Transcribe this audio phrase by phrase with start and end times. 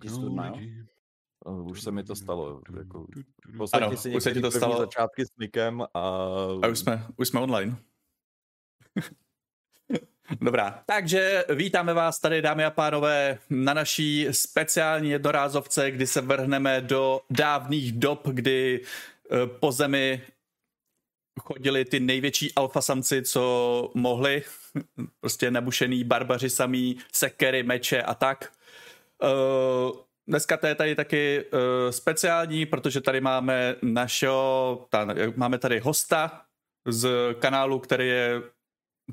[0.00, 0.56] Ti studna, jo?
[1.46, 2.60] Uh, Už se mi to stalo.
[2.78, 3.06] Jako,
[3.72, 4.78] Ano, si už se ti to stalo.
[4.78, 5.86] začátky s Nikem a...
[6.62, 7.76] A už jsme, už jsme online.
[10.40, 16.80] Dobrá, takže vítáme vás tady, dámy a pánové, na naší speciální jednorázovce, kdy se vrhneme
[16.80, 18.80] do dávných dob, kdy
[19.30, 20.22] eh, po zemi
[21.40, 24.42] chodili ty největší alfasamci, co mohli.
[25.20, 28.52] Prostě nabušený barbaři samý, sekery, meče a tak.
[29.22, 35.78] Eh, Dneska to je tady taky uh, speciální, protože tady máme našeho, ta, máme tady
[35.78, 36.42] hosta
[36.86, 37.08] z
[37.38, 38.42] kanálu, který je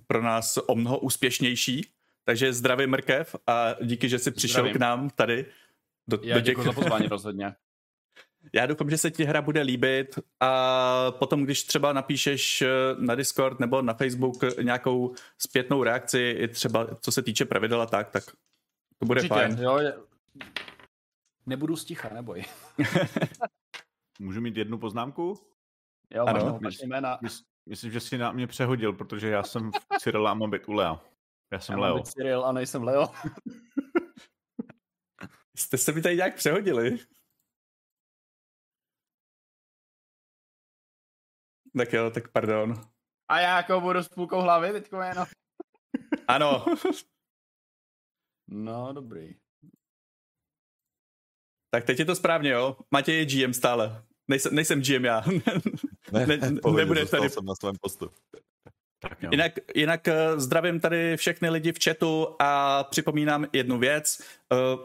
[0.08, 1.90] pro nás o mnoho úspěšnější.
[2.26, 4.74] Takže zdravím Mrkev a díky, že jsi přišel Zdravím.
[4.74, 5.46] k nám tady.
[6.10, 7.56] Do, Já do děkuji za pozvání rozhodně.
[8.54, 12.68] Já doufám, že se ti hra bude líbit a potom, když třeba napíšeš eh,
[13.00, 17.86] na Discord nebo na Facebook nějakou zpětnou reakci, i třeba co se týče pravidel a
[17.86, 18.24] tak, tak
[19.00, 19.58] to bude Určitě, fajn.
[19.62, 19.80] jo.
[21.46, 22.44] Nebudu sticha, neboj.
[24.20, 25.40] Můžu mít jednu poznámku?
[26.12, 26.42] Jo, Ano.
[26.42, 27.18] ano, máš jména.
[27.22, 30.74] Mys- Myslím, že si na mě přehodil, protože já jsem Cyril a mám být u
[30.74, 31.02] Lea.
[31.52, 32.00] Já jsem Já Leo.
[32.04, 33.08] Cyril a nejsem Leo.
[35.58, 36.98] Jste se mi tady nějak přehodili.
[41.78, 42.74] Tak jo, tak pardon.
[43.30, 45.26] A já jako budu s půlkou hlavy teďko jenom.
[46.28, 46.66] Ano,
[48.48, 49.36] No, dobrý.
[51.72, 52.78] Tak teď je to správně, jo.
[52.92, 54.02] Matěj je GM stále.
[54.28, 55.24] Nejsem, nejsem GM já.
[56.12, 56.38] Ne, Ne-
[56.76, 58.10] nebude zůstal tady- jsem na svém postu.
[59.00, 59.30] Tak jo.
[59.32, 64.22] Jinak, jinak eh, zdravím tady všechny lidi v chatu a připomínám jednu věc.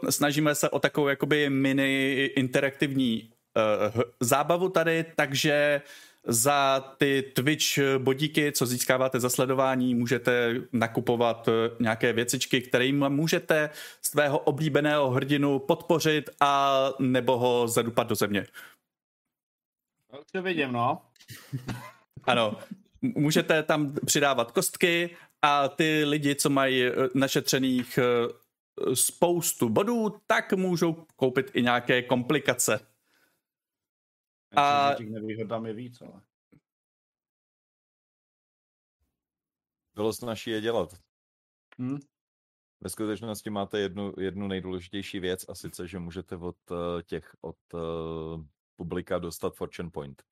[0.05, 5.81] Eh, Snažíme se o takovou jakoby mini interaktivní eh, zábavu tady, takže
[6.27, 7.65] za ty Twitch
[7.97, 13.69] bodíky, co získáváte za sledování, můžete nakupovat eh, nějaké věcičky, kterým můžete
[14.01, 18.45] svého oblíbeného hrdinu podpořit a nebo ho zadupat do země.
[20.21, 21.01] Už to vidím, no.
[22.23, 22.57] Ano,
[23.01, 25.09] můžete tam přidávat kostky
[25.41, 32.01] a ty lidi, co mají eh, našetřených eh, spoustu bodů, tak můžou koupit i nějaké
[32.01, 32.92] komplikace.
[34.55, 34.95] A-.
[34.97, 36.21] Těch nevýhod tam je víc, ale.
[39.95, 40.89] Bylo snažší je dělat.
[41.79, 41.97] Hm?
[42.81, 47.57] Ve skutečnosti máte jednu, jednu nejdůležitější věc a sice, že můžete od eh, těch, od
[47.73, 48.43] uh,
[48.75, 50.23] publika dostat Fortune Point,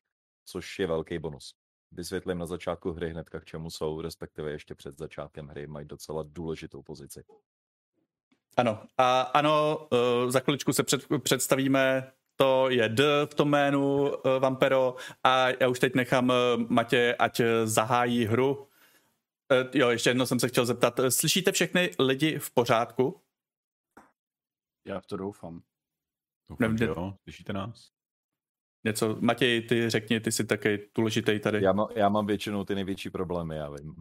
[0.45, 1.55] což je velký bonus.
[1.91, 6.23] Vysvětlím na začátku hry hnedka, k čemu jsou, respektive ještě před začátkem hry mají docela
[6.27, 7.23] důležitou pozici.
[8.57, 12.11] Ano, a ano, eh, za chviličku se před, představíme,
[12.41, 16.35] to je D v tom jménu eh, Vampero a já už teď nechám eh,
[16.69, 18.67] Matě, ať eh, zahájí hru.
[19.73, 20.99] Jo, ještě jedno jsem se chtěl zeptat.
[21.09, 23.21] Slyšíte všechny lidi v pořádku?
[24.87, 25.61] Já v to doufám.
[26.49, 27.13] Doufám, že Ne- jo.
[27.23, 27.91] Slyšíte nás?
[28.83, 31.63] Něco, Matěj, ty řekni, ty jsi taky důležitý tady.
[31.63, 33.95] Já, má, já mám většinou ty největší problémy, já vím.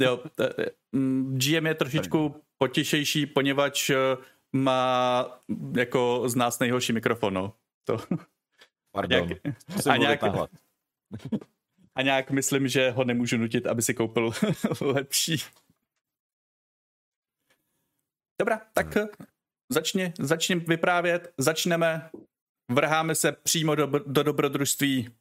[0.00, 3.90] Jo, t- t- mm, GM je trošičku potěšejší, poněvadž
[4.52, 5.40] má
[5.76, 7.54] jako z nás nejhorší mikrofon, no.
[7.84, 7.98] To.
[8.92, 10.22] Pardon, nějak- musím a nějak-.
[11.94, 14.30] A nějak myslím, že ho nemůžu nutit, aby si koupil
[14.80, 15.36] lepší.
[18.40, 19.08] Dobrá, tak eh,
[19.68, 22.10] začni, začni vyprávět, začneme,
[22.70, 25.16] vrháme se přímo do, do dobrodružství.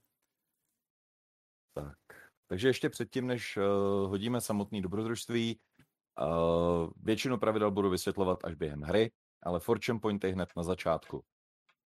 [1.73, 1.97] Tak,
[2.47, 3.63] takže ještě předtím, než uh,
[4.09, 5.59] hodíme samotný dobrodružství,
[6.21, 9.11] uh, většinu pravidel budu vysvětlovat až během hry,
[9.43, 11.23] ale Fortune Point je hned na začátku.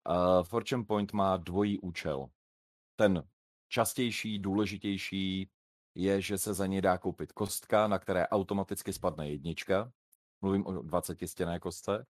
[0.10, 2.28] Uh, Fortune Point má dvojí účel.
[2.96, 3.24] Ten
[3.68, 5.50] častější, důležitější
[5.96, 9.92] je, že se za něj dá koupit kostka, na které automaticky spadne jednička.
[10.42, 12.06] Mluvím o 20 stěné kostce.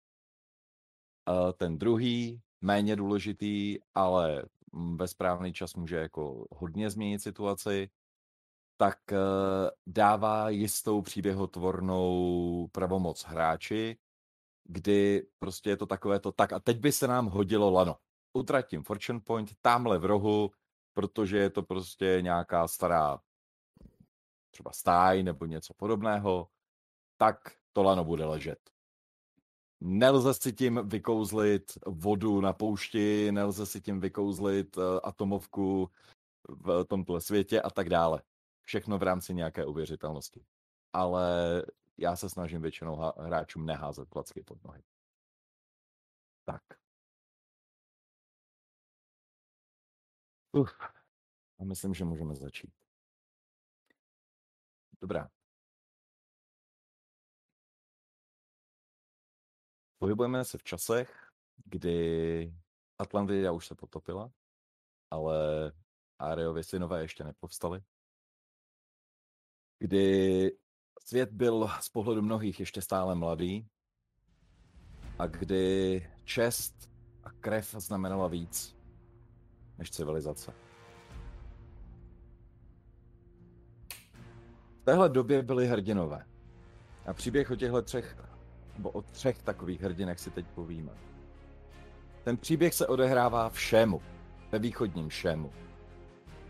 [1.29, 7.89] Uh, ten druhý, méně důležitý, ale mm, ve správný čas může jako hodně změnit situaci,
[8.83, 9.17] tak eh,
[9.87, 13.97] dává jistou příběhotvornou pravomoc hráči,
[14.63, 17.97] kdy prostě je to takové to, tak a teď by se nám hodilo lano.
[18.33, 20.51] Utratím Fortune Point tamhle v rohu,
[20.93, 23.19] protože je to prostě nějaká stará
[24.51, 26.49] třeba stáj nebo něco podobného,
[27.17, 28.59] tak to lano bude ležet.
[29.81, 35.89] Nelze si tím vykouzlit vodu na poušti, nelze si tím vykouzlit eh, atomovku
[36.49, 38.21] v tomto světě a tak dále.
[38.63, 40.45] Všechno v rámci nějaké uvěřitelnosti.
[40.93, 41.25] Ale
[41.97, 44.83] já se snažím většinou hráčům neházet klacky pod nohy.
[46.45, 46.61] Tak.
[50.51, 50.79] Uf.
[51.59, 52.73] A myslím, že můžeme začít.
[55.01, 55.29] Dobrá.
[60.03, 61.31] pohybujeme se v časech,
[61.65, 62.53] kdy
[62.97, 64.31] Atlantida už se potopila,
[65.11, 65.37] ale
[66.19, 67.83] Areovi synové ještě nepovstali.
[69.83, 70.51] Kdy
[71.05, 73.67] svět byl z pohledu mnohých ještě stále mladý
[75.19, 76.91] a kdy čest
[77.23, 78.75] a krev znamenala víc
[79.77, 80.53] než civilizace.
[84.81, 86.25] V téhle době byli hrdinové.
[87.05, 88.17] A příběh o těchto třech,
[88.77, 90.91] nebo o třech takových hrdinech si teď povíme.
[92.23, 93.59] Ten příběh se odehrává v
[94.51, 95.51] ve východním Šému.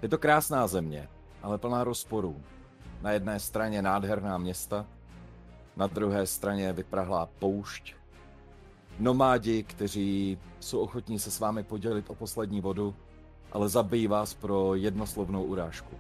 [0.01, 1.09] Je to krásná země,
[1.41, 2.43] ale plná rozporů.
[3.03, 4.85] Na jedné straně nádherná města,
[5.77, 7.93] na druhé straně vyprahlá poušť.
[8.99, 12.95] Nomádi, kteří jsou ochotní se s vámi podělit o poslední vodu,
[13.51, 15.95] ale zabijí vás pro jednoslovnou urážku.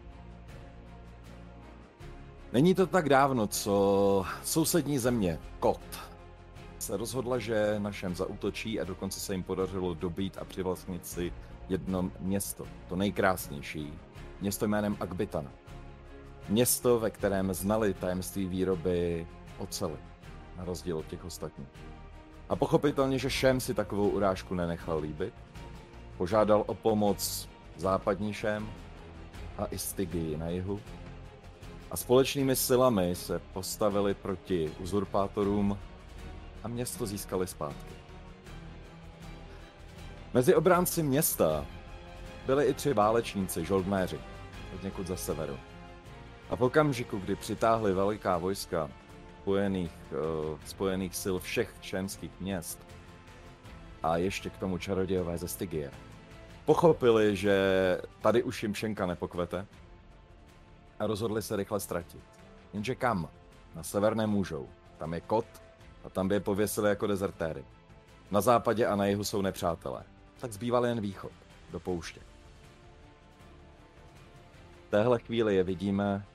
[2.53, 5.99] Není to tak dávno, co sousední země, Kot,
[6.79, 11.33] se rozhodla, že na Šem zautočí a dokonce se jim podařilo dobít a přivlastnit si
[11.69, 13.93] jedno město, to nejkrásnější,
[14.41, 15.62] město jménem Akbitana.
[16.49, 19.97] Město, ve kterém znali tajemství výroby ocely,
[20.57, 21.67] na rozdíl od těch ostatních.
[22.49, 25.33] A pochopitelně, že Šem si takovou urážku nenechal líbit.
[26.17, 28.69] Požádal o pomoc západní Šem
[29.57, 30.79] a i Stygy na jihu.
[31.91, 35.77] A společnými silami se postavili proti uzurpátorům
[36.63, 37.93] a město získali zpátky.
[40.33, 41.65] Mezi obránci města
[42.45, 44.19] byli i tři válečníci, žoldnéři,
[44.75, 45.57] od někud za severu.
[46.49, 48.89] A v okamžiku, kdy přitáhli veliká vojska
[49.41, 52.79] spojených, uh, spojených sil všech členských měst
[54.03, 55.91] a ještě k tomu čarodějové ze Stygie,
[56.65, 57.57] pochopili, že
[58.21, 59.65] tady už jim šenka nepokvete
[60.99, 62.23] a rozhodli se rychle ztratit.
[62.73, 63.29] Jenže kam?
[63.75, 64.67] Na sever můžou.
[64.97, 65.45] Tam je kot
[66.03, 67.65] a tam by je pověsili jako dezertéry.
[68.31, 70.03] Na západě a na jihu jsou nepřátelé.
[70.39, 71.31] Tak zbýval jen východ,
[71.71, 72.21] do pouště.
[74.87, 76.25] V téhle chvíli je vidíme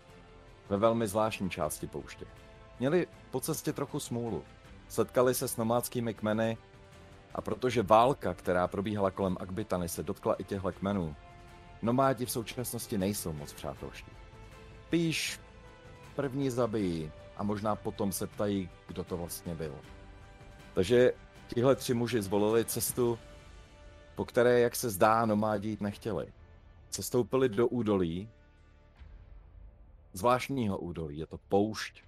[0.68, 2.26] ve velmi zvláštní části pouště.
[2.78, 4.44] Měli po cestě trochu smůlu.
[4.88, 6.58] Setkali se s nomádskými kmeny
[7.34, 11.16] a protože válka, která probíhala kolem Akbitany, se dotkla i těchto kmenů,
[11.82, 14.10] nomádi v současnosti nejsou moc přátelští.
[14.90, 15.40] Píš
[16.16, 19.74] první zabijí a možná potom se ptají, kdo to vlastně byl.
[20.74, 21.12] Takže
[21.54, 23.18] tihle tři muži zvolili cestu,
[24.14, 26.32] po které, jak se zdá, nomádi jít nechtěli.
[26.90, 28.28] Cestoupili do údolí,
[30.12, 32.02] zvláštního údolí, je to poušť,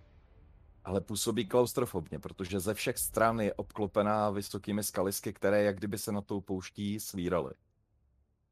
[0.84, 6.12] ale působí klaustrofobně, protože ze všech stran je obklopená vysokými skalisky, které jak kdyby se
[6.12, 7.52] na tou pouští svíraly.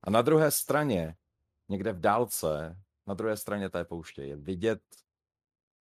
[0.02, 1.16] A na druhé straně,
[1.68, 4.82] někde v dálce, na druhé straně té pouště je vidět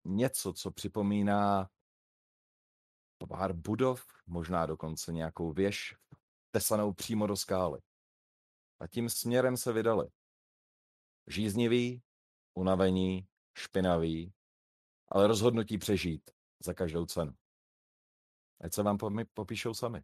[0.05, 1.69] něco, co připomíná
[3.29, 5.95] pár budov, možná dokonce nějakou věž
[6.51, 7.79] tesanou přímo do skály.
[8.79, 10.07] A tím směrem se vydali.
[11.27, 12.01] Žíznivý,
[12.53, 13.27] unavení,
[13.57, 14.33] špinavý,
[15.07, 17.33] ale rozhodnutí přežít za každou cenu.
[18.61, 18.97] Ať se vám
[19.33, 20.03] popíšou sami.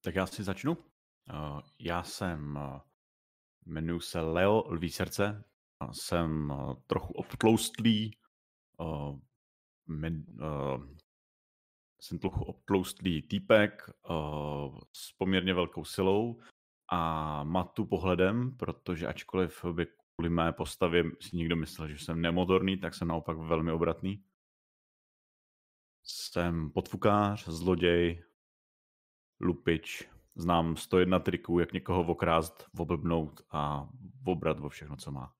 [0.00, 0.72] Tak já si začnu.
[0.72, 2.80] Uh, já jsem, uh,
[3.66, 5.44] jmenuji se Leo Lví srdce,
[5.92, 8.18] jsem uh, trochu obtloustlý,
[8.78, 9.20] uh,
[12.00, 13.90] jsem trochu obtloustlý týpek
[14.92, 16.40] s poměrně velkou silou
[16.88, 22.76] a matu pohledem, protože ačkoliv by kvůli mé postavě si někdo myslel, že jsem nemotorný,
[22.76, 24.24] tak jsem naopak velmi obratný.
[26.04, 28.24] Jsem podfukář, zloděj,
[29.40, 33.88] lupič, znám 101 triků, jak někoho okrást, oblbnout a
[34.26, 35.34] obrat o všechno, co má.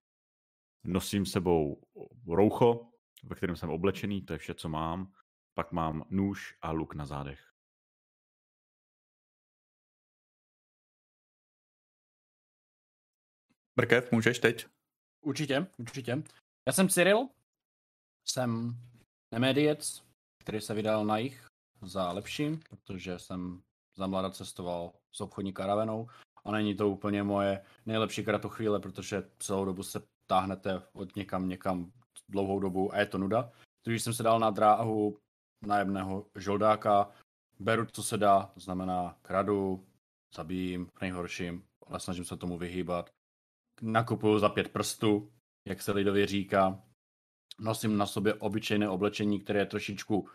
[0.85, 1.83] Nosím sebou
[2.27, 2.91] roucho,
[3.25, 5.13] ve kterém jsem oblečený, to je vše, co mám.
[5.55, 7.52] Pak mám nůž a luk na zádech.
[13.77, 14.67] Brkev, můžeš teď?
[15.25, 16.23] Určitě, určitě.
[16.67, 17.29] Já jsem Cyril,
[18.29, 18.77] jsem
[19.35, 20.05] nemediec,
[20.41, 21.47] který se vydal na jich
[21.83, 23.63] za lepším, protože jsem
[23.97, 26.09] za mlada cestoval s obchodní karavenou
[26.45, 31.93] a není to úplně moje nejlepší kratochvíle, protože celou dobu se táhnete od někam někam
[32.29, 33.53] dlouhou dobu a je to nuda.
[33.83, 35.19] Takže jsem se dal na dráhu
[35.67, 37.11] nájemného žoldáka,
[37.59, 39.87] beru, co se dá, to znamená kradu,
[40.35, 43.11] zabijím nejhorším, ale snažím se tomu vyhýbat
[43.83, 45.33] nakupuju za pět prstů,
[45.69, 46.83] jak se lidově říká.
[47.61, 50.29] Nosím na sobě obyčejné oblečení, které je trošičku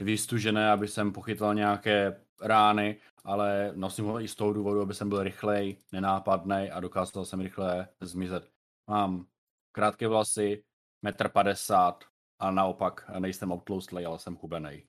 [0.00, 5.08] vystužené, aby jsem pochytal nějaké rány, ale nosím ho i z toho důvodu, aby jsem
[5.08, 8.50] byl rychlej, nenápadný a dokázal jsem rychle zmizet.
[8.90, 9.26] Mám
[9.72, 10.64] krátké vlasy,
[11.02, 12.04] metr padesát
[12.38, 14.86] a naopak nejsem obtloustlej, ale jsem hubenej.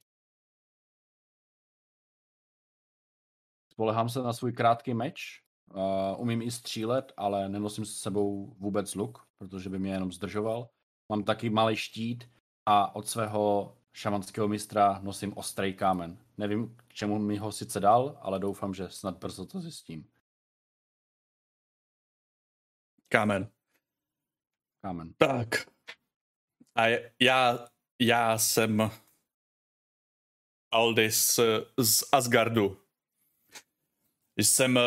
[3.72, 5.43] Spolehám se na svůj krátký meč,
[5.75, 10.70] Uh, umím i střílet, ale nenosím s sebou vůbec luk, protože by mě jenom zdržoval.
[11.10, 12.30] Mám taky malý štít
[12.65, 16.18] a od svého šamanského mistra nosím ostrý kámen.
[16.38, 20.10] Nevím, k čemu mi ho sice dal, ale doufám, že snad brzo to zjistím.
[23.08, 23.51] Kámen.
[24.82, 25.13] Kámen.
[25.18, 25.50] Tak.
[26.75, 26.84] A
[27.20, 27.68] já,
[28.00, 28.92] já jsem
[30.72, 31.39] Aldis
[31.77, 32.83] z Asgardu.
[34.38, 34.80] Jsem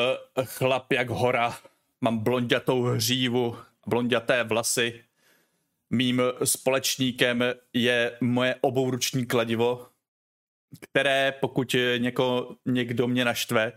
[0.44, 1.58] chlap jak hora,
[2.00, 5.04] mám blondětou hřívu, blonděté vlasy.
[5.90, 9.88] Mým společníkem je moje obouruční kladivo,
[10.80, 13.72] které pokud něko, někdo mě naštve,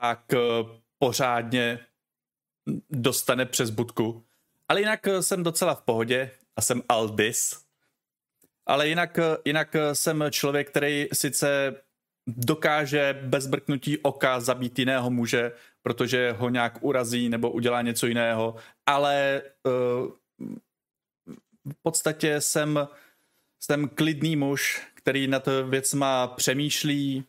[0.00, 0.24] tak
[0.98, 1.78] pořádně
[2.90, 4.26] dostane přes budku.
[4.68, 7.66] Ale jinak jsem docela v pohodě a jsem Aldis.
[8.66, 11.74] Ale jinak, jinak jsem člověk, který sice
[12.26, 15.52] dokáže bez brknutí oka zabít jiného muže,
[15.82, 18.56] protože ho nějak urazí nebo udělá něco jiného,
[18.86, 20.10] ale uh,
[21.72, 22.88] v podstatě jsem,
[23.60, 27.24] jsem klidný muž, který nad věcma přemýšlí,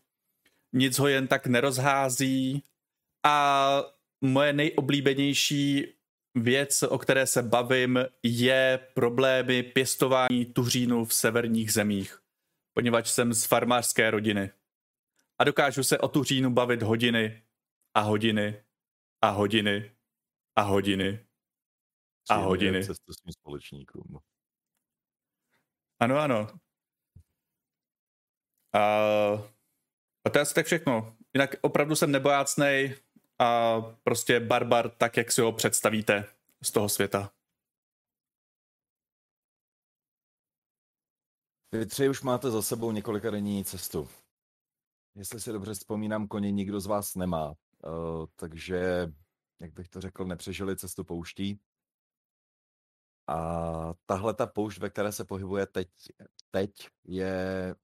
[0.74, 2.64] nic ho jen tak nerozhází
[3.26, 3.84] a
[4.22, 5.94] moje nejoblíbenější
[6.36, 12.20] věc, o které se bavím, je problémy pěstování tuřínu v severních zemích,
[12.74, 14.50] poněvadž jsem z farmářské rodiny.
[15.40, 17.44] A dokážu se o tuřínu bavit hodiny
[17.94, 18.64] a hodiny
[19.22, 19.96] a hodiny
[20.56, 21.28] a hodiny
[22.30, 22.86] a hodiny.
[22.86, 24.20] Cestu svým společníkům.
[26.00, 26.48] Ano, ano.
[28.74, 28.82] A,
[30.26, 31.18] a to je asi tak všechno.
[31.34, 32.96] Jinak opravdu jsem nebojácnej,
[33.40, 36.26] a prostě barbar tak, jak si ho představíte
[36.62, 37.32] z toho světa.
[41.72, 44.10] Vy tři už máte za sebou několika denní cestu.
[45.18, 49.08] Jestli si dobře vzpomínám, koně nikdo z vás nemá, uh, takže,
[49.60, 51.60] jak bych to řekl, nepřežili cestu pouští.
[53.28, 55.90] A tahle ta poušť, ve které se pohybuje teď,
[56.52, 56.72] teď
[57.04, 57.76] je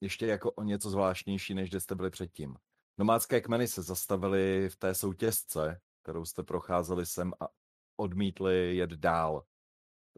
[0.00, 2.56] ještě jako o něco zvláštnější, než kde jste byli předtím.
[2.98, 7.48] Nomádské kmeny se zastavily v té soutězce, kterou jste procházeli sem a
[7.96, 9.44] odmítli jet dál.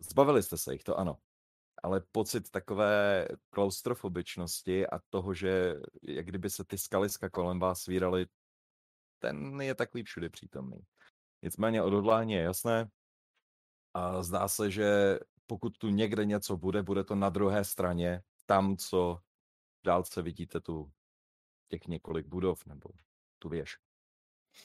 [0.00, 1.18] Zbavili jste se jich, to ano.
[1.83, 8.26] Ale pocit takové klaustrofobičnosti a toho, že jak kdyby se ty skaliska kolem vás svíraly,
[9.18, 10.78] ten je takový všude přítomný.
[11.42, 12.90] Nicméně odhodlání je jasné
[13.95, 18.76] a zdá se, že pokud tu někde něco bude, bude to na druhé straně, tam,
[18.76, 19.18] co
[19.83, 20.92] v dálce vidíte tu
[21.68, 22.90] těch několik budov nebo
[23.38, 23.78] tu věž.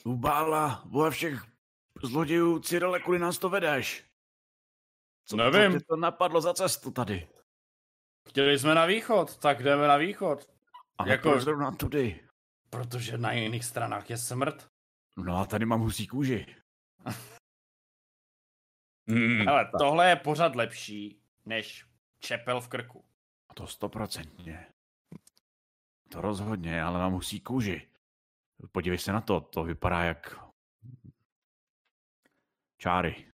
[0.04, 1.42] Ubála, vole všech
[2.02, 4.11] zlodějů, Cyrele, kudy nás to vedeš?
[5.24, 5.80] Co Nevím.
[5.80, 7.28] Co to napadlo za cestu tady?
[8.28, 10.50] Chtěli jsme na východ, tak jdeme na východ.
[10.98, 11.40] A Jako- jako...
[11.40, 12.28] zrovna tudy.
[12.70, 14.68] Protože na jiných stranách je smrt.
[15.16, 16.46] No a tady mám husí kůži.
[19.08, 19.48] Hmm.
[19.48, 21.86] Ale tohle je pořád lepší, než
[22.18, 23.04] čepel v krku.
[23.48, 24.66] A to stoprocentně.
[26.08, 27.90] To rozhodně, ale mám husí kůži.
[28.72, 30.38] Podívej se na to, to vypadá jak...
[32.78, 33.31] Čáry.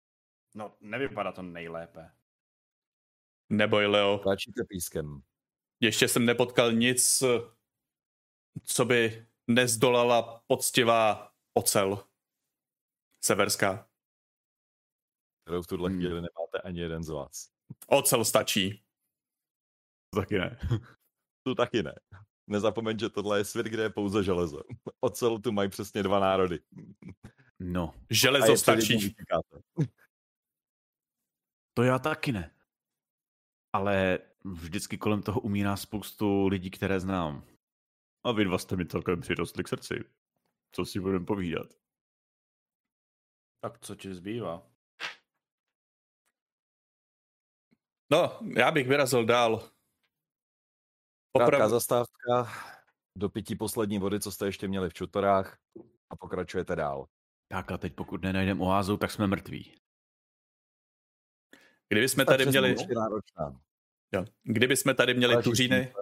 [0.57, 2.11] No, nevypadá to nejlépe.
[3.53, 4.19] Neboj, Leo.
[4.19, 5.23] Tlačíte pískem.
[5.81, 7.23] Ještě jsem nepotkal nic,
[8.65, 12.05] co by nezdolala poctivá ocel
[13.25, 13.89] severská.
[15.43, 15.99] kterou v tuhle Hmm.
[15.99, 17.51] chvíli nemáte ani jeden z vás.
[17.87, 18.85] Ocel stačí.
[20.15, 20.59] Taky ne.
[21.47, 21.95] Tu taky ne.
[22.47, 24.61] Nezapomeň, že tohle je svět, kde je pouze železo.
[25.01, 26.61] Ocel tu mají přesně dva národy.
[27.59, 29.15] No, A Železo stačí.
[31.77, 32.55] To já taky ne.
[33.73, 37.47] Ale vždycky kolem toho umírá spoustu lidí, které znám.
[38.25, 40.05] A vy dva jste mi celkem přirostli k srdci.
[40.73, 41.67] Co si budeme povídat?
[43.61, 44.67] Tak co ti zbývá?
[48.13, 49.59] No, já bych vyrazil dál.
[49.59, 52.49] Krátká Opravdu, zastávka
[53.19, 55.59] do pití poslední vody, co jste ještě měli v čutorách
[56.11, 57.09] a pokračujete dál.
[57.49, 59.86] Tak a teď pokud nenajdeme oázu, tak jsme mrtví.
[61.89, 62.77] Kdyby jsme Ta tady měli,
[64.13, 65.93] jo, kdyby jsme tady měli tuříny,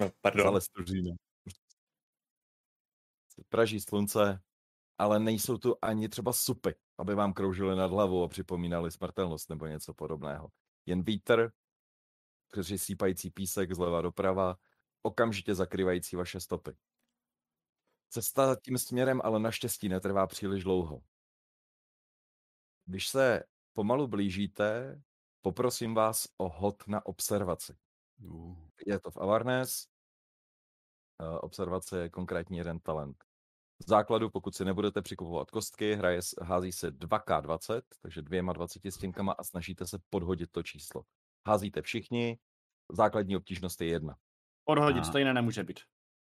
[0.00, 1.16] no, pardon, Zales tuříny.
[3.48, 4.42] Praží slunce,
[4.98, 9.66] ale nejsou tu ani třeba supy, aby vám kroužily nad hlavou a připomínali smrtelnost nebo
[9.66, 10.48] něco podobného.
[10.86, 11.52] Jen vítr,
[12.50, 14.56] přes sípající písek zleva doprava,
[15.02, 16.76] okamžitě zakrývající vaše stopy.
[18.08, 21.02] Cesta tím směrem ale naštěstí netrvá příliš dlouho.
[22.84, 25.00] Když se pomalu blížíte,
[25.42, 27.76] poprosím vás o hod na observaci.
[28.24, 28.56] Uh.
[28.86, 29.86] Je to v Avarnes.
[31.22, 33.24] Uh, observace je konkrétní jeden talent.
[33.86, 38.90] V základu, pokud si nebudete přikupovat kostky, hraje, s- hází se 2K20, takže dvěma 20
[38.90, 41.02] stěnkama a snažíte se podhodit to číslo.
[41.48, 42.38] Házíte všichni,
[42.92, 44.16] základní obtížnost je jedna.
[44.64, 45.80] Odhodit A- stejné nemůže být.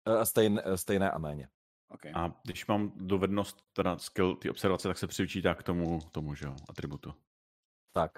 [0.09, 1.49] Uh, stejn, uh, stejné a méně.
[1.91, 2.13] Okay.
[2.15, 6.47] A když mám dovednost, teda skill, ty observace, tak se přiučítá k tomu, tomu že
[6.47, 7.15] jo, atributu.
[7.93, 8.13] Tak,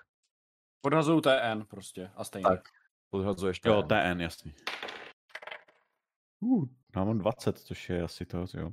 [0.81, 2.49] Podhazuju TN prostě a stejně.
[2.49, 2.69] Tak.
[3.11, 3.89] podhazuješ Jo, TN.
[3.89, 4.55] TN, jasný.
[6.41, 6.65] Uh,
[6.97, 8.73] já mám 20, což je asi to, jo.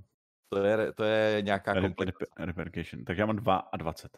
[0.49, 2.25] To je, to je nějaká komplikace.
[3.05, 4.17] Tak já mám 2 a 20.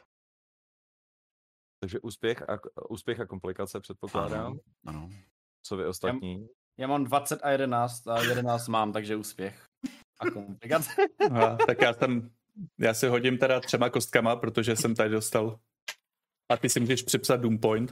[1.79, 2.59] Takže úspěch a,
[2.89, 4.45] úspěch a komplikace předpokládám.
[4.45, 5.09] Ano, ano.
[5.63, 6.47] Co vy ostatní?
[6.77, 9.65] Já mám 20 a 11 a 11 mám, takže úspěch.
[10.19, 10.91] A komplikace.
[11.31, 12.31] Aha, tak já jsem,
[12.79, 15.59] já si hodím teda třema kostkama, protože jsem tady dostal.
[16.49, 17.91] A ty si můžeš připsat Doom Point.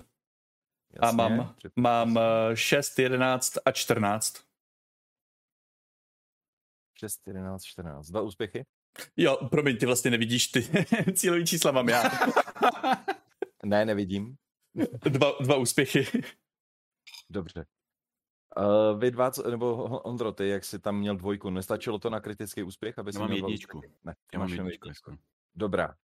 [0.99, 4.43] A Jasně, mám, při- mám eh, 6, 11 a 14.
[6.99, 8.07] 6, 11, 14.
[8.07, 8.65] Dva úspěchy?
[9.17, 10.63] Jo, promiň, ty vlastně nevidíš ty
[11.13, 12.03] cílový čísla mám já.
[13.65, 14.35] Ne, nevidím.
[15.09, 16.05] Dva, dva úspěchy.
[17.29, 17.65] Dobře.
[18.57, 22.63] Uh, vy dva, nebo Ondro, ty, jak jsi tam měl dvojku, nestačilo to na kritický
[22.63, 23.81] úspěch, aby Já jsi mám měl jedničku.
[24.03, 25.17] Ne, Já mám jedničku.
[25.55, 25.95] Dobrá.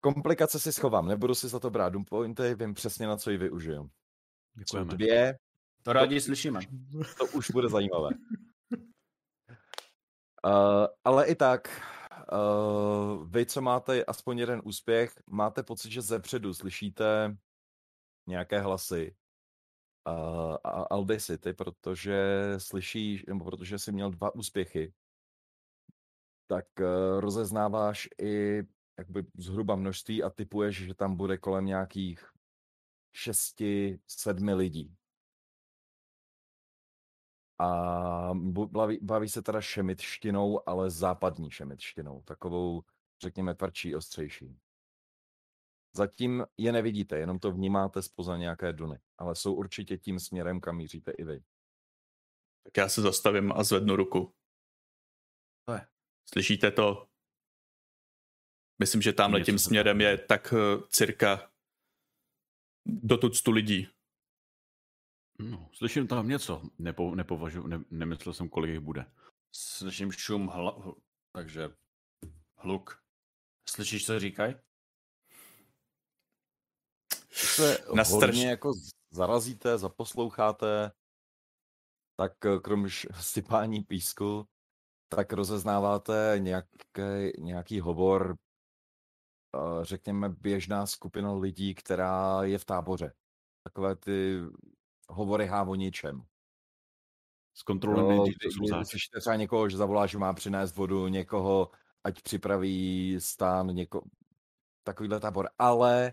[0.00, 3.36] Komplikace si schovám, nebudu si za to brát Doom pointy, vím přesně, na co ji
[3.36, 3.82] využiju.
[3.82, 3.90] Jsou
[4.58, 4.94] Děkujeme.
[4.94, 5.38] dvě,
[5.82, 6.60] To rádi slyšíme.
[7.18, 8.08] to už bude zajímavé.
[10.46, 11.82] Uh, ale i tak,
[12.32, 17.36] uh, vy, co máte aspoň jeden úspěch, máte pocit, že zepředu slyšíte
[18.26, 19.16] nějaké hlasy
[20.06, 24.92] uh, a Aldecity, protože slyšíš, nebo protože jsi měl dva úspěchy,
[26.46, 28.62] tak uh, rozeznáváš i
[28.98, 32.24] jakoby zhruba množství a typuješ, že tam bude kolem nějakých
[33.12, 34.96] šesti, sedmi lidí.
[37.60, 38.30] A
[38.66, 42.82] baví, baví se teda šemitštinou, ale západní šemitštinou, takovou,
[43.22, 44.58] řekněme, tvrdší, ostřejší.
[45.96, 50.76] Zatím je nevidíte, jenom to vnímáte spoza nějaké duny, ale jsou určitě tím směrem, kam
[50.76, 51.42] míříte i vy.
[52.62, 54.34] Tak já se zastavím a zvednu ruku.
[55.64, 55.86] To je.
[56.32, 57.07] Slyšíte to?
[58.78, 61.50] Myslím, že tamhle tím směrem je tak eh, cirka
[62.86, 63.88] do tuctu lidí.
[65.38, 66.62] No, slyším tam něco.
[66.78, 69.06] Nepo, nepovažu, ne, nemyslel jsem, kolik jich bude.
[69.54, 70.94] Slyším šum, hla, hl-
[71.32, 71.70] takže
[72.56, 73.02] hluk.
[73.68, 74.54] Slyšíš, co říkají?
[77.30, 78.72] Se Na hodně jako
[79.10, 80.92] zarazíte, zaposloucháte,
[82.16, 82.88] tak eh, krom
[83.20, 84.48] sypání písku,
[85.08, 86.68] tak rozeznáváte nějaký,
[87.38, 88.36] nějaký hovor,
[89.82, 93.12] řekněme, běžná skupina lidí, která je v táboře.
[93.64, 94.38] Takové ty
[95.08, 96.22] hovory há o ničem.
[97.54, 98.88] Zkontrolujeme Jo, nejdřív, kdy- co jsou kdy zač.
[98.90, 101.70] slyšíte třeba někoho, že zavolá, že má přinést vodu, někoho,
[102.04, 104.02] ať připraví stán, něko...
[104.82, 105.48] takovýhle tábor.
[105.58, 106.12] Ale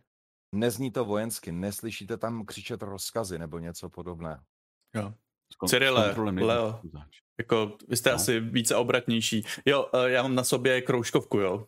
[0.51, 4.43] nezní to vojensky, neslyšíte tam křičet rozkazy nebo něco podobného.
[4.95, 5.13] Jo.
[5.67, 6.81] Cyrile, Leo.
[7.39, 8.15] Jako, vy jste No.
[8.15, 9.43] asi více obratnější.
[9.65, 11.67] Jo, eh, já mám na sobě kroužkovku, jo.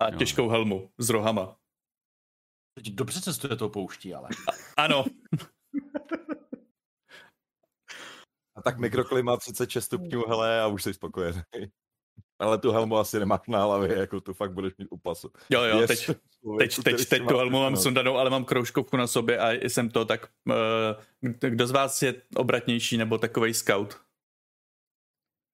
[0.00, 0.18] A Jo.
[0.18, 1.56] těžkou helmu s rohama.
[2.74, 4.28] Teď dobře cestuje tou pouští, ale.
[4.76, 5.04] Ano,
[8.56, 11.42] A tak mikroklima 36 stupňů, hele, a už jsi spokojený.
[12.38, 15.30] Ale tu helmu asi nemáš na hlavě, jako tu fakt budeš mít u pasu.
[15.50, 18.96] jo, jo, Věř teď, člověku, teď, teď, teď tu helmu mám sundanou, ale mám kroužkovku
[18.96, 20.54] na sobě a jsem to tak, uh,
[21.30, 24.00] kdo z vás je obratnější nebo takovej scout?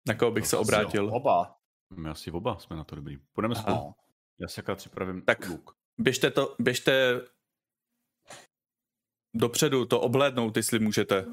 [0.08, 1.14] Na koho bych se Asi obrátil?
[1.14, 1.56] Oba.
[1.96, 3.18] My asi oba jsme na to dobrý.
[3.32, 3.62] Půjdeme Aha.
[3.62, 3.94] spolu.
[4.38, 5.48] Já si akorát připravím Tak.
[5.48, 5.76] luk.
[5.98, 7.20] Běžte to, běžte
[9.34, 11.26] dopředu, to oblédnout, jestli můžete.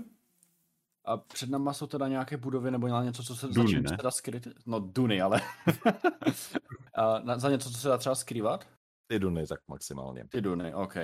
[1.06, 4.04] A před náma jsou teda nějaké budovy nebo něco, co se Duny, za čím se
[4.04, 4.48] dá skryt?
[4.66, 5.42] No, duny, ale.
[6.96, 8.68] a na, za něco, co se dá třeba skrývat?
[9.08, 10.28] Ty duny, tak maximálně.
[10.30, 10.96] Ty duny, OK.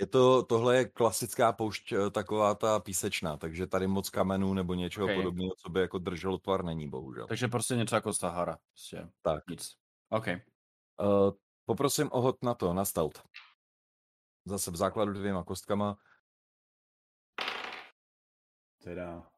[0.00, 4.74] Je to, tohle je klasická poušť, eh, taková ta písečná, takže tady moc kamenů nebo
[4.74, 5.14] něčeho Ok.
[5.14, 7.26] podobného, co by jako drželo tvar, není, bohužel.
[7.26, 8.58] Takže prostě něco jako Sahara.
[8.72, 9.46] Prostě Tak.
[9.50, 9.72] nic.
[10.10, 10.26] OK.
[10.26, 11.30] Uh,
[11.68, 13.22] poprosím o hod na to, na stealth.
[14.44, 15.98] Zase v základu dvěma kostkama.
[18.82, 19.30] Teda.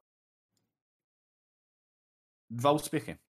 [2.49, 3.19] Dva úspěchy.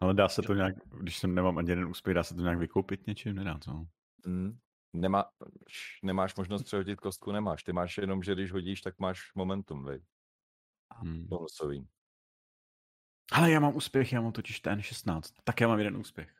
[0.00, 2.58] Ale dá se to nějak, když jsem nemám ani jeden úspěch, dá se to nějak
[2.58, 3.34] vykoupit něčím?
[3.34, 3.86] Nedá, co?
[4.26, 4.58] Mm.
[4.92, 5.30] Nemá,
[6.02, 7.62] nemáš možnost přehodit kostku, nemáš.
[7.62, 10.02] Ty máš jenom, že když hodíš, tak máš momentum, vej.
[10.94, 11.26] Hmm.
[11.26, 11.88] Bonusový.
[13.32, 15.34] Ale já mám úspěch, já mám totiž ten 16.
[15.44, 16.39] Tak já mám jeden úspěch.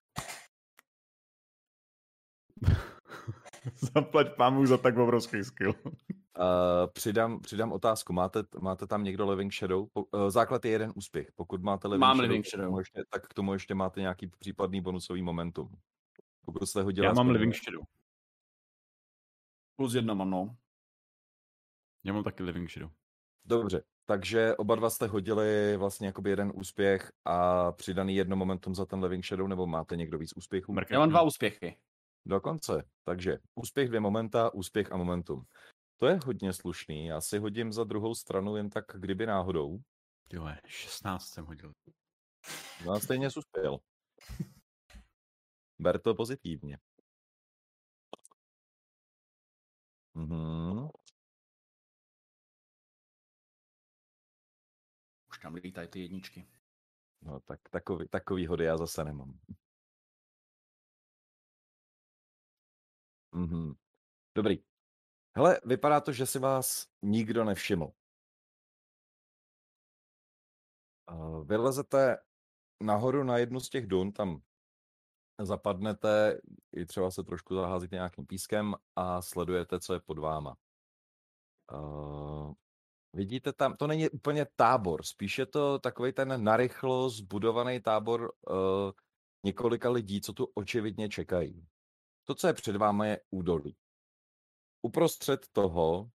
[3.94, 5.74] Zaplať pámu za tak obrovský skill.
[5.84, 8.12] Uh, přidám, přidám otázku.
[8.12, 9.86] Máte, máte tam někdo Living Shadow?
[9.92, 11.32] Po, uh, základ je jeden úspěch.
[11.34, 12.66] Pokud máte Living Mám Shadow, Living tak k Shadow.
[12.66, 15.68] tomu ještě, tak k tomu ještě máte nějaký případný bonusový momentum.
[16.44, 17.06] Pokud jste hodili...
[17.06, 17.84] Já mám aspoň- Living Shadow.
[19.76, 20.56] Plus jedna mám, no.
[22.04, 22.90] Já mám taky Living Shadow.
[23.44, 28.86] Dobře, takže oba dva jste hodili vlastně jakoby jeden úspěch a přidaný jedno momentum za
[28.86, 30.74] ten Living Shadow, nebo máte někdo víc úspěchů?
[30.90, 31.76] Já mám dva úspěchy.
[32.26, 32.88] Dokonce.
[33.04, 35.44] Takže úspěch dvě momenta, úspěch a momentum.
[35.96, 37.06] To je hodně slušný.
[37.06, 39.78] Já si hodím za druhou stranu jen tak, kdyby náhodou.
[40.36, 41.72] Vole, 16 jsem hodil.
[42.86, 43.78] No stejně jsi uspěl.
[45.78, 46.78] Ber to pozitivně.
[50.14, 50.88] Mhm.
[55.30, 56.48] Už tam lítají ty jedničky.
[57.22, 59.38] No tak takový, takový hody já zase nemám.
[63.32, 63.74] Mhm.
[64.34, 64.58] Dobrý.
[65.36, 67.92] Hele, vypadá to, že si vás nikdo nevšiml.
[71.44, 72.18] Vylezete
[72.82, 74.42] nahoru na jednu z těch dun, tam
[75.42, 76.40] zapadnete,
[76.76, 80.56] i třeba se trošku zaházíte nějakým pískem a sledujete, co je pod váma.
[81.72, 82.52] Uh,
[83.12, 88.56] vidíte tam, to není úplně tábor, spíš je to takový ten narychlo zbudovaný tábor uh,
[89.44, 91.66] několika lidí, co tu očividně čekají.
[92.30, 93.76] To, co je před vámi, je údolí.
[94.82, 96.10] Uprostřed toho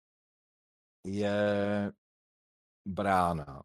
[1.05, 1.91] je
[2.87, 3.63] brána,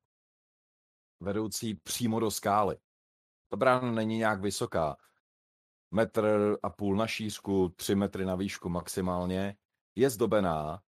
[1.21, 2.79] vedoucí přímo do skály.
[3.49, 4.97] Ta brána není nějak vysoká.
[5.91, 9.57] Metr a půl na šířku, tři metry na výšku maximálně.
[9.97, 10.83] Je zdobená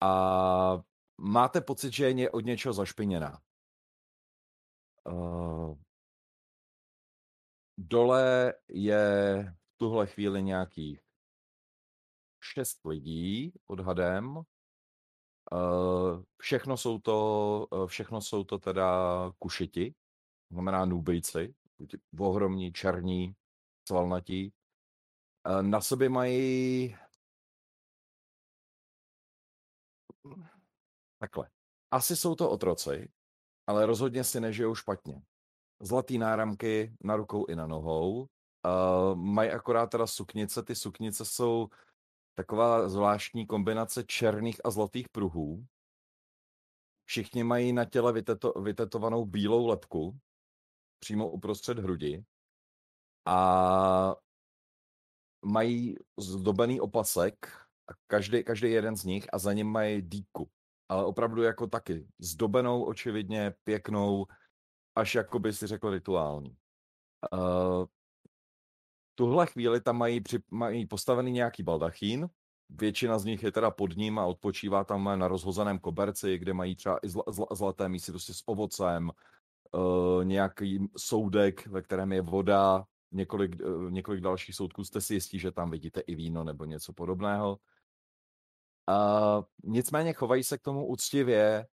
[0.00, 0.82] a
[1.18, 3.42] máte pocit, že je od něčeho zašpiněná.
[5.06, 5.78] Uh,
[7.76, 11.00] dole je tuhle chvíli nějakých
[12.40, 14.36] šest lidí odhadem.
[14.36, 19.94] Uh, všechno jsou to, uh, všechno jsou to teda kušiti,
[20.50, 21.54] znamená nubejci,
[22.18, 23.36] ohromní, černí,
[23.88, 24.52] svalnatí.
[25.48, 26.96] Uh, na sobě mají
[31.18, 31.50] takhle.
[31.90, 33.12] Asi jsou to otroci,
[33.66, 35.22] ale rozhodně si nežijou špatně.
[35.80, 38.28] Zlatý náramky na rukou i na nohou.
[38.64, 41.68] Uh, mají akorát teda suknice, ty suknice jsou
[42.34, 45.66] taková zvláštní kombinace černých a zlatých pruhů.
[47.04, 50.18] Všichni mají na těle vyteto, vytetovanou bílou lepku
[50.98, 52.24] přímo uprostřed hrudi
[53.26, 54.14] a
[55.44, 57.46] mají zdobený opasek
[57.88, 60.50] a každý, každý jeden z nich a za ním mají dýku.
[60.88, 64.26] Ale opravdu jako taky zdobenou očividně, pěknou,
[64.94, 66.56] až jako by si řekl rituální.
[67.32, 67.86] Uh,
[69.18, 72.28] tuhle chvíli tam mají, při, mají postavený nějaký baldachín,
[72.70, 76.76] většina z nich je teda pod ním a odpočívá tam na rozhozeném koberci, kde mají
[76.76, 79.10] třeba i zla, zla, zlaté mísy prostě s ovocem,
[79.72, 85.38] uh, nějaký soudek, ve kterém je voda, několik, uh, několik dalších soudků, jste si jistí,
[85.38, 87.58] že tam vidíte i víno nebo něco podobného.
[88.88, 91.66] Uh, nicméně chovají se k tomu úctivě,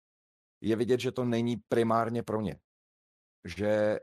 [0.61, 2.61] je vidět, že to není primárně pro ně.
[3.45, 4.01] Že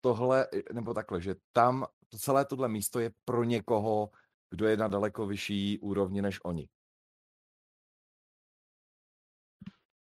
[0.00, 1.86] tohle, nebo takhle, že tam
[2.18, 4.10] celé tohle místo je pro někoho,
[4.50, 6.68] kdo je na daleko vyšší úrovni než oni.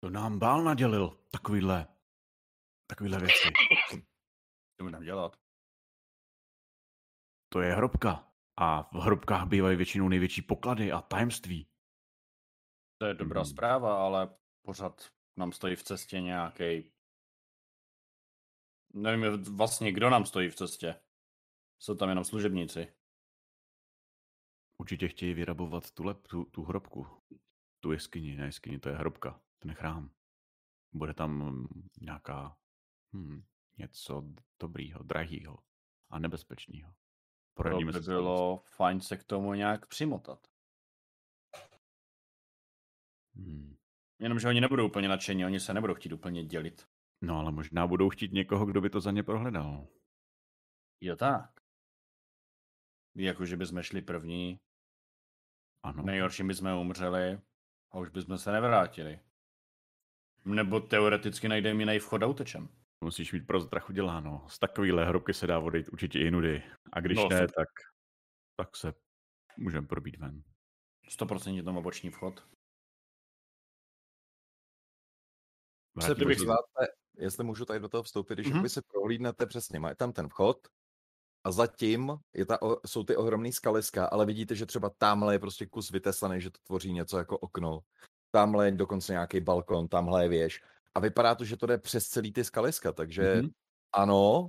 [0.00, 1.86] To nám bál nadělil, takovýhle,
[2.86, 3.48] takovýhle věci.
[4.80, 5.36] Co budeme dělat?
[7.52, 8.32] To je hrobka.
[8.60, 11.68] A v hrobkách bývají většinou největší poklady a tajemství.
[12.98, 13.50] To je dobrá Mhm.
[13.50, 16.92] zpráva, ale pořád nám stojí v cestě nějaký.
[18.94, 21.00] Nevím vlastně, kdo nám stojí v cestě.
[21.78, 22.92] Jsou tam jenom služebníci.
[24.78, 27.06] Určitě chtějí vyrabovat tu, lep, tu, tu hrobku.
[27.80, 30.10] Tu jeskyni, ne jeskyni, to je hrobka, ten chrám.
[30.92, 32.58] Bude tam mm, nějaká
[33.12, 33.42] hm,
[33.78, 34.24] něco
[34.60, 35.58] dobrýho, drahýho
[36.10, 36.94] a nebezpečného.
[37.54, 40.46] To by se bylo fajn se k tomu nějak přimotat.
[43.34, 43.76] Hmm.
[44.18, 46.88] Jenomže oni nebudou úplně nadšení, oni se nebudou chtít úplně dělit.
[47.20, 49.86] No ale možná budou chtít někoho, kdo by to za ně prohledal.
[51.00, 51.55] Jo tak.
[53.16, 54.60] Jako, že bychom šli první,
[55.82, 56.02] Ano.
[56.02, 57.40] nejhorším bychom umřeli
[57.92, 59.20] a už bychom se nevrátili.
[60.44, 62.68] Nebo teoreticky najdeme jiný vchod a utečem.
[63.04, 64.46] Musíš mít pro strach uděláno.
[64.48, 66.62] Z takovýhle hrobky se dá odejít určitě i nudy.
[66.92, 67.50] A když No, ne, super.
[67.50, 67.68] tak,
[68.56, 68.94] tak se
[69.58, 70.42] můžeme probít ven.
[71.10, 72.40] 100% tam oboční vchod.
[76.00, 76.86] Se Vrátíme bych se- zváte,
[77.18, 78.62] jestli můžu tady do toho vstoupit, když Mhm.
[78.62, 78.68] mm-hmm.
[78.68, 80.68] si prohlídnete přesně, má tam ten vchod
[81.46, 85.66] a zatím je ta, jsou ty ohromný skaliska, ale vidíte, že třeba tamhle je prostě
[85.66, 87.80] kus vytesaný, že to tvoří něco jako okno.
[88.30, 90.62] Tamhle je dokonce nějaký balkon, tamhle je věž.
[90.94, 93.44] A vypadá to, že to jde přes celý ty skaliska, takže Mhm.
[93.44, 93.50] mm-hmm.
[93.94, 94.48] ano,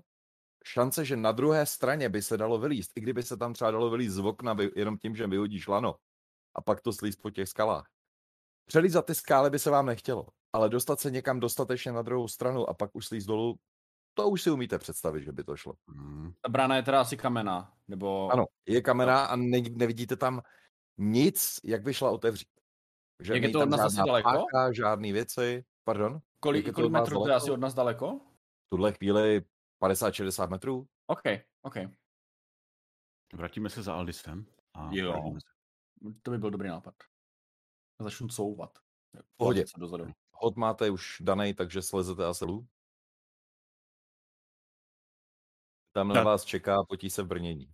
[0.66, 3.90] šance, že na druhé straně by se dalo vylíst, i kdyby se tam třeba dalo
[3.90, 5.96] vylíst z okna jenom tím, že vyhodíš lano
[6.56, 7.86] a pak to slíst po těch skalách.
[8.66, 12.70] Přelízat ty skály by se vám nechtělo, ale dostat se někam dostatečně na druhou stranu
[12.70, 13.56] a pak už slíst dolů,
[14.18, 15.74] to už si umíte představit, že by to šlo.
[15.88, 16.34] Hmm.
[16.42, 18.30] Ta brána je teda asi kamená, nebo...
[18.32, 20.42] Ano, je kamera a ne, nevidíte tam
[20.98, 22.48] nic, jak by šla otevřít.
[23.24, 24.30] Že Jak je to od nás asi daleko?
[24.30, 25.66] páka, žádný věci.
[25.84, 26.20] Pardon?
[26.40, 28.20] Kolik, kolik metrů to je asi od nás daleko?
[28.66, 29.42] V tuhle chvíli
[29.84, 30.88] 50-60 metrů.
[31.08, 31.24] OK,
[31.62, 31.76] OK.
[33.34, 34.46] Vrátíme se za Aldisem.
[34.74, 35.34] A Jo.
[36.22, 36.94] To by byl dobrý nápad.
[38.00, 38.80] Začnu couvat.
[39.38, 39.66] pohodě.
[40.32, 42.68] Hod máte už daný, takže slezete a selu.
[45.98, 47.74] Tam na vás čeká potí se v brnění.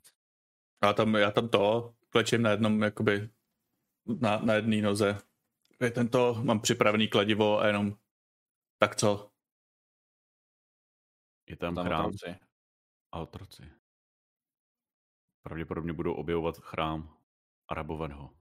[0.84, 3.30] Já tam, já tam to klečím na jednom, jakoby
[4.22, 5.18] na, na jedné noze.
[5.82, 7.98] Je tento, mám připravený kladivo a jenom
[8.78, 9.32] tak co?
[11.50, 12.36] Je tam, Tam chrám otroci.
[13.12, 13.72] a otroci.
[15.42, 17.18] Pravděpodobně budou objevovat chrám
[17.68, 18.34] a rabovat ho.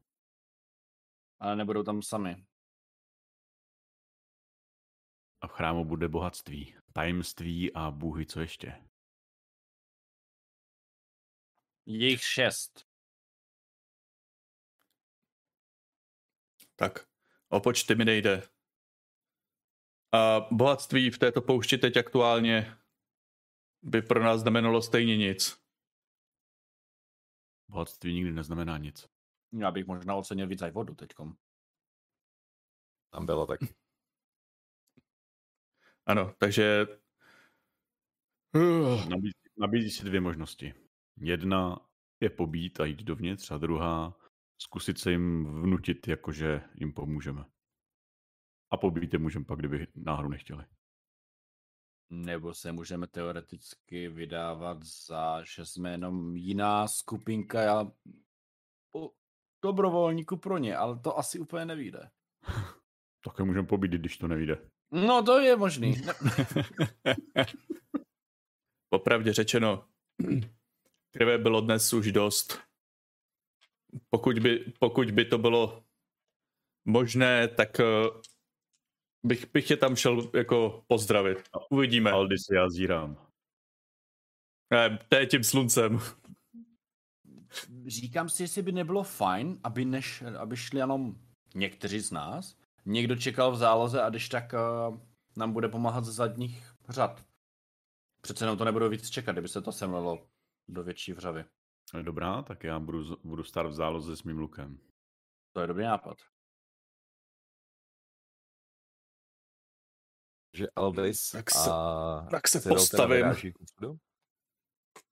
[1.41, 2.47] Ale nebudou tam sami.
[5.41, 8.92] A v chrámu bude bohatství, tajemství a bůhy co ještě.
[11.87, 12.87] Je jich šest.
[16.77, 17.09] Tak,
[17.49, 18.43] o počty mi nejde.
[20.13, 22.77] A bohatství v této poušti teď aktuálně
[23.83, 25.63] by pro nás znamenalo stejně nic.
[27.69, 29.09] Bohatství nikdy neznamená nic.
[29.53, 31.37] Já bych možná ocenil víc aj vodu teďkom.
[33.11, 33.75] Tam bylo taky.
[36.07, 36.87] Ano, takže...
[39.09, 40.82] Nabízí, nabízí si dvě možnosti.
[41.17, 41.89] Jedna
[42.21, 44.19] je pobít a jít dovnitř a druhá
[44.63, 47.45] zkusit se jim vnutit, jakože jim pomůžeme.
[48.71, 50.65] A pobít je můžeme pak, kdyby náhodou nechtěli.
[52.11, 57.93] Nebo se můžeme teoreticky vydávat za, že jsme jenom jiná skupinka já...
[58.97, 59.13] o
[59.65, 62.11] dobrovolníku pro ně, ale to asi úplně nevíde.
[63.25, 64.71] Také můžeme pobít, když to nevíde.
[64.93, 65.95] No to je možný.
[68.95, 69.89] Popravdě řečeno,
[71.13, 72.59] krve bylo dnes už dost.
[74.11, 75.85] Pokud by, pokud by to bylo
[76.85, 77.85] možné, tak eh,
[79.23, 81.39] bych, bych je tam šel jako pozdravit.
[81.71, 82.11] Uvidíme.
[82.11, 83.27] Aldy se já zírám.
[84.71, 85.99] Ne, to je tím sluncem.
[87.87, 91.17] Říkám si, jestli by nebylo fajn, aby, než, aby šli jenom
[91.55, 94.99] někteří z nás, někdo čekal v záloze a když tak uh,
[95.37, 97.25] nám bude pomáhat ze zadních řad.
[98.21, 100.27] Přece jenom to nebudou víc čekat, kdyby se to semlelo
[100.69, 101.45] do větší vřavy.
[102.03, 104.79] Dobrá, tak já budu, budu stát v záloze s mým lukem.
[105.53, 106.17] To je dobrý nápad.
[110.55, 113.25] Že Aldis Tak se- a tak se postavím.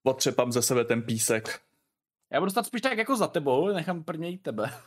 [0.02, 1.66] Potřepám ze sebe ten písek.
[2.32, 4.82] Já budu stát spíš tak jako za tebou, nechám prvně jít tebe.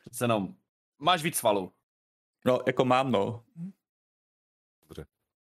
[0.00, 0.56] Přece jenom,
[0.98, 1.72] máš víc svalů.
[2.44, 3.44] No, jako mám, no.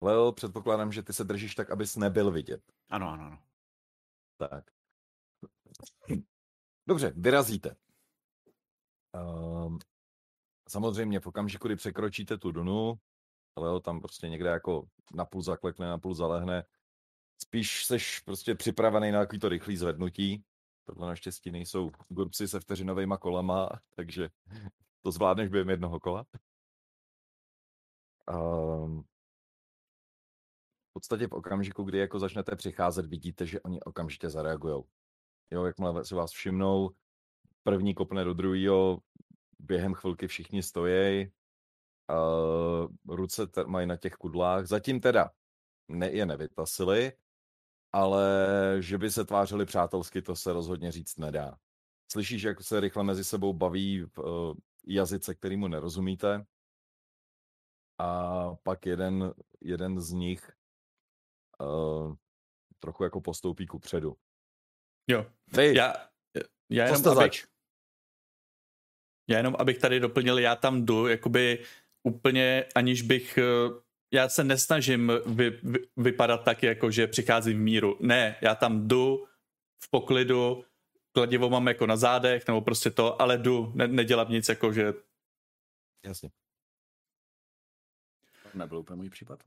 [0.03, 2.63] Leo, předpokládám, že ty se držíš tak, abys nebyl vidět.
[2.89, 3.39] Ano, ano, ano.
[4.37, 4.71] Tak.
[6.87, 7.77] Dobře, vyrazíte.
[9.15, 9.79] Um,
[10.69, 12.95] samozřejmě v okamžiku, kdy překročíte tu Dunu,
[13.57, 16.65] Leo tam prostě někde jako napůl zaklekne, napůl zalehne.
[17.43, 20.45] Spíš seš prostě připravený na takový to rychlý zvednutí.
[20.85, 24.29] Tohle naštěstí nejsou gurpsy se vteřinovými kolama, takže
[25.03, 26.27] to zvládneš během jednoho kola.
[28.31, 29.05] Um,
[30.91, 34.83] v podstatě v okamžiku, kdy jako začnete přicházet, vidíte, že oni okamžitě zareagují.
[35.51, 36.91] Jo, jakmile si vás všimnou,
[37.63, 39.03] první kopne do druhého,
[39.59, 41.33] během chvilky všichni stojí,
[42.11, 45.31] uh, ruce te- mají na těch kudlách, zatím teda
[45.89, 47.13] ne, je nevytasili,
[47.93, 48.27] ale
[48.81, 51.59] že by se tvářili přátelsky, to se rozhodně říct nedá.
[52.13, 54.55] Slyšíš, jak se rychle mezi sebou baví v uh,
[54.87, 56.47] jazyce, kterýmu nerozumíte,
[57.99, 60.53] a pak jeden, jeden z nich
[61.61, 62.15] uh,
[62.79, 64.17] trochu jako postoupí ku předu.
[65.11, 65.27] Jo.
[65.57, 65.95] Vy, Já,
[66.71, 67.45] já jenom, abych, zač?
[69.31, 71.65] já jenom, abych tady doplnil, já tam jdu, jakoby
[72.03, 73.81] úplně, aniž bych, eh,
[74.13, 77.97] já se nesnažím vy, vy, vypadat tak, jako že přicházím v míru.
[78.01, 79.27] Ne, já tam jdu
[79.85, 80.65] v poklidu,
[81.13, 84.95] kladivo mám jako na zádech, nebo prostě to, ale jdu, ne, nedělám nic jako, že
[86.07, 86.31] Jasně.
[88.53, 89.43] To nebyl úplně můj případ.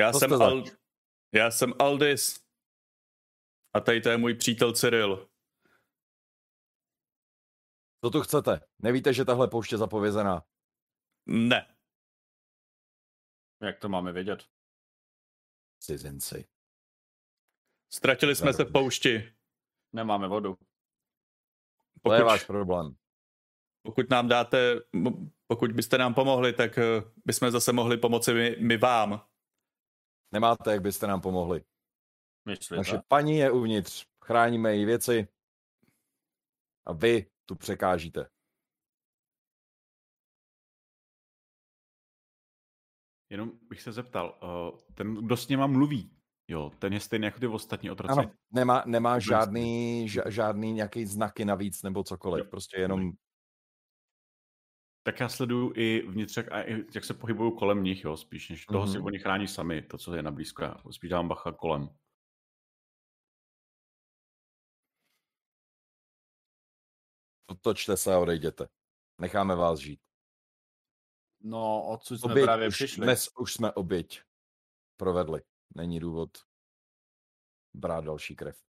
[0.00, 0.64] Já jsem, Al...
[1.34, 2.44] Já jsem Aldis.
[3.74, 5.30] A tady to je můj přítel Cyril.
[8.04, 8.60] Co tu chcete?
[8.78, 10.46] Nevíte, že tahle pouště je zapovězená?
[11.26, 11.76] Ne.
[13.62, 14.48] Jak to máme vědět?
[15.78, 16.48] Cizinci.
[17.92, 19.36] Ztratili jsme se v poušti.
[19.92, 20.54] Nemáme vodu.
[22.02, 22.96] To je Pokud, váš problém.
[23.88, 24.80] Pokud nám dáte,
[25.46, 26.82] pokud byste nám pomohli, tak eh,
[27.24, 29.24] bychom zase mohli pomoci my, my vám.
[30.32, 31.64] Nemáte, jak byste nám pomohli.
[32.48, 32.76] Myslíte?
[32.76, 34.06] Naše paní je uvnitř.
[34.24, 35.28] Chráníme její věci.
[36.86, 38.28] A vy tu překážíte.
[43.30, 46.10] Jenom bych se zeptal, uh, ten, kdo s něma mluví,
[46.48, 48.12] jo, ten je stejný jako ty ostatní otroci.
[48.12, 52.44] Ano, nemá, nemá žádný, žádný nějaký znaky navíc nebo cokoliv.
[52.44, 52.50] Jo.
[52.50, 53.12] Prostě jenom
[55.08, 58.66] Tak já sleduju i vnitřek a i jak se pohybuju kolem nich, jo, spíš než
[58.66, 59.06] toho si Mhm.
[59.06, 61.88] oni chrání sami, to, co je na blízko, já spíš dávám bacha kolem.
[67.50, 68.68] otočte se a odejděte.
[69.20, 70.00] Necháme vás žít.
[71.40, 73.04] No, odsud jsme Oběť právě už, přišli.
[73.04, 74.22] dnes už jsme oběť
[74.96, 75.42] provedli.
[75.74, 76.30] Není důvod
[77.74, 78.67] brát další krev.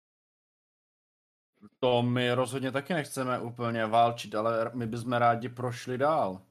[1.79, 6.47] To my rozhodně taky nechceme úplně válčit, ale my bychom rádi prošli dál.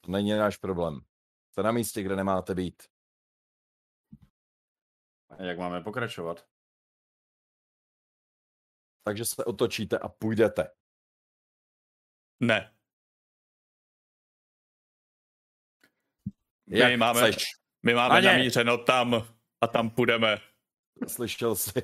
[0.00, 1.00] To není náš problém.
[1.50, 2.82] Jste na místě, kde nemáte být.
[5.28, 6.46] A jak máme pokračovat?
[9.04, 10.70] Takže se otočíte a půjdete.
[12.40, 12.74] Ne.
[16.66, 17.44] Jak my máme, chceš.
[17.82, 19.14] my máme namířeno tam
[19.60, 20.36] a tam půjdeme.
[21.08, 21.82] Slyšel jsi.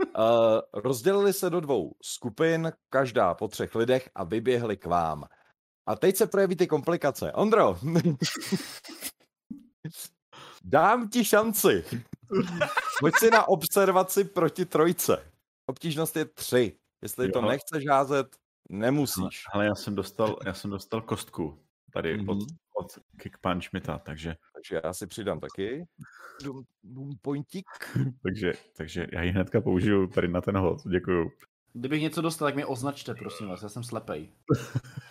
[0.00, 5.24] Uh, rozdělili se do dvou skupin, každá po třech lidech a vyběhli k vám.
[5.86, 7.32] A teď se projeví ty komplikace.
[7.32, 7.78] Ondro,
[10.64, 11.84] dám ti šanci.
[13.00, 15.32] Pojď si na observaci proti trojce.
[15.66, 16.76] Obtížnost je tři.
[17.02, 17.48] Jestli to Jo.
[17.48, 18.36] nechceš házet,
[18.68, 19.42] nemusíš.
[19.52, 21.58] Ale já jsem dostal, já jsem dostal kostku
[21.92, 22.28] tady Mhm.
[22.28, 22.38] od,
[22.78, 25.86] od Kick Punch Mita, takže, Takže já si přidám taky.
[26.44, 27.66] Dum, dum pointík.
[28.22, 31.30] takže, takže já ji hnedka použiju tady na ten hod, děkuju.
[31.72, 34.32] Kdybych něco dostal, tak mě označte, prosím vás, já jsem slepej.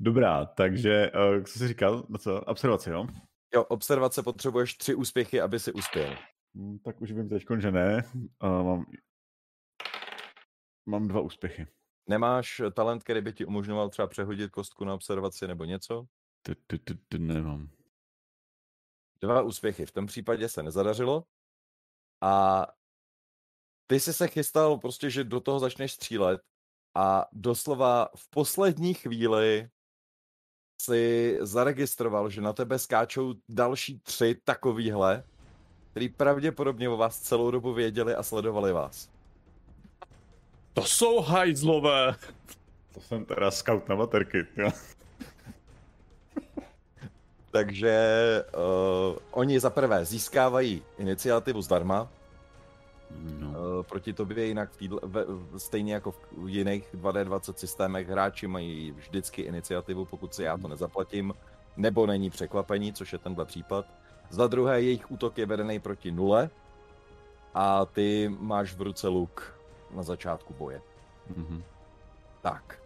[0.00, 3.06] Dobrá, takže, uh, co jsi říkal, no co, observace, jo?
[3.54, 6.16] Jo, observace potřebuješ tři úspěchy, aby si uspěl.
[6.56, 8.04] Hm, Tak už vím teď, že ne.
[8.14, 8.84] Uh, mám,
[10.88, 11.66] mám dva úspěchy.
[12.08, 16.06] Nemáš talent, který by ti umožňoval třeba přehodit kostku na observaci nebo něco?
[16.42, 17.68] Ty, ty, ty, ty nemám.
[19.20, 19.86] Dva úspěchy.
[19.86, 21.24] V tom případě se nezadařilo.
[22.20, 22.66] A
[23.86, 26.40] ty jsi se chystal prostě, že do toho začneš střílet
[26.94, 29.68] a doslova v poslední chvíli
[30.82, 35.24] si zaregistroval, že na tebe skáčou další tři takovýhle,
[35.90, 39.10] který pravděpodobně o vás celou dobu věděli a sledovali vás.
[40.72, 42.16] To jsou hajzlové.
[42.94, 44.70] To jsem teda scout na baterky, jo.
[47.50, 47.94] Takže
[48.54, 52.08] uh, oni za prvé získávají iniciativu zdarma,
[53.38, 53.48] No.
[53.48, 55.24] uh, proti tobě jinak v týdle, ve,
[55.56, 61.34] stejně jako v jiných 2D20 systémech hráči mají vždycky iniciativu, pokud si já to nezaplatím,
[61.76, 63.86] nebo není překvapení, což je tenhle případ.
[64.30, 66.50] Za druhé, jejich útok je vedený proti nule
[67.54, 69.54] a ty máš v ruce luk
[69.90, 70.82] na začátku boje.
[71.36, 71.62] Mhm.
[72.42, 72.79] Tak.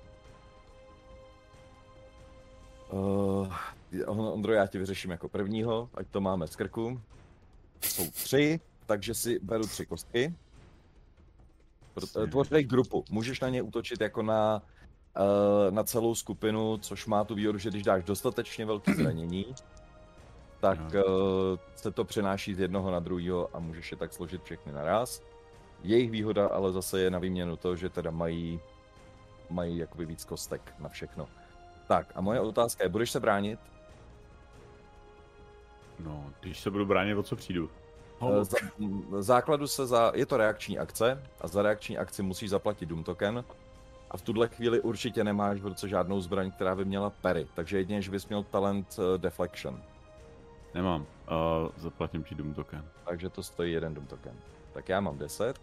[2.94, 3.48] Uh,
[4.06, 7.00] Ondro, já ti vyřeším jako prvního, ať to máme z krku.
[7.80, 10.34] Jsou tři, takže si beru tři kostky.
[12.30, 13.04] Tvořej grupu.
[13.10, 14.62] Můžeš na ně útočit jako na,
[15.16, 19.54] uh, na celou skupinu, což má tu výhodu, že když dáš dostatečně velké zranění,
[20.60, 21.02] tak uh,
[21.76, 25.22] se to přenáší z jednoho na druhého a můžeš je tak složit všechny naraz.
[25.82, 28.60] Jejich výhoda ale zase je na výměnu to, že teda mají,
[29.50, 31.28] mají jakoby víc kostek na všechno.
[31.88, 33.60] Tak a moje otázka je, budeš se bránit?
[35.98, 37.70] no, když se budu bránit, o co přijdu?
[38.40, 38.56] Eh, Za,
[39.18, 43.44] základu se za, je to reakční akce a za reakční akci musíš zaplatit Doom token
[44.10, 47.78] a v tuhle chvíli určitě nemáš v ruce žádnou zbraň, která by měla pery, takže
[47.78, 49.82] jedině, že bys měl talent eh, deflection,
[50.74, 51.00] Nemám.
[51.00, 52.84] Uh, zaplatím ti Doom token.
[53.04, 54.34] takže to stojí jeden Doom token.
[54.72, 55.60] Tak já mám 10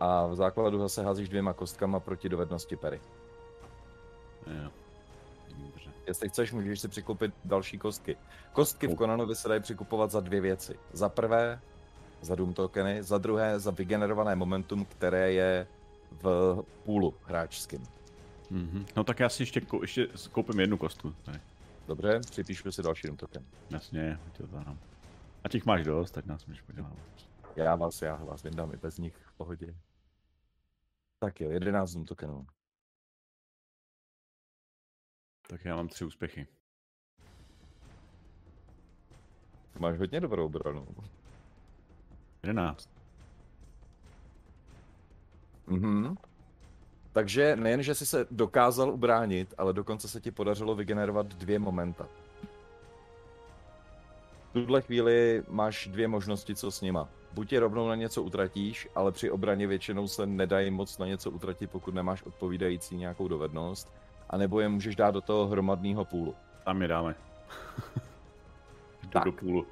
[0.00, 3.00] a v základu zase házíš dvěma kostkama proti dovednosti pery.
[4.46, 4.70] Jo.
[6.08, 8.16] Jestli chceš, můžeš si přikoupit další kostky.
[8.52, 10.78] Kostky v Konanovi se dají přikupovat za dvě věci.
[10.92, 11.60] Za prvé,
[12.20, 15.66] za Doom tokeny, za druhé, za vygenerované momentum, které je
[16.22, 17.86] v půlu hráčským.
[18.50, 18.86] Mhm.
[18.96, 21.14] No tak já si ještě, kou- ještě koupím jednu kostku.
[21.24, 21.40] Tady.
[21.88, 23.44] Dobře, připíšu si další token.
[23.70, 24.78] Jasně, to dám.
[25.44, 26.92] A těch máš dost, tak nás můžeš podělat.
[27.56, 29.74] Já vás, já vás vyndám i bez nich v pohodě.
[31.18, 32.46] Tak jo, 11 tokenů.
[35.50, 36.46] Tak já mám tři úspěchy.
[39.78, 40.86] Máš hodně dobrou obranu.
[42.42, 42.90] 11.
[45.66, 46.16] Mhm.
[47.12, 52.08] Takže nejen, že jsi se dokázal ubránit, ale dokonce se ti podařilo vygenerovat dvě momenta.
[54.50, 57.08] V tuhle chvíli máš dvě možnosti, co s nima.
[57.32, 61.30] Buď je rovnou na něco utratíš, ale při obraně většinou se nedají moc na něco
[61.30, 63.92] utratit, pokud nemáš odpovídající nějakou dovednost,
[64.30, 66.34] anebo je můžeš dát do toho hromadného půlu.
[66.64, 67.14] Tam je dáme.
[69.12, 69.24] Tak.
[69.24, 69.66] do půlu.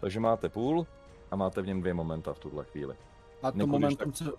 [0.00, 0.86] Takže máte půl
[1.30, 2.96] a máte v něm dvě momenta v tuhle chvíli.
[3.42, 4.34] A to momentum, co,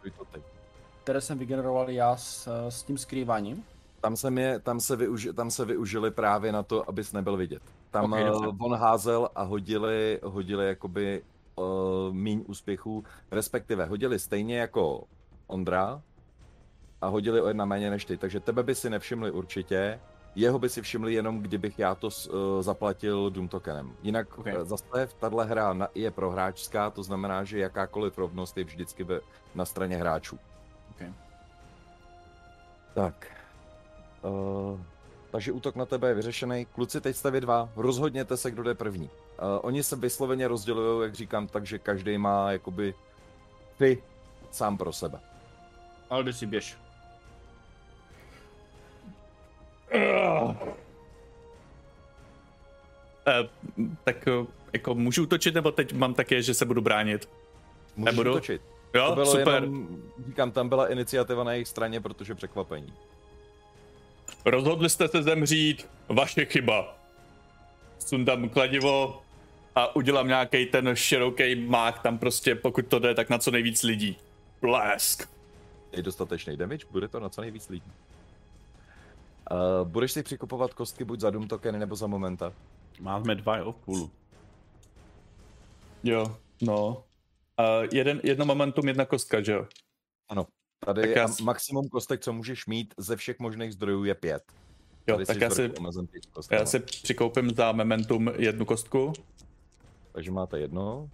[1.03, 3.63] které jsem vygeneroval já s, s tím skrýváním.
[4.01, 7.61] Tam, jsem je, tam, se využi, tam se využili právě na to, abys nebyl vidět.
[7.91, 8.29] Tam okay,
[8.59, 11.21] on házel a hodili, hodili jakoby
[11.55, 11.65] uh,
[12.13, 15.03] míň úspěchů, respektive hodili stejně jako
[15.47, 16.01] Ondra
[17.01, 19.99] a hodili o jedna méně než ty, takže tebe by si nevšimli určitě,
[20.35, 23.95] jeho by si všimli jenom, kdybych já to uh, zaplatil Doom tokenem.
[24.03, 24.39] Jinak Ok.
[24.39, 24.55] okay.
[24.63, 29.19] zase tahle hra na, je prohráčská, to znamená, že jakákoliv rovnost je vždycky ve,
[29.55, 30.39] na straně hráčů.
[30.91, 31.07] Ok.
[32.93, 33.27] Tak.
[34.21, 34.79] Uh,
[35.31, 36.65] takže útok na tebe je vyřešený.
[36.65, 37.69] Kluci, teď jste vy dva.
[37.75, 39.05] Rozhodněte se, kdo jde první.
[39.05, 39.09] Uh,
[39.61, 42.93] oni se vysloveně rozdělují, jak říkám, takže každý má jakoby
[43.77, 44.03] ty
[44.51, 45.19] sám pro sebe.
[46.09, 46.77] Ale jdi si běž.
[53.27, 53.49] Eh,
[54.03, 57.29] tak eh, jako můžu útočit, nebo teď mám také, že se budu bránit?
[57.95, 58.31] Můžeš Nebudu.
[58.31, 58.61] útočit.
[58.93, 59.53] Jo, To bylo super.
[59.53, 62.93] jenom, říkám, tam byla iniciativa na jejich straně, protože překvapení.
[64.45, 66.97] Rozhodli jste se zemřít, vaše chyba.
[67.99, 69.21] Sundám kladivo
[69.75, 73.83] a udělám nějaký ten široký mák tam prostě, pokud to jde, tak na co nejvíc
[73.83, 74.17] lidí.
[74.61, 75.29] Blesk.
[75.91, 77.91] Je dostatečný damage, bude to na co nejvíc lidí.
[79.51, 82.53] Uh, budeš si přikupovat kostky buď za Doom tokeny nebo za momenta.
[82.99, 84.11] Máme dva o půlu.
[86.03, 86.87] Jo, no.
[87.59, 89.67] Uh, jeden, jedno momentum, jedna kostka, že jo?
[90.29, 90.45] Ano.
[90.85, 94.43] Tady Tak je já maximum kostek, co můžeš mít ze všech možných zdrojů je pět.
[95.07, 95.71] Jo, Tady tak já si,
[96.33, 96.59] kostkama.
[96.59, 99.13] já si přikoupím za momentum jednu kostku.
[100.11, 101.09] Takže máte jedno.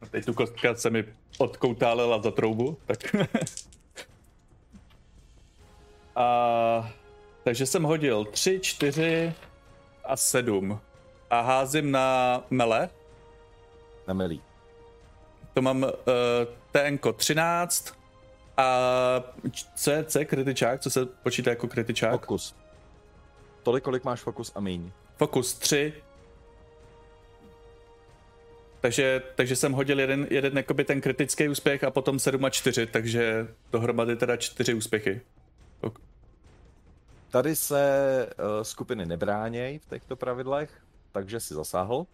[0.00, 1.04] A teď tu kostka se mi
[1.38, 2.98] odkoutálela za troubu, tak...
[6.18, 6.90] a,
[7.44, 9.34] takže jsem hodil 3, 4
[10.04, 10.80] a 7.
[11.30, 12.88] A házím na mele.
[14.08, 14.42] Nemilý.
[15.54, 15.90] To mám uh,
[16.72, 17.94] TNko 13
[18.56, 18.64] a
[19.76, 20.80] co je, co je kritičák?
[20.80, 22.12] Co se počítá jako kritičák?
[22.12, 22.54] Fokus.
[23.62, 24.90] Tolik, kolik máš fokus a míň.
[25.16, 25.92] Fokus 3.
[28.80, 32.86] Takže, takže jsem hodil jeden, jeden jakoby ten kritický úspěch a potom 7 a 4,
[32.86, 35.20] takže dohromady teda 4 úspěchy.
[37.30, 42.06] Tady se uh, skupiny nebránějí v těchto pravidlech, takže si zasáhl.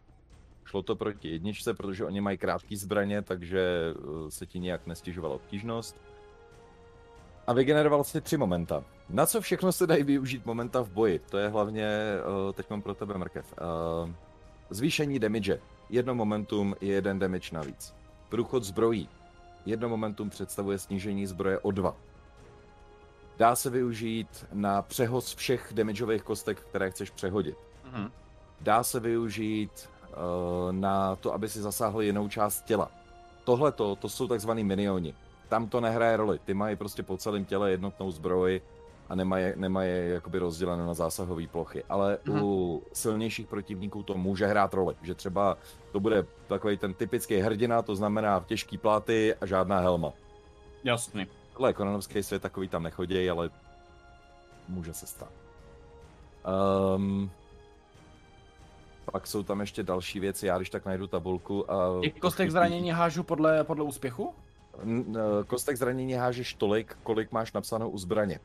[0.64, 5.34] Šlo to proti jedničce, protože oni mají krátké zbraně, takže uh, se ti nějak nestěžovala
[5.34, 5.96] obtížnost.
[7.46, 8.84] A vygeneroval si tři momenta.
[9.08, 11.18] Na co všechno se dají využít momenta v boji?
[11.18, 11.88] To je hlavně,
[12.46, 13.54] uh, teď mám pro tebe mrkev.
[14.04, 14.10] Uh,
[14.70, 15.60] zvýšení damage.
[15.90, 17.94] Jedno momentum je jeden damage navíc.
[18.28, 19.08] Průchod zbrojí.
[19.66, 21.96] Jedno momentum představuje snížení zbroje o dva.
[23.38, 27.56] Dá se využít na přehoz všech damageových kostek, které chceš přehodit.
[27.92, 28.10] Mhm.
[28.60, 32.90] Dá se využít uh, na to, aby si zasáhl jinou část těla.
[33.44, 35.14] Tohle to jsou takzvaný minioni.
[35.48, 36.38] Tam to nehraje roli.
[36.44, 38.60] Ty mají prostě po celém těle jednotnou zbroj
[39.08, 41.84] a nemají, nemají jakoby rozděleno na zásahové plochy.
[41.88, 42.42] Ale Mhm.
[42.42, 44.94] u silnějších protivníků to může hrát roli.
[45.02, 45.58] Že třeba
[45.92, 50.12] to bude takový ten typický hrdina, to znamená těžký pláty a žádná helma.
[50.84, 51.26] Jasný.
[51.54, 53.50] Tohle je konanovský svět, takový tam nechodí, ale
[54.68, 55.32] může se stát.
[56.96, 57.30] Um,
[59.12, 61.70] pak jsou tam ještě další věci, já když tak najdu tabulku.
[61.70, 64.34] A Těch kostek zranění hážu podle, podle úspěchu?
[64.82, 68.40] N- Kostek zranění hážeš tolik, kolik máš napsáno u zbraně.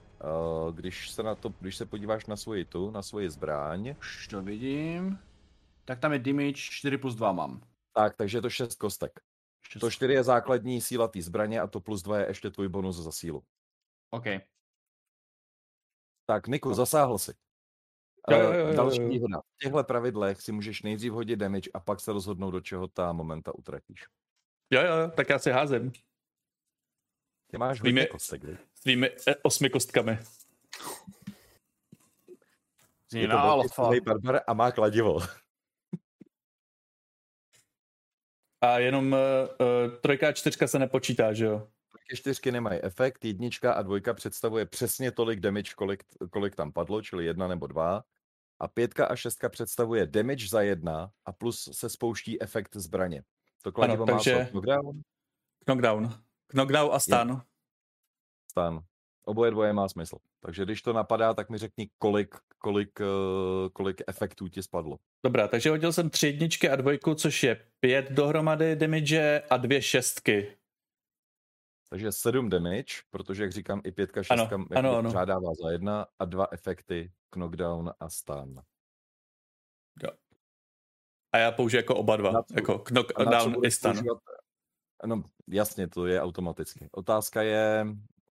[0.65, 4.27] Uh, když se na to, když se podíváš na svoji tu, na svoji zbraň, Už
[4.27, 5.19] to vidím.
[5.85, 7.61] Tak tam je damage 4 plus 2 mám.
[7.93, 9.19] tak, takže je to 6 kostek.
[9.79, 12.95] To 4 je základní síla té zbraně a to plus 2 je ještě tvůj bonus
[12.95, 13.43] za sílu.
[14.09, 14.25] OK.
[16.25, 17.31] Tak, Niku, zasáhl si.
[18.29, 19.41] Jo, Eh, jo, jo, jo, Další výhoda.
[19.41, 23.13] V těchto pravidlech si můžeš nejdřív hodit damage a pak se rozhodnout, do čeho ta
[23.13, 24.05] momenta utratíš.
[24.69, 25.91] Jo, jo, jo, tak já si házím
[27.51, 28.59] Ty máš Víme- hodně kostek, viď?
[28.75, 30.19] svými eh, osmi kostkami.
[33.09, 33.89] Zní Je to alfa.
[34.03, 35.19] barbar a má kladivo.
[38.61, 39.17] A jenom uh,
[40.01, 41.67] trojka a čtyřka se nepočítá, že jo?
[41.91, 47.01] Trojky, čtyřky nemají efekt, jednička a dvojka představuje přesně tolik damage, kolik, kolik tam padlo,
[47.01, 48.03] čili jedna nebo dva.
[48.59, 53.23] A pětka a šestka představuje damage za jedna a plus se spouští efekt zbraně.
[53.63, 54.51] To kladivo má takže- co?
[54.51, 55.01] knockdown,
[55.65, 56.13] Knockdown.
[56.47, 57.41] Knockdown a stan.
[58.51, 58.83] stan.
[59.25, 60.17] Oboje dvoje má smysl.
[60.39, 64.97] Takže když to napadá, tak mi řekni, kolik, kolik, eh, kolik efektů ti spadlo.
[65.25, 69.81] Dobrá, takže hodil jsem tři jedničky a dvojku, což je pět dohromady damage a dvě
[69.81, 70.57] šestky.
[71.89, 75.11] Takže 7 damage, protože, jak říkám, i pětka, Ano, šestka ano, jakoby ano.
[75.11, 78.61] řádává za jedna a dva efekty, knockdown a stun.
[81.33, 82.31] A já použiju jako oba dva.
[82.31, 83.91] Na co- Jako knockdown i stun.
[83.93, 84.21] používat-
[85.05, 86.87] No, jasně, to je automaticky.
[86.91, 87.85] Otázka je,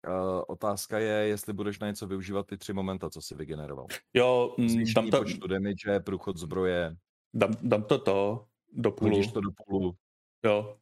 [0.09, 3.87] uh, otázka je, jestli budeš na něco využívat ty tři momenta, co jsi vygeneroval.
[4.15, 6.97] Jo, mm, dám Zvýšení to, počtu damage, průchod zbroje,
[7.35, 9.11] dám, dám to to do půlu.
[9.17, 9.97] hodíš to do půlu.
[10.45, 10.79] Jo.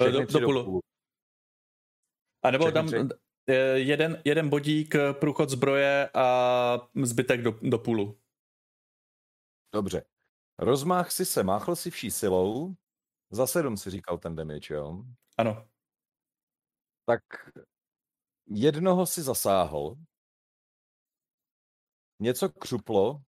[0.00, 0.80] všechny do- tři do půlu.
[2.42, 2.96] A nebo Všechny dám tři.
[3.48, 8.18] eh, jeden, jeden bodík, eh, průchod zbroje a zbytek do, do půlu.
[9.74, 10.04] Dobře.
[10.58, 12.74] Rozmách si se, máchl si vší silou,
[13.30, 15.04] za sedm si říkal ten damage, jo?
[15.38, 15.68] Ano.
[17.06, 17.22] Tak
[18.46, 19.96] jednoho si zasáhl,
[22.20, 23.22] něco křuplo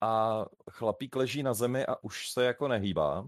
[0.00, 3.20] a chlapík leží na zemi a už se jako nehýbá.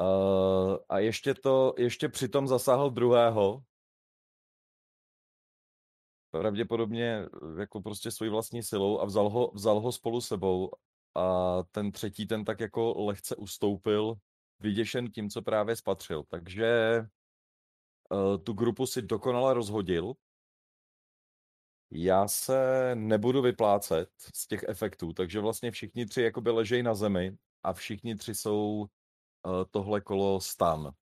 [0.00, 3.62] Uh, a ještě to, ještě přitom zasáhl druhého.
[6.30, 10.70] Pravděpodobně eh, jako prostě svojí vlastní silou a vzal ho, vzal ho spolu sebou
[11.14, 14.14] a ten třetí ten tak jako lehce ustoupil,
[14.60, 16.24] vyděšen tím, co právě spatřil.
[16.28, 17.00] Takže
[18.44, 20.14] tu grupu si dokonale rozhodil.
[21.90, 27.36] Já se nebudu vyplácet z těch efektů, takže vlastně všichni tři jakoby ležejí na zemi
[27.62, 30.92] a všichni tři jsou uh, tohle kolo stan.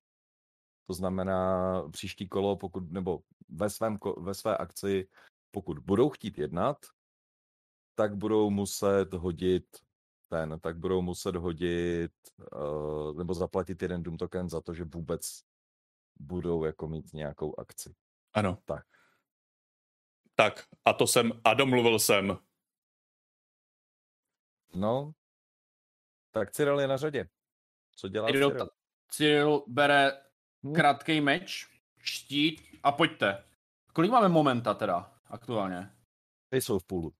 [0.87, 5.07] To znamená příští kolo, pokud, nebo ve, svém, ve své akci,
[5.51, 6.85] pokud budou chtít jednat,
[7.95, 9.65] tak budou muset hodit
[10.29, 12.11] ten, tak budou muset hodit,
[12.53, 15.43] uh, nebo zaplatit jeden Doom token za to, že vůbec
[16.19, 17.95] budou jako mít nějakou akci.
[18.33, 18.57] Ano.
[18.65, 18.85] Tak.
[20.35, 22.37] Tak, a to jsem, a domluvil jsem.
[24.73, 25.11] No,
[26.31, 27.29] tak Cyril je na řadě.
[27.95, 28.69] Co dělá Cyril, Cyril?
[29.11, 30.11] Cyril bere
[30.63, 30.73] Hm.
[30.73, 33.43] krátký meč, štít a pojďte.
[33.93, 35.95] Kolik máme momenta teda aktuálně?
[36.49, 37.13] Ty jsou v půlu.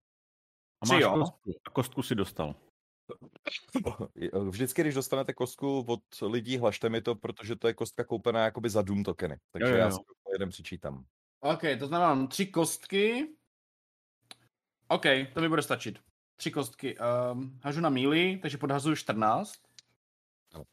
[0.82, 1.14] A Tři máš jo?
[1.14, 1.52] kostku.
[1.66, 2.56] A kostku si dostal.
[4.49, 8.70] Vždycky, když dostanete kostku od lidí, hlašte mi to, protože to je kostka koupená jakoby
[8.70, 9.38] za Doom tokeny.
[9.51, 9.91] Takže jo, já jo.
[9.91, 11.05] si to jeden přičítám.
[11.39, 13.36] OK, to znamená mám tři kostky.
[14.88, 15.03] OK,
[15.34, 15.99] to mi bude stačit.
[16.36, 16.97] Tři kostky.
[16.97, 19.53] Um, hažu na míli, takže podhazuju 14.
[20.53, 20.64] Ano.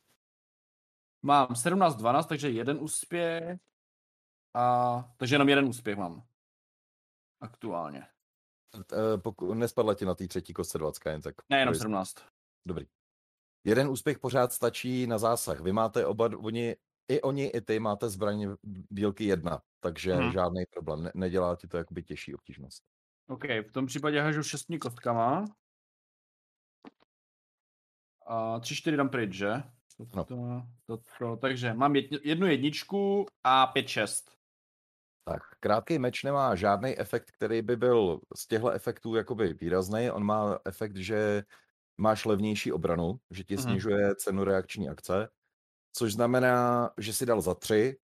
[1.22, 3.58] Mám 17, 12, takže jeden úspěch.
[4.54, 6.26] A, takže jenom jeden úspěch mám.
[7.40, 8.13] Aktuálně.
[8.74, 11.34] Eh, Pokud nespadla ti na té třetí kostce 20, jen tak.
[11.50, 11.88] Ne, jenom pro jistotu.
[11.88, 12.14] 17.
[12.66, 12.86] Dobrý.
[13.64, 15.60] Jeden úspěch pořád stačí na zásah.
[15.60, 16.76] Vy máte oba, oni,
[17.08, 18.54] i oni, i ty máte zbraň
[18.90, 20.32] dílky jedna, takže Mhm.
[20.32, 21.02] žádný problém.
[21.02, 22.82] Ne, nedělá ti to jakoby těžší obtížnost.
[23.28, 25.44] OK, v tom případě hažu šestmi kostkama.
[28.26, 29.52] A tři, čtyři dám pryč, že?
[30.14, 30.24] No.
[30.24, 34.30] To, to, to, takže mám jedni- jednu jedničku a pět, šest.
[35.24, 40.10] Tak, krátký meč nemá žádný efekt, který by byl z těchto efektů jakoby výrazný.
[40.10, 41.42] On má efekt, že
[42.00, 43.58] máš levnější obranu, že ti Mhm.
[43.58, 45.28] snižuje cenu reakční akce,
[45.96, 47.96] což znamená, že si dal za tři.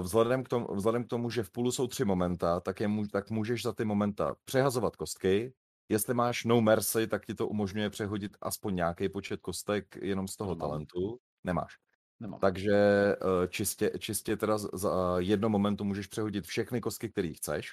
[0.00, 3.30] Vzhledem, k tomu, vzhledem k tomu, že v půlu jsou tři momenta, tak, je, tak
[3.30, 5.54] můžeš za ty momenta přehazovat kostky.
[5.88, 10.36] Jestli máš no mercy, tak ti to umožňuje přehodit aspoň nějaký počet kostek jenom z
[10.36, 11.18] toho talentu.
[11.44, 11.83] Nemáš.
[12.24, 12.40] Nemám.
[12.40, 17.72] Takže eh, čistě, čistě teda za jedno momentu můžeš přehodit všechny kostky, které chceš.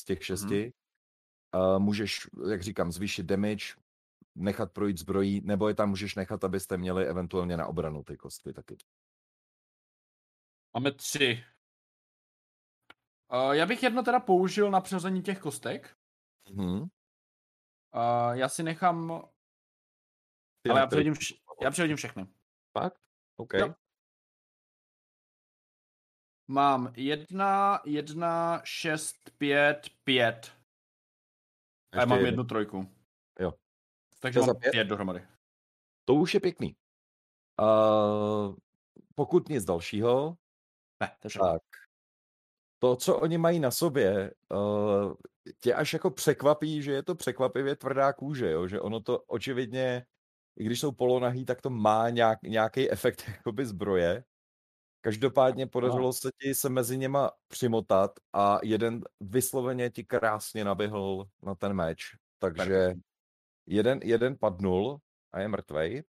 [0.00, 0.72] Z těch šesti.
[1.54, 1.78] Mm-hmm.
[1.78, 3.64] Můžeš, jak říkám, zvýšit damage,
[4.34, 8.52] nechat projít zbrojí, nebo je tam můžeš nechat, abyste měli eventuálně na obranu ty kostky
[8.52, 8.76] taky.
[10.74, 11.44] Máme tři.
[13.32, 15.96] Uh, já bych jedno teda použil na přehození těch kostek.
[16.50, 16.80] Mhm.
[16.80, 16.88] Uh,
[18.32, 19.22] já si nechám...
[20.62, 22.26] Ty ale já přehodím, vš- já přehodím všechny.
[22.78, 23.03] Fakt?
[23.36, 23.54] OK.
[23.54, 23.74] Jo.
[26.48, 30.52] Mám jedna, jedna, šest, pět, pět.
[31.92, 32.32] A já mám jeden.
[32.32, 32.94] jednu trojku.
[33.40, 33.54] Jo.
[34.20, 34.70] Takže To mám pět?
[34.70, 35.26] pět dohromady.
[36.04, 36.76] To už je pěkný.
[37.62, 38.56] Uh,
[39.14, 40.36] pokud nic dalšího,
[41.00, 41.62] Ne, to tak
[42.78, 45.14] to, co oni mají na sobě, uh,
[45.60, 48.68] tě až jako překvapí, že je to překvapivě tvrdá kůže, jo?
[48.68, 50.06] že ono to očividně,
[50.56, 54.24] i když jsou polonahý, tak to má nějak, nějaký efekt jakoby zbroje.
[55.00, 61.54] Každopádně podařilo se ti se mezi něma přimotat a jeden vysloveně ti krásně naběhl na
[61.54, 62.16] ten meč.
[62.38, 62.94] Takže
[63.66, 65.00] jeden, jeden padnul
[65.32, 66.02] a je mrtvej.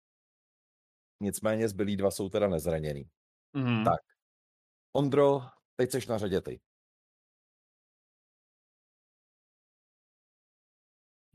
[1.20, 3.10] Nicméně zbylí dva jsou teda nezraněný.
[3.52, 3.84] Mhm.
[3.84, 4.00] Tak.
[4.92, 5.40] Ondro,
[5.76, 6.60] teď seš na řadě ty.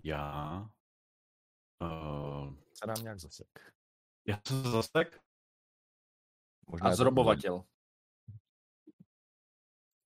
[0.03, 0.69] Já...
[1.81, 2.36] Uh,
[2.79, 3.73] Se nám nějak zasek.
[4.27, 5.21] já jsem zasek?
[6.67, 7.63] Možná A zrobovatel.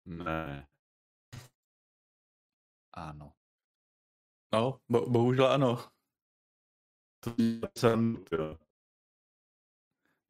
[0.04, 0.68] Ne.
[2.92, 3.32] Ano.
[4.52, 5.90] No, bo, bohužel ano.
[7.20, 7.34] To
[7.78, 8.24] jsem.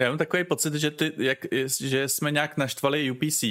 [0.01, 1.39] Já mám takový pocit, že, ty, jak,
[1.81, 3.45] že jsme nějak naštvali UPC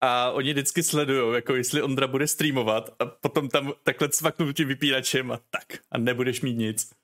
[0.00, 4.68] a oni vždycky sledují, jako jestli Ondra bude streamovat a potom tam takhle cvaknou tím
[4.68, 7.03] vypínačem a tak a nebudeš mít nic.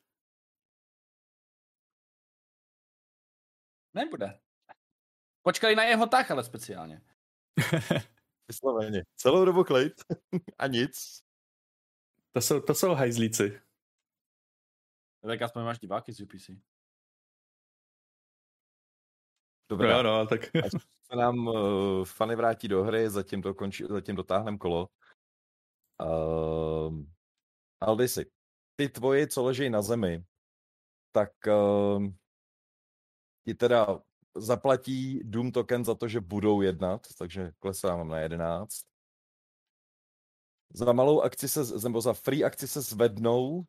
[3.94, 4.40] Nebude.
[5.42, 7.02] Počkali na jeho tah, ale speciálně.
[8.48, 9.02] Vysloveně.
[9.16, 9.92] Celou dobu klid
[10.58, 11.22] a nic.
[12.32, 13.60] To jsou, to jsou hajzlíci.
[15.22, 16.50] Tak aspoň máš diváky z UPC.
[19.70, 20.02] Dobrá.
[20.02, 20.72] No, no, tak Až
[21.10, 24.88] se nám uh, fany vrátí do hry, zatím, to končí, zatím dotáhneme kolo.
[26.02, 27.04] Uh,
[27.80, 28.30] Aldisi,
[28.76, 30.24] ty tvoji, co leží na zemi,
[31.12, 32.06] tak uh,
[33.44, 34.02] ti teda
[34.36, 38.82] zaplatí Doom Token za to, že budou jednat, takže klesám na 11.
[40.74, 43.64] Za malou akci se, nebo za free akci se zvednou,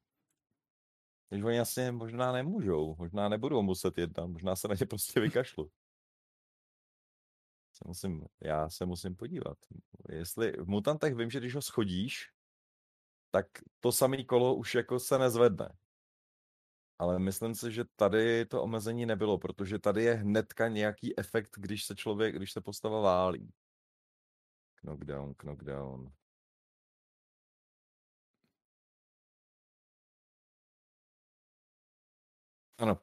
[1.29, 5.71] když oni asi možná nemůžou, možná nebudou muset jednat, možná se na ně prostě vykašlu.
[7.73, 9.57] Se musím, já se musím podívat.
[10.09, 12.31] Jestli v mutantech vím, že když ho schodíš,
[13.31, 13.47] tak
[13.79, 15.77] to samé kolo už jako se nezvedne.
[17.01, 21.85] Ale myslím si, že tady to omezení nebylo, protože tady je hnedka nějaký efekt, když
[21.85, 23.53] se člověk, když se postava válí.
[24.75, 26.11] Knockdown, knockdown.
[32.77, 33.01] Ano.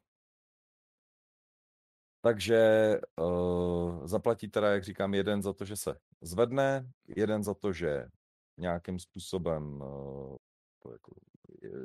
[2.21, 2.61] Takže
[3.21, 8.07] uh, zaplatí teda, jak říkám, jeden za to, že se zvedne, jeden za to, že
[8.57, 10.37] nějakým způsobem uh,
[10.79, 11.15] to jako,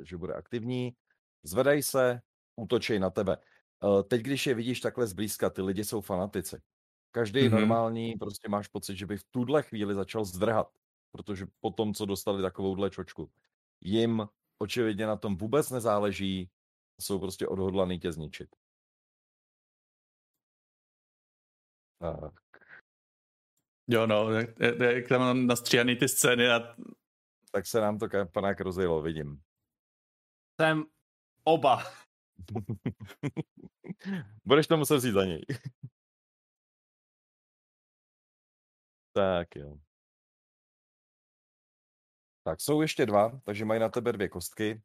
[0.02, 0.96] že bude aktivní,
[1.44, 2.20] zvedají se,
[2.56, 3.36] útočej na tebe.
[3.84, 6.62] Uh, teď, když je vidíš takhle zblízka, ty lidi jsou fanatici.
[7.10, 7.48] Každý Mhm.
[7.48, 7.58] mm-hmm.
[7.60, 10.68] normální, prostě máš pocit, že by v tuhle chvíli začal zdrhat,
[11.12, 13.30] protože po tom, co dostali takovouhle čočku,
[13.80, 14.28] jim
[14.58, 16.50] očividně na tom vůbec nezáleží,
[17.00, 18.48] jsou prostě odhodlaný tě zničit.
[21.98, 22.34] Tak.
[23.88, 26.76] jo no, jak, jak- tam mám nastříhaný ty scény a
[27.52, 29.42] Tak se nám to panák rozjelo, vidím.
[30.60, 30.84] Jsem
[31.44, 31.82] oba.
[34.44, 35.44] Budeš to muset vzít za něj.
[39.12, 39.78] tak jo.
[42.46, 44.82] Tak jsou ještě dva, takže mají na tebe dvě kostky.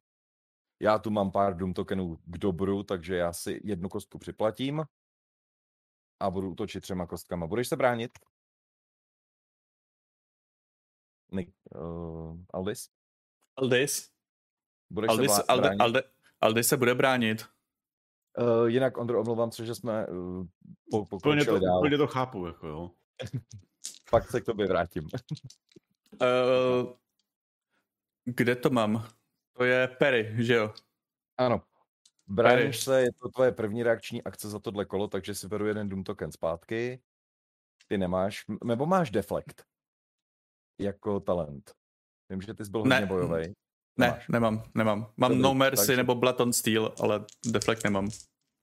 [0.79, 4.83] Já tu mám pár Doom tokenů k dobru, takže já si jednu kostku připlatím
[6.19, 7.47] a budu útočit třema kostkama.
[7.47, 8.11] Budeš se bránit?
[11.31, 12.89] Nick, uh, Aldis?
[13.55, 14.11] Aldis,
[14.89, 15.81] Budeš Aldis, se blá- Alde, bránit?
[15.81, 16.03] Alde,
[16.41, 17.45] Aldis se bude bránit.
[18.37, 20.45] Uh, jinak, Ondro, omlouvám se, že jsme uh,
[20.91, 21.79] po, Úplně to, dál.
[21.79, 22.91] úplně to chápu, jako jo.
[24.11, 25.03] Pak se k tobě vrátím.
[26.21, 26.93] Uh,
[28.25, 29.07] kde to mám?
[29.53, 30.73] To je Perry, že jo?
[31.37, 31.63] Ano.
[32.27, 35.89] Bráníš se, je to tvoje první reakční akce za tohle kolo, takže si beru jeden
[35.89, 37.01] Doom token zpátky.
[37.87, 39.65] Ty nemáš, nebo máš deflekt
[40.79, 41.73] jako talent.
[42.29, 42.95] Vím, že ty jsi byl Ne.
[42.95, 43.53] hodně bojový.
[43.99, 44.27] Ne, Nemáš.
[44.27, 45.11] nemám, nemám.
[45.17, 48.09] Mám Dobrý, No Mercy takže- nebo Blood on Steel, ale Deflect nemám.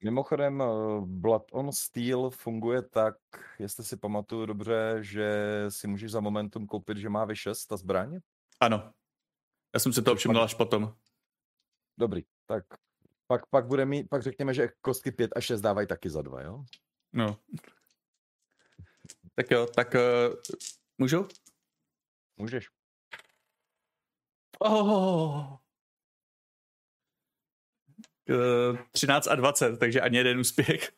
[0.05, 0.67] Mimochodem, eh,
[1.07, 3.17] Blood on Steel funguje tak,
[3.59, 5.31] jestli si pamatuju dobře, že
[5.69, 8.19] si můžeš za momentum koupit, že má vy 6 ta zbraň.
[8.61, 8.93] Ano.
[9.75, 10.95] Já jsem si to všiml až potom.
[11.99, 12.65] Dobrý, tak
[13.27, 16.43] pak, pak bude mít, pak řekněme, že kostky 5 a 6 dávají taky za dva,
[16.43, 16.65] jo?
[17.13, 17.39] No.
[19.35, 20.35] Tak jo, tak uh,
[20.99, 21.29] můžu?
[22.37, 22.69] Můžeš.
[24.61, 25.59] Oh.
[28.31, 30.93] Uh, 13 a 20, takže ani jeden úspěch.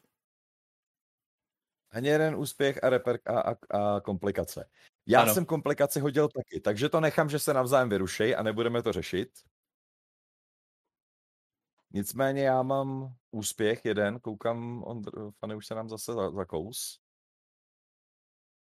[1.91, 4.71] Ani jeden úspěch a, reper, a, a, a komplikace.
[5.07, 5.35] Já Ano.
[5.35, 9.29] jsem komplikaci hodil taky, takže to nechám, že se navzájem vyrušej a nebudeme to řešit.
[11.91, 15.03] Nicméně já mám úspěch jeden, koukám, on,
[15.39, 17.01] Fany už se nám zase za, zakous.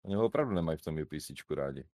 [0.02, 1.88] Oni ho opravdu nemají v tom UPCčku rádi.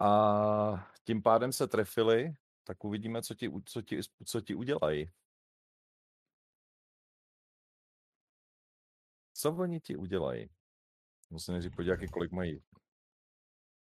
[0.00, 2.34] A tím pádem se trefili,
[2.64, 5.10] tak uvidíme, co ti, co ti, co ti udělají.
[9.34, 10.48] Co oni ti udělají?
[11.30, 12.62] Musím nejdřív podívat, kolik mají.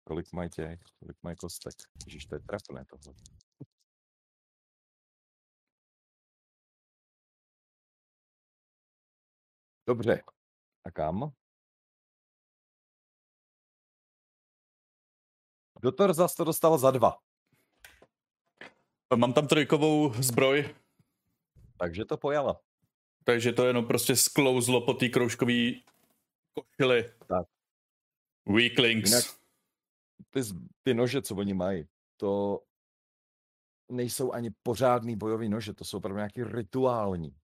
[0.04, 1.74] Kolik mají těch, kolik mají kostek.
[2.06, 3.14] Ježiš, to je trapné tohle.
[9.86, 10.22] Dobře.
[10.84, 11.32] A kam?
[15.86, 17.18] Doktor zase to dostal za dva,
[19.16, 20.74] Mám tam trojkovou zbroj,
[21.78, 22.60] takže to pojala.
[23.24, 25.72] takže to jenom prostě sklouzlo po té kroužkové
[26.54, 27.12] košili.
[27.26, 27.46] Tak.
[28.46, 29.10] Weaklings.
[29.10, 29.24] Jinak
[30.30, 30.40] ty,
[30.82, 32.62] ty nože, co oni mají, to
[33.88, 37.36] nejsou ani pořádný bojový nože, to jsou opravdu nějaký rituální.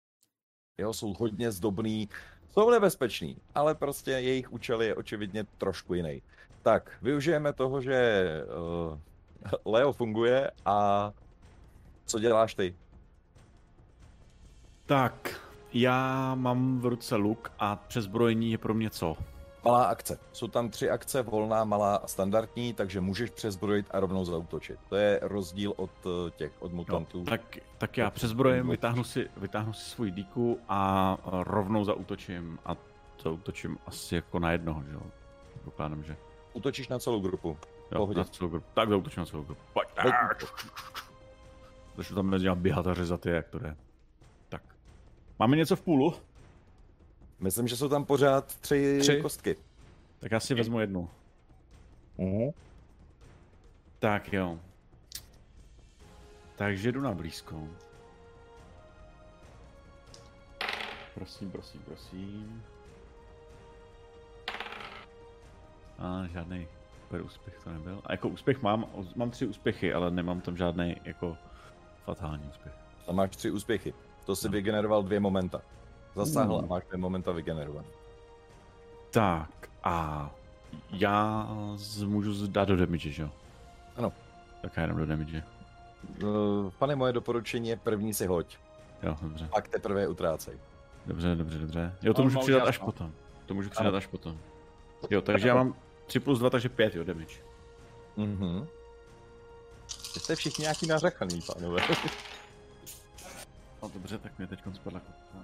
[0.78, 2.10] Jo, jsou hodně zdobný,
[2.50, 6.22] jsou nebezpečný, ale prostě jejich účel je očividně trošku jiný.
[6.62, 8.26] Tak, využijeme toho, že
[8.92, 11.12] uh, Leo funguje a
[12.06, 12.76] co děláš ty?
[14.86, 15.42] Tak,
[15.74, 19.18] já mám v ruce luk a přezbrojení je pro mě co?
[19.66, 20.20] Malá akce.
[20.32, 24.80] Jsou tam tři akce, volná, malá a standardní, takže můžeš přezbrojit a rovnou zautočit.
[24.90, 27.24] To je rozdíl od eh, těch, od mutantů.
[27.24, 32.76] tak, tak já přezbrojím, vytáhnu si, vytáhnu si svůj díku a rovnou zautočím a
[33.24, 35.02] zautočím asi jako na jednoho, že jo?
[35.66, 36.16] Dokládám, že
[36.54, 37.58] Útočíš na celou grupu.
[37.92, 38.18] jo, Pohodě.
[38.20, 38.66] na celou grupu.
[38.74, 39.62] Tak zautočím na celou grupu.
[39.74, 39.88] Pojď.
[40.02, 40.14] Pojď.
[41.98, 43.76] Začnu tam mezi běhat a řezat je, jak to jde.
[44.50, 44.62] Tak.
[45.40, 46.14] Máme něco v půlu?
[47.40, 49.22] Myslím, že jsou tam pořád tři, Tři.
[49.22, 49.56] kostky.
[50.20, 51.10] Tak já si vezmu jednu.
[52.20, 52.54] Uh-huh.
[54.00, 54.60] Tak jo.
[56.56, 57.68] Takže jdu na blízko.
[61.16, 62.64] Prosím, prosím, prosím.
[66.02, 66.68] A žádný
[67.02, 68.02] super úspěch to nebyl.
[68.06, 68.86] A jako úspěch mám,
[69.16, 71.38] mám tři úspěchy, ale nemám tam žádný jako
[72.06, 72.74] fatální úspěch.
[73.08, 73.94] A máš tři úspěchy.
[74.26, 74.52] To si No.
[74.52, 75.62] vygeneroval dvě momenta.
[76.16, 76.64] Zasáhl Uh.
[76.64, 77.88] a máš dvě momenta vygenerované.
[79.12, 79.50] Tak
[79.84, 80.30] a
[80.90, 83.30] já z, můžu dát do damage, že jo?
[83.98, 84.14] Ano.
[84.62, 85.44] Tak já jenom do damage.
[86.24, 88.58] Uh, pane, moje doporučení je první si hoď.
[89.04, 89.48] Jo, dobře.
[89.52, 90.58] Pak teprve utrácej.
[91.06, 91.96] Dobře, dobře, dobře.
[92.02, 92.86] Jo, to On můžu přidat až no.
[92.86, 93.12] potom.
[93.46, 93.98] To můžu přidat Ano.
[93.98, 94.38] až potom.
[95.10, 95.76] Jo, takže já mám
[96.12, 97.36] 3 plus 2, takže 5, jo, damage.
[98.18, 98.68] Mhm.
[99.88, 101.82] Jste všichni nějaký nařechaný, pánové.
[103.82, 105.38] No dobře, tak mě teď spadla kopka.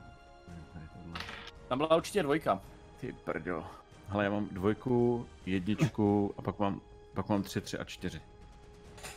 [1.68, 2.62] Tam byla určitě dvojka.
[3.00, 3.64] Ty brďo.
[4.08, 6.82] Hele, já mám dvojku, jedničku a pak mám,
[7.14, 8.22] pak mám tři, tři a čtyři.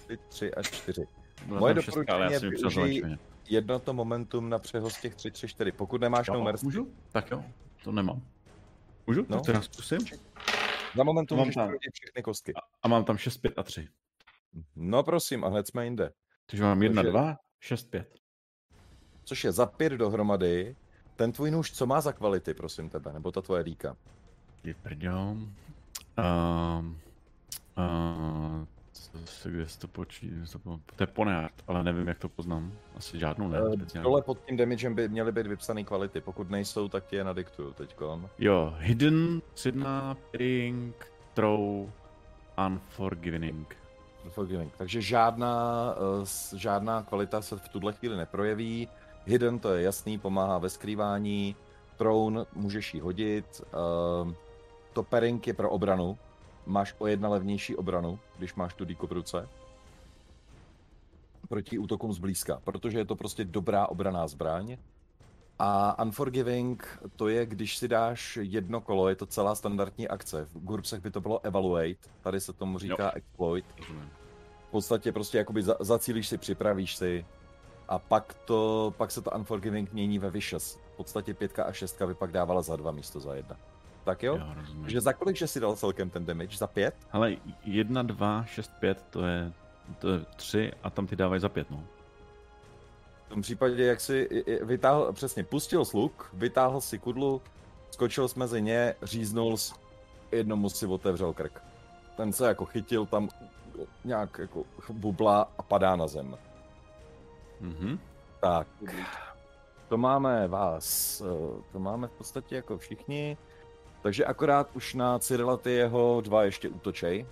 [0.06, 1.02] Ty tři a čtyři.
[1.46, 3.18] Byla Moje doporučení jsem je využij-.
[3.48, 5.72] Jedno to momentum na přehoz těch 3, 3, 4.
[5.72, 6.88] Pokud nemáš no Jo, mercy, můžu?
[7.12, 7.44] Tak jo,
[7.84, 8.22] to nemám.
[9.06, 9.26] Můžu?
[9.28, 9.36] No.
[9.36, 9.98] Tak to já zkusím.
[10.96, 11.72] Za momentum Mám můžeš tam.
[11.92, 12.54] všechny kostky.
[12.54, 13.88] A, a mám tam 6, 5 a 3.
[14.76, 16.10] No prosím, a hned jsme jinde.
[16.46, 18.14] Takže mám 1, Takže- 2, 6, 5.
[19.24, 20.76] Což je za pět dohromady.
[21.16, 23.96] Ten tvůj nůž, co má za kvality, prosím tebe, nebo ta tvoje líka?
[24.62, 25.36] Ty brďo.
[26.18, 27.00] Um,
[27.78, 28.79] uh, co
[29.24, 30.58] se, kde se to počí, to,
[30.96, 32.72] to je poneart, ale nevím, jak to poznám.
[32.96, 34.04] Asi žádnou ne, Eh, speciálně.
[34.04, 36.20] Dole pod tím damagem by měly být vypsané kvality.
[36.20, 38.28] Pokud nejsou, tak ti je nadiktuju teďkon.
[38.38, 41.88] Jo, Hidden, Sidna, Ping, Throw,
[42.66, 43.76] Unforgiving.
[44.28, 44.72] Forgiving.
[44.76, 48.88] Takže žádná, eh, žádná kvalita se v tuhle chvíli neprojeví.
[49.26, 51.56] Hidden to je jasný, pomáhá ve skrývání.
[51.96, 53.60] Throne můžeš jí hodit.
[54.22, 54.34] ehm,
[54.92, 56.18] To pairing je pro obranu.
[56.70, 59.48] Máš o jedna levnější obranu, když máš tu díku v ruce.
[61.48, 64.76] Proti útokům zblízka, protože je to prostě dobrá obraná zbraň.
[65.58, 70.44] A Unforgiving, to je, když si dáš jedno kolo, je to celá standardní akce.
[70.44, 73.64] V Gurbsech by to bylo Evaluate, tady se tomu říká Exploit.
[73.78, 74.10] Rozumím.
[74.68, 77.26] V podstatě prostě jakoby za, zacílíš si, připravíš si
[77.88, 80.78] a pak, to, pak se to Unforgiving mění ve Vicious.
[80.94, 83.56] V podstatě pětka a šestka by pak dávala za dva místo za jedna.
[84.10, 84.36] Tak jo?
[84.36, 84.54] Jo.
[84.82, 86.56] Takže za kolik že si dal celkem ten damage?
[86.56, 86.94] Za pět?
[87.10, 89.52] Hele, 1, 2, 6, 5, to je,
[89.98, 91.84] to je 3 a tam ty dávají za 5, no.
[93.26, 97.42] V tom případě, jak si vytáhl, přesně, pustil sluk, vytáhl si kudlu,
[97.90, 99.74] skočil jsme mezi ně, říznul, s-
[100.32, 101.62] jednomu si otevřel krk.
[102.16, 103.28] Ten se jako chytil tam
[104.04, 106.36] nějak jako bubla a padá na zem.
[107.60, 107.98] Mhm.
[108.40, 108.66] Tak,
[109.88, 113.36] to máme vás, eh, to máme v podstatě jako všichni,
[114.02, 117.26] takže akorát už na Cyrila ty jeho dva ještě útočej.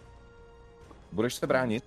[1.12, 1.84] Budeš se bránit?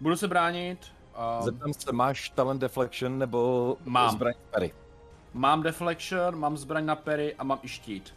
[0.00, 0.78] Budu se bránit.
[1.14, 4.10] A Zeptám se, máš talent deflection nebo Mám.
[4.14, 4.72] zbraň Perry?
[5.34, 8.14] mám deflection, mám zbraň na pery a mám i štít.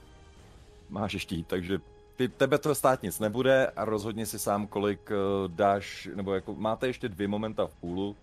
[0.89, 1.79] Máš štít, takže
[2.15, 6.53] ty, tebe to stát nic nebude a rozhodně si sám, kolik uh, dáš, nebo jako
[6.53, 8.15] máte ještě dvě momenta v půlu,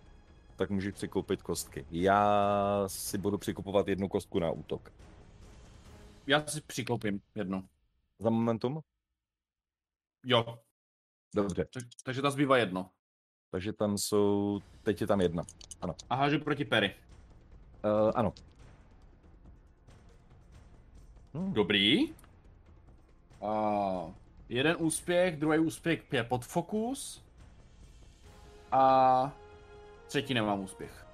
[0.57, 1.87] tak můžeš přikoupit kostky.
[1.91, 2.25] Já
[2.87, 4.93] si budu přikupovat jednu kostku na útok.
[6.27, 7.69] Já si přikoupím jednu.
[8.19, 8.81] Za momentum?
[10.25, 10.59] Jo,
[11.35, 12.91] Dobře, tak, takže ta zbývá jedno.
[13.51, 15.43] takže tam jsou, teď je tam jedna.
[15.81, 15.95] Ano.
[16.11, 16.95] A hážu proti Perry.
[17.85, 18.33] Uh, ano.
[21.53, 22.15] Dobrý.
[23.43, 23.53] A
[24.49, 27.25] jeden úspěch, druhý úspěch je pod fokus.
[28.73, 29.33] A
[30.07, 31.07] třetí nemám úspěch.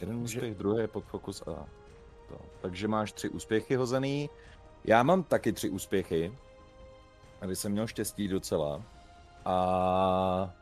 [0.00, 1.66] Jeden úspěch, druhý je pod fokus a
[2.30, 2.36] to.
[2.60, 4.30] Takže máš tři úspěchy hozený.
[4.84, 6.32] Já mám taky tři úspěchy.
[7.40, 8.82] Aby jsem měl štěstí docela.
[9.44, 10.54] A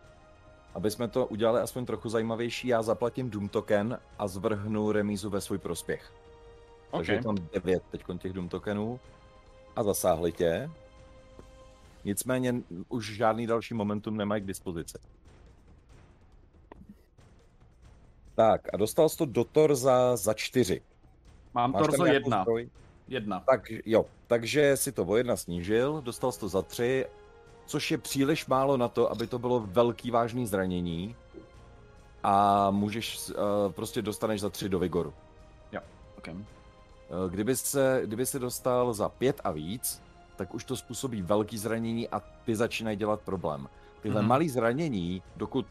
[0.75, 5.41] aby jsme to udělali aspoň trochu zajímavější, já zaplatím Doom Token a zvrhnu remízu ve
[5.41, 6.13] svůj prospěch.
[6.91, 9.01] Takže je tam devět teď těch Doom Tokenů.
[9.77, 10.71] A zasáhli tě.
[12.05, 12.55] Nicméně
[12.89, 14.99] už žádný další momentum nemají k dispozici.
[18.35, 20.83] Tak a dostal jsi to do torza za čtyři.
[21.59, 22.45] Mám Máš torzo jedna.
[23.09, 23.41] Jedna.
[23.41, 27.07] Tak jo, takže si to o jedna snížil, dostal jsi to za tři,
[27.67, 31.17] což je příliš málo na to, aby to bylo velký vážný zranění.
[32.23, 35.15] A můžeš, uh, prostě dostaneš za tři do Vigoru.
[36.19, 36.35] Okay.
[36.35, 36.43] Uh,
[37.31, 40.03] kdyby se, kdyby se dostal za pět a víc,
[40.37, 43.69] tak už to způsobí velký zranění a ty začínají dělat problém.
[44.01, 44.27] Tyhle Mhm.
[44.27, 44.29] mm-hmm.
[44.29, 45.67] malý zranění, dokud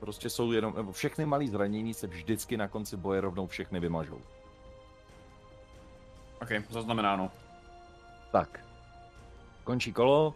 [0.00, 4.20] prostě jsou jenom, nebo všechny malý zranění se vždycky na konci boje rovnou všechny vymažou.
[6.42, 7.30] OK, zaznamenáno.
[8.32, 8.60] Tak.
[9.64, 10.34] Končí kolo.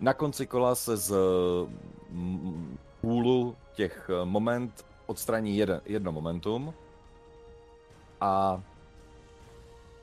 [0.00, 1.14] Na konci kola se z
[2.10, 6.74] mm, půlu těch eh, moment odstraní jeden, jedno momentum.
[8.20, 8.62] A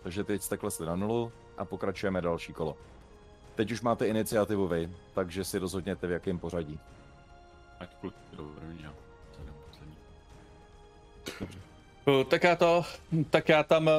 [0.04, 2.78] takže teď jste klesli na nulu a pokračujeme další kolo.
[3.56, 6.80] Teď už máte iniciativu vy, takže si rozhodněte v jakém pořadí.
[7.80, 8.94] Ať kluk do první a
[9.36, 9.96] co jdem poslední.
[12.08, 12.84] Uh, Tak já to,
[13.30, 13.90] tak já tam...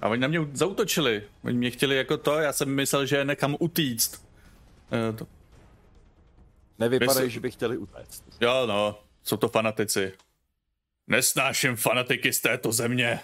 [0.00, 1.22] A oni na mě zautočili.
[1.44, 4.26] Oni mě chtěli jako to, já jsem myslel, že je nekam utíct.
[4.92, 5.26] Eh, to-
[6.78, 8.24] Nevypadají, Jestli- že by chtěli utéct.
[8.40, 10.12] Jo, no, jsou to fanatici.
[11.06, 13.20] Nesnáším fanatiky z této země.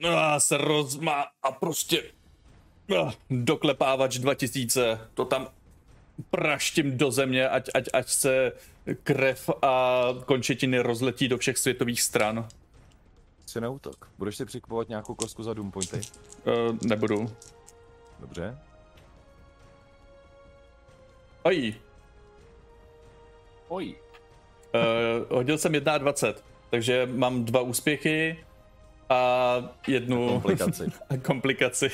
[0.00, 2.02] No a se rozmá a prostě
[2.88, 5.48] no, doklepávač 2000, to tam
[6.30, 8.52] praštím do země, ať, ať, ať se
[9.02, 12.48] krev a končetiny rozletí do všech světových stran.
[13.46, 14.08] Si na útok.
[14.18, 16.00] Budeš si přikupovat nějakou kostku za Doom Pointy?
[16.44, 17.26] Uh, nebudu.
[18.20, 18.58] Dobře.
[21.42, 21.74] Oj,
[23.68, 23.94] Oj.
[24.74, 28.44] uh, hodil jsem 21, takže mám dva úspěchy
[29.08, 29.54] a
[29.86, 30.84] jednu Komplikaci.
[31.26, 31.90] komplikaci.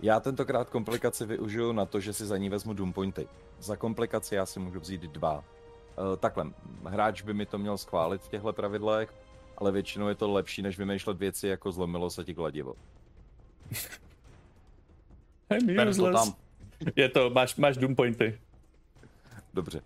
[0.00, 3.28] Já tentokrát komplikaci využiju na to, že si za ní vezmu Doom Pointy.
[3.60, 5.34] Za komplikaci já si můžu vzít dva.
[5.38, 6.46] Uh, takhle,
[6.84, 9.14] hráč by mi to měl schválit v těchto pravidlech,
[9.58, 12.74] ale většinou je to lepší, než vymýšlet věci jako zlomilo se ti kladivo.
[15.50, 16.24] I'm Beru to useless.
[16.24, 16.34] tam.
[16.96, 18.40] Je to, máš, máš Doom pointy.
[19.54, 19.80] Dobře.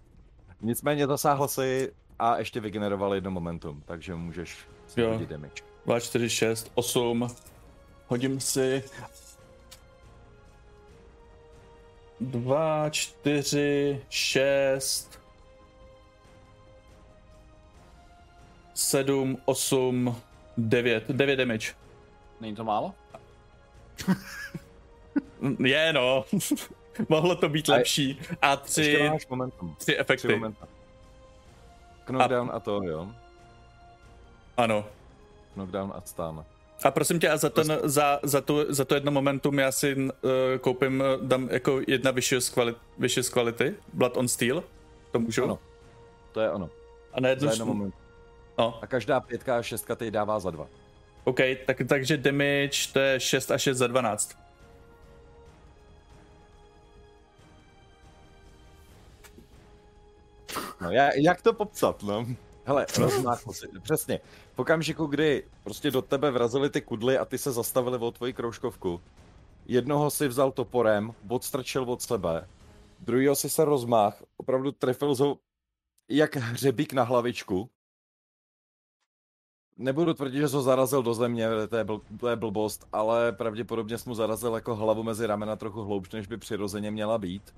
[0.60, 5.12] Nicméně zasáhl si a ještě vygeneroval jedno momentum, takže můžeš si Jo.
[5.12, 5.62] hodit damage.
[5.86, 7.28] 2, 4, 6, 8.
[8.06, 8.82] Hodím si...
[12.20, 15.17] 2, 4, 6,
[18.78, 20.16] 7, 8,
[20.56, 21.04] 9.
[21.08, 21.74] 9 damage.
[22.40, 22.94] Není to málo?
[25.64, 26.24] Je no.
[27.08, 28.20] Mohlo to být A- lepší.
[28.42, 29.74] A tři, momentum.
[29.78, 30.40] tři efekty.
[32.04, 33.08] Knockdown a to, jo.
[34.56, 34.84] Ano.
[35.54, 36.44] Knockdown a stun.
[36.84, 39.94] A prosím tě, a za, ten, za, za, tu, za to jedno momentum já si
[39.96, 40.10] uh,
[40.60, 44.64] koupím, eh, dám jako jedna vyšší kvality, vyšší kvality, Blood on Steel,
[45.12, 45.44] to můžu?
[45.44, 45.58] Ano.
[46.32, 46.70] To je ono.
[47.12, 47.94] A na jednu, Za jedno moment.
[48.58, 50.68] No, A každá pětka a šestka teď dává za dva.
[51.24, 54.38] OK, tak, takže damage to je 6 a 6 za 12.
[60.80, 62.26] No, já, jak to popsat, no?
[62.64, 64.20] Hele, rozmáchl si, přesně.
[64.54, 68.32] V okamžiku, kdy prostě do tebe vrazily ty kudly a ty se zastavili o tvoji
[68.32, 69.00] kroužkovku,
[69.66, 72.48] jednoho si vzal toporem, odstrčil od sebe,
[72.98, 75.38] druhýho si se rozmáh, opravdu trefil ho
[76.08, 77.70] jak hřebík na hlavičku.
[79.78, 83.98] Nebudu tvrdit, že ho zarazil do země, to je, bl, to je blbost, ale pravděpodobně
[83.98, 87.54] jsi mu zarazil jako hlavu mezi ramena trochu hloubš, než by přirozeně měla být.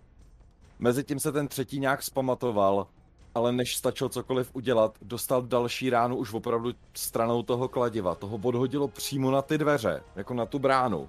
[0.79, 2.87] Mezitím se ten třetí nějak zpamatoval
[3.35, 8.14] ale než stačil cokoliv udělat, dostal další ránu už opravdu stranou toho kladiva.
[8.14, 11.09] Toho odhodilo přímo na ty dveře, jako na tu bránu,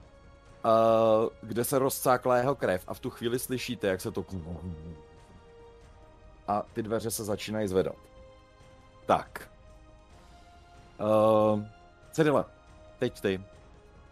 [1.41, 4.25] kde se rozcákla jeho krev a v tu chvíli slyšíte, jak se to...
[6.47, 7.95] A ty dveře se začínají zvedat.
[9.05, 9.49] Tak.
[11.01, 11.63] Uh,
[12.11, 12.45] Cyrile,
[12.99, 13.41] teď ty.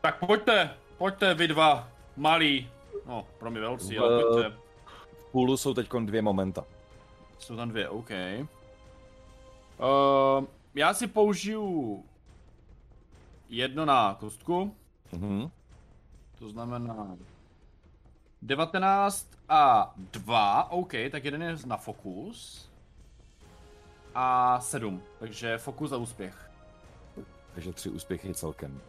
[0.02, 1.88] Tak pojďte, pojďte vy dva,
[2.18, 2.70] malí.
[3.06, 4.50] No, pro mě velcí, V- ale pojďte.
[4.50, 6.66] V půlu jsou teď dvě momenta.
[7.40, 8.10] Jsou tam dvě, OK.
[9.80, 12.04] Uh, já si použiju
[13.50, 14.76] jedno na kostku,
[15.12, 15.50] Mhm.
[16.40, 17.18] to znamená
[18.42, 22.70] 19 a 2, OK, tak jeden je na fokus.
[24.16, 26.49] A 7, takže fokus a úspěch.
[27.60, 28.82] Takže tři úspěchy celkem.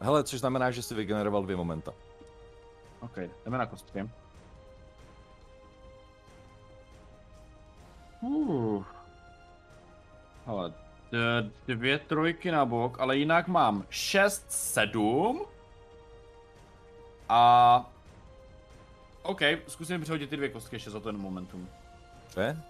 [0.00, 1.92] Hele, což znamená, že jsi vygeneroval dvě momenta.
[3.00, 4.10] OK, jdeme na kostky.
[8.20, 8.84] Uh.
[10.46, 10.72] Ale
[11.66, 15.46] dvě trojky na bok, ale jinak mám 6, 7
[17.28, 17.90] a...
[19.22, 21.68] OK, zkusím přehodit ty dvě kostky ještě za ten momentum.
[22.22, 22.62] Dobře?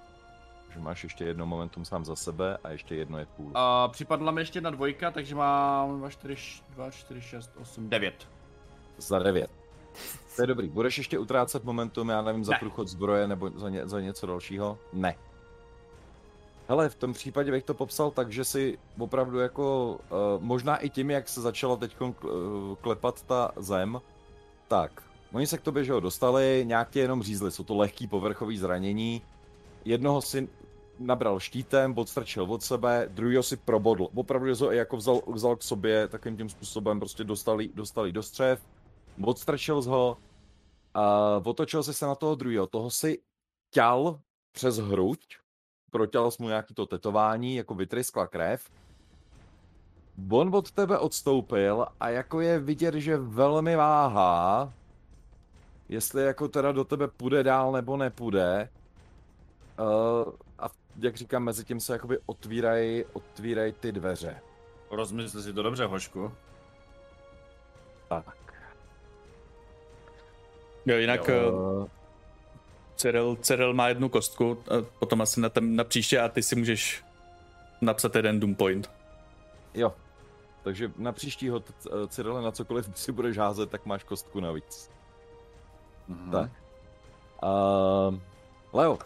[0.74, 3.50] Že máš ještě jedno momentum sám za sebe a ještě jedno je půl.
[3.54, 8.28] A připadla mi ještě jedna dvojka, takže mám 2, 4, 2, 4, 6, 8, 9.
[8.98, 9.50] Za devět.
[10.36, 10.68] To je dobrý.
[10.68, 12.58] Budeš ještě utrácet momentum, já nevím, za Ne.
[12.60, 14.78] průchod zbroje nebo za, ně, za něco dalšího?
[14.92, 15.14] Ne.
[16.68, 20.90] Hele, v tom případě bych to popsal tak, že si opravdu jako, uh, možná i
[20.90, 21.96] tím, jak se začala teď
[22.80, 24.00] klepat ta zem,
[24.68, 25.02] tak,
[25.32, 28.58] oni se k tobě, že jo, dostali, nějak tě jenom řízli, jsou to lehký povrchový
[28.58, 29.22] zranění,
[29.84, 30.48] jednoho si
[30.98, 34.08] nabral štítem, odstrčil od sebe, druhýho si probodl.
[34.14, 38.66] Opravdu ho jako vzal, vzal k sobě takovým tím způsobem, prostě dostali, dostali do střev,
[39.24, 40.16] odstrčil z ho
[40.94, 42.66] a otočil si se na toho druhého.
[42.66, 43.22] Toho si
[43.70, 44.20] ťal
[44.52, 45.18] přes hruď,
[45.90, 48.70] protěl mu nějaký to tetování, jako vytryskla krev.
[50.30, 54.72] On od tebe odstoupil a jako je vidět, že velmi váhá,
[55.88, 58.68] jestli jako teda do tebe půjde dál nebo nepůjde.
[59.78, 60.32] Uh,
[60.98, 64.40] jak říkám, mezi tím se jakoby otvírají otvírají ty dveře.
[64.90, 66.32] Rozmysli si to dobře, hošku.
[68.08, 68.54] Tak.
[70.86, 71.52] Jo, jinak jo.
[71.52, 71.86] Uh,
[72.96, 76.56] Cyril, Cyril má jednu kostku, a potom asi na, ten, na příště a ty si
[76.56, 77.04] můžeš
[77.80, 78.90] napsat jeden Doom Point.
[79.74, 79.94] jo.
[80.62, 81.62] Takže na příštího
[82.08, 84.90] Cyrile na cokoliv si budeš házet, tak máš kostku navíc.
[86.08, 86.30] Mhm.
[86.30, 86.50] Tak.
[87.42, 88.18] Uh,
[88.72, 88.98] Leo,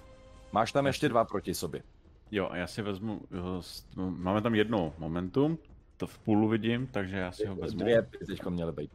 [0.53, 1.83] máš tam ještě dva proti sobě.
[2.31, 3.63] Jo, a já si vezmu, jo,
[3.97, 5.59] máme tam jedno momentum,
[5.97, 7.81] to v půlu vidím, takže já si ho vezmu.
[7.81, 8.91] Dvě by teďko měly být.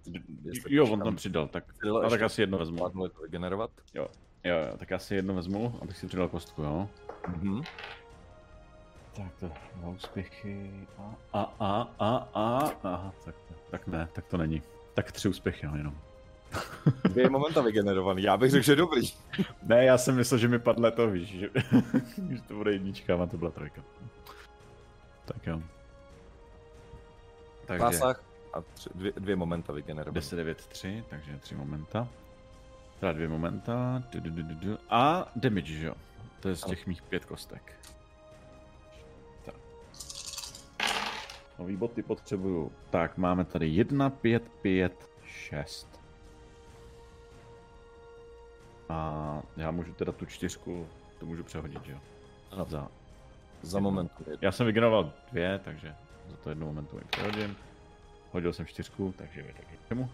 [0.70, 1.64] Jo, on tam přidal, tak,
[2.06, 2.89] a tak asi jedno vezmu.
[2.89, 3.72] To vygenerovat.
[3.93, 4.08] Jo,
[4.43, 6.89] jo, tak já si jedno vezmu, abych si přidal kostku, jo.
[7.28, 7.62] Mhm.
[9.16, 13.36] Tak to dva úspěchy a a a a a aha, tak,
[13.70, 14.62] tak ne, tak to není.
[14.93, 15.97] Tak tři úspěchy, no, jenom.
[17.04, 19.01] Dvě momenta vygenerovaný, já bych řekl, že dobrý.
[19.64, 21.49] Ne, já jsem myslel, že mi padle to, víš, že,
[22.30, 23.82] že to bude jednička, a to byla trojka.
[25.26, 25.62] Tak jo.
[27.66, 28.24] Takže Pásách
[28.54, 30.16] a tři, dvě, dvě momenta vygenerovaný.
[30.16, 32.08] 10, 9, 3, takže tři momenta.
[32.99, 34.04] Teda dvě momenta.
[34.12, 34.78] Du, du, du, du, du.
[34.89, 35.93] A damage, že jo?
[36.39, 37.74] To je z těch mých pět kostek.
[39.45, 39.56] Tak.
[41.60, 42.72] Nový boty potřebuju.
[42.89, 46.03] Tak, máme tady 1, 5, 5, 6.
[48.94, 50.88] A já můžu teda tu čtyřku,
[51.20, 52.00] to můžu přehodit, že jo?
[52.52, 52.66] Ano.
[52.70, 52.88] Za,
[53.62, 54.24] Za momentu.
[54.41, 55.96] já jsem vygeneroval dvě, takže
[56.30, 57.56] za to jedno momentu ji přehodím.
[58.32, 60.10] Hodil jsem čtyřku, takže mi taky čemu.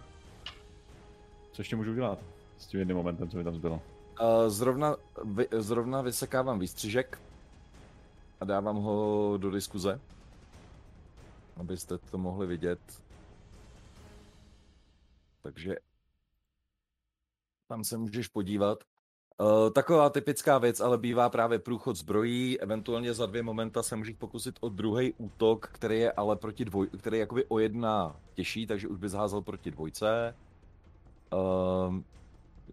[1.51, 2.19] Co ještě můžu udělat
[2.57, 3.75] s tím jedným momentem, co mi tam zbylo?
[4.21, 7.21] Uh, zrovna, vy, zrovna vysekávám výstřižek
[8.41, 9.99] a dávám ho do diskuze,
[11.57, 12.80] abyste to mohli vidět.
[15.41, 15.75] Takže
[17.70, 18.84] tam se můžeš podívat.
[19.41, 24.15] Uh, taková typická věc, ale bývá právě průchod zbrojí, eventuálně za dvě momenta se můžeš
[24.15, 28.67] pokusit o druhý útok, který je ale proti dvoj, který je jakoby o jedna těžší,
[28.67, 30.36] takže už by zházel proti dvojce.
[31.88, 32.05] Um,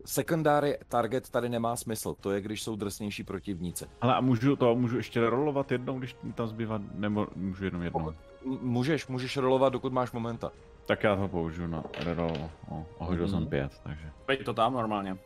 [0.05, 3.85] secondary target tady nemá smysl, to je, když jsou drsnější protivníci.
[4.01, 8.13] Ale a můžu to, můžu ještě rolovat jednou, když tam zbývá, nebo můžu jenom jednou?
[8.45, 10.53] Můžeš, můžeš rolovat, dokud máš momenta.
[10.87, 12.51] Tak já to použiju na reroll.
[12.71, 13.31] O, a hodil Mhm.
[13.33, 14.11] jsem pět, takže.
[14.27, 15.17] Pojď to tam normálně.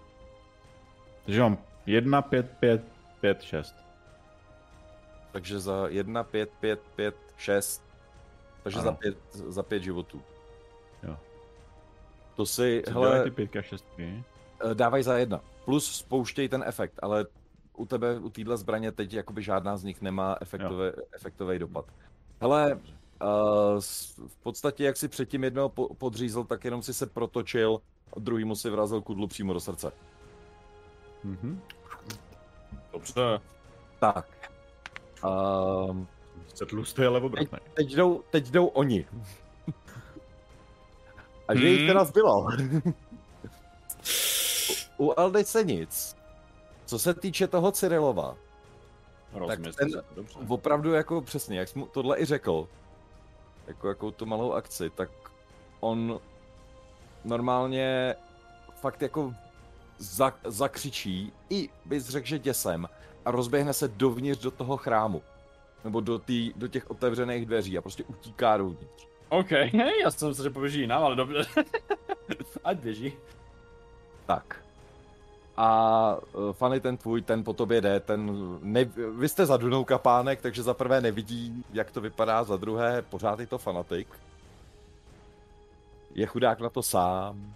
[1.24, 2.82] Takže mám jedna, pět, pět,
[3.20, 3.74] pět, šest.
[5.32, 7.82] Takže za 1, 5, 5, 5, 6.
[8.62, 8.96] Takže za Ano.
[9.00, 10.22] 5, za 5 životů.
[11.02, 11.16] Jo.
[12.36, 14.24] To si, Co hele, ty pětky a šestky?
[14.70, 15.40] eh, dávaj za jedna.
[15.64, 17.26] Plus spouštěj ten efekt, ale
[17.76, 21.84] u tebe, u téhle zbraně teď jakoby žádná z nich nemá efektový, efektový dopad.
[22.40, 22.80] Hele, uh,
[24.28, 27.80] v podstatě jak si předtím jednoho po, podřízl, tak jenom si se protočil
[28.16, 29.92] a druhý mu si vrazil kudlu přímo do srdce.
[31.24, 31.60] Mhm.
[32.92, 33.40] Dobře.
[34.00, 34.50] Tak.
[35.88, 36.08] Um,
[36.48, 37.58] Jste tlustý, ale teď, obratný.
[37.74, 39.06] teď, jdou, teď jdou oni.
[41.48, 41.88] A že jich Hmm.
[41.88, 42.46] teda zbylo.
[44.98, 46.16] u, u Aldece nic.
[46.86, 48.36] Co se týče toho Cyrilova,
[49.32, 50.38] Rozmysl ten- se, dobře.
[50.48, 52.68] opravdu jako přesně, jak jsi mu tohle i řekl,
[53.70, 55.10] jako jakou tu malou akci, tak
[55.80, 56.20] on
[57.24, 58.14] normálně
[58.80, 59.34] fakt jako
[59.98, 62.88] za, zakřičí, i bys řekl, že děsem,
[63.24, 65.22] a rozběhne se dovnitř do toho chrámu.
[65.84, 69.06] Nebo do, tý, do těch otevřených dveří a prostě utíká dovnitř.
[69.28, 69.50] OK,
[70.02, 71.44] já jsem se, že poběží jinam, ale dobře.
[72.64, 73.12] Ať běží.
[74.26, 74.64] Tak.
[75.62, 78.32] A uh, Fanny ten tvůj, ten po tobě jde, ten,
[78.62, 78.84] ne,
[79.18, 83.40] vy jste za Dunou kapánek, takže za prvé nevidí, jak to vypadá, za druhé pořád
[83.40, 84.08] je to fanatik.
[86.14, 87.54] Je chudák na to sám.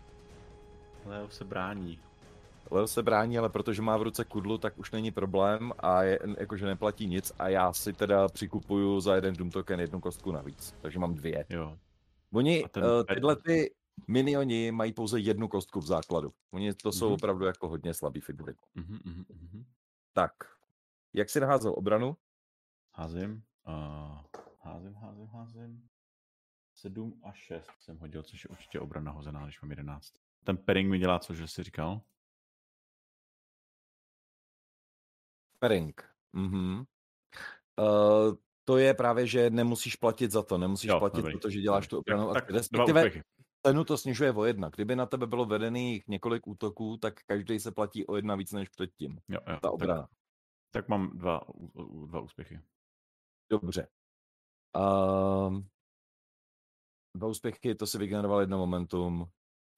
[1.07, 1.99] Leo se brání.
[2.71, 6.19] Leo se brání, ale protože má v ruce kudlu, tak už není problém a je,
[6.39, 10.75] jakože neplatí nic a já si teda přikupuju za jeden Doom token jednu kostku navíc,
[10.81, 11.45] takže mám dvě.
[11.51, 11.77] Jo.
[12.33, 13.71] Oni, A ten uh, tyhle ty
[14.09, 16.35] minioni mají pouze jednu kostku v základu.
[16.51, 17.15] Oni to jsou Mhm.
[17.15, 18.55] opravdu jako hodně slabý figury.
[18.75, 19.65] Mhm, mhm, mhm.
[20.13, 20.33] Tak,
[21.13, 22.17] jak si naházel obranu?
[22.95, 23.43] Házím.
[23.69, 24.19] Uh,
[24.61, 25.89] házím, házím, házím.
[26.75, 30.13] 7 a 6 jsem hodil, což je určitě obrana hozená, když mám 11.
[30.45, 32.01] Ten pairing mi dělá co, že jsi říkal?
[35.59, 36.05] Pairing.
[36.33, 36.85] Mhm.
[37.79, 38.35] Uh,
[38.65, 41.61] to je právě, že nemusíš platit za to, nemusíš Jo, platit dobrý, za to, že
[41.61, 42.27] děláš tu obranu.
[42.27, 43.11] Tak, a tak respektive.
[43.67, 44.69] Cenu to snižuje o jedna.
[44.69, 48.69] Kdyby na tebe bylo vedených několik útoků, tak každý se platí o jedna víc než
[48.69, 49.21] předtím.
[49.29, 50.09] Jo, jo, Ta tak, obrana.
[50.71, 51.41] tak mám dva,
[52.07, 52.61] dva úspěchy.
[53.51, 53.89] Dobře.
[54.77, 55.69] Um,
[57.17, 59.27] dva úspěchy, to si vygeneroval jedno momentum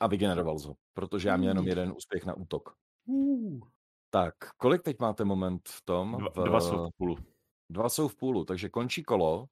[0.01, 2.77] a vygeneroval ho, protože já měl jenom jeden úspěch na útok.
[4.11, 6.17] Tak, kolik teď máte moment v tom?
[6.19, 7.17] Dva, v, dva jsou v půlu.
[7.71, 9.47] dva jsou v půlu, takže končí kolo,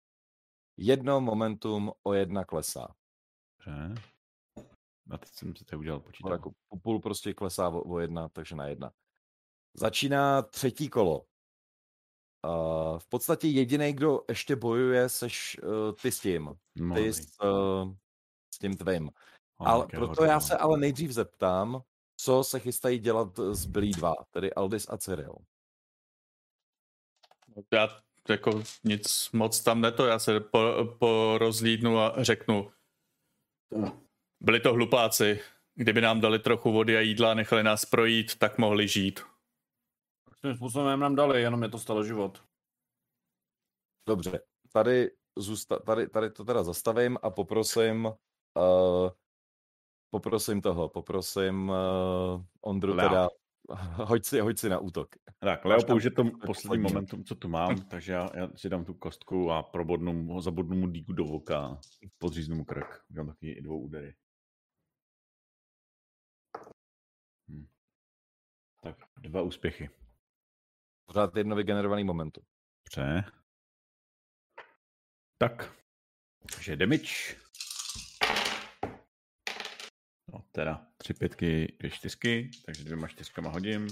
[0.77, 2.95] jedno momentum o jedna klesá.
[3.67, 4.14] Dobře.
[5.11, 6.31] A teď jsem si to udělal No, počítat.
[6.31, 8.93] jako po půl prostě klesá o, o jedna, takže na jedna.
[9.75, 11.27] Začíná třetí kolo.
[12.47, 16.55] Uh, v podstatě jediný, kdo ještě bojuje, seš uh, ty s tím.
[16.75, 17.95] No, Ty s, uh,
[18.55, 19.11] s tím tvým.
[19.57, 21.83] Oh, Ale proto já se ale nejdřív zeptám,
[22.17, 25.35] co se chystají dělat zbylí dva, tedy Aldis a Cyril.
[27.73, 27.89] Já
[28.29, 30.59] jako nic moc tam neto, já se po,
[30.99, 32.71] po rozlídnu a řeknu.
[34.45, 35.41] Byli to hlupáci.
[35.75, 39.21] Kdyby nám dali trochu vody a jídla a nechali nás projít, tak mohli žít.
[40.43, 42.45] Tím způsobem nám dali, jenom mě to stalo život.
[44.09, 44.41] Dobře,
[44.73, 49.11] tady, zůsta- tady, tady to teda zastavím a poprosím uh,
[50.11, 53.09] poprosím toho, poprosím uh, Ondru Lea.
[53.09, 53.29] teda,
[54.05, 55.09] hoď si, hoď si na útok.
[55.39, 58.95] Tak, Leo použije to poslední momentum, co tu mám, takže já, já si dám tu
[58.95, 61.79] kostku a probodnu mu, zabodnu mu díku do voka,
[62.19, 63.05] podříznu mu krk.
[63.11, 64.15] Udělám taky dvou údery.
[68.85, 69.91] Tak, dva úspěchy.
[71.09, 72.45] Pořád jedno vygenerovaný momentum.
[72.85, 73.25] Dobře.
[75.39, 75.75] Tak.
[76.53, 77.37] Takže damage.
[80.33, 83.87] No, teda tři pětky, dvě čtyřky, takže dvěma čtyřkama hodím.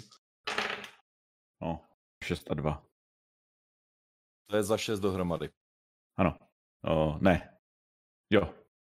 [1.62, 1.88] No,
[2.24, 2.86] šest a dva.
[4.50, 5.50] To je za šest dohromady.
[6.18, 6.38] Ano.
[6.84, 7.58] O, ne.
[8.32, 8.40] Jo.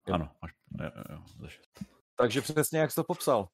[0.07, 0.13] Jo.
[0.13, 0.35] Ano.
[0.41, 1.83] Až, jo, jo, jo, za šest.
[2.15, 3.49] Takže přesně jak jsi to popsal.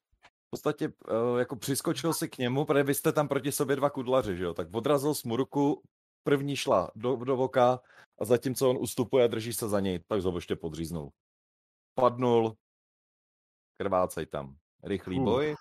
[0.54, 3.90] V podstatě uh, jako přiskočil si k němu, protože vy jste tam proti sobě dva
[3.90, 4.54] kudlaři, že jo?
[4.54, 5.82] Tak odrazil smurku,
[6.22, 7.80] první šla do, do voka
[8.20, 11.10] a zatímco on ustupuje a drží se za něj, tak ho ještě podříznul.
[11.94, 12.56] Padnul,
[13.80, 14.56] krvácej tam.
[14.82, 15.24] Rychlý Uf.
[15.24, 15.56] boj.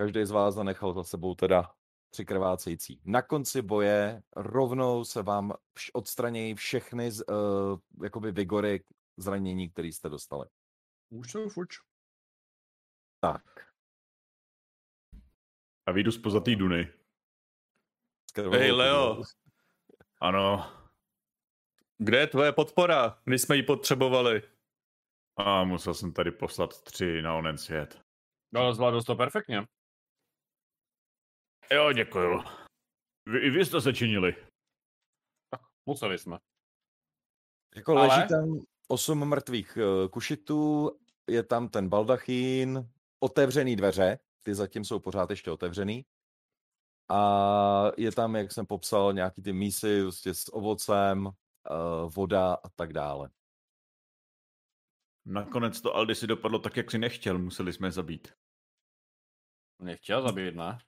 [0.00, 1.72] Každý z vás zanechal za sebou teda
[2.10, 3.00] tři krvácející.
[3.04, 8.84] Na konci boje rovnou se vám vš- odstranějí všechny z, uh, jakoby vigory
[9.16, 10.48] zranění, které jste dostali.
[11.10, 11.76] Už jsou fuč.
[13.20, 13.65] Tak.
[15.86, 16.92] A vyjdu z pozatý duny.
[18.52, 19.22] Hej, Leo.
[20.20, 20.72] Ano.
[21.98, 23.22] Kde je tvoje podpora?
[23.26, 24.42] My jsme ji potřebovali.
[25.36, 28.00] A musel jsem tady poslat tři na onen svět.
[28.54, 29.66] Ale zvládl to perfektně.
[31.72, 32.42] Jo, děkuju.
[33.26, 34.46] Vy, I vy jste se činili.
[35.86, 36.38] Museli jsme.
[37.76, 40.90] Jako Ale- leží tam osm mrtvých eh, kušitů,
[41.30, 42.90] je tam ten baldachín,
[43.20, 46.06] otevřený dveře, ty zatím jsou pořád ještě otevřený.
[47.08, 51.32] A je tam, jak jsem popsal, nějaký ty mísy prostě s ovocem, uh,
[52.14, 53.30] voda a tak dále.
[55.24, 58.32] Nakonec to Aldi si dopadlo tak, jak si nechtěl, museli jsme je zabít.
[59.78, 60.78] Nechtěl zabít, ne?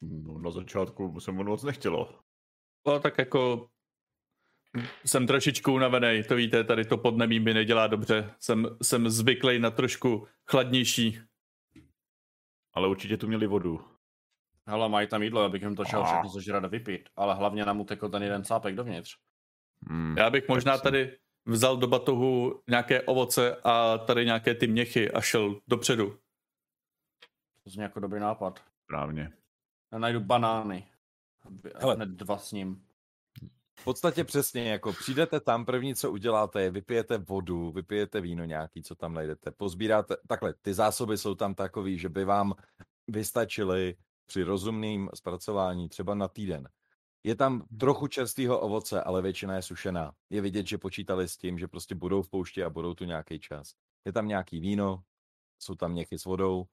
[0.00, 2.20] No, na začátku se mu moc nechtělo.
[2.86, 3.70] No tak jako
[5.04, 8.34] jsem trošičku unavený, to víte, tady to podnebí mi nedělá dobře.
[8.38, 11.20] Jsem, jsem zvyklý na trošku chladnější.
[12.76, 13.80] Ale určitě tu měli vodu.
[14.66, 17.08] Hele, mají tam jídlo, abych jim to šel všechno zažrat a vypít.
[17.16, 19.16] Ale hlavně nám utekl ten jeden cápek dovnitř.
[19.88, 20.18] Hmm.
[20.18, 25.20] Já bych možná tady vzal do batohu nějaké ovoce a tady nějaké ty měchy a
[25.20, 26.18] šel dopředu.
[27.64, 28.64] To zní jako dobrý nápad.
[28.84, 29.32] Správně.
[29.92, 30.88] Já najdu banány.
[31.44, 31.72] Hele.
[31.80, 31.94] Hele.
[31.94, 32.85] Hned dva s ním.
[33.80, 38.82] V podstatě přesně, jako přijdete tam, první, co uděláte, je vypijete vodu, vypijete víno nějaký,
[38.82, 42.54] co tam najdete, pozbíráte, takhle, ty zásoby jsou tam takový, že by vám
[43.08, 43.96] vystačily
[44.26, 46.68] při rozumném zpracování třeba na týden.
[47.24, 50.12] Je tam trochu čerstvého ovoce, ale většina je sušená.
[50.30, 53.40] Je vidět, že počítali s tím, že prostě budou v poušti a budou tu nějaký
[53.40, 53.74] čas.
[54.04, 55.02] Je tam nějaký víno,
[55.58, 56.66] jsou tam někdy s vodou.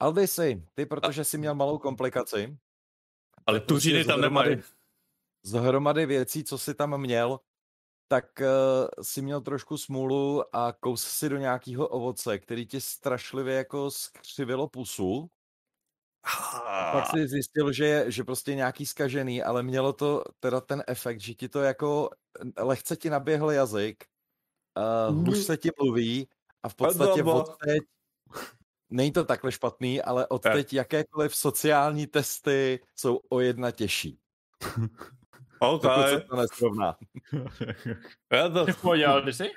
[0.00, 2.58] Aldisi, ty, protože jsi měl malou komplikaci,
[3.46, 4.56] Ale prostě tuříny tam nemají.
[5.44, 7.40] Z hromady věcí, co si tam měl,
[8.08, 13.54] tak uh, si měl trošku smůlu a kous si do nějakého ovoce, který ti strašlivě
[13.54, 15.30] jako skřivilo pusu.
[16.66, 20.82] A pak si zjistil, že je že prostě nějaký skažený, ale mělo to teda ten
[20.86, 22.10] efekt, že ti to jako
[22.58, 24.04] eh, lehce ti naběhl jazyk,
[25.10, 26.28] uh, hůř se ti mluví
[26.62, 27.34] a v podstatě Adama.
[27.34, 27.82] od teď,
[28.90, 30.52] není to takhle špatný, ale od Ne.
[30.52, 34.18] teď jakékoliv sociální testy jsou o jedna těžší.
[35.70, 35.82] OK.
[35.82, 36.96] Dokud se to nesrovná.
[38.32, 38.66] Já to...
[39.06, 39.50] Ale jsi?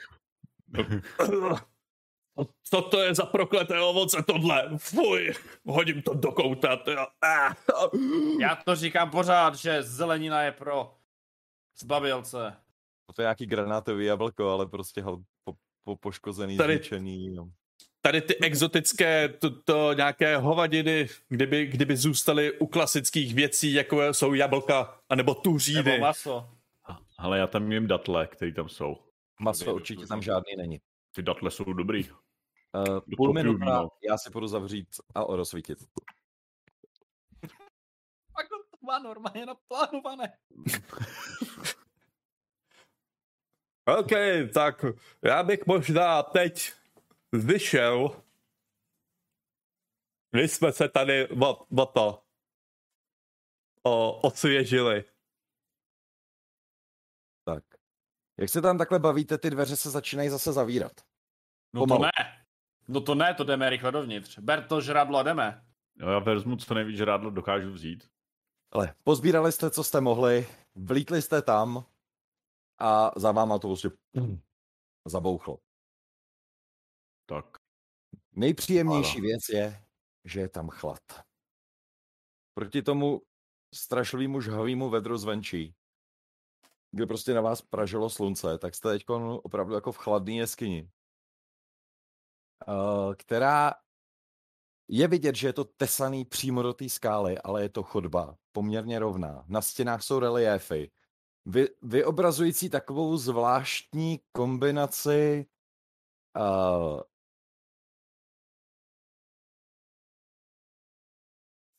[2.63, 4.69] Co to je za prokleté ovoce tohle?
[4.77, 5.33] Fuj,
[5.65, 6.83] hodím to do kouta.
[7.21, 7.53] Ah.
[8.39, 10.93] Já to říkám pořád, že zelenina je pro
[11.79, 12.57] zbabilce.
[13.15, 15.53] To je nějaký granátový jablko, ale prostě hal, po,
[15.83, 17.37] po poškozený, Tady- zničený.
[18.05, 18.11] No.
[18.11, 24.33] Tady ty exotické, to, to nějaké hovadiny, kdyby, kdyby zůstaly u klasických věcí, jako jsou
[24.33, 25.99] jablka, anebo Nebo tuříny.
[25.99, 26.49] maso.
[27.17, 28.97] Ale já tam měl datle, které tam jsou.
[29.39, 30.81] Maso Dobrý, určitě tam žádný není.
[31.15, 32.09] Ty datle jsou dobrý.
[32.09, 33.89] Uh, půl minuta, víno.
[34.09, 35.79] já si půjdu zavřít a rozsvítit.
[38.33, 38.55] Pak to
[38.85, 40.33] má normálně naplánované.
[43.99, 44.11] OK,
[44.53, 44.85] tak
[45.21, 46.71] já bych možná teď
[47.31, 48.23] vyšel,
[50.31, 52.23] když jsme se tady o, o to
[53.83, 55.03] o, osvěžili.
[57.45, 57.63] Tak.
[58.39, 60.91] Jak se tam takhle bavíte, ty dveře se začínají zase zavírat.
[61.73, 62.01] No Pomalu.
[62.01, 62.45] to ne.
[62.87, 64.39] No to ne, to jdeme rychle dovnitř.
[64.39, 65.65] Ber to žradlo a jdeme.
[65.95, 68.09] Jo, já vezmu co nejvíc žrádlo dokážu vzít.
[68.71, 71.85] Ale pozbírali jste, co jste mohli, vlítli jste tam
[72.79, 73.89] a za váma to prostě
[75.05, 75.59] zabouchlo.
[77.29, 77.45] Tak.
[78.31, 79.27] Nejpříjemnější Ano.
[79.27, 79.85] věc je,
[80.25, 81.01] že je tam chlad.
[82.53, 83.21] Proti tomu
[83.75, 85.75] strašlivému žhavému vedru zvenčí,
[86.91, 89.05] kde prostě na vás pražilo slunce, tak jste teď
[89.43, 90.91] opravdu jako v chladné jeskyni,
[92.67, 93.73] eh, která
[94.89, 98.99] je vidět, že je to tesaný přímo do té skály, ale je to chodba poměrně
[98.99, 99.45] rovná.
[99.47, 100.91] Na stěnách jsou reliéfy,
[101.45, 105.45] vy, vyobrazující takovou zvláštní kombinaci
[106.37, 107.01] uh,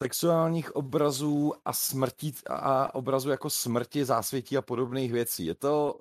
[0.02, 5.46] sexuálních obrazů a smrti a obrazů jako smrti, zásvětí a podobných věcí.
[5.46, 6.00] Je to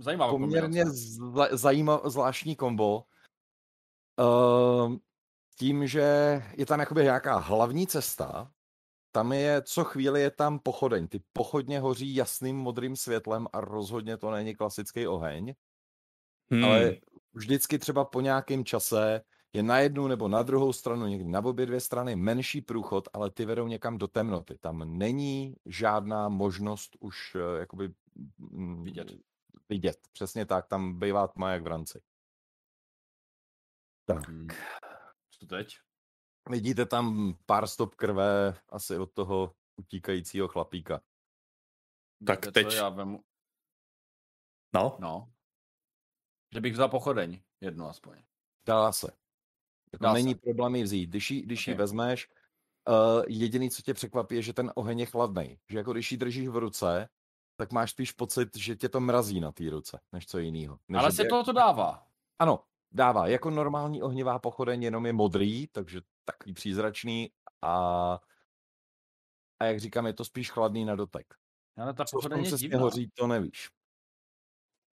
[0.00, 3.04] Zajímavá poměrně zla, zajímav, zvláštní kombo.
[4.18, 4.96] Uh,
[5.58, 6.02] tím, že
[6.56, 8.50] je tam jakoby nějaká hlavní cesta,
[9.12, 11.08] tam je, co chvíli je tam pochodeň.
[11.08, 15.54] Ty pochodně hoří jasným modrým světlem a rozhodně to není klasický oheň,
[16.50, 16.64] Hmm.
[16.64, 16.96] ale
[17.32, 19.20] vždycky třeba po nějakém čase
[19.52, 23.30] je na jednu nebo na druhou stranu, někdy na obě dvě strany menší průchod, ale
[23.30, 24.58] ty vedou někam do temnoty.
[24.58, 27.94] Tam není žádná možnost už eh, jakoby
[28.38, 29.08] mm, Vidět.
[29.68, 30.08] vidět.
[30.12, 32.02] Přesně tak, tam bývá tma jak v ranci.
[34.04, 34.28] Tak.
[34.28, 34.48] Hmm.
[35.30, 35.76] Co teď?
[36.50, 41.00] Vidíte tam pár stop krve asi od toho utíkajícího chlapíka.
[42.26, 43.24] Tak Víte teď- Co, já vemu...
[44.74, 45.32] No, No.
[46.54, 47.42] Že bych vzal pochodeň.
[47.60, 48.22] Jednu aspoň.
[48.66, 49.16] Dá se.
[49.92, 50.38] Jako Dá není se.
[50.40, 51.06] problém ji vzít.
[51.10, 51.78] Když ji, když ji Ok.
[51.78, 52.28] vezmeš,
[52.88, 55.58] uh, jediný, co tě překvapí, je, že ten oheň je chladný.
[55.70, 57.08] Že jako když ji držíš v ruce,
[57.56, 60.78] tak máš spíš pocit, že tě to mrazí na té ruce, než co jiného.
[60.98, 62.06] Ale se by- toho to dává.
[62.38, 63.26] Ano, dává.
[63.28, 67.30] Jako normální ohnivá pochodeň, jenom je modrý, takže takový přízračný
[67.62, 68.18] a
[69.60, 71.34] a jak říkám, je to spíš chladný na dotek.
[71.76, 72.78] Ale ta Co v tom pochodeň je divná.
[72.78, 73.70] hoří, to nevíš.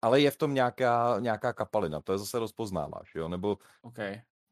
[0.01, 3.27] Ale je v tom nějaká, nějaká kapalina, to je zase rozpoznáváš, jo?
[3.29, 3.97] Nebo OK,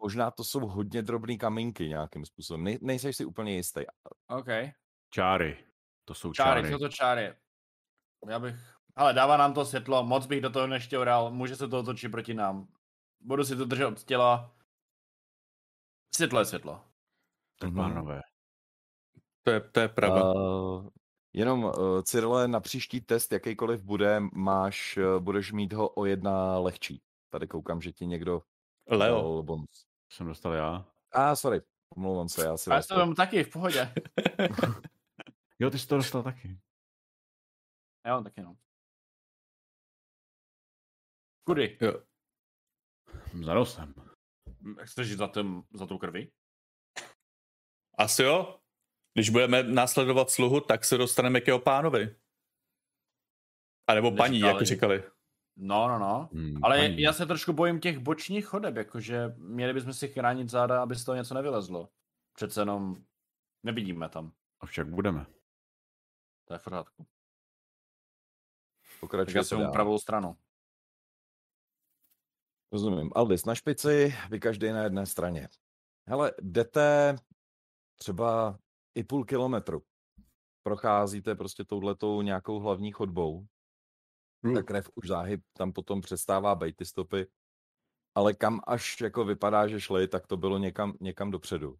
[0.03, 2.63] možná to jsou hodně drobné kamínky nějakým způsobem.
[2.63, 3.81] Nej, nejseš si úplně jistý.
[4.29, 4.47] OK.
[5.09, 5.65] Čáry.
[6.05, 6.73] To jsou Čáry, čáry.
[6.73, 7.35] jsou to čáry.
[8.29, 8.55] Já bych...
[8.95, 12.33] Ale dává nám to světlo, moc bych do toho nešťoural, může se to otočit proti
[12.33, 12.67] nám.
[13.19, 14.55] Budu si to držet od těla.
[16.15, 16.81] Světlo je světlo.
[17.59, 17.77] Tak Mhm.
[17.77, 18.21] pánové.
[19.43, 20.23] To je, to je pravda.
[20.33, 20.89] Uh,
[21.33, 26.59] jenom, uh, Cyrile, na příští test, jakýkoliv bude, máš, uh, budeš mít ho o jedna
[26.59, 27.01] lehčí.
[27.29, 28.41] Tady koukám, že ti někdo
[28.89, 29.43] Leo.
[29.43, 29.85] bonus.
[30.13, 30.85] Jsem dostal já.
[31.11, 33.93] A ah, sorry, omlouvám se, já si A já to mám taky v pohodě.
[35.59, 36.59] Jo, ty jsi to dostal taky.
[38.05, 38.57] Já mám taky no.
[41.43, 41.77] Kudy?
[41.81, 42.03] Jo.
[43.43, 43.93] Za nosem.
[44.83, 46.31] Chceš jít za, tím, za tou krví?
[47.97, 48.59] Asi jo.
[49.13, 52.15] Když budeme následovat sluhu, tak se dostaneme k jeho pánovi.
[53.87, 55.03] A nebo paní, jak říkali.
[55.55, 56.29] No, no, no.
[56.33, 57.01] Hmm, Ale paní.
[57.01, 61.05] já se trošku bojím těch bočních chodeb, jakože měli bychom si chránit záda, aby z
[61.05, 61.89] toho něco nevylezlo.
[62.33, 62.95] Přece jenom
[63.63, 64.31] nevidíme tam.
[64.59, 65.25] Avšak budeme.
[66.45, 67.07] To je v pořádku.
[69.11, 69.71] Tak já jsem dál.
[69.71, 70.37] pravou stranu.
[72.71, 73.11] Rozumím.
[73.15, 75.47] Aldis na špici, vy každý na jedné straně.
[76.07, 77.15] Hele, jdete
[77.95, 78.59] třeba
[78.95, 79.83] i půl kilometru.
[80.63, 83.45] Procházíte prostě touhletou nějakou hlavní chodbou.
[84.43, 84.55] Hmm.
[84.55, 87.27] Ta krev už záhy tam potom přestává být ty stopy.
[88.15, 91.75] Ale kam až jako vypadá, že šli, tak to bylo někam, někam dopředu.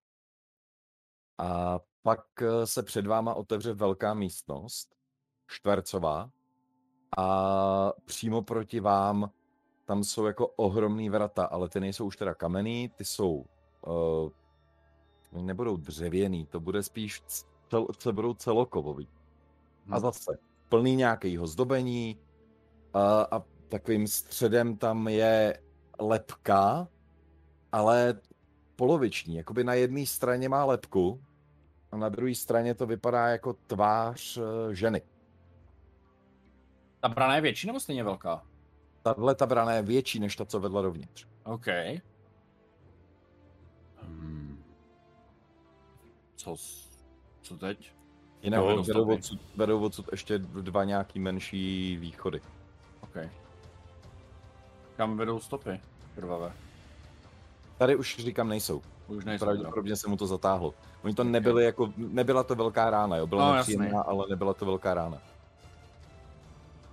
[1.38, 4.96] A pak eh, se před váma otevře velká místnost,
[5.48, 6.32] čtvercová,
[7.18, 9.32] a přímo proti vám
[9.86, 13.46] tam jsou jako ohromný vrata, ale ty nejsou už teda kamenný, ty jsou,
[13.88, 17.22] uh, nebudou dřevěný, to bude spíš
[17.70, 19.10] cel, cel, budou celokovový.
[19.90, 20.00] A Hm.
[20.00, 20.32] zase
[20.70, 22.20] plný nějakého zdobení
[22.94, 25.60] a, a takovým středem tam je
[26.00, 26.88] lepka,
[27.72, 28.20] ale
[28.76, 31.24] poloviční, jakoby na jedné straně má lepku
[31.92, 35.02] a na druhé straně to vypadá jako tvář eh, ženy.
[37.00, 38.44] Ta brana je větší nebo stejně velká?
[39.02, 41.28] Tahle ta brana je větší než ta, co vedla dovnitř.
[41.44, 41.68] OK.
[44.02, 44.64] Hmm.
[46.36, 46.56] Co,
[47.42, 47.94] co teď?
[48.42, 52.42] Jinak vedou, odsud, vedou odsud ještě dva nějaký menší východy.
[53.16, 53.30] OK.
[54.98, 55.80] Kam vedou stopy
[56.16, 56.52] krvavé?
[57.78, 58.82] Tady už říkám nejsou.
[59.08, 59.46] Už nejsou.
[59.46, 60.74] Pravděpodobně se mu to zatáhlo.
[61.04, 63.74] Oni to nebyly jako, nebyla to velká rána, jo, byla No, no, jasný.
[63.76, 65.18] nepříjemná, ale nebyla to velká rána.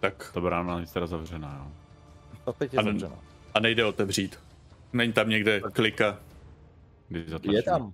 [0.01, 1.73] Tak Ta brána je teda zavřená, jo.
[2.47, 3.17] A teď je A zavřená.
[3.55, 4.39] a nejde otevřít.
[4.93, 6.19] Není tam někde klika.
[7.09, 7.55] Když zatlačíme.
[7.59, 7.93] Je tam.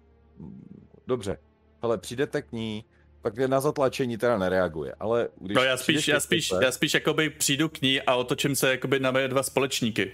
[1.06, 1.38] Dobře.
[1.82, 2.84] Ale přijdete k ní,
[3.26, 7.30] pak na zatlačení teda nereaguje, ale když No já spíš, já spíš, já spíš jakoby
[7.30, 10.12] přijdu k ní a otočím se jakoby na mé dva společníky.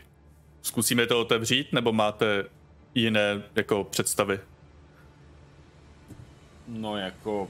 [0.62, 2.44] Zkusíme to otevřít, nebo máte
[2.94, 4.40] jiné jako představy?
[6.68, 7.48] No jako,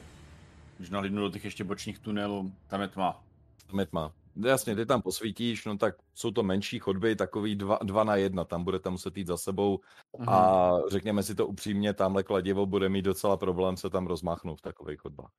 [0.78, 3.22] když nahlídnu do těch ještě bočních tunelů, tam je tma.
[3.66, 4.12] Tam je tma.
[4.36, 8.44] Jasně, ty tam posvítíš, no tak jsou to menší chodby, takový dva, dva na jedna,
[8.44, 9.80] tam budete muset jít za sebou
[10.18, 10.28] Mhm.
[10.28, 14.62] a řekněme si to upřímně, tamhle kladivo bude mít docela problém se tam rozmáchnout v
[14.62, 15.30] takových chodbách.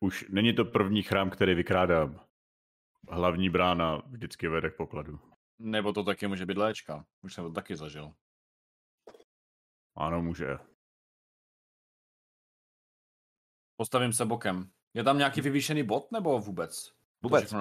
[0.00, 2.26] Už není to první chrám, který vykrádám.
[3.08, 5.20] Hlavní brána vždycky vede k pokladu.
[5.58, 7.06] Nebo to taky může být léčka.
[7.22, 8.14] Už jsem to taky zažil.
[9.94, 10.58] Ano, může.
[13.76, 14.70] Postavím se bokem.
[14.94, 16.92] Je tam nějaký vyvýšený bod nebo vůbec?
[17.22, 17.54] Vůbec.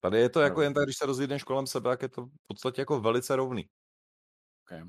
[0.00, 2.46] Tady je to jako jen tak, když se rozjedneš kolem sebe, jak je to v
[2.46, 3.70] podstatě jako velice rovný.
[4.66, 4.82] Okay.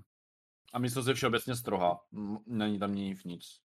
[0.74, 2.00] A místo se všeobecně strohá.
[2.14, 3.62] M- Není tam nic nic.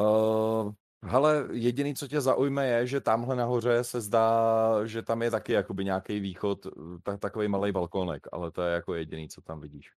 [0.00, 0.72] Uh,
[1.04, 5.52] hele, jediný, co tě zaujme, je, že tamhle nahoře se zdá, že tam je taky
[5.52, 6.66] jakoby nějaký východ,
[7.02, 9.92] tak, takový malý balkónek, ale to je jako jediný, co tam vidíš.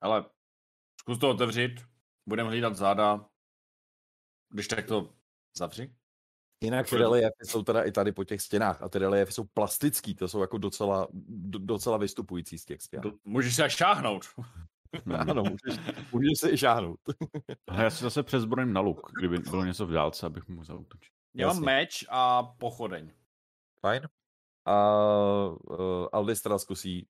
[0.00, 0.24] Ale
[1.00, 1.80] zkus to otevřít.
[2.26, 3.26] Budeme hlídat záda.
[4.48, 5.14] Když tak to
[5.56, 5.94] zavři.
[6.60, 10.14] Jinak ty reliefy jsou teda i tady po těch stěnách a ty reliefy jsou plastický,
[10.14, 13.02] to jsou jako docela, do, docela vystupující z těch stěn.
[13.24, 14.24] Můžeš se až šáhnout.
[15.18, 15.80] Ano, můžeš,
[16.12, 17.00] můžeš se i žáhnout.
[17.68, 21.12] Ale já si zase přezbrojím na luk, kdyby bylo něco v dálce, abych mohl zautočit.
[21.34, 23.12] Já mám meč a pochodeň.
[23.80, 24.08] Fajn.
[24.66, 24.96] A
[25.70, 27.08] uh, Aldis teda zkusí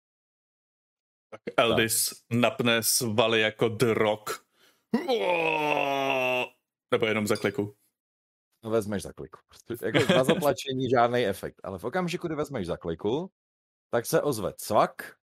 [1.57, 4.23] Eldis napne svaly jako drog.
[6.91, 7.75] Nebo jenom za kliku.
[8.63, 9.39] No vezmeš za kliku.
[9.47, 11.61] Prostě Jako na zatlačení žádný efekt.
[11.63, 13.31] Ale v okamžiku, kdy vezmeš za kliku,
[13.89, 15.17] tak se ozve cvak.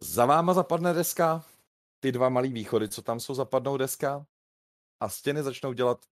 [0.00, 1.44] Za váma zapadne deska.
[2.00, 4.26] Ty dva malý východy, co tam jsou, zapadnou deska.
[5.00, 6.06] a stěny začnou dělat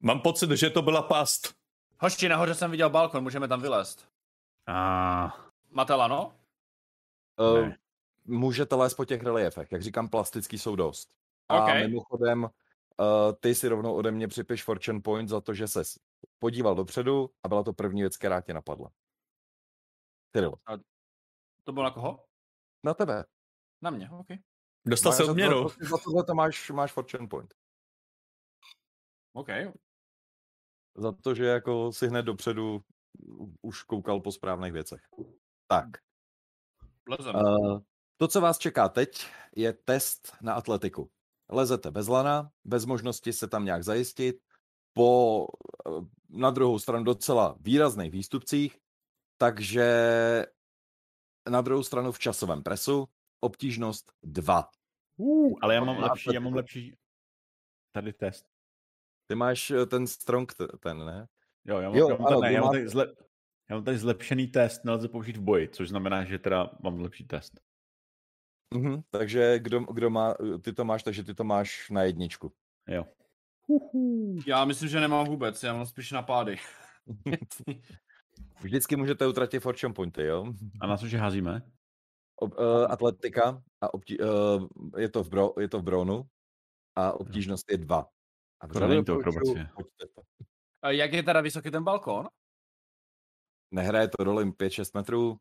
[0.00, 1.54] Mám pocit, že to byla past.
[1.98, 4.08] Hoši, nahoře jsem viděl balkon, můžeme tam vylézt.
[4.66, 5.36] A
[5.70, 6.36] Máte lano?
[7.38, 7.78] Uh, Ne.
[8.24, 9.72] můžete lézt po těch reliefech.
[9.72, 11.14] Jak říkám, plastický jsou dost.
[11.48, 11.74] A OK.
[11.74, 12.48] mimochodem, uh,
[13.40, 15.98] ty si rovnou ode mě připiš Fortune Point za to, že ses
[16.38, 18.90] podíval dopředu a byla to první věc, která tě napadla.
[20.32, 20.54] Cyril,
[21.70, 22.24] To bylo na koho?
[22.84, 23.24] na tebe.
[23.82, 24.26] Na mě, OK.
[24.86, 25.68] Dostal se za to- odměnu.
[25.68, 27.54] Za tohle to máš, máš Fortune Point.
[29.32, 29.48] OK.
[30.96, 32.84] Za to, že jako si hned dopředu
[33.62, 35.00] už koukal po správných věcech.
[35.66, 35.86] Tak.
[37.08, 37.34] Lezem.
[37.34, 37.80] Uh,
[38.16, 39.26] to, co vás čeká teď,
[39.56, 41.10] je test na atletiku.
[41.50, 44.42] Lezete bez lana, bez možnosti se tam nějak zajistit,
[44.92, 45.46] po
[45.86, 45.90] eh,
[46.28, 48.78] na druhou stranu docela výrazných výstupcích,
[49.38, 49.86] takže
[51.48, 53.08] na druhou stranu v časovém presu
[53.40, 54.70] obtížnost 2.
[55.16, 56.96] uh, ale já mám Na lepší, já mám lepší
[57.92, 58.46] tady test.
[59.26, 61.28] Ty máš eh, ten strong, ten, ne?
[61.64, 63.06] Jo, já mám, Jo, já mám, ano, tady, ne, já mám, tady zle,
[63.70, 67.24] já mám tady zlepšený test, nelze použít v boji, což znamená, že teda mám lepší
[67.24, 67.60] test.
[68.74, 72.52] Mhm, takže kdo, kdo má, ty to máš, takže ty to máš na jedničku.
[72.88, 73.06] Jo.
[74.46, 76.56] Já myslím, že nemám vůbec, já mám spíš napády.
[78.60, 80.54] Vždycky můžete utratit fortune pointy, jo?
[80.80, 81.62] A na co, že házíme?
[82.36, 84.66] Ob, uh, atletika a obtí, uh,
[84.98, 86.28] je, to v bro, je to v bronu
[86.96, 88.08] a obtížnost je dva.
[88.60, 89.70] A není to akrobacie.
[89.74, 90.22] pojďte to.
[90.82, 92.28] A jak je teda vysoký ten balkon?
[93.70, 95.36] Nehraje to roli 5-6 metrů.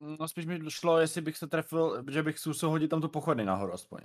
[0.00, 3.44] No spíš mi šlo, jestli bych se trefil, že bych zkusil hodit tam tu pochodny
[3.44, 4.00] nahoru aspoň.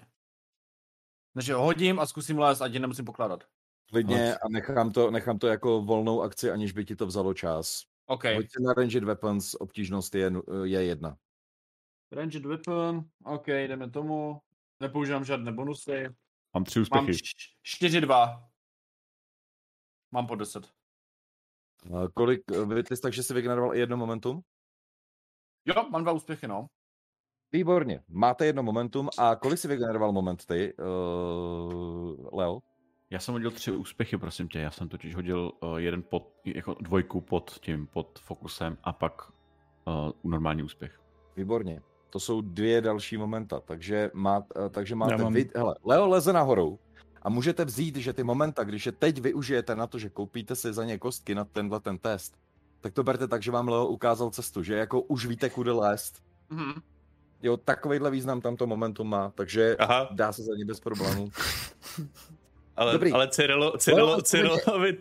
[1.34, 3.44] Takže hodím a zkusím lézt, ať je nemusím pokládat.
[3.90, 4.38] Klidně Hoď.
[4.44, 7.84] a nechám to, nechám to jako volnou akci, aniž by ti to vzalo čas.
[8.06, 8.24] OK.
[8.26, 11.18] Hoď si na ranged weapons, obtížnost je, nu- je jedna.
[12.12, 14.42] Ranged weapon, OK, jdeme tomu.
[14.80, 16.04] Nepoužívám žádné bonusy.
[16.54, 17.22] Mám tři Mám úspěchy.
[17.64, 18.44] 4-2.
[20.12, 20.70] Mám po 10.
[21.90, 24.42] Uh, kolik, uh, Vytlis, takže si vygeneroval i jedno momentum?
[25.66, 26.68] Jo, mám dva úspěchy, no.
[27.52, 32.60] Výborně, máte jedno momentum a kolik si vygeneroval moment ty, uh, Leo?
[33.10, 34.60] Já jsem hodil tři úspěchy, prosím tě.
[34.60, 39.32] Já jsem totiž hodil uh, jeden pod, jako dvojku pod tím, pod fokusem a pak
[39.88, 41.00] uh, normální úspěch.
[41.36, 41.82] Výborně.
[42.10, 46.34] To jsou dvě další momenta, takže, má, eh, takže máte mám- vy, hele, Leo leze
[46.34, 46.80] nahoru
[47.22, 50.74] a můžete vzít, že ty momenta, když je teď využijete na to, že koupíte si
[50.74, 52.38] za ně kostky na tenhle ten test,
[52.82, 56.24] tak to berte tak, že vám Leo ukázal cestu, že jako už víte, kudy lézt.
[56.50, 56.82] Mhm.
[57.42, 61.30] Jo, takovýhle význam tam to momentum má, takže Aha, dá se za ně bez problémů.
[62.78, 63.12] ale, Dobrý.
[63.12, 64.98] ale Cyrilo, Cyrilo, Leo, Cyrilovi,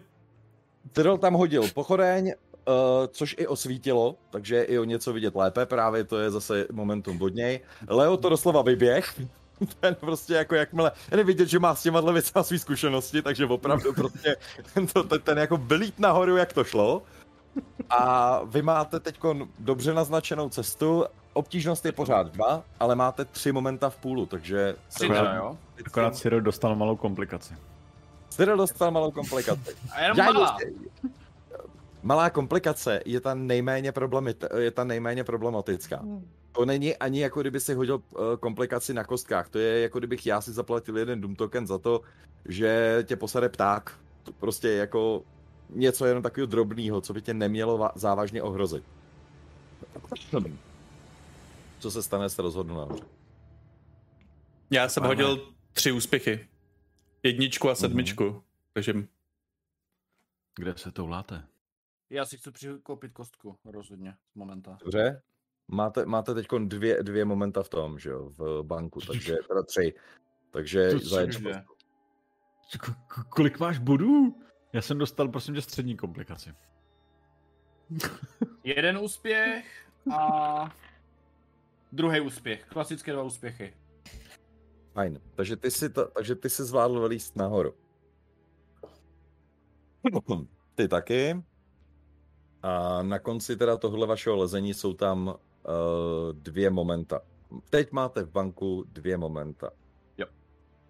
[0.92, 2.32] Cyril tam hodil pochodeň,
[2.68, 2.74] uh,
[3.10, 7.34] což i osvítilo, takže i o něco vidět lépe, právě to je zase momentum od
[7.34, 7.60] něj.
[7.88, 9.14] Leo to doslova vyběh,
[9.80, 13.92] ten prostě jako jakmile, je vidět, že má s těma věcma svý zkušenosti, takže opravdu
[13.92, 14.36] prostě
[14.74, 17.02] ten, to, ten, ten jako vylít nahoru, jak to šlo.
[17.90, 19.18] A vy máte teď
[19.58, 21.04] dobře naznačenou cestu,
[21.36, 24.76] obtížnost je pořád dva, ale máte tři momenta v půlu, takže...
[24.96, 25.58] Akorát- teda, jo.
[25.86, 27.54] Akorát Cyril dostal malou komplikaci.
[28.28, 29.76] Cyril dostal malou komplikaci.
[29.92, 30.56] A jenom Já malá.
[30.60, 30.72] ještě-
[32.02, 33.92] Malá komplikace je ta nejméně,
[34.58, 36.04] je ta nejméně problematická.
[36.52, 39.48] To není ani jako kdyby si hodil uh, komplikaci na kostkách.
[39.48, 42.00] To je jako kdybych já si zaplatil jeden Doom token za to,
[42.44, 43.92] že tě posade pták.
[44.22, 45.22] To prostě je jako
[45.70, 48.84] něco jenom takového drobného, co by tě nemělo va- závažně ohrozit.
[51.78, 53.04] Co se stane, se rozhodnu nahoře.
[54.70, 55.14] já jsem Máme.
[55.14, 56.48] hodil tři úspěchy.
[57.22, 57.76] Jedničku a Mhm.
[57.76, 58.42] sedmičku.
[58.72, 58.94] Takže
[60.58, 61.46] Kde se to láte?
[62.10, 64.78] Já si chci přikoupit kostku, rozhodně, z momenta.
[64.84, 65.22] Dobře?
[65.68, 69.94] Máte, máte teď dvě, dvě momenta v tom, že jo, v banku, takže teda tři.
[70.50, 71.26] Takže To za
[72.80, 74.40] k- kolik máš bodů?
[74.72, 76.54] Já jsem dostal, prosím tě, střední komplikaci.
[78.64, 79.88] Jeden úspěch
[80.18, 80.74] a
[81.96, 82.64] druhý úspěch.
[82.68, 83.74] Klasické dva úspěchy.
[84.92, 85.20] Fajn.
[85.34, 87.74] Takže ty si, to, takže ty si zvládl vylíst nahoru.
[90.74, 91.42] Ty taky.
[92.62, 95.34] A na konci teda tohle vašeho lezení jsou tam uh,
[96.32, 97.20] dvě momenta.
[97.70, 99.70] Teď máte v banku dvě momenta.
[100.18, 100.26] Jo.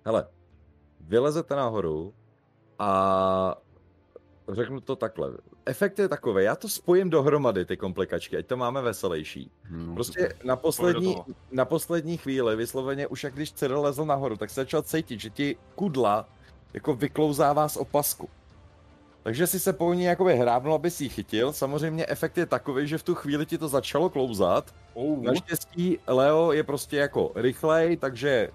[0.04, 0.28] Hele,
[1.00, 2.14] vylezete nahoru
[2.78, 3.62] a
[4.52, 5.38] řeknu to takhle.
[5.66, 9.50] Efekt je takový, já to spojím dohromady, ty komplikačky, ať to máme veselější.
[9.70, 11.16] No, Prostě na poslední,
[11.50, 15.30] na poslední chvíli, vysloveně už jak když Cyril lezl nahoru, tak se začal cítit, že
[15.30, 16.28] ti kudla
[16.74, 18.28] jako vyklouzává z opasku.
[19.22, 21.52] Takže si se po ní jakoby hrábnul, aby si ji chytil.
[21.52, 24.74] Samozřejmě efekt je takový, že v tu chvíli ti to začalo klouzat.
[24.94, 25.22] Oh.
[25.22, 28.50] Naštěstí Leo je prostě jako rychlej, takže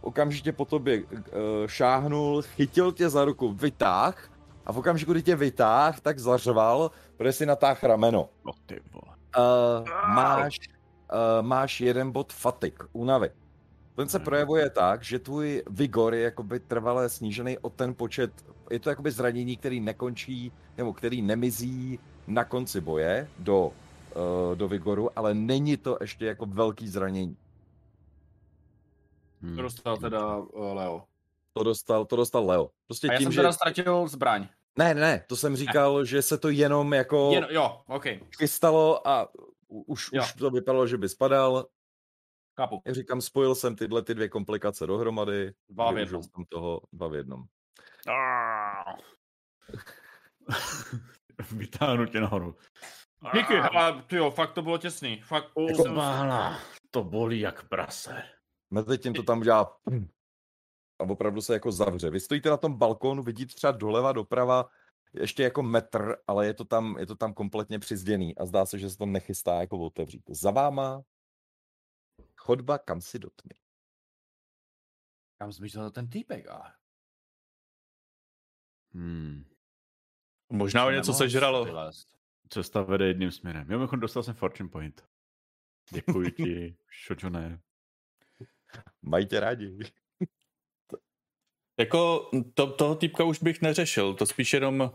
[0.00, 1.18] okamžitě po tobě uh,
[1.66, 4.30] šáhnul, chytil tě za ruku, vytáh
[4.66, 8.28] a v okamžiku, kdy tě vytáh, tak zařval, protože si natáh rameno.
[8.46, 9.16] No ty vole.
[9.38, 10.58] Uh, máš,
[11.12, 13.30] uh, máš jeden bod fatik, únavy.
[13.96, 14.24] Ten se Mhm.
[14.24, 18.32] projevuje tak, že tvůj vigor je jakoby trvale snížený o ten počet,
[18.70, 23.72] je to jakoby zranění, který nekončí, nebo který nemizí na konci boje do, uh,
[24.54, 27.36] do vigoru, ale není to ještě jako velký zranění.
[29.42, 29.56] Hm.
[29.56, 31.04] To dostal teda uh, Leo.
[31.52, 32.70] To dostal, to dostal Leo.
[32.86, 33.40] Prostě A já tím, jsem že...
[33.40, 34.46] teda ztratil zbraň.
[34.78, 38.04] Ne, ne, ne, to jsem říkal, že se to jenom jako Jen, jo, OK,
[38.38, 39.28] chystalo a
[39.68, 40.22] už, Jo.
[40.22, 41.66] už to vypadalo, že by spadal.
[42.60, 42.82] chápu.
[42.86, 45.52] Jak říkám, spojil jsem tyhle ty dvě komplikace dohromady.
[45.68, 46.22] Dva v jednom.
[46.22, 47.42] jsem toho dva v jednom.
[48.08, 48.94] Ah.
[51.56, 52.56] Vytáhnu tě nahoru.
[53.34, 55.20] Díky, ale ty jo, fakt to bylo těsný.
[55.20, 55.98] Fakt, Jako- jsem-
[56.90, 58.22] to bolí jak prase.
[58.70, 59.76] Mezi tím to tam udělá
[60.98, 62.10] a opravdu se jako zavře.
[62.10, 64.68] Vy stojíte na tom balkónu, vidíte třeba doleva, doprava,
[65.14, 68.78] ještě jako metr, ale je to tam, je to tam kompletně přizděný a zdá se,
[68.78, 70.22] že se to nechystá jako otevřít.
[70.28, 71.04] Za váma
[72.36, 73.54] chodba kam si do tmy.
[75.38, 76.74] Kam zmizel ten týpek, ale...
[78.94, 79.44] Hmm.
[80.52, 81.64] Možná o něco sežralo.
[81.64, 82.18] vylézt.
[82.48, 83.70] Cesta vede jedním směrem.
[83.70, 85.08] Jo, mimochodem dostal jsem Fortune Point.
[85.92, 87.60] Děkuji ti, šočoné.
[89.02, 89.78] Mají tě rádi.
[91.80, 94.90] Jako to, toho týpka už bych neřešil, to spíš jenom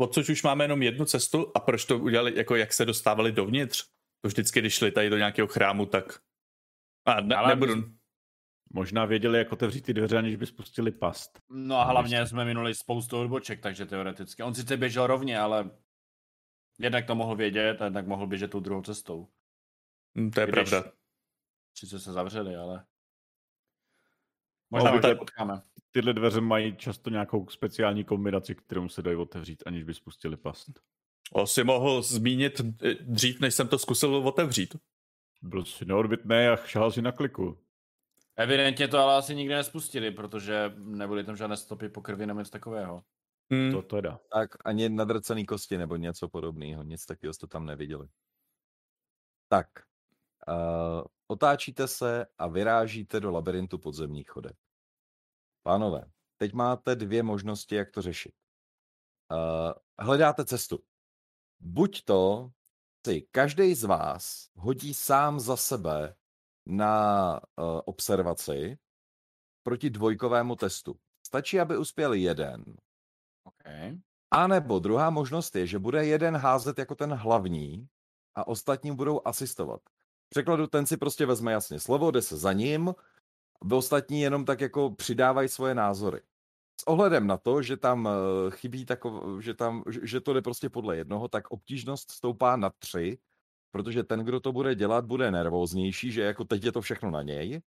[0.00, 3.84] odsud už máme jenom jednu cestu a proč to udělali, jako jak se dostávali dovnitř?
[4.20, 6.22] To vždycky, když šli tady do nějakého chrámu, tak...
[7.06, 7.74] A ne, Ale nebudu...
[8.74, 11.38] Možná věděli, jak otevřít ty dveře, aniž by spustili past.
[11.50, 12.26] No a hlavně Ještě.
[12.30, 14.42] jsme minuli spoustu odboček, takže teoreticky.
[14.42, 15.70] On sice běžel rovně, ale
[16.78, 19.28] jednak to mohl vědět a jednak mohl běžet tou druhou cestou.
[20.18, 20.92] Hm, To je Když- pravda.
[21.78, 22.84] Sice se zavřeli, ale...
[24.72, 25.62] Možná ho tady potkáme.
[25.90, 30.70] Tyhle dveře mají často nějakou speciální kombinaci, kterou se dají otevřít, aniž by spustili past.
[31.32, 34.76] O, si mohl zmínit eh, dřív, než jsem to zkusil otevřít.
[35.42, 37.58] Byl si neodbitný a šahal si na kliku.
[38.36, 42.50] Evidentně to ale asi nikdy nespustili, protože nebyly tam žádné stopy po krvi nebo něco
[42.50, 43.04] takového.
[43.54, 43.72] Hm.
[43.72, 44.20] To teda.
[44.32, 48.08] Tak ani nadrcený kosti nebo něco podobného, nic takového jste tam neviděli.
[49.48, 49.66] Tak,
[50.48, 54.56] uh, otáčíte se a vyrážíte do labirintu podzemních chodeb.
[55.62, 58.34] Pánové, teď máte dvě možnosti, jak to řešit.
[59.32, 60.78] Uh, hledáte cestu.
[61.60, 62.50] Buď to
[63.06, 66.14] si každý z vás hodí sám za sebe
[66.66, 68.78] na uh, observaci
[69.62, 71.00] proti dvojkovému testu.
[71.26, 72.64] Stačí, aby uspěl jeden.
[73.44, 73.64] OK.
[74.30, 77.88] A nebo druhá možnost je, že bude jeden házet jako ten hlavní
[78.34, 79.80] a ostatní budou asistovat.
[80.32, 82.94] V překladu ten si prostě vezme jasně slovo, jde se za ním,
[83.64, 86.20] vy ostatní jenom tak jako přidávají svoje názory.
[86.80, 90.70] S ohledem na to, že tam eh, chybí takov, že, tam, že to jde prostě
[90.70, 93.18] podle jednoho, tak obtížnost stoupá na tři,
[93.70, 97.22] protože ten, kdo to bude dělat, bude nervóznější, že jako teď je to všechno na
[97.22, 97.60] něj,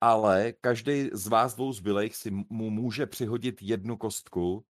[0.00, 4.64] ale každý z vás dvou zbylejch si mu může přihodit jednu kostku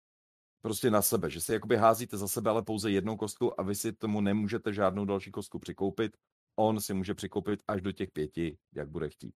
[0.63, 3.75] prostě na sebe, že si jakoby házíte za sebe, ale pouze jednou kostku a vy
[3.75, 6.17] si tomu nemůžete žádnou další kostku přikoupit.
[6.61, 9.35] On si může přikoupit až do těch pěti, jak bude chtít.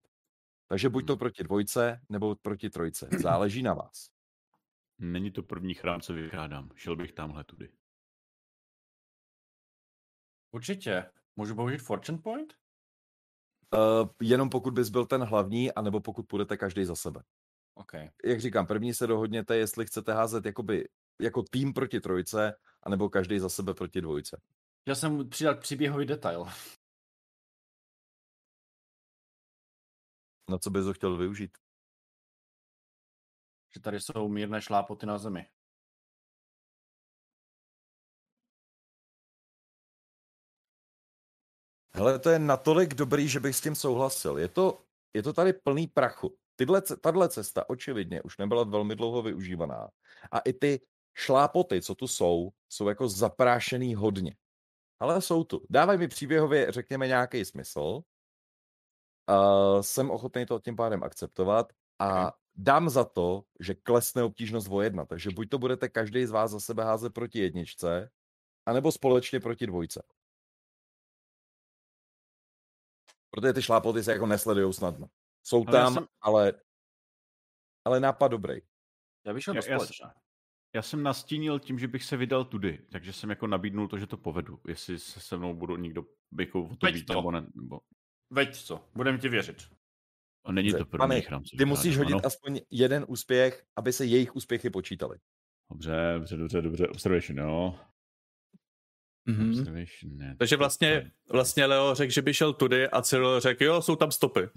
[0.67, 1.19] Takže buď to Hmm.
[1.19, 3.09] proti dvojce, nebo proti trojce.
[3.21, 4.09] Záleží na vás.
[4.99, 6.69] Není to první chrám, co vykrádám.
[6.75, 7.69] Šel bych tamhle tudy.
[10.51, 11.11] Určitě.
[11.35, 12.53] Můžu použít Fortune Point?
[13.73, 17.23] Uh, jenom pokud bys byl ten hlavní, anebo pokud půjdete každý za sebe.
[17.73, 17.93] OK.
[18.25, 20.89] Jak říkám, první se dohodněte, jestli chcete házet jakoby,
[21.21, 24.41] jako tým proti trojce, anebo každý za sebe proti dvojce.
[24.81, 26.45] Chtěl jsem přidat příběhový detail.
[30.51, 31.57] Na co bys ho chtěl využít?
[33.73, 35.45] Že tady jsou mírné šlápoty na zemi.
[41.95, 44.37] Hele, to je natolik dobrý, že bych s tím souhlasil.
[44.37, 46.37] Je to, je to tady plný prachu.
[46.55, 49.89] Tyhle, tahle cesta očividně už nebyla velmi dlouho využívaná.
[50.31, 50.81] A i ty
[51.13, 54.35] šlápoty, co tu jsou, jsou jako zaprášený hodně.
[54.99, 55.65] Ale jsou tu.
[55.69, 58.03] Dávaj mi příběhově, řekněme, nějaký smysl.
[59.31, 64.81] Uh, jsem ochotný to tím pádem akceptovat a dám za to, že klesne obtížnost o
[64.81, 65.05] jedna.
[65.05, 68.11] Takže buď to budete každý z vás za sebe házet proti jedničce,
[68.65, 70.03] anebo společně proti dvojce.
[73.29, 75.07] Protože ty šlápoty se jako nesledují snadno.
[75.43, 76.53] Jsou Ale já tam, jsem- ale,
[77.85, 78.61] ale nápad dobrý.
[79.25, 80.13] Já bych šel Já- do já s- společné.
[80.75, 84.07] Já jsem nastínil tím, že bych se vydal tudy, takže jsem jako nabídnul to, že
[84.07, 84.59] to povedu.
[84.67, 86.05] Jestli se se mnou budou někdo
[86.39, 87.13] jako o to to.
[87.13, 87.47] nebo ne.
[87.55, 87.79] Nebo...
[88.31, 89.67] Veď co, budeme ti věřit.
[90.45, 92.25] A není to mě rámcový Ty musíš hodit ano?
[92.25, 95.17] aspoň jeden úspěch, aby se jejich úspěchy počítaly.
[95.71, 96.87] Dobře, dobře, dobře, dobře.
[96.87, 97.79] Observation, jo.
[99.25, 99.49] Mhm.
[99.49, 100.35] Observation, ne.
[100.39, 104.11] Takže vlastně, vlastně Leo řekl, že by šel tudy a Cyril řekl, jo, jsou tam
[104.11, 104.49] stopy.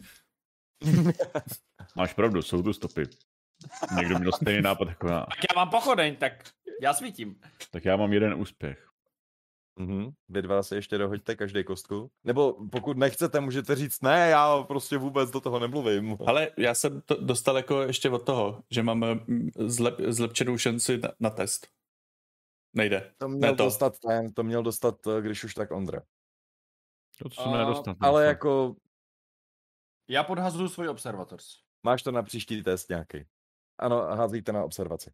[1.96, 3.02] Máš pravdu, jsou tu stopy.
[3.96, 5.20] Někdo měl stejný nápad jako já.
[5.20, 6.32] Tak já mám pochodeň, tak
[6.82, 7.40] já svítím.
[7.70, 8.93] Tak já mám jeden úspěch.
[9.76, 10.10] Mhm.
[10.28, 12.10] Vy dva si ještě dohoďte každý kostku.
[12.24, 16.16] Nebo pokud nechcete, můžete říct, ne, já prostě vůbec do toho nemluvím.
[16.26, 20.98] Ale já jsem to dostal jako ještě od toho, že mám mm, zlep, zlepšenou šanci
[20.98, 21.68] na, na test.
[22.76, 23.14] Nejde.
[23.18, 23.64] To měl Ne to.
[23.64, 26.02] dostat ten, to měl dostat, eh, když už tak Ondra.
[27.18, 27.94] To, co jsem A- nedostal.
[28.00, 28.76] Ale jako
[30.08, 31.46] Já podhazuju svůj observators.
[31.82, 33.26] máš to na příští test nějaký.
[33.78, 35.10] Ano, házíte na observaci.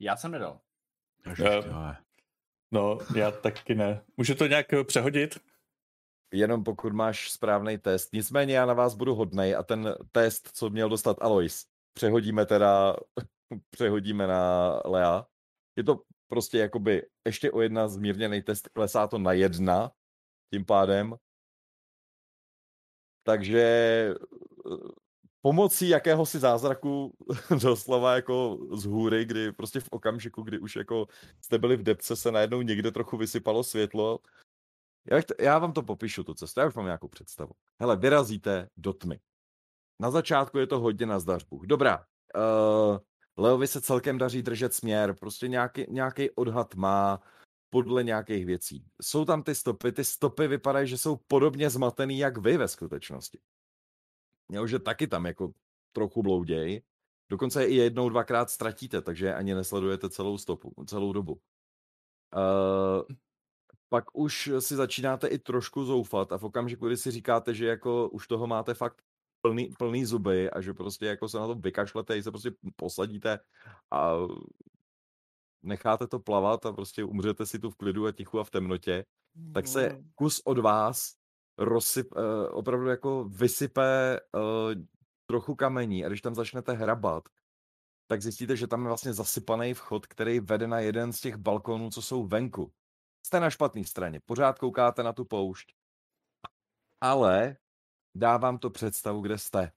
[0.00, 0.60] Já jsem nedal.
[2.70, 4.04] No, já taky ne.
[4.16, 5.38] Můžu to nějak eh, přehodit?
[6.32, 8.12] Jenom pokud máš správný test.
[8.12, 12.96] Nicméně já na vás budu hodnej a ten test, co měl dostat Alois, přehodíme teda,
[13.70, 15.26] přehodíme na Lea.
[15.76, 19.92] Je to prostě jakoby ještě o jedna zmírněný test, klesá to na jedna
[20.52, 21.14] tím pádem.
[23.22, 25.07] Takže eh,
[25.42, 27.14] pomocí jakéhosi zázraku
[27.62, 31.06] doslova jako z hůry, kdy prostě v okamžiku, kdy už jako
[31.40, 34.18] jste byli v depce, se najednou někde trochu vysypalo světlo.
[35.10, 37.52] Já, to, já vám to popíšu, tu cestu, já už mám nějakou představu.
[37.80, 39.20] Hele, vyrazíte do tmy.
[40.00, 41.62] Na začátku je to hodně na zdařbu.
[41.66, 42.04] Dobrá,
[42.36, 42.98] uh,
[43.36, 47.20] Leovi se celkem daří držet směr, prostě nějaký, nějaký odhad má
[47.70, 48.84] podle nějakých věcí.
[49.02, 53.38] Jsou tam ty stopy, ty stopy vypadají, že jsou podobně zmatený jak vy ve skutečnosti.
[54.52, 55.52] Jo, že taky tam jako
[55.92, 56.82] trochu blouděj.
[57.28, 61.40] Dokonce i jednou, dvakrát ztratíte, takže ani nesledujete celou stopu, celou dobu.
[62.36, 63.16] Uh,
[63.88, 68.08] pak už si začínáte i trošku zoufat a v okamžiku, kdy si říkáte, že jako
[68.08, 69.02] už toho máte fakt
[69.40, 73.38] plný, plný zuby a že prostě jako se na to vykašlete, i se prostě posadíte
[73.90, 74.14] a
[75.62, 79.04] necháte to plavat a prostě umřete si tu v klidu a tichu a v temnotě,
[79.54, 81.17] tak se kus od vás
[81.58, 84.82] rozsyp, uh, opravdu jako vysype uh,
[85.26, 87.28] trochu kamení a když tam začnete hrabat,
[88.10, 91.90] tak zjistíte, že tam je vlastně zasypaný vchod, který vede na jeden z těch balkonů,
[91.90, 92.72] co jsou venku.
[93.26, 95.74] Jste na špatné straně, pořád koukáte na tu poušť,
[97.00, 97.56] ale
[98.14, 99.72] dávám to představu, kde jste.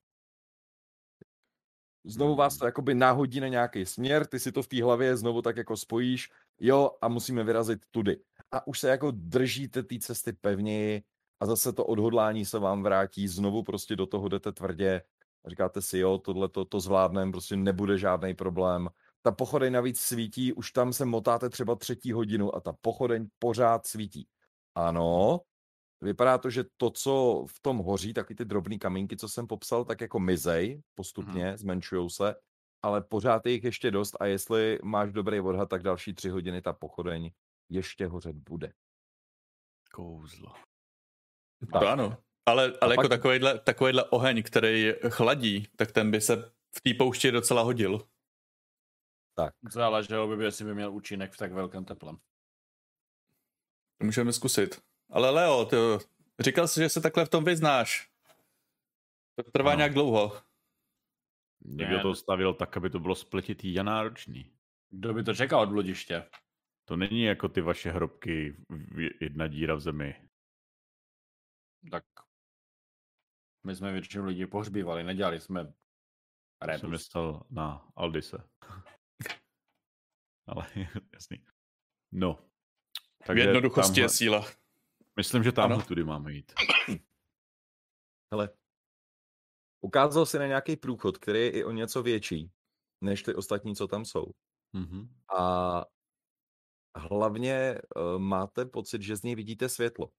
[2.05, 5.41] Znovu vás to jakoby náhodí na nějaký směr, ty si to v té hlavě znovu
[5.41, 8.23] tak jako spojíš, jo, a musíme vyrazit tudy.
[8.51, 11.03] A už se jako držíte té cesty pevněji
[11.41, 15.01] a zase to odhodlání se vám vrátí, znovu prostě do toho jdete tvrdě
[15.45, 18.89] a říkáte si, jo, tohle to, to zvládnem, prostě nebude žádný problém.
[19.21, 23.87] Ta pochodeň navíc svítí, už tam se motáte třeba třetí hodinu a ta pochodeň pořád
[23.87, 24.27] svítí.
[24.75, 25.39] Ano,
[26.01, 29.85] vypadá to, že to, co v tom hoří, taky ty drobné kamínky, co jsem popsal,
[29.85, 31.57] tak jako mizej postupně, mm.
[31.57, 32.35] zmenšují se,
[32.81, 36.61] ale pořád je jich ještě dost a jestli máš dobrý odhad, tak další tři hodiny
[36.61, 37.31] ta pochodeň
[37.69, 38.73] ještě hořet bude.
[39.91, 40.70] Kouzlo.
[41.71, 42.17] To ano.
[42.45, 46.35] Ale, ale jako pak- takovýhle, takovýhle oheň, který chladí, tak ten by se
[46.75, 48.07] v té poušti docela hodil.
[49.35, 52.13] Tak, Záleželo by, jestli by měl účinek v tak velkém teple.
[53.97, 54.81] To můžeme zkusit.
[55.09, 55.75] Ale Leo, ty,
[56.39, 58.09] říkal jsi, že se takhle v tom vyznáš.
[59.35, 59.77] To trvá Ano.
[59.77, 60.41] nějak dlouho.
[61.65, 62.01] Někdo Ne.
[62.03, 64.51] to stavil tak, aby to bylo spletitý a náročný.
[64.89, 66.23] Kdo by to čekal od bludiště?
[66.85, 68.55] To není jako ty vaše hrobky,
[69.21, 70.15] jedna díra v zemi.
[71.91, 72.03] Tak
[73.65, 75.71] my jsme většinu lidí pohřbívali, nedělali jsme To
[76.61, 76.89] jsem rebus.
[76.89, 78.37] myslel na Aldise.
[80.47, 80.67] Ale
[81.13, 81.45] jasný.
[82.11, 82.49] No.
[83.33, 84.45] v jednoduchosti tamhle- je síla.
[85.15, 85.81] Myslím, že tam Ano.
[85.85, 86.51] tudy máme jít.
[88.33, 88.49] hele.
[89.83, 92.51] Ukázal si na nějaký průchod, který je i o něco větší,
[93.03, 94.25] než ty ostatní, co tam jsou.
[94.73, 95.15] Mhm.
[95.39, 95.85] A
[96.97, 100.11] hlavně uh, máte pocit, že z něj vidíte světlo.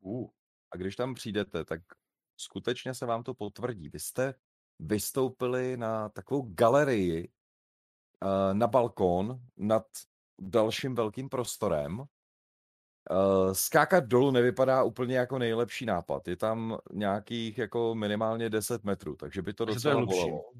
[0.00, 0.30] Uh,
[0.70, 1.80] A když tam přijdete, tak
[2.36, 3.88] skutečně se vám to potvrdí.
[3.88, 4.34] Vy jste
[4.78, 7.32] vystoupili na takovou galerii,
[8.24, 9.86] eh, na balkón nad
[10.40, 12.02] dalším velkým prostorem.
[13.10, 16.28] Eh, Skákat dolů nevypadá úplně jako nejlepší nápad.
[16.28, 20.20] Je tam nějakých jako minimálně 10 metrů, takže by to Takže to je docela hlubší.
[20.20, 20.52] bolelo.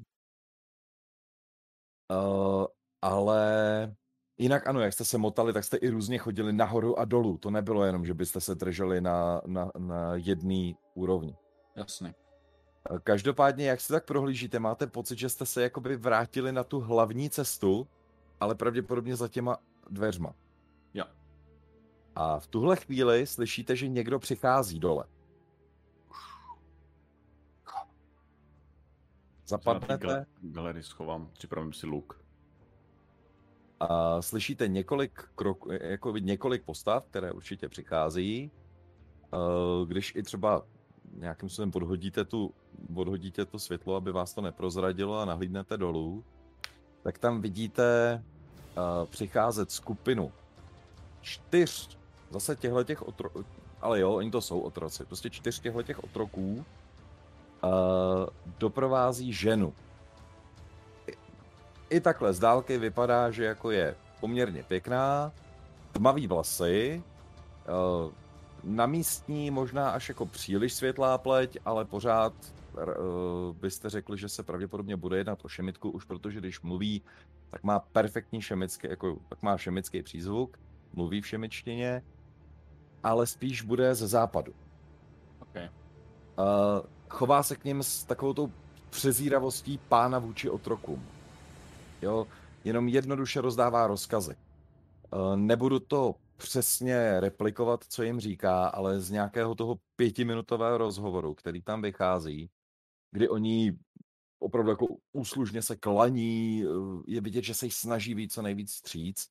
[2.11, 2.67] Eh,
[3.01, 3.95] ale
[4.39, 7.37] jinak ano, jak jste se motali, tak jste i různě chodili nahoru a dolů.
[7.37, 11.37] To nebylo jenom, že byste se drželi na, na, na jedné úrovni.
[11.75, 12.15] jasný.
[12.91, 16.79] Eh, Každopádně, jak se tak prohlížíte, máte pocit, že jste se jakoby vrátili na tu
[16.79, 17.87] hlavní cestu,
[18.39, 19.57] ale pravděpodobně za těma
[19.89, 20.33] dveřma.
[20.93, 21.05] Jo.
[22.15, 25.05] A v tuhle chvíli slyšíte, že někdo přichází dole.
[29.45, 32.28] Zapadnete Galerii schovám, připravím si luk.
[33.79, 38.51] A slyšíte několik krok, jako několik postav, které určitě přichází.
[39.33, 40.65] Eh, Když i třeba
[41.13, 42.53] nějakým způsobem odhodíte, tu,
[42.95, 46.23] odhodíte to světlo, aby vás to neprozradilo a nahlídnete dolů,
[47.03, 48.23] tak tam vidíte
[48.77, 50.31] uh, přicházet skupinu
[51.21, 51.97] čtyř,
[52.29, 53.29] zase těchto těch otro...
[53.81, 56.65] ale jo, oni to jsou otroci, prostě čtyř těchto těch otroků
[58.59, 59.73] doprovází ženu.
[61.89, 65.31] I, takhle z dálky vypadá, že jako je poměrně pěkná,
[65.91, 67.03] tmavý vlasy,
[68.05, 68.11] uh,
[68.63, 72.33] na místní možná až jako příliš světlá pleť, ale pořád
[72.73, 77.01] uh, byste řekli, že se pravděpodobně bude jednat o šemitku, už protože když mluví,
[77.49, 80.59] tak má perfektní šemický, jako, tak má šemický přízvuk,
[80.93, 82.01] mluví v šemičtině,
[83.03, 84.53] ale spíš bude ze západu.
[85.39, 85.69] Okay.
[86.39, 86.45] Uh,
[87.09, 88.51] chová se k ním s takovou tou
[88.89, 91.07] přezíravostí pána vůči otrokům.
[92.01, 92.27] Jo,
[92.63, 94.35] jenom jednoduše rozdává rozkazy.
[95.13, 101.61] Uh, nebudu to přesně replikovat, co jim říká, ale z nějakého toho pětiminutového rozhovoru, který
[101.61, 102.49] tam vychází,
[103.11, 103.79] kdy oni
[104.39, 106.63] opravdu jako úslužně se klaní,
[107.07, 109.27] je vidět, že se jich snaží víc co nejvíc stříc,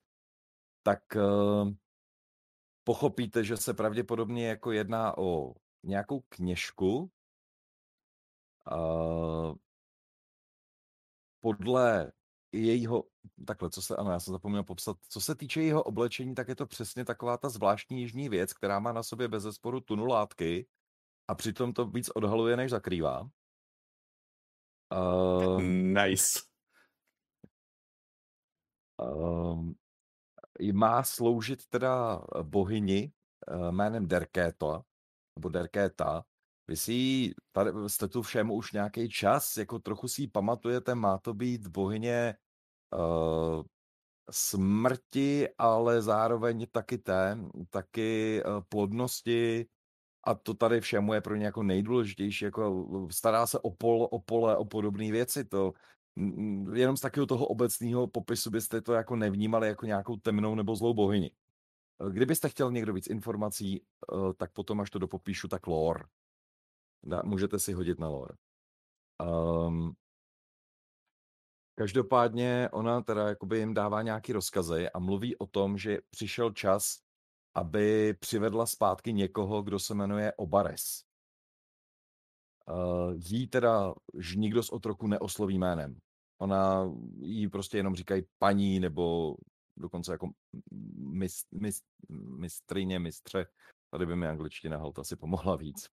[0.82, 1.72] tak uh,
[2.84, 7.10] pochopíte, že se pravděpodobně jako jedná o nějakou kněžku.
[11.40, 12.12] Podle
[12.52, 13.04] jejího,
[13.46, 16.56] takhle, co se, ano, já jsem zapomněl popsat, co se týče jeho oblečení, tak je
[16.56, 20.68] to přesně taková ta zvláštní jižní věc, která má na sobě bez zesporu tunu látky
[21.28, 23.28] a přitom to víc odhaluje, než zakrývá.
[24.92, 26.40] Uh, nice.
[28.96, 29.74] Um,
[30.72, 33.12] má sloužit teda bohyni
[33.50, 34.82] uh, jménem Derkéta,
[35.36, 36.24] nebo Derkéta.
[36.68, 41.18] Vy si tady jste tu všem už nějaký čas, jako trochu si ji pamatujete, má
[41.18, 42.34] to být bohyně
[42.98, 43.62] uh,
[44.30, 47.38] smrti, ale zároveň taky té,
[47.70, 49.66] taky uh, plodnosti
[50.24, 54.20] a to tady všemu je pro ně jako nejdůležitější, jako stará se o, pol, o
[54.20, 55.72] pole, o podobné věci, to
[56.74, 60.94] jenom z takového toho obecného popisu byste to jako nevnímali jako nějakou temnou nebo zlou
[60.94, 61.30] bohyni.
[62.10, 63.82] Kdybyste chtěl někdo víc informací,
[64.36, 66.04] tak potom, až to dopopíšu, tak lore.
[67.24, 68.34] Můžete si hodit na lore.
[69.22, 69.92] Um,
[71.74, 76.98] každopádně ona teda jakoby jim dává nějaký rozkazy a mluví o tom, že přišel čas,
[77.54, 81.02] aby přivedla zpátky někoho, kdo se jmenuje Obares.
[82.68, 85.98] Uh, jí teda že nikdo z otroku neosloví jménem.
[86.40, 89.36] Ona jí prostě jenom říkají paní nebo
[89.76, 90.30] dokonce jako
[90.96, 91.84] mist, mist,
[92.38, 93.46] mistrině, mistře.
[93.90, 95.88] Tady by mi angličtina halt asi pomohla víc.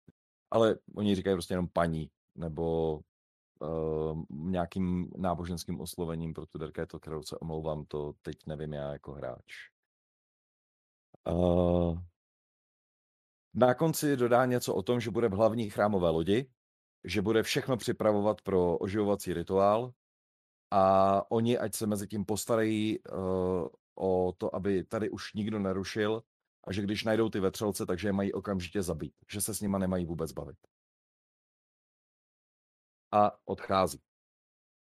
[0.52, 3.00] Ale oni říkají prostě jenom paní nebo
[3.60, 9.12] uh, nějakým náboženským oslovením pro tu Derkéto, kterou se omlouvám, to teď nevím já jako
[9.12, 9.70] hráč.
[11.28, 12.00] Uh,
[13.54, 16.50] na konci dodá něco o tom, že bude v hlavní chrámové lodi,
[17.04, 19.94] že bude všechno připravovat pro oživovací rituál
[20.72, 26.24] a oni, ať se mezi tím postarají uh, o to, aby tady už nikdo nerušil
[26.68, 29.78] a že když najdou ty vetřelce, takže je mají okamžitě zabít, že se s nima
[29.78, 30.58] nemají vůbec bavit.
[33.12, 34.02] A odchází.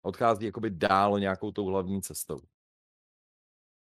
[0.02, 2.42] Odchází jakoby dál nějakou tou hlavní cestou.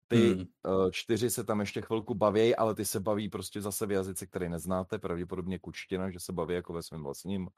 [0.08, 0.44] Ty hmm.
[0.66, 4.26] uh, čtyři se tam ještě chvilku baví, ale ty se baví prostě zase v jazyce,
[4.26, 7.48] který neznáte, pravděpodobně kučtina, že se baví jako ve svém vlastním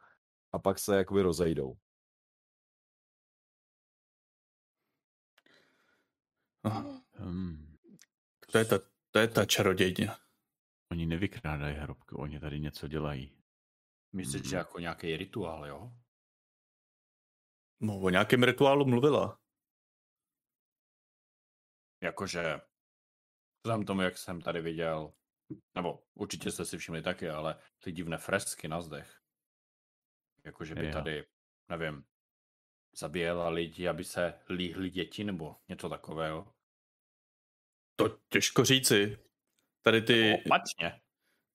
[0.52, 1.76] a pak se jakoby rozejdou.
[6.64, 7.76] Hmm.
[8.52, 8.78] To je ta,
[9.10, 10.08] to je ta čarodějně.
[10.90, 13.36] Oni nevykrádají hrobky, oni tady něco dělají.
[14.12, 14.50] Myslíš, hmm.
[14.50, 15.92] že jako nějaký rituál, jo?
[17.80, 19.40] No, o nějakém rituálu mluvila.
[22.02, 22.60] Jakože,
[23.64, 25.12] vzhledem tomu, jak jsem tady viděl,
[25.74, 29.20] nebo určitě jste si všimli taky, ale ty divné fresky na zdech.
[30.44, 31.26] Jakože by tady,
[31.68, 32.04] nevím,
[32.92, 36.54] zabíjela lidi, aby se líhly děti nebo něco takového.
[37.96, 39.29] To těžko říci.
[39.82, 40.42] Tady ty...
[40.46, 41.00] Opačně.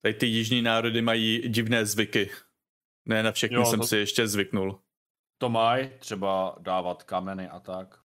[0.01, 2.31] Tady ty jižní národy mají divné zvyky.
[3.05, 3.87] Ne na všechny jo, jsem to...
[3.87, 4.81] si ještě zvyknul.
[5.37, 7.99] To mají, třeba dávat kameny a tak.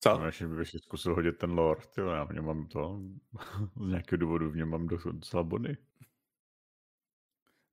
[0.00, 0.18] Co?
[0.18, 3.00] No, ještě bych si zkusil hodit ten lore, tyjo, já v něm mám to,
[3.86, 5.76] z nějakého důvodu v něm mám docela body.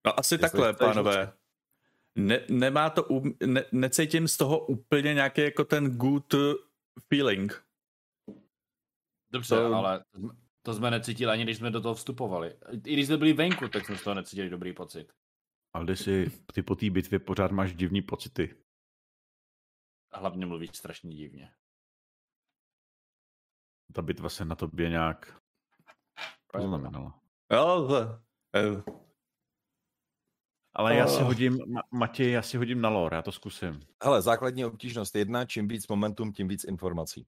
[0.05, 1.33] No asi Jestli takhle, pánové.
[2.15, 3.07] Ne, nemá to,
[3.45, 6.35] ne, necítím z toho úplně nějaký jako ten good
[7.09, 7.66] feeling.
[9.37, 9.73] Dobře, to...
[9.75, 10.03] ale
[10.61, 12.57] to jsme necítili ani, když jsme do toho vstupovali.
[12.85, 15.13] I když jsme byli venku, tak jsme z toho necítili dobrý pocit.
[15.73, 18.55] Ale si ty po té bitvě pořád máš divný pocity.
[20.11, 21.51] A hlavně mluvíš strašně divně.
[23.93, 25.41] Ta bitva se na tobě nějak
[26.53, 27.21] poznamenala.
[27.53, 28.21] Jo, to-
[28.59, 28.83] eh,
[30.73, 31.23] Ale já si Oh.
[31.25, 33.79] hodím, Ma- Matěj, já si hodím na lore, já to zkusím.
[34.03, 37.27] Hele, základní obtížnost jedna, čím víc momentum, tím víc informací.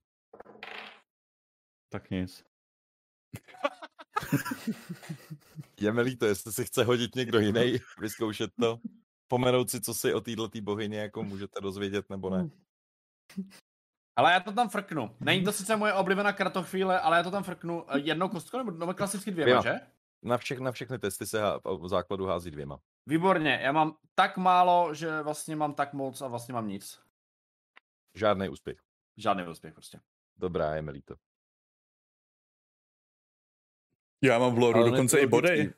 [1.89, 2.45] Tak nic.
[5.81, 8.79] Je mi líto, jestli si chce hodit někdo jiný, vyzkoušet to,
[9.27, 12.49] pomenout si, co si o této bohyni jako můžete dozvědět, nebo ne.
[14.15, 15.15] Ale já to tam frknu.
[15.19, 18.71] Není to sice moje oblíbená kartochvíle, ale já to tam frknu Eh, jednou kostkou, nebo
[18.71, 19.79] no, klasicky dvěma, Dvěma.
[19.79, 19.85] že?
[20.23, 22.79] Na, všech, na všechny testy se há, v základu hází dvěma.
[23.05, 27.01] Výborně, já mám tak málo, že vlastně mám tak moc a vlastně mám nic.
[28.15, 28.77] Žádný úspěch.
[29.17, 29.99] Žádný úspěch prostě.
[30.37, 31.15] Dobrá, je mi líto.
[34.23, 35.73] Já mám v loru dokonce i body.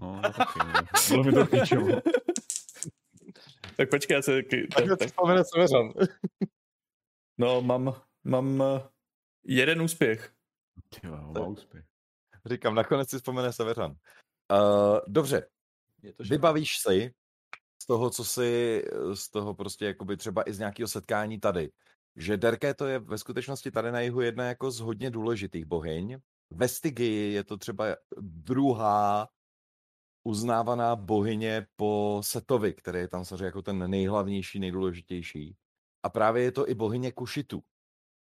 [0.00, 0.82] No, no taky, no.
[1.08, 1.46] Bylo mi to.
[3.76, 4.42] Tak počkej, já se...
[4.42, 5.10] Tak tak-.
[7.38, 8.88] No, mám, mám eh,
[9.44, 10.32] jeden úspěch.
[11.04, 11.84] Vole, má úspěch.
[12.46, 13.90] Říkám, nakonec si vzpomene Seveřan.
[14.52, 15.48] Uh, dobře,
[16.02, 17.14] Je to vybavíš si
[17.82, 18.82] z toho, co si,
[19.14, 21.70] z toho prostě jakoby třeba i z nějakého setkání tady,
[22.16, 26.18] že Derké to je ve skutečnosti tady na jihu jedna jako z hodně důležitých bohyň.
[26.50, 27.84] Ve Stygii je to třeba
[28.20, 29.28] druhá
[30.24, 35.56] uznávaná bohyně po Setovi, který je tam samozřejmě jako ten nejhlavnější, nejdůležitější.
[36.02, 37.62] A právě je to i bohyně Kušitu.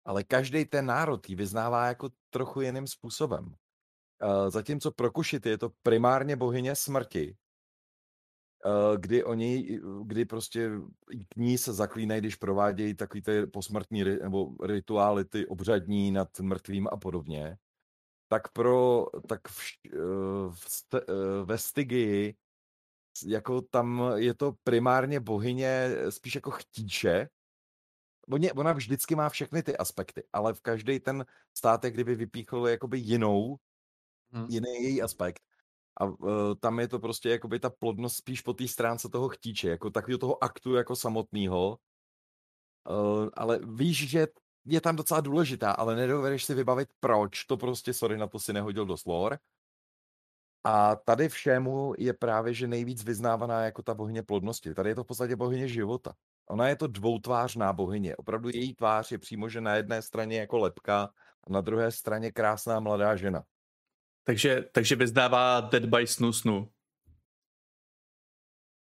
[0.06, 3.56] Ale každý ten národ ji vyznává jako trochu jiným způsobem.
[4.22, 7.38] Eh, Zatímco pro Kušity je to primárně bohyně smrti,
[8.66, 10.70] eh, kdy oni, kdy prostě
[11.30, 16.88] k ní se zaklínají, když provádějí takový ty posmrtní nebo rituály, ty obřadní nad mrtvým
[16.92, 17.58] a podobně,
[18.28, 19.98] tak pro, tak v, eh,
[20.50, 22.36] v, st- eh, ve Stygii
[23.26, 27.28] jako tam je to primárně bohyně spíš jako chtíče,
[28.30, 31.26] Oni, ona vždycky má všechny ty aspekty, ale v každý ten
[31.58, 33.56] státek, kdyby vypíchl jakoby jinou,
[34.34, 34.46] Hm.
[34.50, 35.42] jiný její aspekt.
[36.02, 39.70] A uh, tam je to prostě jakoby ta plodnost spíš po té stránce toho chtíče,
[39.70, 41.78] jako takového toho aktu jako samotného.
[42.90, 44.28] Uh, ale víš, že
[44.66, 48.54] je tam docela důležitá, ale nedovedeš si vybavit proč, to prostě, sorry, na to si
[48.54, 49.40] nehodil do slor.
[50.64, 54.74] A tady všemu je právě, že nejvíc vyznávaná jako ta bohyně plodnosti.
[54.74, 56.14] Tady je to v podstatě bohyně života.
[56.50, 58.16] Ona je to dvoutvářná bohyně.
[58.16, 61.10] Opravdu její tvář je přímo, že na jedné straně jako lepka
[61.48, 63.44] a na druhé straně krásná mladá žena.
[64.24, 66.72] Takže, takže vyznává Dead by Snu Snu.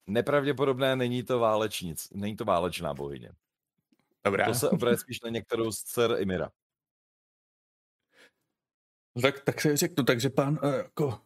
[0.06, 3.32] Nepravděpodobné není to válečnic, není to válečná bohyně.
[4.24, 4.46] Dobrá.
[4.46, 6.51] To se obraje spíš na některou z dcer Imira.
[9.22, 11.20] Tak, tak se řeknu, takže pán, eh, jako,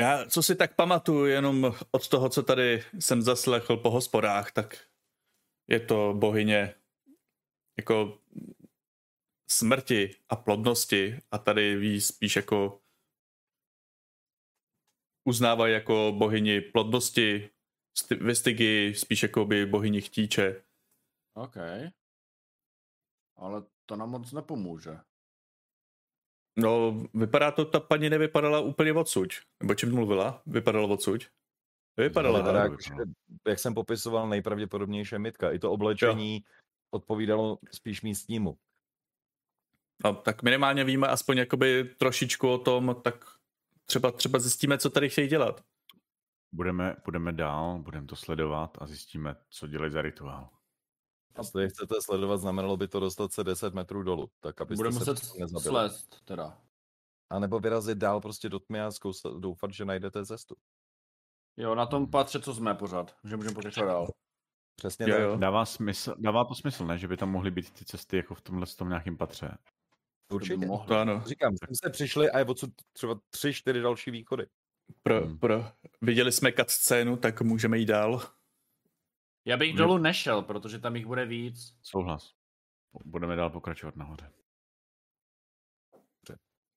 [0.00, 4.86] já co si tak pamatuju jenom od toho, co tady jsem zaslechl po hospodách, tak
[5.68, 6.74] je to bohyně
[7.76, 8.18] jako
[9.50, 12.80] smrti a plodnosti a tady ví spíš jako
[15.24, 17.50] uznávají jako bohyni plodnosti,
[17.98, 20.64] sti- ve Stygi spíš jako by bohyni chtíče.
[21.34, 21.56] OK.
[23.36, 24.98] Ale to nám moc nepomůže.
[26.58, 29.30] No, vypadá to, ta paní nevypadala úplně odsud.
[29.62, 30.42] Nebo čím mluvila?
[30.46, 31.22] Vypadala odsud?
[31.96, 32.82] Vypadala, Vypadá tak.
[32.82, 32.94] že,
[33.48, 35.50] jak jsem popisoval, nejpravděpodobnější mytka.
[35.52, 36.44] I to oblečení
[36.90, 38.58] odpovídalo spíš místnímu.
[40.04, 43.24] No, tak minimálně víme aspoň jakoby trošičku o tom, tak
[43.86, 45.64] třeba, třeba zjistíme, co tady chtějí dělat.
[46.52, 50.48] Budeme, budeme dál, budeme to sledovat a zjistíme, co dělají za rituál.
[51.38, 55.10] Jestli chcete sledovat, znamenalo by to dostat se 10 metrů dolů, tak abyste Budeme se
[55.10, 56.58] muset slést teda.
[57.30, 60.54] A nebo vyrazit dál prostě do tmy a zkousat, doufat, že najdete cestu.
[61.56, 63.16] Jo, na tom patře, co jsme pořád.
[63.24, 64.06] Že můžeme pokračovat dál.
[64.76, 65.22] Přesně Jo, tak.
[65.22, 65.36] jo.
[65.36, 66.98] Dává, smysl, dává to smysl, ne?
[66.98, 69.58] Že by tam mohly být ty cesty jako v tomhle tom nějakým patře.
[70.32, 70.66] Určitě.
[70.66, 70.86] mohlo.
[70.86, 71.22] To ano.
[71.26, 74.46] Říkám, sem jste přišli a je odsud třeba tři, čtyři další východy.
[75.02, 75.38] Pro, Hmm.
[75.38, 75.64] pro,
[76.00, 78.22] viděli jsme cut scénu, tak můžeme jít dál.
[79.44, 81.78] Já bych dolů nešel, protože tam jich bude víc.
[81.82, 82.34] Souhlas.
[83.04, 84.32] Budeme dál pokračovat nahoře.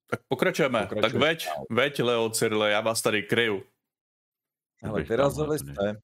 [0.10, 0.80] Tak pokračujeme.
[0.82, 3.64] Pokračujeme tak veď, veď, Leo Cyrle, já vás tady kryju.
[4.84, 5.74] Ale vyrazili hlavně.
[5.74, 6.02] jste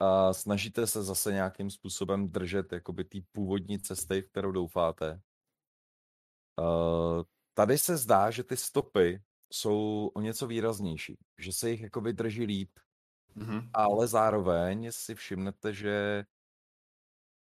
[0.00, 5.20] a snažíte se zase nějakým způsobem držet jakoby té původní cesty, v kterou doufáte.
[6.58, 7.22] Uh,
[7.54, 9.22] tady se zdá, že ty stopy
[9.52, 12.70] jsou o něco výraznější, že se jich jakoby drží líp,
[13.34, 13.70] Mhm.
[13.72, 16.24] ale zároveň si všimnete, že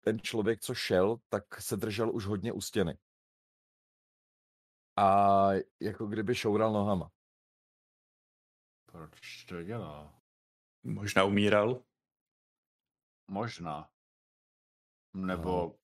[0.01, 2.99] ten člověk, co šel, tak se držel už hodně u stěny.
[4.97, 5.49] A
[5.81, 7.11] jako kdyby šoural nohama.
[8.87, 10.23] Proč to dělá?
[10.83, 11.83] Možná umíral.
[13.29, 13.91] Možná.
[15.15, 15.79] Nebo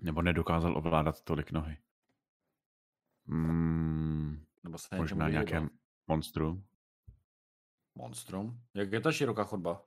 [0.00, 1.78] Nebo nedokázal ovládat tolik nohy.
[3.24, 5.44] Mm, nebo se možná vyhýbal.
[5.44, 5.68] nějaké
[7.94, 8.60] monstrum.
[8.74, 9.84] Jak je ta široká chodba?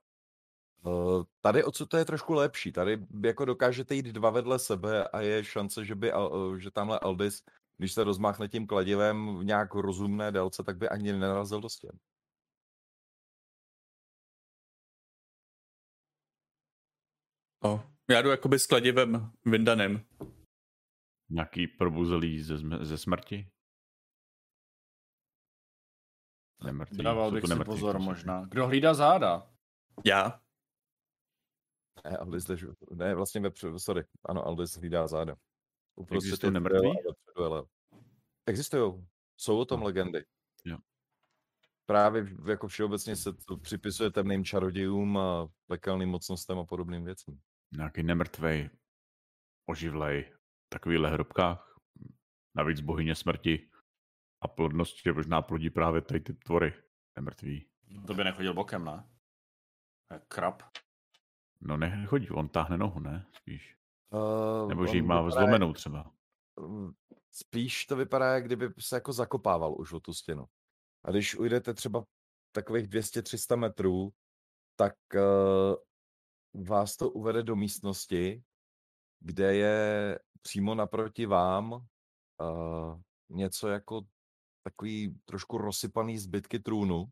[0.86, 2.72] Uh, tady odsud to je trošku lepší.
[2.72, 7.00] Tady jako dokážete jít dva vedle sebe a je šance, že by Al- že tamhle
[7.00, 7.44] Aldis,
[7.78, 12.00] když se rozmáchne tím kladivem v nějak rozumné délce, tak by ani nenarazil do stěn.
[17.64, 17.92] No.
[18.10, 20.06] Já jdu jakoby s kladivem vyndaným.
[21.30, 23.55] Nějaký probuzelý ze, ze smrti?
[26.66, 27.04] Nemrtvý.
[27.04, 28.46] Dával bych si nemrtví, pozor možná.
[28.46, 29.50] Kdo hlídá záda?
[30.06, 30.42] Já.
[32.10, 34.04] Ne, Aldis, jdeš, ne, vlastně vepředu, sorry.
[34.26, 35.36] Ano, Aldis hlídá záda.
[35.96, 36.92] Uprostřed Existují nemrtví?
[38.46, 39.08] Existují.
[39.38, 39.86] Jsou o tom No.
[39.86, 40.26] legendy.
[40.66, 40.78] Jo.
[41.86, 47.40] Právě jako všeobecně se to připisuje temným čarodějům a pekelným mocnostem a podobným věcem.
[47.78, 48.70] Nějaký nemrtvej,
[49.66, 50.24] oživlej,
[50.66, 51.78] v takovýchhle hrobkách.
[52.56, 53.70] Navíc bohyně smrti
[54.46, 56.74] a plodnosti možná plodí právě tady ty tvory
[57.16, 57.68] nemrtví.
[58.08, 59.10] To by nechodil bokem, ne?
[60.12, 60.64] Jak krab.
[61.62, 63.26] No ne, nechodí, on táhne nohu, ne?
[63.32, 63.78] Spíš.
[64.10, 66.12] Uh, Nebo že ji má zlomenou třeba.
[66.60, 66.92] Mm,
[67.32, 70.46] spíš to vypadá, jak kdyby se jako zakopával už o tu stěnu.
[71.04, 72.06] A když ujdete třeba
[72.52, 74.10] takových 200-300 metrů,
[74.76, 75.76] tak uh,
[76.66, 78.44] vás to uvede do místnosti,
[79.20, 84.02] kde je přímo naproti vám uh, něco jako
[84.66, 87.06] takový trošku rozsypaný zbytky trůnu.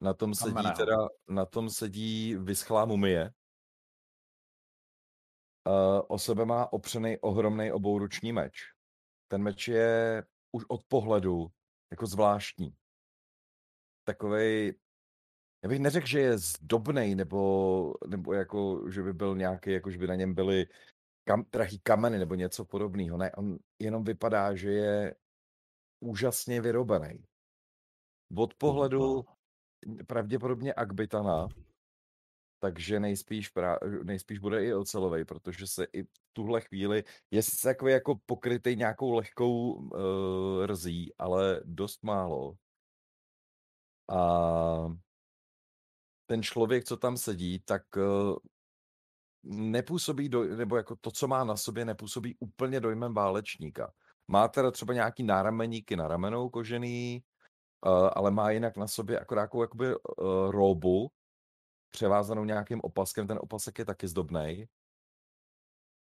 [0.00, 0.96] Na tom sedí teda,
[1.28, 3.30] na tom sedí vyschlá mumie.
[5.66, 8.72] Uh, o sebe má opřený ohromný obouruční meč.
[9.28, 11.46] Ten meč je už od pohledu
[11.90, 12.76] jako zvláštní.
[14.04, 14.78] Takovej,
[15.62, 19.98] já bych neřekl, že je zdobnej, nebo, nebo jako, že by byl nějaký, jako že
[19.98, 20.66] by na něm byly
[21.28, 23.16] kam, drahý kameny nebo něco podobného.
[23.16, 25.14] Ne, on jenom vypadá, že je
[26.00, 27.24] úžasně vyrobený.
[28.36, 29.24] Od pohledu
[30.06, 31.48] pravděpodobně Akbitana,
[32.62, 37.92] takže nejspíš, pra, nejspíš bude i ocelovej, protože se i v tuhle chvíli je takový
[37.92, 42.56] jako pokrytý nějakou lehkou uh, rzí, ale dost málo.
[44.08, 44.18] A
[46.26, 48.36] ten člověk, co tam sedí, tak uh,
[49.48, 53.92] nepůsobí, do, nebo jako to, co má na sobě, nepůsobí úplně dojmem válečníka.
[54.28, 57.22] Má teda třeba nějaký nárameníky na ramenou kožený,
[57.86, 61.10] uh, ale má jinak na sobě akorát jako jakoby uh, robu,
[61.90, 64.68] převázanou nějakým opaskem, ten opasek je taky zdobnej.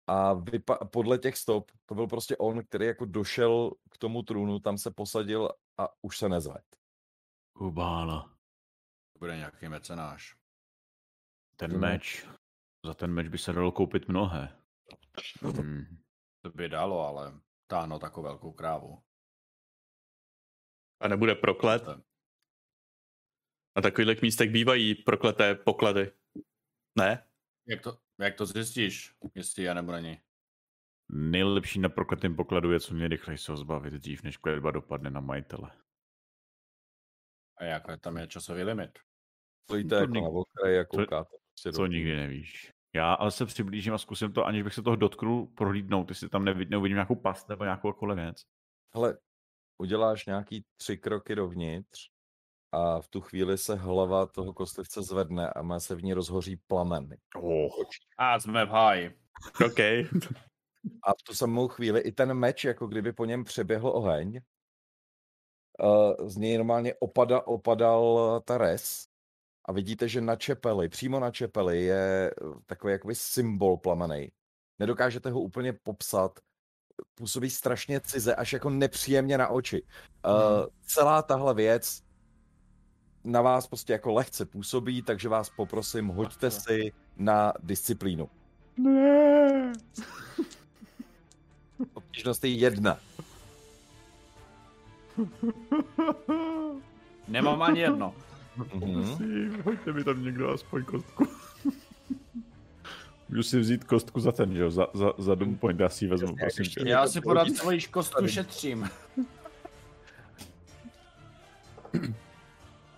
[0.08, 4.60] A vypa- podle těch stop, to byl prostě on, který jako došel k tomu trůnu,
[4.60, 6.66] tam se posadil a už se nezved.
[7.58, 8.22] Kubála.
[9.14, 10.36] To bude nějaký mecenáš.
[11.56, 11.80] Ten Ano.
[11.80, 12.28] meč.
[12.86, 14.60] Za ten meč by se dalo koupit mnohé.
[15.42, 15.86] Hmm.
[16.42, 19.04] To by dalo, ale táhnout takovou velkou krávu.
[21.00, 21.84] A nebude proklet.
[23.76, 26.12] Na takových místech bývají prokleté poklady.
[26.98, 27.28] Ne?
[27.68, 30.22] Jak to, jak to zjistíš, jestli je nebo není?
[31.10, 35.20] Nejlepší na prokletém pokladu je co nejrychleji se ho zbavit dřív, než kledba dopadne na
[35.20, 35.72] majitele.
[37.58, 39.00] A jak tam je časový limit?
[39.64, 41.43] Stojíte To jako na okraji a to- koukáte.
[41.54, 41.92] Prostě Co trůnu.
[41.92, 42.72] nikdy nevíš.
[42.96, 46.46] Já ale se přiblížím a zkusím to, aniž bych se toho dotknul, prohlídnout, jestli tam
[46.46, 48.44] nevidím, neuvidím nějakou past nebo nějakou jakoukoliv věc.
[48.96, 49.18] Hele,
[49.78, 52.10] uděláš nějaký tři kroky dovnitř
[52.72, 56.56] a v tu chvíli se hlava toho kostlivce zvedne a má se v ní rozhoří
[56.68, 57.18] plamen.
[57.36, 57.70] Oh.
[58.18, 59.18] A jsme v háji.
[59.66, 59.80] OK.
[61.04, 64.42] A v tu samou chvíli i ten meč, jako kdyby po něm přeběhl oheň,
[65.84, 69.13] uh, z něj normálně opada, opadal ta res
[69.66, 74.32] a vidíte, že na čepeli, přímo na čepeli je eh, takový jakoby symbol plamenej.
[74.80, 76.40] Nedokážete ho úplně popsat,
[77.16, 79.82] působí strašně cize, až jako nepříjemně na oči.
[80.26, 82.02] Uh, celá tahle věc
[83.24, 88.30] na vás prostě jako lehce působí, takže vás poprosím, hoďte si na disciplínu.
[88.78, 89.74] Ne.
[91.94, 93.00] Obtížnost je jedna.
[97.28, 98.14] Nemám ani jedno.
[98.56, 99.04] Mhm.
[99.04, 101.28] Prosím, hoďte mi tam někdo aspoň kostku.
[103.30, 106.06] Můžu si vzít kostku za ten, že jo, za, za, za Doom Point, já si
[106.06, 106.80] ji vezmu, prosím tě.
[106.80, 108.32] Já někdo si podat svoji kostku tady.
[108.32, 108.90] šetřím.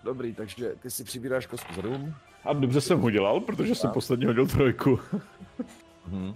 [0.04, 2.16] Dobrý, takže ty si přibíráš kostku za dům.
[2.44, 5.00] A dobře jsem ho dělal, protože jsem posledně hodil trojku.
[6.08, 6.28] Mhm.
[6.28, 6.36] Uh,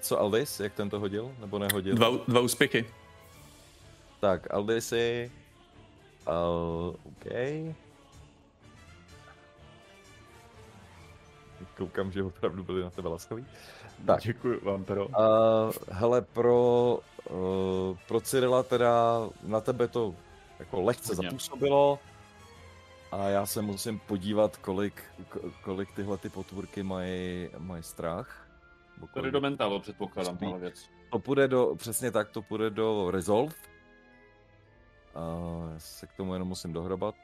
[0.00, 1.94] co Aldis, jak ten to hodil, nebo nehodil?
[1.94, 2.86] Dva, dva úspěchy.
[4.20, 5.30] Tak, Aldisi...
[6.26, 7.24] Uh, OK.
[11.76, 13.46] koukám, že opravdu byli na tebe laskaví.
[14.06, 14.22] Tak.
[14.22, 15.06] Děkuji vám, Pero.
[15.06, 15.14] Uh,
[15.90, 16.98] hele, pro,
[17.30, 20.14] uh, pro Cyrila teda na tebe to
[20.58, 21.28] jako lehce Hodně.
[21.30, 21.98] zapůsobilo
[23.12, 28.46] a já se musím podívat, kolik, ko- kolik tyhle ty potvůrky mají, mají strach.
[29.00, 30.88] Tady kolik- do mentalu předpokládám tahle věc.
[31.12, 33.54] To půjde do, přesně tak, to půjde do Resolve.
[35.14, 37.14] Já se k tomu jenom musím dohrabat.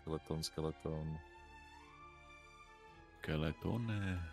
[0.00, 1.18] Skeleton, skeleton.
[3.18, 4.30] Skeletone.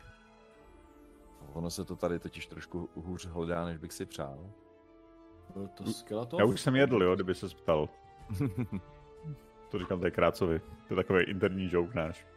[1.54, 4.50] Ono se to tady totiž trošku hůř hledá, než bych si přál.
[5.54, 6.40] Byl to skeleton?
[6.40, 7.90] Já už jsem jedl, jo, kdyby se ptal.
[9.74, 10.60] To říkám tady Krácovi.
[10.60, 12.28] To je takový interní joke náš.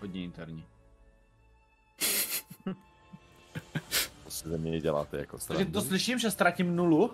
[0.00, 0.66] Hodně interní.
[4.30, 7.10] To si ze mě děláte jako Takže to slyším, že ztratím nulu.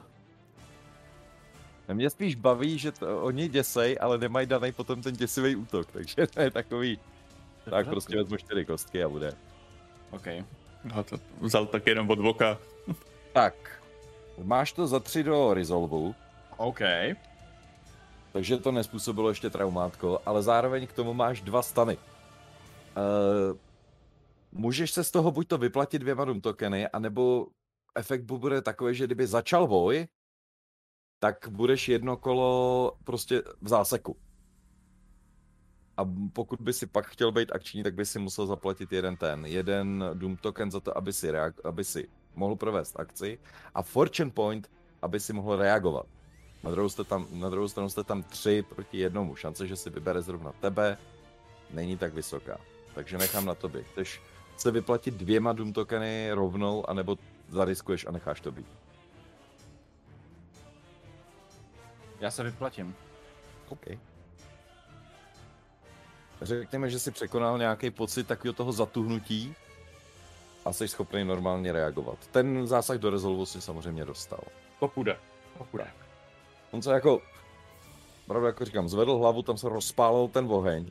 [1.92, 6.26] Mě spíš baví, že to, oni děsej, ale nemají daný potom ten děsivý útok, takže
[6.26, 6.98] to je takový,
[7.70, 9.32] tak prostě vezmu čtyři kostky a bude.
[10.10, 10.26] OK.
[10.84, 12.58] No, to vzal tak jenom od voka.
[13.32, 13.82] Tak,
[14.42, 16.14] máš to za tři do Resolvu,
[16.56, 16.80] OK.
[18.32, 21.96] takže to nespůsobilo ještě traumátko, ale zároveň k tomu máš dva stany.
[22.96, 23.56] Uh,
[24.56, 27.46] můžeš se z toho buď to vyplatit dvěma Doom tokeny, anebo
[27.94, 30.06] efekt bude takový, že kdyby začal boj,
[31.18, 34.16] tak budeš jedno kolo prostě v záseku.
[35.96, 39.46] A pokud by si pak chtěl být akční, tak by si musel zaplatit jeden ten,
[39.46, 43.38] jeden Doom token za to, aby si, reag- aby si mohl provést akci
[43.74, 44.70] a Fortune Point,
[45.02, 46.06] aby si mohl reagovat.
[46.62, 49.34] Na druhou, jste tam, na druhou stranu jste tam tři proti jednomu.
[49.34, 50.98] Šance, že si vybere zrovna tebe,
[51.70, 52.60] není tak vysoká.
[52.94, 53.82] Takže nechám na tobě.
[53.82, 54.20] Chceš
[54.56, 57.16] se vyplatit dvěma Doom tokeny rovnou, anebo
[57.48, 58.66] zariskuješ a necháš to být?
[62.20, 62.94] Já se vyplatím.
[63.68, 63.86] OK.
[66.42, 69.54] Řekněme, že si překonal nějaký pocit takového toho zatuhnutí
[70.64, 72.18] a jsi schopný normálně reagovat.
[72.26, 74.40] Ten zásah do rezolvu si samozřejmě dostal.
[74.80, 75.18] To půjde.
[75.58, 75.86] To půjde.
[76.70, 77.22] On se jako,
[78.26, 80.90] pravda jako říkám, zvedl hlavu, tam se rozpálil ten oheň.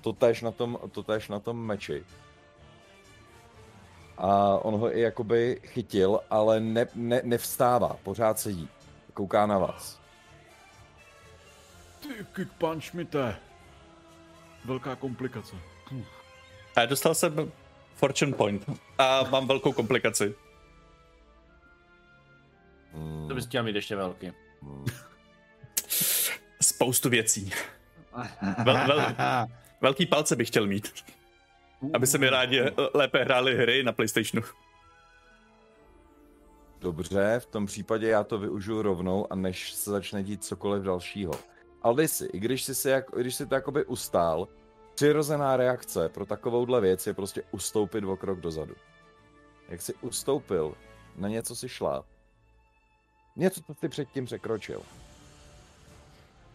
[0.00, 2.04] To též na tom, to též na tom meči.
[4.18, 8.68] A on ho i jakoby chytil, ale ne, ne, nevstává, pořád sedí.
[9.14, 10.00] Kouká na vás.
[12.00, 13.36] Ty kick punch mi te.
[14.64, 15.56] Velká komplikace.
[16.76, 17.52] A dostal jsem
[17.94, 18.64] Fortune Point
[18.98, 20.34] a mám velkou komplikaci.
[22.92, 24.32] Hmm, To bys chtěl mít ještě velký.
[24.62, 24.84] hmm.
[26.62, 27.50] Spoustu věcí.
[28.64, 29.14] Vel, vel,
[29.80, 31.04] velký palce bych chtěl mít.
[31.94, 32.62] Aby se mi rádi
[32.94, 34.46] lépe hrály hry na Playstationu.
[36.80, 41.32] Dobře, v tom případě já to využiju rovnou a než se začne dít cokoliv dalšího.
[41.82, 44.48] Aldisi, i když jsi, se jak, když jsi to jakoby ustál,
[44.94, 48.74] přirozená reakce pro takovouhle věc je prostě ustoupit o krok dozadu.
[49.68, 50.74] Jak jsi ustoupil,
[51.16, 52.04] na něco si šla,
[53.36, 54.82] něco, co jsi předtím překročil.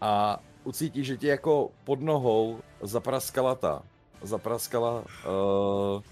[0.00, 3.82] A ucítíš, že ti jako pod nohou zapraskala ta,
[4.22, 6.02] zapraskala, uh,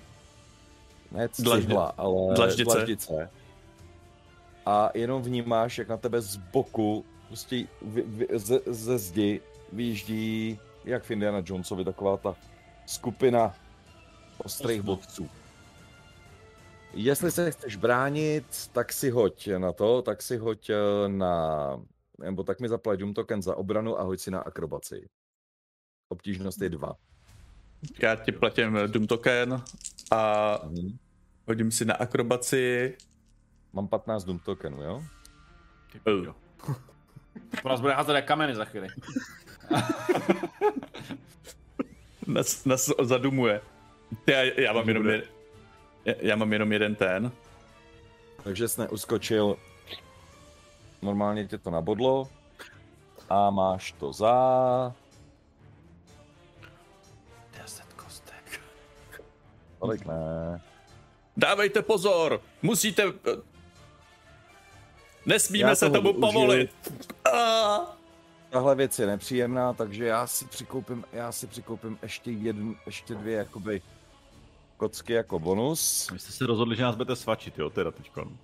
[1.12, 2.64] ne cihla, ale dlaždice.
[2.64, 3.30] dlaždice.
[4.66, 9.40] A jenom vnímáš, jak na tebe z boku, prostě vy, vy, ze, ze zdi
[9.72, 12.36] vyjíždí, jak v Indiana Jonesovi, taková ta
[12.86, 13.54] skupina
[14.44, 15.28] ostrých bodců.
[16.92, 21.76] Jestli se chceš bránit, tak si hoď na to, tak si hoď eh, na,
[22.18, 25.08] nebo tak mi zaplať Doom token za obranu a hoď si na akrobaci.
[26.08, 26.96] Obtížnost je dva.
[27.98, 29.62] Já ti platím Doom Token
[30.10, 30.98] a Mhm.
[31.48, 32.96] hodím si na akrobaci.
[33.72, 35.02] Mám 15 Doom tokenů, jo?
[36.06, 36.26] Uh,
[37.62, 38.88] Po nás bude házet jak kameny za chvíli.
[42.26, 43.60] Nas, nas zadumuje.
[44.26, 45.22] Já, já, mám jenom jeden,
[46.04, 47.32] já, já mám jenom jeden ten.
[48.44, 49.56] Takže jsi neuskočil.
[51.02, 52.28] Normálně tě to nabodlo.
[53.28, 54.34] A máš to za...
[59.80, 60.60] Tolik ne.
[61.36, 62.40] Dávejte pozor!
[62.62, 63.02] Musíte...
[65.26, 66.20] Nesmíme Já se tomu využiju.
[66.20, 66.70] povolit!
[67.32, 67.96] A...
[68.50, 73.36] Tahle věc je nepříjemná, takže já si přikoupím, já si přikoupím ještě jedn, ještě dvě
[73.36, 73.82] jakoby
[74.76, 76.10] kocky jako bonus.
[76.12, 78.36] Vy jste se rozhodli, že nás budete svačit, jo, teda teďkon.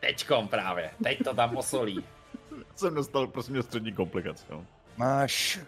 [0.00, 0.90] Teďkom právě.
[1.02, 2.04] Teď to tam posolí.
[2.76, 4.64] Jsem dostal prostě mě střední komplikace, jo.
[4.96, 5.58] Máš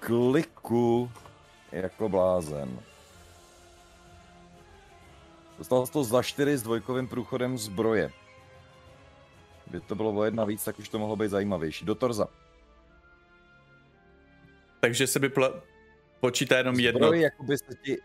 [0.00, 1.10] kliku
[1.72, 2.80] jako blázen.
[5.58, 8.12] Dostal to za čtyři s dvojkovým průchodem zbroje.
[9.66, 11.84] Kdyby to bylo o jedna víc, tak už to mohlo být zajímavější.
[11.84, 12.28] Do torza.
[14.80, 15.52] Takže se by pla...
[16.20, 17.06] počítá jenom jedno.
[17.06, 17.96] Zbroj jakoby se ti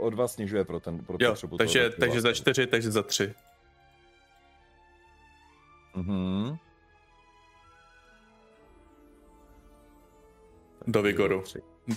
[0.00, 3.02] od vás snižuje pro ten pro Jo, potřebu takže, toho takže za čtyři, takže za
[3.02, 3.34] tři.
[5.94, 6.56] Mhm.
[10.86, 11.44] Do Vigoru.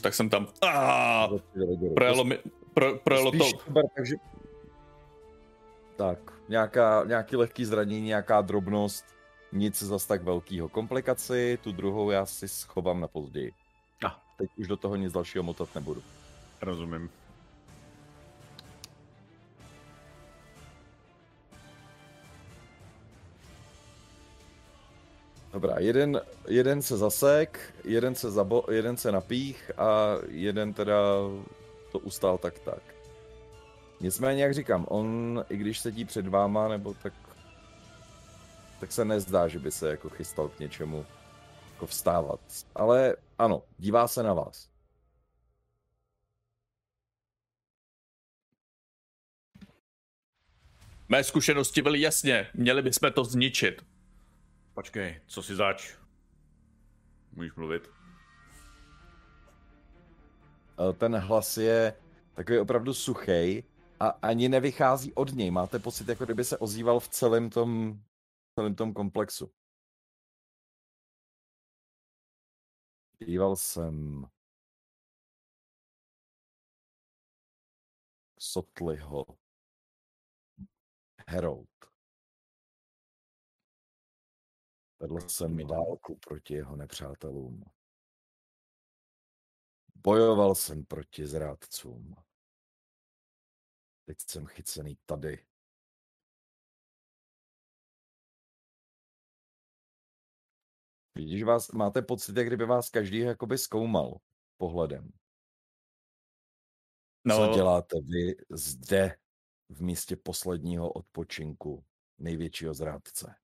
[0.01, 0.47] Tak jsem tam.
[1.95, 2.39] Projelo, mi,
[2.73, 3.49] pro, projelo to.
[3.69, 4.15] Ber, takže...
[6.01, 9.05] Tak, nějaká, nějaký lehký zranění, nějaká drobnost,
[9.51, 10.69] nic zas tak velkýho.
[10.69, 13.53] Komplikaci, tu druhou já si schovám na později.
[14.05, 14.11] Ah.
[14.37, 16.03] Teď už do toho nic dalšího motat nebudu.
[16.61, 17.09] Rozumím.
[25.53, 30.95] Dobrá, jeden, jeden se zasek, jeden se, zabo, jeden se napích a jeden teda
[31.91, 32.90] to ustál tak tak.
[34.01, 37.13] Nicméně, jak říkám, on, i když sedí před váma, nebo tak,
[38.79, 41.05] tak se nezdá, že by se jako chystal k něčemu
[41.73, 42.39] jako vstávat.
[42.75, 44.69] Ale ano, dívá se na vás.
[51.09, 53.85] Mé zkušenosti byly jasně, měli bychom to zničit.
[54.73, 55.93] Počkej, co si zač?
[57.31, 57.89] Můžeš mluvit?
[60.89, 61.93] Eh, Ten hlas je
[62.33, 63.63] takový opravdu suchý
[64.01, 65.51] a ani nevychází od něj.
[65.51, 68.01] Máte pocit, jako kdyby se ozýval v celém tom,
[68.55, 69.53] celém tom komplexu.
[73.25, 74.25] Díval jsem
[78.39, 79.25] Sotliho.
[81.29, 81.69] Harold.
[84.99, 87.63] Vedl jsem válku proti jeho nepřátelům.
[89.95, 92.15] Bojoval jsem proti zrádcům.
[94.11, 95.45] Teď jsem chycený tady.
[101.15, 104.19] Vidíš, vás, máte pocit, jak kdyby vás každý jakoby zkoumal
[104.57, 105.11] pohledem.
[107.25, 109.17] No, Co děláte vy zde
[109.69, 111.85] v místě posledního odpočinku
[112.17, 113.35] největšího zrádce?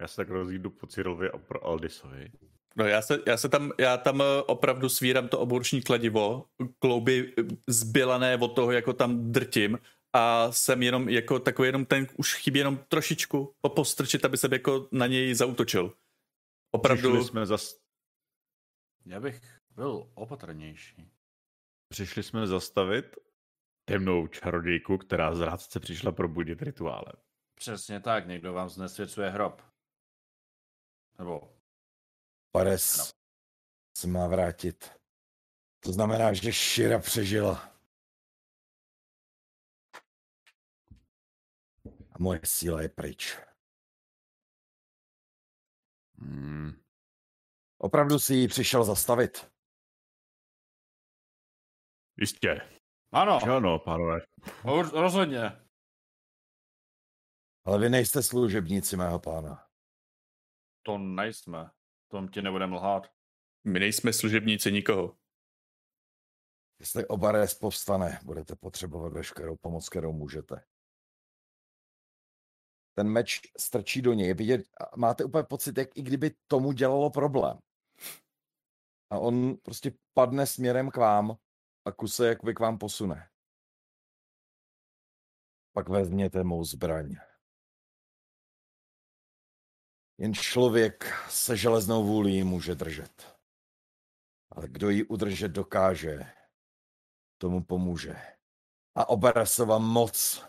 [0.00, 2.32] Já se tak rozjídu po Cyrilovi a pro Aldisovi.
[2.76, 6.46] No já, se, já se tam, já tam eh, opravdu svírám to oburční kladivo,
[6.78, 9.78] klouby eh, zbylané od toho, jako tam drtím
[10.12, 14.88] a jsem jenom jako takový jenom ten, už chybí jenom trošičku popostrčit, aby jsem jako
[14.92, 15.96] na něj zautočil.
[16.70, 17.80] Opravdu, Přišli jsme, zas,
[19.06, 19.40] Já bych
[19.70, 21.08] byl opatrnější.
[21.88, 23.16] přišli jsme zastavit
[23.88, 27.14] temnou čarodějku, která z rádce přišla probudit rituálem.
[27.54, 29.62] Přesně tak, někdo vám znesvěcuje hrob.
[31.18, 31.52] Nebo
[32.58, 33.14] Pares
[33.96, 34.90] se má vrátit.
[35.80, 37.74] To znamená, že Shira přežila.
[42.10, 43.36] A moje síla je pryč.
[46.18, 46.82] Hmm.
[47.78, 49.52] Opravdu si ji přišel zastavit.
[52.20, 52.48] Jistě.
[53.12, 54.18] Ano, Že Ano, pánové.
[54.64, 55.40] ur- rozhodně.
[57.64, 59.68] Ale vy nejste služebníci mého pána.
[60.82, 61.70] To nejsme.
[62.14, 63.12] Tom ti nebudeme lhát.
[63.64, 65.16] my nejsme služebníci nikoho.
[66.80, 70.64] Jestli Obares povstane, budete potřebovat veškerou pomoc, kterou můžete.
[72.94, 74.34] Ten meč strčí do něj.
[74.34, 77.58] Vidět, máte úplně pocit, jak i kdyby tomu dělalo problém.
[79.10, 81.36] A on prostě padne směrem k vám
[81.84, 83.30] a kuse jakoby k vám posune.
[85.72, 87.16] Pak vezměte mou zbraň.
[90.18, 93.38] Jen člověk se železnou vůlí může držet.
[94.50, 96.26] Ale kdo ji udržet dokáže,
[97.38, 98.16] tomu pomůže.
[98.94, 100.44] A Oberesova moc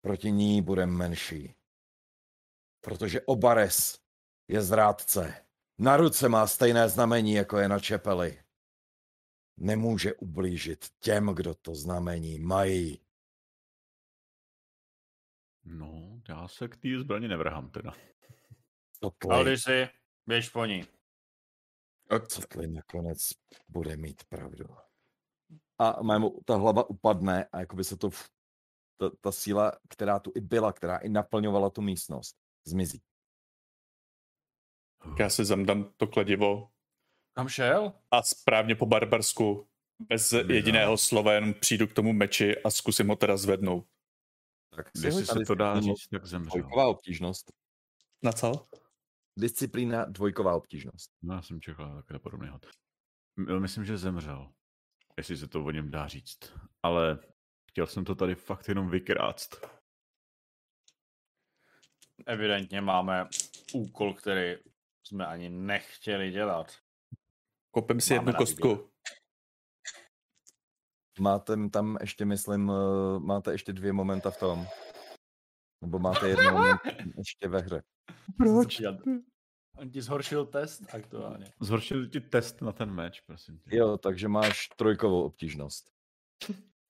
[0.00, 1.54] proti ní bude menší.
[2.80, 4.00] Protože Obares
[4.48, 5.46] je zrádce.
[5.78, 8.42] Na ruce má stejné znamení, jako je na čepeli.
[9.56, 13.00] Nemůže ublížit těm, kdo to znamení mají.
[15.64, 17.92] No, já se k té zbraně nevrhám teda.
[19.30, 19.88] Aldi si,
[20.26, 20.84] běž po ní.
[22.28, 23.30] Cotli nakonec
[23.68, 24.64] bude mít pravdu.
[25.78, 28.10] A mému ta hlava upadne a jakoby se to,
[28.96, 33.02] ta, ta síla, která tu i byla, která i naplňovala tu místnost, zmizí.
[35.18, 36.68] Já si zamdám to kladivo
[37.32, 37.92] Kam šel?
[38.10, 39.68] a správně po barbarsku,
[39.98, 43.86] bez jediného slova, jenom přijdu k tomu meči a zkusím ho teda zvednout.
[44.76, 46.50] Tak Jestli se to dá říct, tak zemřel.
[46.50, 47.52] Dvojková obtížnost.
[48.22, 48.68] Na co?
[49.38, 51.10] Disciplína dvojková obtížnost.
[51.22, 52.66] No, já jsem čekal takhle podobný hod.
[53.58, 54.52] Myslím, že zemřel.
[55.16, 56.52] Jestli se to o něm dá říct.
[56.82, 57.18] Ale
[57.70, 59.50] chtěl jsem to tady fakt jenom vykráct.
[62.26, 63.28] Evidentně máme
[63.74, 64.56] úkol, který
[65.06, 66.76] jsme ani nechtěli dělat.
[67.70, 68.90] Koupím si Máme jednu kostku.
[71.20, 74.66] Máte tam ještě, myslím, eh, máte ještě dvě momenta v tom.
[75.82, 76.80] Nebo máte jedno moment
[77.18, 77.82] ještě ve hře.
[78.36, 78.82] Proč?
[79.76, 81.46] On ti zhoršil test aktuálně.
[81.60, 83.76] Zhoršil ti test na ten meč, prosím tě.
[83.76, 85.90] Jo, takže máš trojkovou obtížnost.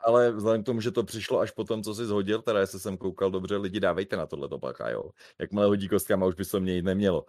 [0.01, 2.81] Ale vzhledem k tomu, že to přišlo až po tom, co jsi zhodil, teda jestli
[2.81, 5.10] jsem koukal dobře, lidi dávejte na tohle bacha, jo.
[5.40, 7.27] Jakmile hodí kostkama, už by se mě jít nemělo.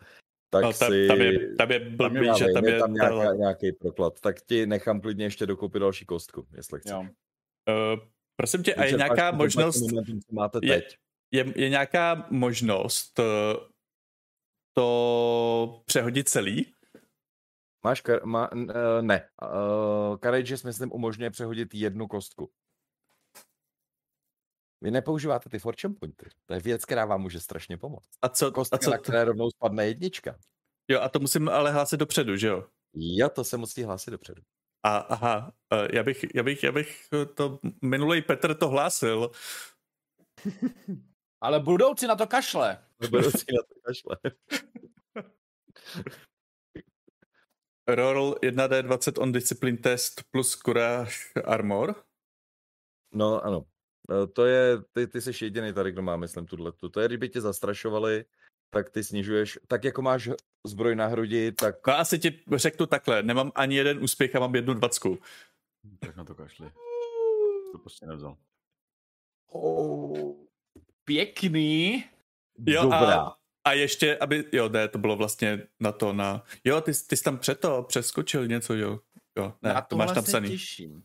[0.50, 1.08] Tak No, tam, si...
[1.08, 2.80] tam, je, tam je blbý, že dávej, tam je je...
[2.80, 4.22] tam nějaká, nějaký proklad.
[4.22, 6.92] Tak ti nechám klidně ještě dokoupit další kostku, jestli chceš.
[6.92, 7.00] Jo.
[7.00, 8.00] Uh,
[8.36, 10.70] prosím tě, a je nějaká možnost, momentum, co máte teď.
[10.70, 10.84] je,
[11.34, 13.24] je nějaká možnost eh,
[14.74, 16.74] to přehodit celý?
[17.86, 19.30] Máš, kar- má, eh, ne.
[19.42, 22.52] Uh, Courageous, myslím, umožňuje přehodit jednu kostku.
[24.82, 26.26] Vy nepoužíváte ty fortune pointy.
[26.46, 28.10] To je věc, která vám může strašně pomoct.
[28.22, 30.38] A co, Kostka, a co na které rovnou spadne jednička.
[30.88, 32.68] jo, a to musím ale hlásit dopředu, že jo?
[32.94, 34.42] Jo, to se musí hlásit dopředu.
[34.84, 39.32] A, aha, eh, já bych, já bych, já bych eh, to, minulý Petr to hlásil.
[41.44, 42.78] Ale budoucí na to kašle.
[43.12, 44.18] Budu si na to kašle.
[47.88, 51.16] Roll 1d20 on discipline test plus courage
[51.46, 51.96] armor.
[53.14, 53.66] No ano.
[54.12, 56.72] Eh, To je, ty, ty jsi jediný tady, kdo má, myslím, tuhle.
[56.92, 58.26] To je, kdyby tě zastrašovali,
[58.70, 60.30] tak ty snižuješ, tak jako máš
[60.68, 64.56] zbroj na hrudi, tak No asi ti řeknu takhle, nemám ani jeden úspěch a mám
[64.56, 65.18] jednu dvacku.
[66.00, 66.72] Tak na to kašli.
[67.72, 68.38] To prostě nevzal.
[71.06, 72.04] Pěkný.
[72.68, 73.22] Jo, dobrá.
[73.22, 77.18] A, a ještě, aby, jo, ne, to bylo vlastně na to, na, jo, ty, ty
[77.18, 79.00] jsi tam přeto přeskočil něco, jo.
[79.38, 80.50] Jo, ne, na to máš tam psaný.
[80.50, 81.04] těším.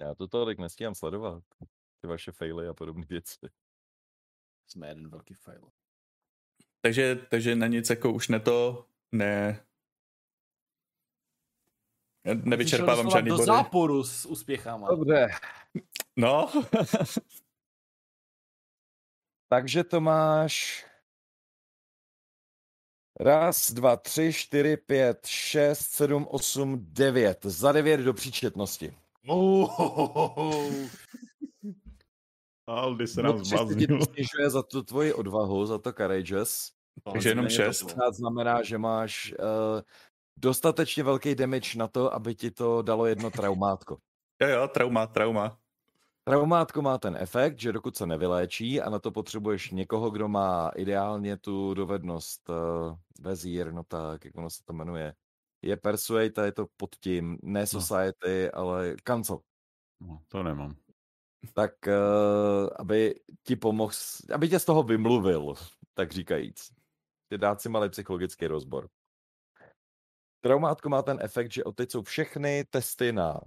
[0.00, 1.42] Já to tolik nestíhám sledovat.
[2.00, 3.36] Ty vaše faily a podobné věci.
[4.66, 5.68] Jsme jeden velký fail.
[6.80, 9.64] Takže, takže na nic jako už ne to, ne,
[12.34, 13.46] nevyčerpávám žádný do body.
[13.46, 14.88] záporu s úspěchama.
[14.88, 15.28] Dobře.
[16.16, 16.50] No,
[19.48, 20.84] Takže to máš
[23.20, 27.38] raz, dva, tři, čtyři, pět, šest, sedm, osm, devět.
[27.42, 28.96] Za devět do příčetnosti.
[32.66, 33.98] Aldy se No, nám to zmaznil.
[34.06, 36.72] snižuje za tu tvoji odvahu, za to courageous.
[37.12, 37.82] Takže jenom to šest.
[37.82, 39.80] pořád znamená, že máš uh,
[40.36, 43.98] dostatečně velký damage na to, aby ti to dalo jedno traumátko.
[44.42, 45.58] jo, jo, trauma, trauma.
[46.28, 50.70] Traumátko má ten efekt, že dokud se nevyléčí a na to potřebuješ někoho, kdo má
[50.76, 55.14] ideálně tu dovednost uh, vezír, no tak, jak ono se to jmenuje.
[55.62, 59.40] Je Persuade a je to pod tím, ne Society, ale Cancel.
[60.00, 60.76] No, to nemám.
[61.54, 63.92] Tak, uh, aby ti pomohl,
[64.34, 65.54] aby tě z toho vymluvil,
[65.94, 66.68] tak říkajíc.
[67.28, 68.88] Tě dát si malý psychologický rozbor.
[70.40, 73.40] Traumátko má ten efekt, že odteď jsou všechny testy na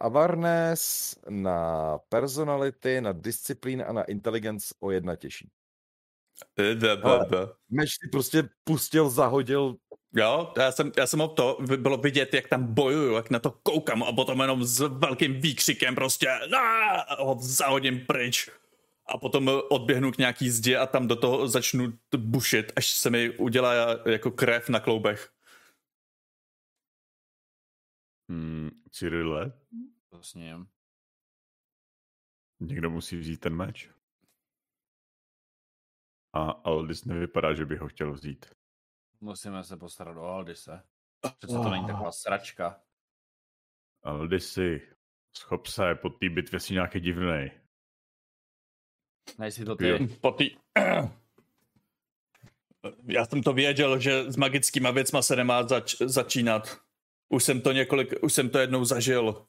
[0.00, 5.50] awareness, na personality, na disciplín a na intelligence o jedna těžší.
[6.56, 7.48] Da, da, Ale- da.
[7.70, 9.76] Meč si prostě pustil, zahodil,
[10.16, 13.50] Jo, já jsem, já jsem ho to, bylo vidět, jak tam bojuju, jak na to
[13.50, 18.50] koukám a potom jenom s velkým výkřikem prostě "Ah!" ho zahodím pryč.
[19.08, 23.30] A potom odběhnu k nějaký zdi a tam do toho začnu bušit, až se mi
[23.30, 23.74] udělá
[24.06, 25.30] jako krev na kloubech.
[28.28, 29.52] Hmm, Cyrile,
[30.10, 30.56] Vlastně.
[32.60, 33.90] někdo musí vzít ten meč.
[36.32, 38.46] A Aldis nevypadá, že by ho chtěl vzít.
[39.20, 40.82] Musíme se postarat o Aldise.
[41.38, 42.82] Přece to není taková sračka.
[44.02, 44.88] Aldisi,
[45.36, 47.60] schop se, po té bitvě si nějaký divnej.
[49.38, 50.06] Nejsi to ty.
[50.20, 50.50] Po tý...
[53.02, 56.85] Já jsem to věděl, že s magickýma věcma se nemá zač- začínat.
[57.28, 59.46] Už jsem to několik, už jsem to jednou zažil.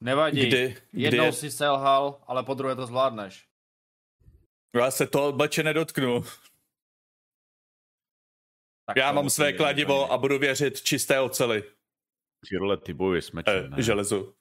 [0.00, 0.48] Nevadí.
[0.48, 3.48] Kdy, kdy Jednou je, si selhal, ale po druhé to zvládneš.
[4.74, 6.22] já se to bače nedotknu.
[8.86, 10.14] Tak Já mám své kladivo úplně.
[10.14, 11.72] a budu věřit čisté oceli,
[12.44, 14.34] Cyrille, ty bojuješ s mečem, eh, železu.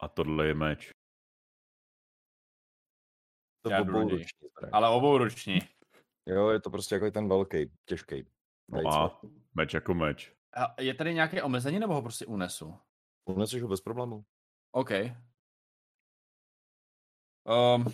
[0.00, 0.90] A tohle je meč.
[3.62, 4.48] to Já obouruční.
[4.72, 5.58] Ale obouruční.
[6.26, 8.26] Jo, je to prostě jako ten velký, těžký.
[8.68, 9.20] No a
[9.54, 10.32] meč jako meč.
[10.56, 12.78] A je tady nějaké omezení, nebo ho prostě unesu?
[13.24, 14.24] Uneseš ho bez problémů.
[14.72, 14.90] OK.
[17.44, 17.84] Um,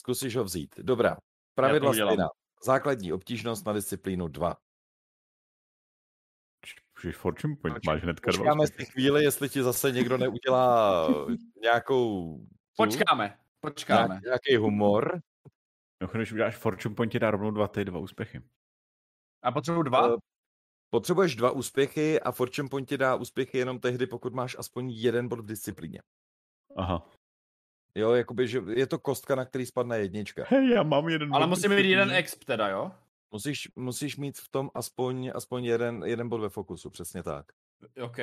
[0.00, 0.74] Zkusíš ho vzít.
[0.78, 1.16] Dobrá.
[1.54, 2.28] Pravidla stejná.
[2.64, 4.56] Základní obtížnost na disciplínu 2.
[7.04, 8.92] Už fortune point Počkej, máš hnedka dva Počkáme si úspěchy.
[8.92, 11.08] chvíli, jestli ti zase někdo neudělá
[11.62, 12.38] nějakou...
[12.38, 12.46] tu,
[12.76, 13.38] počkáme.
[13.60, 14.08] Počkáme.
[14.08, 15.20] nějak- Nějaký humor.
[16.02, 18.42] No, když uděláš Fortune Point, ti dá rovnou dva ty dva úspěchy.
[19.42, 20.08] A potřebuji dva?
[20.14, 20.16] Eh,
[20.90, 25.28] Potřebuješ dva úspěchy a Fortune Point ti dá úspěchy jenom tehdy, pokud máš aspoň jeden
[25.28, 26.02] bod v disciplíně.
[26.76, 27.10] Aha.
[27.94, 30.44] Jo, jakoby, že je to kostka, na který spadne jednička.
[30.48, 32.92] Hej, já mám jeden Ale bod musím mít jeden exp teda, jo?
[33.32, 37.46] Musíš, musíš mít v tom aspoň, aspoň jeden, jeden bod ve fokusu, přesně tak.
[38.02, 38.16] OK.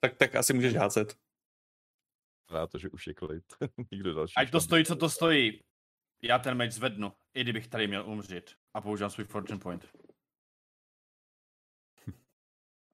[0.00, 1.16] Tak, tak asi můžeš házet.
[2.52, 3.44] Na to, že už je klid.
[3.92, 4.34] Nikdo další.
[4.36, 5.60] Ať to tam stojí, co to stojí.
[6.22, 8.50] Já ten meč zvednu, i kdybych tady měl umřít.
[8.74, 9.88] A používám svůj fortune point.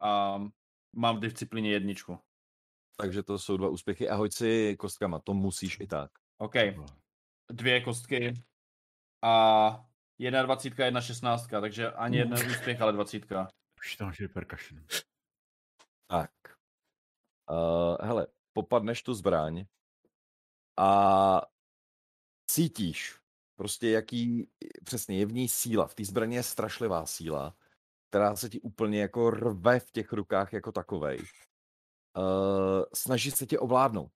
[0.01, 0.39] A
[0.97, 2.19] mám v disciplíně jedničku.
[2.97, 6.11] Takže to jsou dva úspěchy a hoď si kostkama, to musíš i tak.
[6.39, 6.55] OK.
[7.51, 8.35] Dvě kostky.
[9.25, 9.87] A
[10.19, 13.49] jedna dvacítka, jedna šestnáctka, takže ani jeden úspěch, ale dvacítka.
[13.81, 14.87] Už tam máš repercussion.
[16.07, 16.31] Tak.
[17.51, 19.65] Uh, hele, popadneš tu zbraň
[20.79, 21.41] a
[22.51, 23.19] cítíš
[23.59, 24.51] prostě jaký,
[24.85, 25.87] přesně je v ní síla.
[25.87, 27.57] V té zbraně je strašlivá síla,
[28.09, 31.19] která se ti úplně jako rve v těch rukách jako takovej.
[31.19, 34.13] Uh, snaží se tě ovládnout.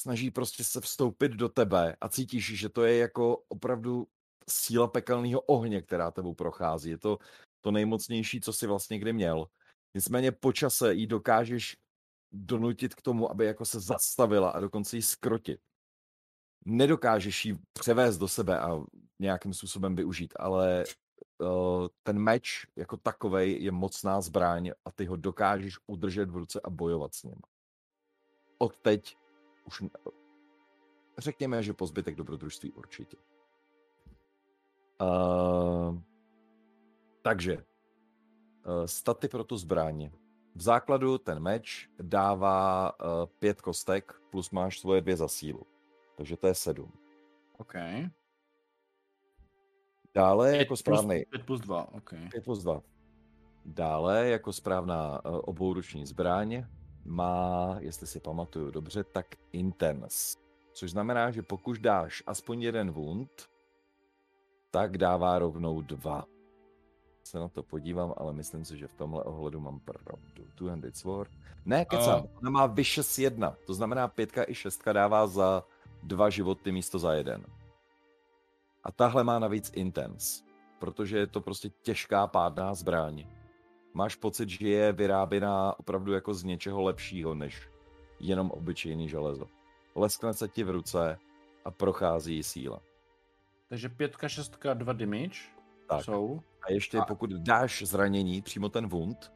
[0.00, 4.06] Snaží prostě se vstoupit do tebe a cítíš, že to je jako opravdu
[4.50, 6.90] síla pekelného ohně, která tebou prochází.
[6.90, 7.18] Je to
[7.60, 9.46] to nejmocnější, co jsi vlastně kdy měl.
[9.94, 11.76] Nicméně po čase jí dokážeš
[12.32, 15.60] donutit k tomu, aby jako se zastavila a dokonce ji skrotit.
[16.64, 18.80] Nedokážeš ji převést do sebe a
[19.18, 20.84] nějakým způsobem využít, ale
[22.02, 26.70] ten meč jako takovej je mocná zbraň a ty ho dokážeš udržet v ruce a
[26.70, 27.40] bojovat s ním.
[28.58, 29.16] Od teď
[29.64, 29.84] už
[31.18, 33.16] řekněme, že po zbytek dobrodružství určitě.
[35.00, 35.98] Uh,
[37.22, 40.10] takže uh, staty pro tu zbraň.
[40.54, 43.06] V základu ten meč dává uh,
[43.38, 45.66] pět kostek, plus máš svoje dvě za sílu.
[46.16, 46.92] Takže to je sedm.
[47.58, 47.74] OK.
[50.14, 52.10] Dále jako plus- správný Pět plus dva, OK.
[52.30, 52.82] 5 plus 2.
[53.64, 56.64] Dále jako správná uh, obouruční zbraň
[57.04, 60.38] má, jestli si pamatuju dobře, tak Intense.
[60.72, 63.30] Což znamená, že pokud dáš aspoň jeden wound,
[64.70, 66.24] tak dává rovnou dva.
[67.24, 70.44] Se na to podívám, ale myslím si, že v tomhle ohledu mám pravdu.
[70.54, 71.30] Two-handed sword.
[71.64, 73.56] Ne, kecám, ona má vyšes jedna.
[73.66, 75.64] To znamená, pětka i šestka dává za
[76.02, 77.44] dva životy místo za jeden.
[78.84, 80.42] A tahle má navíc Intense
[80.78, 83.26] protože je to prostě těžká pádná zbraň.
[83.94, 87.68] Máš pocit, že je vyráběná opravdu jako z něčeho lepšího, než
[88.20, 89.46] jenom obyčejný železo.
[89.94, 91.18] Leskne se ti v ruce
[91.64, 92.80] a prochází síla.
[93.68, 95.38] Takže pětka, šestka, dva damage
[95.88, 96.04] Tak.
[96.04, 96.40] jsou.
[96.62, 99.32] A ještě A- pokud dáš zranění, přímo ten wound,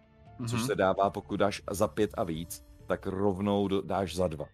[0.49, 0.67] což Mhm.
[0.67, 4.47] se dává pokud dáš za pět a víc, tak rovnou dáš za dva.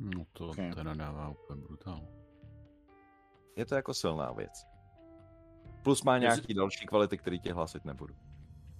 [0.00, 0.52] No to Ok.
[0.52, 0.72] okay.
[0.74, 2.00] teda dává úplně brutál.
[3.56, 4.66] Je to jako silná věc.
[5.82, 8.14] Plus má Jestli- nějaký další kvality, které tě hlásit nebudu.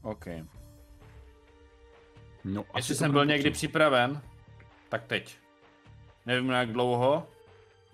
[0.03, 0.27] OK.
[2.45, 4.23] No, Jestli jsem byl někdy připraven,
[4.89, 5.39] tak teď.
[6.27, 7.27] Nevím jak dlouho,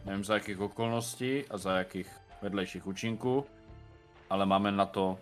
[0.05, 2.11] nevím za jakých okolností a za jakých
[2.43, 3.47] vedlejších účinků,
[4.31, 5.19] ale máme na to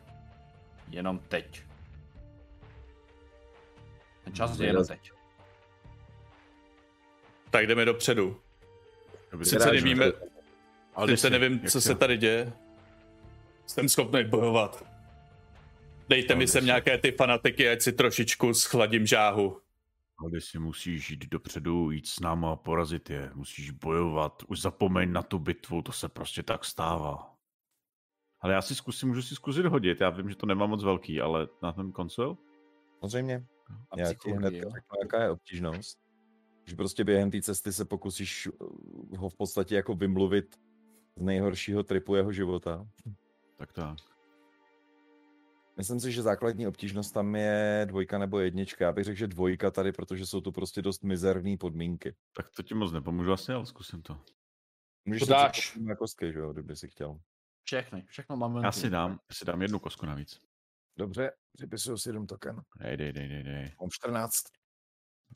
[0.88, 1.62] jenom teď.
[4.24, 5.12] Ten čas je jenom teď.
[7.54, 8.40] Tak jdeme dopředu.
[9.42, 10.06] Sice nevíme,
[10.94, 12.52] ale sice si, nevím, co se tady děje.
[13.66, 14.84] Jsem schopný bojovat.
[16.08, 19.60] Dejte No, mi sem nějaké ty fanatiky, ať si trošičku schladím žáhu.
[20.18, 23.30] Ale si musíš jít dopředu, jít s náma a porazit je.
[23.34, 24.42] Musíš bojovat.
[24.48, 27.34] Už zapomeň na tu bitvu, to se prostě tak stává.
[28.40, 30.00] Ale já si zkusím, můžu si zkusit hodit.
[30.00, 32.36] Já vím, že to nemá moc velký, ale na ten konsol?
[33.00, 33.46] Samozřejmě.
[33.90, 34.54] A Já ti hned
[35.02, 36.03] jaká je obtížnost.
[36.66, 40.56] Že prostě během té cesty se pokusíš uh, ho v podstatě jako vymluvit
[41.16, 42.88] z nejhoršího tripu jeho života.
[43.56, 43.98] Tak tak.
[45.76, 48.84] Myslím si, že základní obtížnost tam je dvojka nebo jednička.
[48.84, 52.14] Já bych řekl, že dvojka tady, protože jsou tu prostě dost mizerné podmínky.
[52.36, 54.20] Tak to ti moc nepomůžu asi, ale zkusím to.
[55.04, 55.76] Můžeš To si dáš.
[55.76, 57.18] na kostky, že jo, kdyby si chtěl.
[57.64, 58.60] Všechny, všechno máme.
[58.64, 60.40] Já si dám, já si dám jednu kosku navíc.
[60.98, 62.62] Dobře, připisuju si jeden token.
[62.80, 63.72] Dej, dej, dej, dej, dej.
[63.80, 64.34] Mám 14.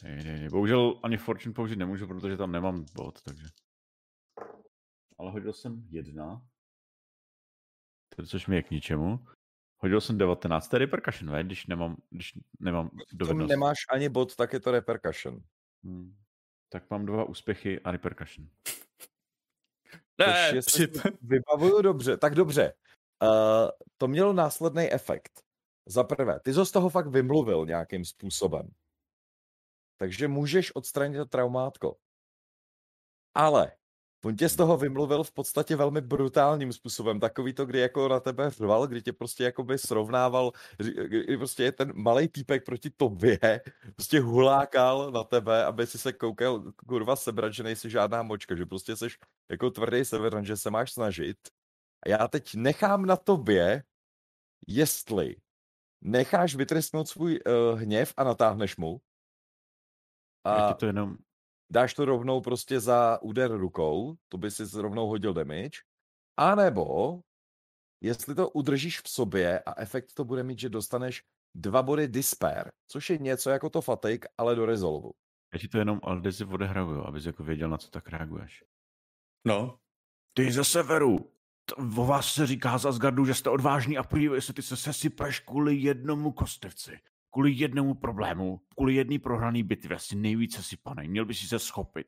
[0.03, 0.49] dej, dej, dej.
[0.49, 3.47] Bohužel ani Fortune použít nemůžu, protože tam nemám bod, takže.
[5.19, 6.43] Ale hodil jsem jedna.
[8.16, 9.27] To, což mi je k ničemu.
[9.81, 11.45] Hodil jsem 19, to je repercussion, ve?
[11.45, 13.49] když nemám, když nemám dovednost.
[13.49, 15.43] nemáš ani bod, tak je to repercussion.
[15.85, 16.16] Hmm.
[16.69, 18.49] Tak mám dva úspěchy a repercussion.
[20.19, 21.16] Ne, Což jestli přip...
[21.23, 22.75] vybavuju dobře, tak dobře.
[23.23, 25.43] Uh, to mělo následný efekt.
[25.87, 28.70] Za prvé, ty jsi z toho fakt vymluvil nějakým způsobem.
[29.99, 31.97] Takže můžeš odstranit to traumátko.
[33.35, 33.73] Ale
[34.25, 37.20] on tě z toho vymluvil v podstatě velmi brutálním způsobem.
[37.20, 40.53] Takový to, kdy jako na tebe řval, kdy tě prostě jakoby srovnával,
[41.07, 43.39] kdy prostě je ten malý týpek proti tobě,
[43.95, 48.66] prostě hulákal na tebe, aby si se koukal kurva sebrat, že nejsi žádná močka, že
[48.66, 49.07] prostě jsi
[49.51, 51.39] jako tvrdý severan, že se máš snažit.
[52.07, 53.83] A já teď nechám na tobě,
[54.66, 55.37] jestli
[56.01, 59.01] necháš vytrestnout svůj uh, hněv a natáhneš mu.
[60.44, 61.16] A to jenom...
[61.73, 65.78] dáš to rovnou prostě za úder rukou, to by si rovnou hodil damage,
[66.36, 67.20] a nebo
[68.01, 71.23] jestli to udržíš v sobě a efekt to bude mít, že dostaneš
[71.55, 75.12] dva body Despair, což je něco jako to fatigue, ale do rezolvu.
[75.52, 78.65] Já ti to jenom ale si odehraju, abys jako věděl, na co tak reaguješ.
[79.47, 79.78] No.
[80.36, 81.32] Ty ze severu,
[81.97, 85.40] o vás se říká z Asgardu, že jste odvážný a podívej se, ty se sesypeš
[85.40, 87.01] kvůli jednomu kostevci,
[87.32, 92.06] kvůli jednomu problému, kvůli jedné prohrané bitvě, asi nejvíce sypanej, měl by si se schopit.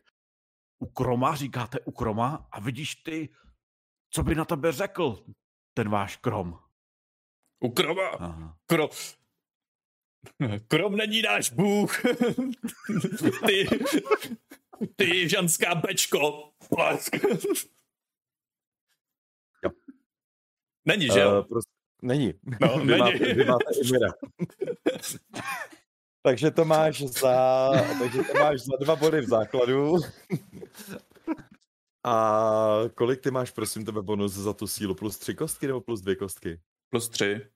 [0.78, 3.28] U Kroma říkáte u Kroma a vidíš ty,
[4.10, 5.24] co by na tebe řekl
[5.74, 6.58] ten váš Krom.
[7.60, 8.08] U Kroma?
[8.08, 8.58] Aha.
[8.66, 8.88] Krom.
[10.68, 12.02] Krom není náš bůh.
[13.46, 13.68] ty,
[14.96, 16.52] ty ženská bečko.
[16.68, 17.16] Plask.
[20.84, 21.40] Není, že jo?
[21.40, 22.34] Uh, prostě, není.
[22.60, 22.98] No, vy není.
[22.98, 23.64] Máte, vy máte
[26.22, 29.96] takže to máš za, takže to máš za dva body v základu.
[32.04, 34.94] A kolik ty máš, prosím tebe, bonus za tu sílu?
[34.94, 36.60] Plus tři kostky nebo plus dvě kostky?
[36.90, 37.46] Plus tři.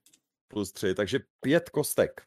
[0.47, 2.21] Plus tři, takže pět kostek.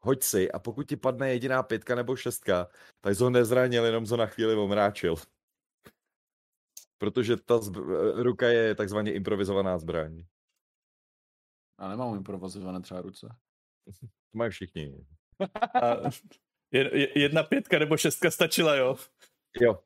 [0.00, 2.68] Hoď si a pokud ti padne jediná pětka nebo šestka,
[3.00, 5.16] tak jsi ho nezranil, jenom ho na chvíli omráčil
[7.00, 10.24] protože ta zb- ruka je takzvaně improvizovaná zbraň.
[11.80, 13.28] A nemám improvizované třeba ruce.
[14.32, 15.06] To mají všichni.
[15.82, 16.10] A
[17.14, 18.96] jedna pětka nebo šestka stačila, jo?
[19.60, 19.78] Jo.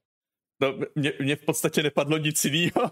[0.60, 2.90] No, mě, mě v podstatě nepadlo nic jiného.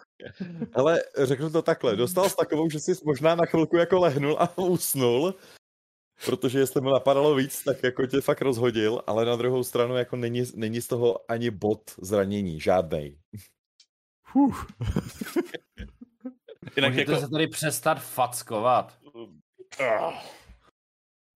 [0.74, 4.58] Ale řeknu to takhle, dostal s takovou, že jsi možná na chvilku jako lehnul a
[4.58, 5.34] usnul,
[6.26, 10.16] protože jestli mu napadalo víc, tak jako tě fakt rozhodil, ale na druhou stranu jako
[10.16, 13.18] není, není z toho ani bod zranění, žádnej.
[16.76, 17.24] Jinak Můžete jako...
[17.24, 18.98] se tady přestat fackovat.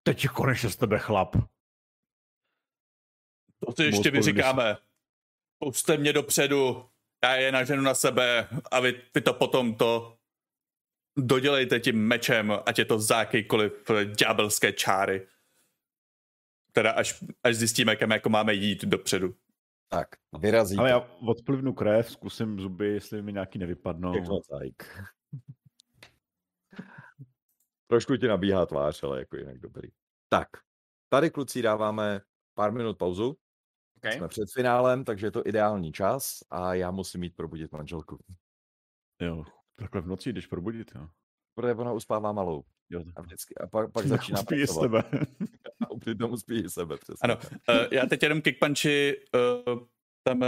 [0.02, 1.36] Teď je konečně z tebe chlap.
[3.66, 4.76] To si ještě vyříkáme.
[5.58, 6.88] Puste mě dopředu,
[7.24, 10.18] já je naženu na sebe a vy, vy to potom to
[11.18, 13.72] dodělejte tím mečem, ať je to za jakýkoliv
[14.04, 15.26] ďábelské čáry.
[16.72, 19.34] Teda až, až zjistíme, kam jako máme jít dopředu.
[19.88, 20.08] Tak,
[20.38, 20.76] vyrazí.
[20.76, 24.42] Ale já odplivnu krev, zkusím zuby, jestli mi nějaký nevypadnou.
[24.50, 25.06] tak.
[27.86, 29.88] Trošku ti nabíhá tvář, ale jako jinak dobrý.
[30.28, 30.48] Tak,
[31.08, 32.20] tady kluci dáváme
[32.54, 33.36] pár minut pauzu.
[33.96, 34.12] Okay.
[34.18, 38.18] Jsme před finálem, takže je to ideální čas a já musím jít probudit manželku.
[39.22, 39.44] Jo,
[39.76, 41.08] takhle v noci jdeš probudit, jo.
[41.54, 42.64] Protože ona uspává malou.
[42.90, 43.04] Jo.
[43.16, 43.54] A vždycky.
[43.54, 44.82] A pak, pak začíná uspí pracovat.
[44.82, 45.26] sebe.
[45.90, 47.20] a přitom uspí sebe, přesně.
[47.22, 47.36] Ano,
[47.68, 49.78] uh, já teď jenom kickpunchi, uh,
[50.22, 50.46] tam, uh,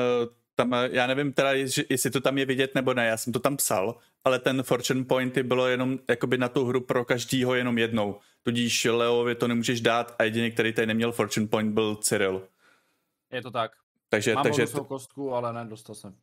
[0.59, 1.53] tam, uh, já nevím teda,
[1.89, 5.05] jestli to tam je vidět nebo ne, já jsem to tam psal, ale ten fortune
[5.05, 8.19] pointy bylo jenom jakoby na tu hru pro každýho jenom jednou.
[8.43, 12.49] Tudíž Leovi to nemůžeš dát a jediný, který tady neměl fortune point, byl Cyril.
[13.33, 13.73] Je to tak.
[14.09, 16.15] Takže, Mám takže kostku, ale ne, dostal jsem.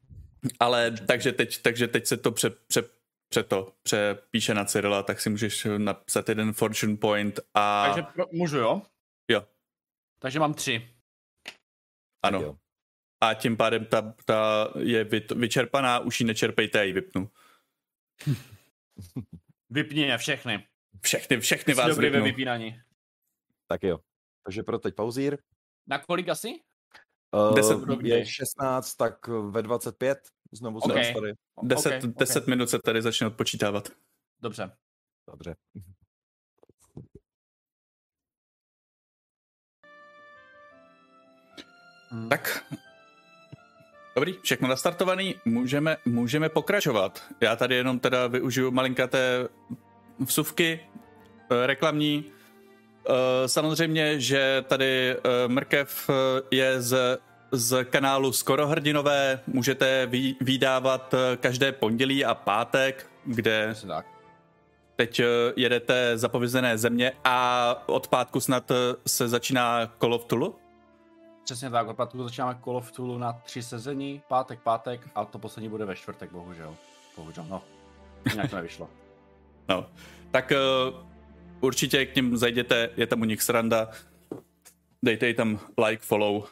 [0.60, 2.84] Ale takže teď, takže teď se to pře, pře,
[3.30, 7.86] pře to, přepíše na Cyrila, tak si můžeš napsat jeden fortune point a...
[7.86, 8.82] Takže pro, můžu, jo?
[9.28, 9.44] Jo.
[10.20, 10.90] Takže mám tři.
[12.24, 12.42] Ano.
[12.42, 12.58] Jo.
[13.26, 15.04] A tím pádem ta, ta je
[15.36, 17.30] vyčerpaná, už ji nečerpejte, já ji vypnu.
[19.70, 20.68] Vypni je všechny.
[21.02, 22.24] Všechny, všechny Jsi vás dobrý vypnu.
[22.24, 22.82] ve vypínání.
[23.68, 24.00] Tak jo.
[24.44, 25.38] Takže pro teď pauzír.
[25.88, 26.60] Na kolik asi?
[27.50, 30.18] Uh, 10, je 16, tak ve 25
[30.52, 31.14] znovu se okay.
[31.14, 31.34] tady.
[31.64, 32.56] 10, okay, 10 okay.
[32.56, 33.90] minut se tady začne odpočítávat.
[34.42, 34.72] Dobře.
[35.28, 35.56] Dobře.
[42.30, 42.66] Tak.
[44.16, 47.24] Dobrý, všechno nastartovaný, můžeme, můžeme pokračovat.
[47.42, 49.48] Já tady jenom teda využiju malinkaté
[50.26, 52.26] vsuvky eh, reklamní.
[52.26, 55.18] Eh, samozřejmě, že tady eh,
[55.48, 56.10] Mrkev
[56.52, 57.20] je z,
[57.52, 59.40] z kanálu Skorohrdinové.
[59.48, 60.10] Můžete
[60.42, 63.74] vydávat každé pondělí a pátek, kde
[64.96, 65.22] teď
[65.56, 68.72] jedete zapovězené země a od pátku snad
[69.08, 70.56] se začíná Call of Tulu.
[71.46, 75.40] Přesně tak, od pátku začínáme Call of Tulu na tři sezení, pátek, pátek a to
[75.40, 76.76] poslední bude ve čtvrtek, bohužel.
[77.18, 77.64] Bohužel, no.
[78.32, 78.90] Jinak to nevyšlo.
[79.70, 79.86] no,
[80.32, 81.00] tak uh,
[81.62, 83.90] určitě k ním zajděte, je tam u nich sranda.
[85.04, 86.44] Dejte tam like, follow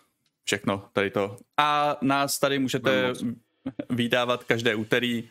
[0.44, 1.38] všechno tady to.
[1.57, 3.14] A nás tady můžete
[3.90, 5.30] vydávat každé úterý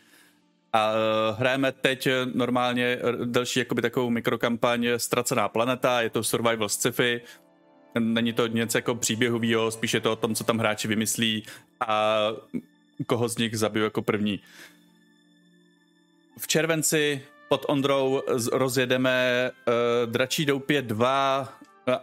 [0.73, 7.21] a uh, hrajeme teď normálně další jakoby takovou mikrokampaň Ztracená planeta, je to survival sci-fi,
[7.99, 11.43] není to něco jako příběhovýho, spíš je to o tom, co tam hráči vymyslí
[11.87, 12.27] a
[13.07, 14.39] koho z nich zabiju jako první.
[16.37, 18.21] V červenci pod Ondrou
[18.51, 21.53] rozjedeme uh, Dračí doupě 2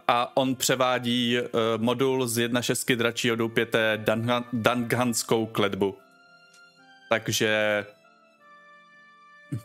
[0.07, 1.47] a on převádí uh,
[1.77, 4.05] modul z 1.6 Dračího doupěte
[4.53, 5.97] Danganskou kledbu.
[7.09, 7.85] Takže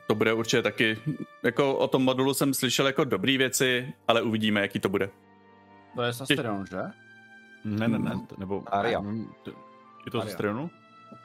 [0.06, 0.98] to bude určitě taky,
[1.42, 5.10] jako o tom modulu jsem slyšel jako dobrý věci, ale uvidíme, jaký to bude.
[5.96, 6.82] To je Sastrion, že?
[7.64, 8.60] Ne, ne, ne, nebo...
[8.60, 9.02] Taria.
[10.06, 10.70] Je to Sastrionu?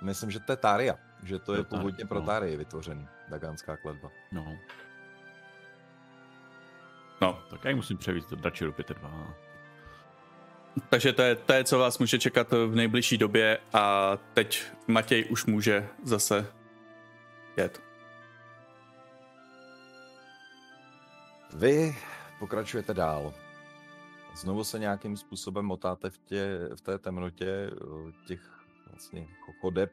[0.01, 2.25] Myslím, že to je Taria, že to je původně pro no.
[2.25, 4.09] Tarii vytvořený, Daganská kledba.
[4.31, 4.57] No.
[7.21, 7.39] No.
[7.49, 9.33] Tak já musím převíct do Dači do 2.
[10.89, 15.25] Takže to je, to je, co vás může čekat v nejbližší době a teď Matěj
[15.29, 16.47] už může zase
[17.57, 17.81] jet.
[21.53, 21.95] Vy
[22.39, 23.33] pokračujete dál.
[24.35, 27.71] Znovu se nějakým způsobem motáte v, tě, v té temnotě
[28.27, 29.27] těch vlastně
[29.61, 29.91] chodeb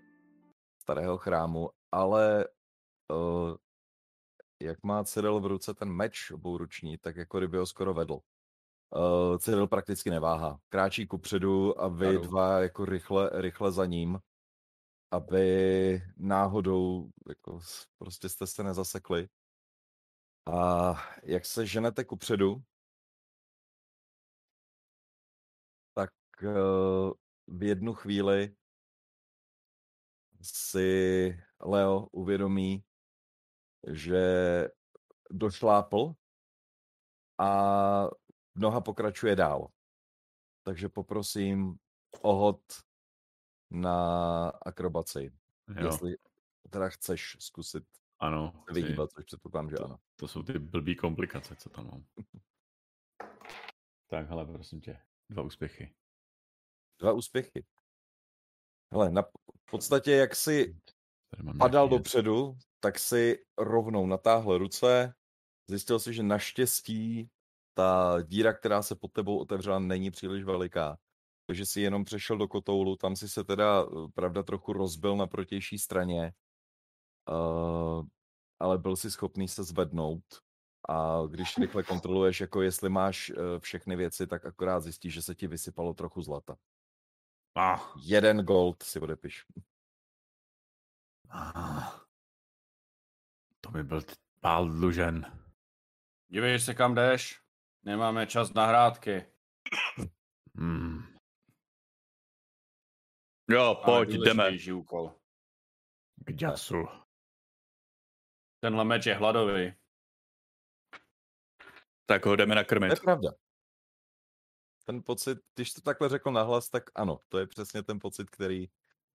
[0.83, 2.49] starého chrámu, ale
[3.13, 3.57] uh,
[4.63, 8.15] jak má Cyril v ruce ten meč obouruční, tak jako kdyby ho skoro vedl.
[8.97, 10.61] Uh, Cyril prakticky neváhá.
[10.69, 12.21] Kráčí kupředu a vy Jadu.
[12.21, 14.19] dva jako rychle, rychle za ním,
[15.11, 17.61] aby náhodou jako
[17.99, 19.29] prostě jste se nezasekli.
[20.53, 22.63] A jak se ženete kupředu,
[27.47, 28.57] v jednu chvíli
[30.43, 32.85] si Leo uvědomí,
[33.93, 34.25] že
[35.31, 36.15] došlápl
[37.39, 37.51] a
[38.55, 39.69] noha pokračuje dál.
[40.63, 41.79] Takže poprosím
[42.23, 42.63] o hod
[43.71, 45.33] na akrobaci.
[45.77, 45.87] Jo.
[45.87, 46.17] Jestli
[46.71, 47.85] teda chceš zkusit
[48.19, 49.99] ano, vyhýbat, což předpokládám, že to, ano.
[50.17, 52.05] To jsou ty blbý komplikace, co tam mám.
[54.07, 55.95] tak, hele, prosím tě, dva úspěchy.
[56.99, 57.65] Dva úspěchy.
[58.93, 59.23] Hele, na
[59.71, 60.77] podstatě, jak si
[61.59, 65.15] padal dopředu, tak si rovnou natáhl ruce,
[65.71, 67.31] zjistil si, že naštěstí
[67.75, 70.99] ta díra, která se pod tebou otevřela, není příliš veliká.
[71.47, 75.27] Takže si jenom přešel do kotoulu, tam si se teda, eh, pravda, trochu rozbil na
[75.27, 76.33] protější straně,
[77.31, 78.07] uh,
[78.61, 80.25] ale byl si schopný se zvednout.
[80.89, 85.35] A když rychle kontroluješ, jako jestli máš uh, všechny věci, tak akorát zjistíš, že se
[85.35, 86.57] ti vysypalo trochu zlata.
[87.55, 87.93] Ah.
[87.97, 89.47] Jeden gold si odepiš.
[91.31, 92.01] Ah.
[93.61, 94.01] To by byl
[94.41, 95.39] pál dlužen.
[96.29, 97.43] Dívej se, kam jdeš.
[97.83, 99.27] Nemáme čas na hrátky.
[100.55, 101.19] Hmm.
[103.51, 104.51] Jo, pojď, jdeme.
[104.75, 105.15] úkol.
[106.25, 106.89] K děsu.
[108.61, 109.73] Tenhle meč je hladový.
[112.07, 112.89] Tak ho jdeme nakrmit.
[112.89, 113.31] To je pravda.
[114.89, 118.69] Ten pocit, když to takhle řekl nahlas, tak ano, to je přesně ten pocit, který,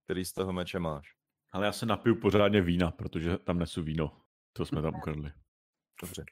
[0.04, 1.16] který z toho meče máš.
[1.52, 4.22] Ale já se napiju pořádně vína, protože tam nesu víno.
[4.54, 5.32] To jsme tam ukradli.
[6.02, 6.26] Dobře.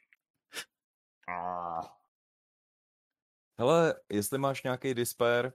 [3.59, 5.53] Hele, jestli máš nějaký disper,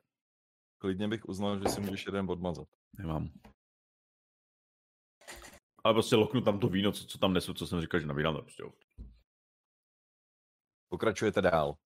[0.78, 2.68] klidně bych uznal, že si můžeš jeden odmazat.
[2.98, 3.30] Nemám.
[5.84, 8.36] Ale prostě loknu tam to víno, co, co tam nesu, co jsem říkal, že nabírám,
[8.36, 8.62] prostě
[10.88, 11.76] Pokračujete dál.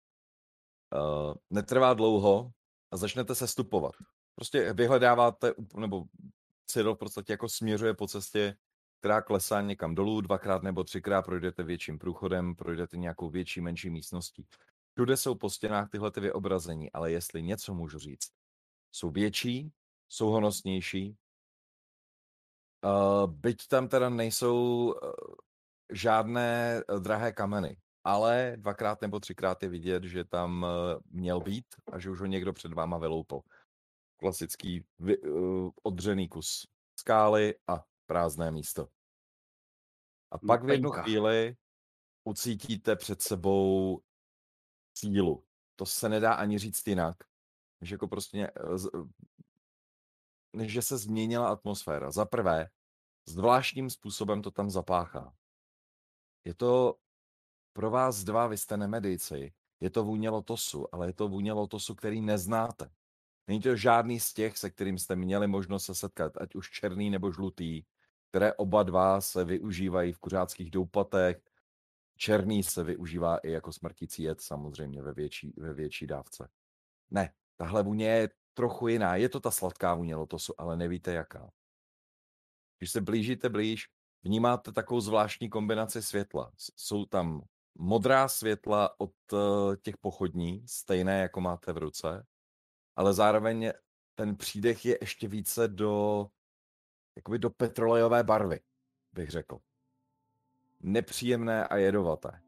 [0.94, 2.51] Uh, netrvá dlouho
[2.91, 3.93] a začnete se stupovat.
[4.35, 6.05] Prostě vyhledáváte, nebo
[6.67, 8.57] Cyril v podstatě jako směřuje po cestě,
[8.99, 14.47] která klesá někam dolů, dvakrát nebo třikrát projdete větším průchodem, projdete nějakou větší, menší místností.
[14.94, 18.31] Všude jsou po stěnách tyhle ty vyobrazení, ale jestli něco můžu říct,
[18.93, 19.73] jsou větší,
[20.09, 21.17] jsou honosnější,
[22.85, 25.10] uh, byť tam teda nejsou uh,
[25.93, 31.98] žádné drahé kameny, ale dvakrát nebo třikrát je vidět, že tam uh, měl být a
[31.98, 33.40] že už ho někdo před váma vyloupil.
[34.16, 36.66] Klasický vy, uh, odřený kus
[37.00, 38.88] skály a prázdné místo.
[40.30, 41.56] A pak v jednu chvíli
[42.24, 44.00] ucítíte před sebou
[44.98, 45.44] sílu.
[45.76, 47.16] To se nedá ani říct jinak.
[47.80, 48.98] Že jako prostě, eh,
[50.56, 52.10] než že se změnila atmosféra.
[52.10, 52.70] Za prvé,
[53.28, 55.36] zvláštním způsobem to tam zapáchá.
[56.44, 56.98] Je to
[57.73, 61.94] pro vás dva, vy jste nemedici, je to vůně lotosu, ale je to vůně lotosu,
[61.94, 62.90] který neznáte.
[63.47, 67.10] Není to žádný z těch, se kterým jste měli možnost se setkat, ať už černý
[67.10, 67.82] nebo žlutý,
[68.28, 71.42] které oba dva se využívají v kuřáckých doupatech,
[72.20, 76.49] Černý se využívá i jako smrtící jed samozřejmě ve větší, ve větší dávce.
[77.10, 79.16] Ne, tahle vůně je trochu jiná.
[79.16, 81.50] Je to ta sladká vůně lotosu, ale nevíte jaká.
[82.78, 83.89] Když se blížíte blíž,
[84.23, 86.52] vnímáte takovou zvláštní kombinaci světla.
[86.76, 87.42] Jsou tam
[87.78, 92.26] modrá světla od eh, těch pochodní, stejné jako máte v ruce,
[92.97, 93.73] ale zároveň
[94.15, 96.26] ten přídech je ještě více do,
[97.16, 98.60] jakoby do petrolejové barvy,
[99.12, 99.58] bych řekl.
[100.81, 102.40] Nepříjemné a jedovaté.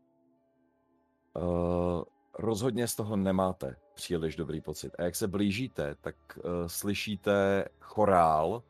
[1.36, 2.02] Uh,
[2.39, 4.92] rozhodně z toho nemáte příliš dobrý pocit.
[4.99, 8.62] A jak se blížíte, tak uh, slyšíte chorál uh,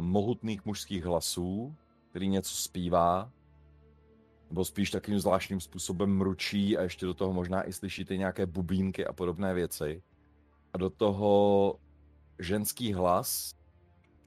[0.00, 1.76] mohutných mužských hlasů,
[2.10, 3.32] který něco zpívá,
[4.50, 9.06] nebo spíš takým zvláštním způsobem mručí a ještě do toho možná i slyšíte nějaké bubínky
[9.06, 10.02] a podobné věci.
[10.72, 11.76] A do toho
[12.38, 13.54] ženský hlas,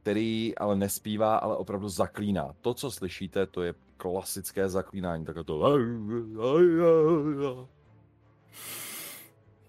[0.01, 2.53] který ale nespívá, ale opravdu zaklíná.
[2.61, 5.77] To, co slyšíte, to je klasické zaklínání, takové to...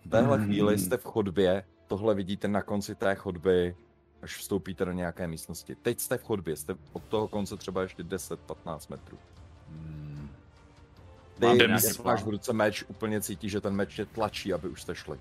[0.04, 3.76] V téhle chvíli jste v chodbě, tohle vidíte na konci té chodby,
[4.22, 5.74] až vstoupíte do nějaké místnosti.
[5.74, 9.18] Teď jste v chodbě, jste od toho konce třeba ještě 10-15 metrů.
[11.38, 14.68] Ty, Mám jak máš v ruce meč, úplně cítíš, že ten meč tě tlačí, aby
[14.68, 15.20] už jste šli.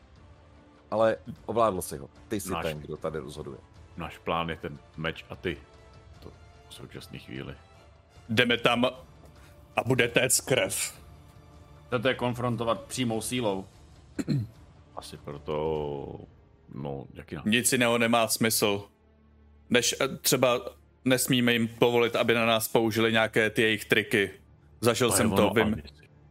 [0.92, 2.10] Ale ovládl si ho.
[2.28, 2.64] Ty jsi Máš.
[2.66, 3.58] ten, kdo tady rozhoduje.
[3.98, 5.58] Náš plán je ten meč a ty.
[6.20, 6.32] To
[6.70, 7.56] v současné chvíli.
[8.30, 8.86] Jdeme tam
[9.76, 11.00] a bude téct krev.
[11.88, 13.66] Chcete je konfrontovat přímou sílou.
[14.96, 16.20] Asi proto...
[16.76, 17.46] No, jak jinak.
[17.46, 18.84] Nic jiného nemá smysl,
[19.70, 20.62] než eh, třeba
[21.06, 24.32] nesmíme jim povolit, aby na nás použili nějaké ty jejich triky.
[24.82, 25.82] Zažil je jsem to, vím,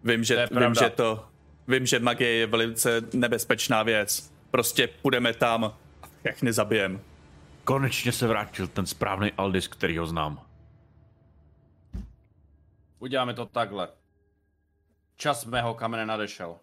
[0.05, 1.25] vím, To že, je vím, že to,
[1.69, 4.33] vím, že magie je velice nebezpečná věc.
[4.51, 7.01] Prostě půjdeme tam a všechny zabijem.
[7.65, 10.47] Konečně se vrátil ten správný Aldis, který ho znám.
[12.99, 13.89] Uděláme to takhle.
[15.17, 16.57] Čas mého kamene nadešel.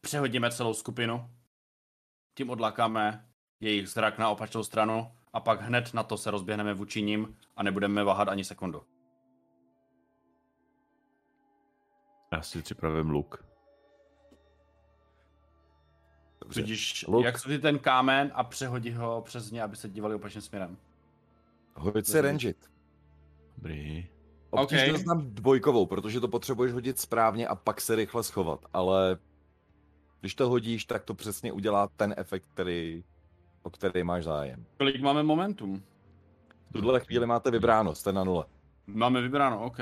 [0.00, 1.30] Přehodíme celou skupinu.
[2.34, 3.24] Tím odlakáme
[3.60, 7.62] jejich zrak na opačnou stranu a pak hned na to se rozběhneme vůči ním a
[7.62, 8.82] nebudeme váhat ani sekundu.
[12.34, 13.44] Já si připravím luk.
[16.40, 16.60] Dobře.
[16.60, 17.24] Tudíž Luk.
[17.24, 20.76] jak si ten kámen a přehodí ho přes ně, aby se dívali opačným směrem.
[21.74, 22.70] Hoď si rangeit.
[23.56, 24.08] Dobrý.
[24.50, 24.98] Obtížně Ok.
[24.98, 29.18] znám dvojkovou, protože to potřebuješ hodit správně a pak se rychle schovat, ale
[30.20, 33.04] když to hodíš, tak to přesně udělá ten efekt, který,
[33.62, 34.66] o který máš zájem.
[34.78, 35.82] Kolik máme momentum?
[36.70, 38.44] V tuhle chvíli máte vybráno, jste na nule.
[38.86, 39.78] Máme vybráno, OK.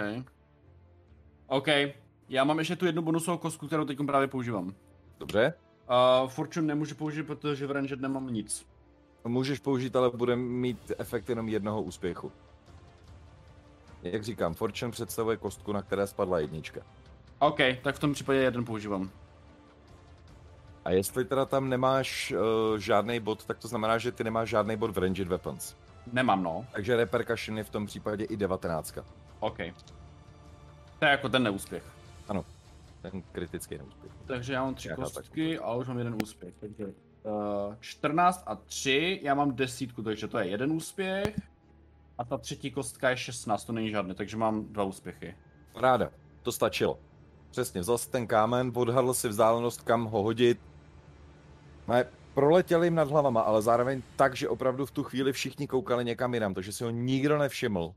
[1.46, 1.68] OK,
[2.32, 4.74] já mám ještě tu jednu bonusovou kostku, kterou teď právě používám.
[5.18, 5.54] Dobře?
[6.22, 8.66] Uh, Fortune nemůžu použít, protože v Ranged nemám nic.
[9.24, 12.32] Můžeš použít, ale bude mít efekt jenom jednoho úspěchu.
[14.02, 16.80] Jak říkám, Fortune představuje kostku, na které spadla jednička.
[17.38, 19.10] OK, tak v tom případě jeden používám.
[20.84, 24.76] A jestli teda tam nemáš uh, žádný bod, tak to znamená, že ty nemáš žádný
[24.76, 25.76] bod v Ranged Weapons.
[26.12, 26.66] Nemám, no.
[26.72, 28.98] Takže Repercussion je v tom případě i 19.
[29.40, 29.58] OK.
[30.98, 32.01] To je jako ten neúspěch.
[33.02, 34.12] Ten kritický neúspěch.
[34.26, 36.54] Takže já mám tři Nějaká kostky a už mám jeden úspěch.
[36.60, 41.40] Takže uh, 14 a 3, já mám desítku, takže to je jeden úspěch.
[42.18, 45.36] A ta třetí kostka je 16, to není žádný, takže mám dva úspěchy.
[45.80, 46.10] Ráda,
[46.42, 46.98] to stačilo.
[47.50, 50.60] Přesně, vzal si ten kámen, odhadl si vzdálenost, kam ho hodit.
[51.88, 56.04] Ne, proletěl jim nad hlavama, ale zároveň tak, že opravdu v tu chvíli všichni koukali
[56.04, 57.94] někam jinam, takže si ho nikdo nevšiml.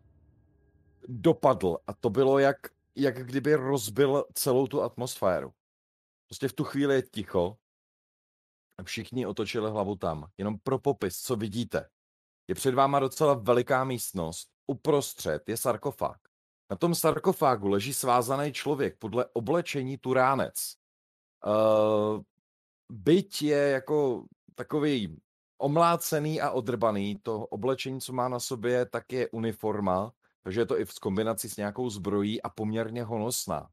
[1.08, 2.58] Dopadl a to bylo jak,
[2.96, 5.54] jak kdyby rozbil celou tu atmosféru.
[6.28, 7.58] Prostě v tu chvíli je ticho.
[8.84, 10.30] Všichni otočili hlavu tam.
[10.38, 11.90] Jenom pro popis, co vidíte.
[12.48, 14.50] Je před váma docela veliká místnost.
[14.68, 16.18] Uprostřed je sarkofág.
[16.70, 20.76] Na tom sarkofágu leží svázaný člověk podle oblečení turánec.
[21.46, 22.22] Uh,
[22.92, 24.26] byť je jako
[24.56, 25.22] takový
[25.58, 30.12] omlácený a odrbaný, to oblečení, co má na sobě, tak je uniforma,
[30.46, 33.70] takže je to i v kombinaci s nějakou zbrojí a poměrně honosná.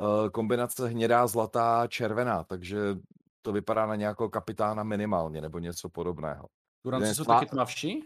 [0.00, 2.78] Uh, kombinace hnědá, zlatá, červená, takže
[3.42, 6.48] to vypadá na nějakého kapitána minimálně, nebo něco podobného.
[6.82, 8.04] Turanci Ne, jsou taky tmavší?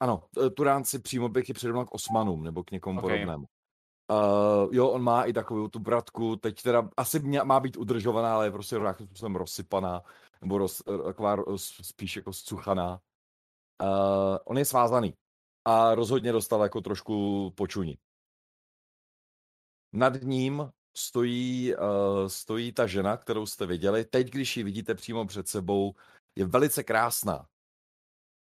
[0.00, 3.04] Ano, eh, Turánci přímo bych je přirovnal k Osmanům nebo k někomu Ok.
[3.04, 3.16] okay.
[3.16, 3.46] podobnému.
[4.10, 8.34] Uh, jo, on má i takovou tu bratku, teď teda asi mě, má být udržovaná,
[8.34, 10.02] ale je prostě nějakým způsobem rozsypaná,
[10.40, 13.00] nebo roz, taková roz, spíš jako zcuchaná.
[13.82, 15.14] Uh, on je svázaný
[15.64, 17.98] a rozhodně dostal jako trošku počuní.
[19.92, 24.04] Nad ním stojí, uh, stojí ta žena, kterou jste viděli.
[24.04, 25.94] Teď, když ji vidíte přímo před sebou,
[26.36, 27.46] je velice krásná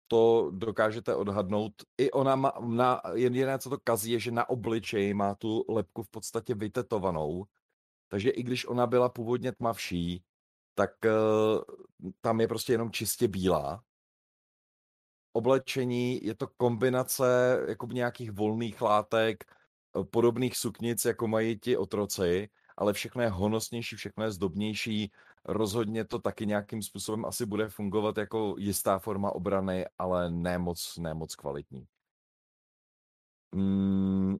[0.07, 1.73] to dokážete odhadnout.
[1.97, 6.03] I ona má, na, jediné, co to kazí, je, že na obličeji má tu lepku
[6.03, 7.45] v podstatě vytetovanou.
[8.07, 10.23] Takže i když ona byla původně tmavší,
[10.75, 11.09] tak eh,
[12.21, 13.83] tam je prostě jenom čistě bílá.
[15.35, 19.43] Oblečení je to kombinace jako nějakých volných látek,
[19.99, 25.11] eh, podobných suknic, jako mají ti otroci, ale všechno je honosnější, všechno je zdobnější.
[25.45, 30.99] Rozhodně to taky nějakým způsobem asi bude fungovat jako jistá forma obrany, ale ne moc,
[31.13, 31.87] moc kvalitní.
[33.55, 34.37] Mm,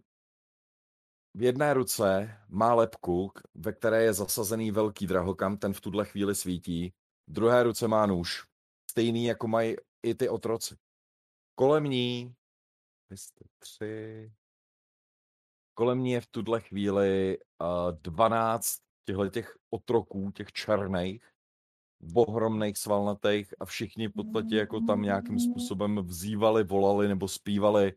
[1.33, 6.35] v jedné ruce má lepku, ve které je zasazený velký drahokam, ten v tuhle chvíli
[6.35, 6.93] svítí.
[7.27, 8.43] V druhé ruce má nůž,
[8.91, 10.75] stejný jako mají i ty otroci.
[11.55, 12.35] Kolem ní,
[13.09, 14.31] vy jste tři,
[15.73, 21.31] kolem ní je v tuhle chvíli uh, 12 těchto těch otroků, těch černých,
[22.15, 27.93] ohromných svalnatých a všichni v podstatě jako tam nějakým způsobem vzývali, volali nebo zpívali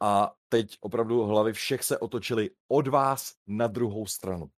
[0.00, 4.50] a teď opravdu hlavy všech se otočily od vás na druhou stranu.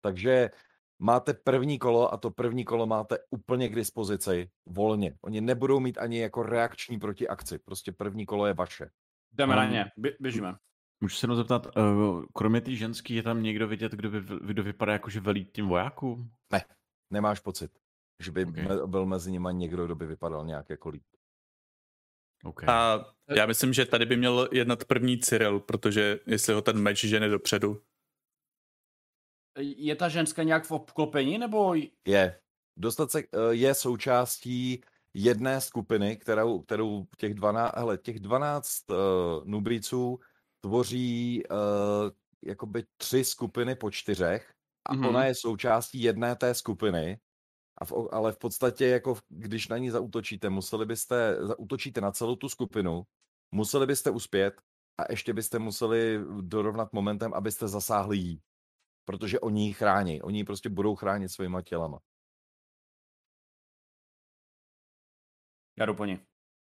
[0.00, 0.50] Takže
[0.98, 5.14] máte první kolo a to první kolo máte úplně k dispozici volně.
[5.22, 7.58] Oni nebudou mít ani jako reakční protiakci.
[7.58, 8.90] Prostě první kolo je vaše.
[9.32, 10.54] Jdeme na ně, běžíme.
[11.00, 14.62] Můžu se jenom zeptat, uh, kromě té ženský je tam někdo vidět, kdo, by, kdo
[14.62, 16.30] vypadá jako, že velí tím vojákům?
[16.52, 16.64] Ne,
[17.12, 17.70] nemáš pocit,
[18.22, 18.66] že by okay.
[18.86, 21.02] byl mezi nimi někdo, kdo by vypadal nějak jako líp.
[22.44, 22.68] Okay.
[22.68, 23.04] A
[23.36, 27.28] já myslím, že tady by měl jednat první Cyril, protože jestli ho ten meč žene
[27.28, 27.82] dopředu.
[29.58, 31.74] Je ta ženská nějak v obklopení, nebo...
[32.04, 32.38] Je.
[32.76, 34.80] Dostat se, eh, je součástí
[35.14, 38.96] jedné skupiny, kterou, kterou těch 12, hele, těch 12 uh,
[39.44, 40.20] nubríců
[40.60, 41.56] tvoří uh,
[42.42, 44.52] jakoby tři skupiny po čtyřech
[44.84, 45.08] a mm-hmm.
[45.08, 47.18] ona je součástí jedné té skupiny,
[47.78, 52.36] a v, ale v podstatě, jako když na ní zautočíte, museli byste, zautočíte na celou
[52.36, 53.02] tu skupinu,
[53.52, 54.60] museli byste uspět
[54.98, 58.40] a ještě byste museli dorovnat momentem, abyste zasáhli jí.
[59.06, 60.22] Protože oni ji chrání.
[60.22, 61.98] Oni ji prostě budou chránit svýma tělama.
[65.78, 66.20] Já jdu po ní.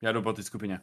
[0.02, 0.80] Já jdu po té skupině.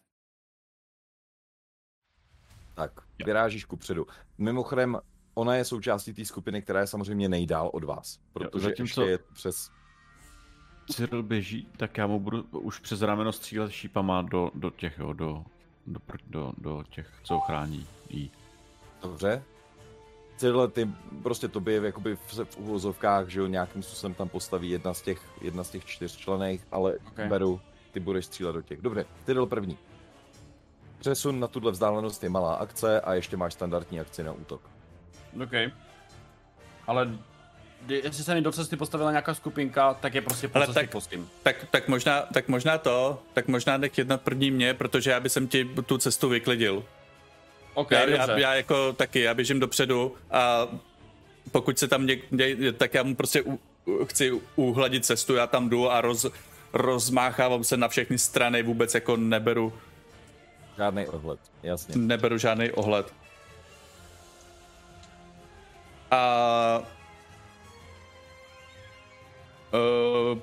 [2.76, 2.92] Tak,
[3.26, 4.06] vyrážíš ku předu.
[4.38, 5.00] Mimochodem,
[5.34, 8.20] ona je součástí té skupiny, která je samozřejmě nejdál od vás.
[8.34, 9.72] Protože jo, ještě je přes
[10.92, 15.14] Cyril běží, tak já mu budu už přes rameno střílet šípama do, do těch, jo,
[15.14, 15.46] do,
[15.88, 18.32] do, do, do těch, co chrání jí.
[19.02, 19.44] Dobře.
[20.38, 20.90] Cyril, ty
[21.24, 25.22] prostě tobě jakoby v, v uvozovkách, že jo, nějakým způsobem tam postaví jedna z těch,
[25.42, 27.28] jedna z těch čtyř člených, ale okay.
[27.28, 28.82] beru, ty budeš střílet do těch.
[28.82, 29.78] Dobře, Cyril první.
[31.00, 34.62] Přesun na tuhle vzdálenost je malá akce a ještě máš standardní akci na útok.
[35.44, 35.72] OK.
[36.88, 37.10] Ale
[37.88, 40.90] jestli se mi do cesty postavila nějaká skupinka, tak je prostě po tak.
[41.44, 45.32] Tak, tak, možná, tak možná to, tak možná nech jedna první mě, protože já bych
[45.48, 46.84] ti tu cestu vyklidil.
[47.78, 50.68] Ok, já, já, já, jako taky, já běžím dopředu a
[51.52, 53.60] pokud se tam někde, tak já mu prostě u,
[54.06, 56.26] chci uhladit cestu, já tam jdu a roz,
[56.74, 59.74] rozmáchávám se na všechny strany, vůbec jako neberu
[60.78, 61.96] Žádný ohled, jasně.
[61.98, 63.14] Neberu žádný ohled.
[66.12, 66.82] A
[69.74, 70.40] Uh,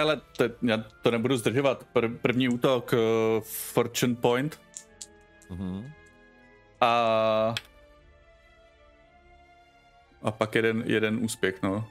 [0.00, 1.86] ale to, já to nebudu zdržovat.
[1.94, 2.98] Pr- první útok uh,
[3.42, 4.60] Fortune Point.
[5.52, 5.92] Mm-hmm.
[6.80, 7.54] A
[10.22, 11.88] a pak jeden, jeden úspěch, no.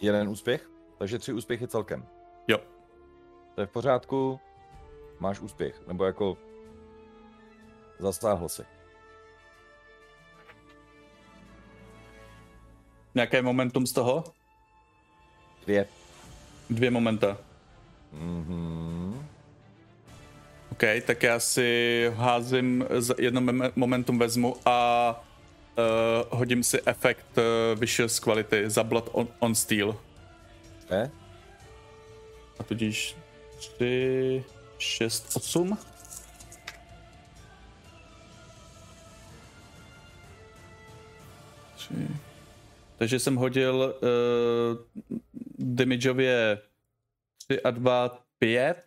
[0.00, 0.70] Jeden úspěch?
[0.98, 2.06] Takže tři úspěchy celkem.
[2.48, 2.58] Jo.
[3.54, 4.40] To je v pořádku.
[5.18, 5.86] Máš úspěch.
[5.86, 6.36] Nebo jako
[7.98, 8.62] Zasáhl si.
[13.14, 14.24] Nějaké momentum z toho?
[15.62, 15.88] Dvě.
[16.70, 17.38] Dvě momenta.
[18.12, 19.26] Mhm.
[20.72, 22.84] OK, tak já si házím,
[23.18, 25.10] jedno momentum vezmu a
[25.78, 29.96] uh, hodím si efekt uh, Vicious Quality za Blood on, on Steel.
[30.84, 31.10] Okay.
[32.58, 33.16] A tudíž
[33.56, 34.44] 3,
[34.78, 35.78] 6, 8.
[41.76, 41.94] Tři.
[42.96, 45.18] Takže jsem hodil uh,
[45.64, 46.58] damageově
[47.48, 48.84] 3 a 2, 5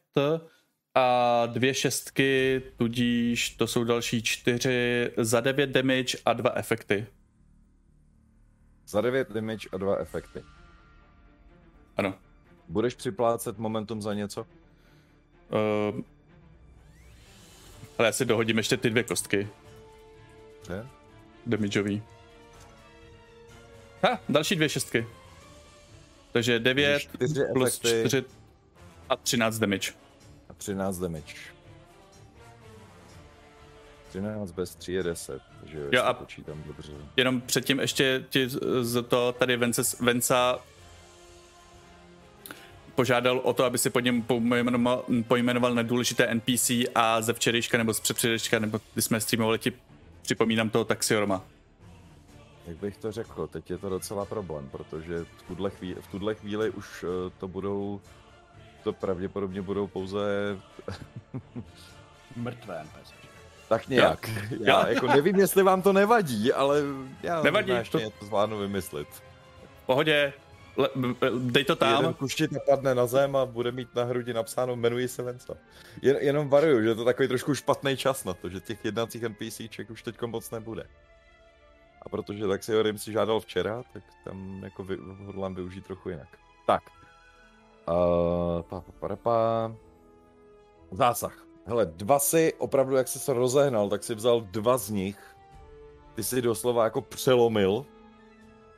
[0.96, 7.08] a dvě šestky, tudíž to jsou další čtyři za 9 damage a dva efekty.
[8.88, 10.44] Za 9 damage a dva efekty.
[11.98, 12.14] Ano.
[12.68, 14.42] Budeš připlácet momentum za něco?
[14.42, 16.02] Uh,
[17.98, 19.48] ale já si dohodím ještě ty dvě kostky.
[20.70, 20.88] Ne?
[21.46, 22.04] Damageový.
[24.04, 25.08] Ha, další dvě šestky.
[26.38, 27.10] Takže 9
[27.54, 28.24] plus 4
[29.10, 29.92] a 13 damage.
[30.50, 31.34] A 13 damage.
[34.10, 36.14] 13 bez 3 je 10, takže jo, a...
[36.14, 36.92] počítám dobře.
[37.18, 40.60] Jenom předtím ještě ti z- to tady Vence, Venca
[42.96, 47.94] požádal o to, aby si pod něm pojmenoval, pojmenoval nedůležité NPC a ze včerejška nebo
[47.94, 49.74] z předvčerejška, nebo když jsme streamovali ti
[50.22, 51.46] připomínám toho Taxiorma.
[52.68, 56.36] Jak bych to řekl, teď je to docela problém, protože v tuhle chvíli, v tuhle
[56.36, 58.02] chvíli už eh, to budou,
[58.84, 60.20] to pravděpodobně budou pouze
[62.36, 63.12] Mrtvé NPC.
[63.70, 64.30] tak nějak.
[64.64, 66.82] Já jako nevím, jestli vám to nevadí, ale
[67.24, 69.08] já Nevadí, ještě to- něco zvládnu vymyslet.
[69.84, 70.34] V pohodě,
[70.78, 70.90] le,
[71.40, 72.14] dej to Jeden tam.
[72.14, 75.58] kuštit padne na zem a bude mít na hrudi napsáno jmenuji se Venca.
[76.02, 79.24] Jen, jenom varuju, že je to takový trošku špatný čas na to, že těch jednacích
[79.24, 80.84] NPCček už teď moc nebude.
[82.02, 86.10] A protože tak si Jorim si žádal včera, tak tam jako vy, hodlám využít trochu
[86.10, 86.28] jinak.
[86.66, 86.84] Tak.
[87.90, 89.72] Uh, pa, pa, pa, pa.
[90.92, 91.46] Zásah.
[91.66, 95.36] Hele, dva si opravdu, jak jsi se rozehnal, tak si vzal dva z nich.
[96.16, 97.86] Ty si doslova jako přelomil.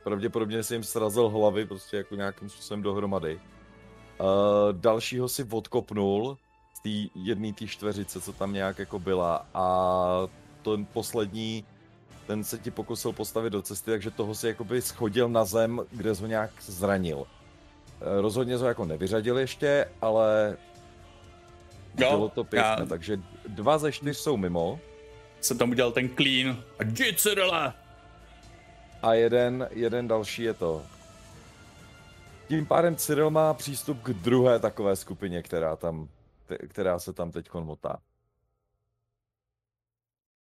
[0.04, 3.40] Pravděpodobně si jim srazil hlavy, prostě jako nějakým způsobem dohromady.
[4.20, 4.26] Uh,
[4.72, 6.38] dalšího si odkopnul
[6.74, 10.28] z té jedné té čtveřice, co tam nějak jako byla a
[10.62, 11.64] ten poslední,
[12.30, 16.14] ten se ti pokusil postavit do cesty, takže toho si jakoby schodil na zem, kde
[16.14, 17.26] jsi ho nějak zranil.
[18.00, 20.56] Eh, Rozhodně jsi ho jako nevyřadil ještě, ale
[21.98, 24.80] Jo, bylo to pěkné, já- takže dva ze čtyř jsou mimo
[25.40, 26.62] Jsem tam udělal ten clean.
[26.78, 27.74] A jdi, Cyrila!
[29.02, 30.82] a jeden, jeden další je to.
[32.48, 36.08] Tím pádem Cyril má přístup k druhé takové skupině, která, tam,
[36.46, 37.98] te- která se tam teď motá.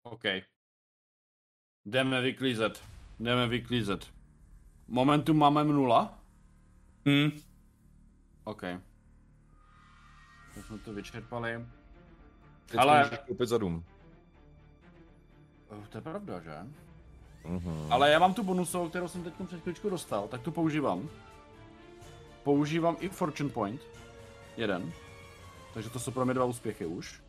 [0.03, 0.23] OK.
[1.87, 2.83] Jdeme vyklízet.
[3.21, 4.07] Jdeme vyklízet.
[4.89, 6.19] Momentum máme nula?
[7.09, 7.31] Hm,
[8.45, 8.61] OK.
[10.55, 11.67] Tak jsme to vyčerpali.
[12.67, 13.85] Teď Ale- koupit za dům.
[15.69, 16.55] Oh, to je pravda, že?
[17.45, 17.93] Mhm.
[17.93, 21.09] Ale já mám tu bonusovou, kterou jsem teď před chvíličku dostal, tak tu používám.
[22.45, 23.81] Používám i Fortune Point.
[24.57, 24.93] Jeden.
[25.75, 27.23] Takže to jsou pro mě dva úspěchy už.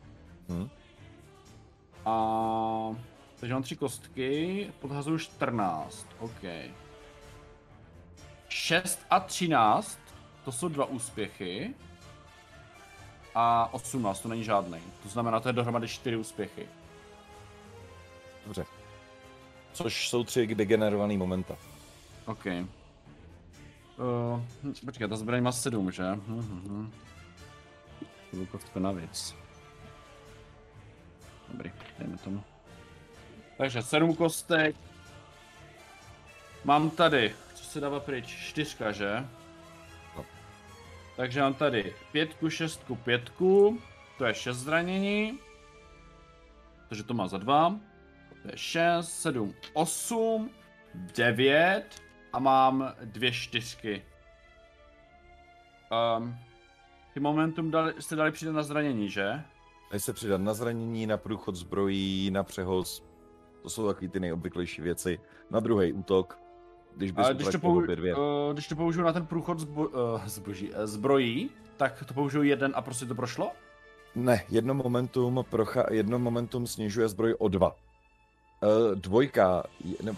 [0.48, 0.68] Hm.
[2.06, 2.14] A...
[3.44, 6.42] Takže mám tři kostky, podhazuju 14, OK.
[8.48, 9.98] 6 a 13,
[10.44, 11.74] to jsou dva úspěchy.
[13.34, 14.78] A 18, to není žádný.
[15.02, 16.68] To znamená, to je dohromady 4 úspěchy.
[18.44, 18.64] Dobře.
[19.72, 21.56] Což jsou tři degenerovaný momenta.
[22.26, 22.46] OK.
[22.46, 24.42] Uh,
[24.84, 26.04] počkej, ta zbraň má 7, že?
[26.04, 26.92] Hm, hm, hm.
[28.32, 29.34] Budu kostku navíc.
[31.48, 32.53] Dobrý, dejme tomu.
[33.56, 34.76] Takže 7 kostek.
[36.64, 39.28] Mám tady, co se dává pryč, čtyřka, že?
[40.16, 40.24] No.
[41.16, 43.78] Takže mám tady pětku, šestku, pětku,
[44.18, 45.38] to je 6 zranění.
[46.88, 47.76] Takže to má za dva.
[48.42, 50.50] To je 6, 7, 8,
[50.94, 52.02] 9
[52.32, 54.04] a mám dvě čtyřky.
[56.18, 56.38] Um,
[57.14, 59.42] ty momentum dali, jste dali přidat na zranění, že?
[59.90, 63.13] Dají se přidat na zranění, na průchod zbrojí, na přehoz.
[63.64, 65.18] To jsou takový ty nejobvyklejší věci.
[65.50, 66.38] Na druhý útok.
[66.96, 68.14] Když bys Ale když to, utratil pou, obě dvě.
[68.16, 72.42] uh, když to použiju na ten průchod zbo, uh, zboží, uh, zbrojí, tak to použiju
[72.42, 73.50] jeden a prostě to prošlo?
[74.14, 77.68] Ne, jedno momentum, procha, jedno momentum snižuje zbroj o dva.
[77.72, 79.62] Uh, dvojka,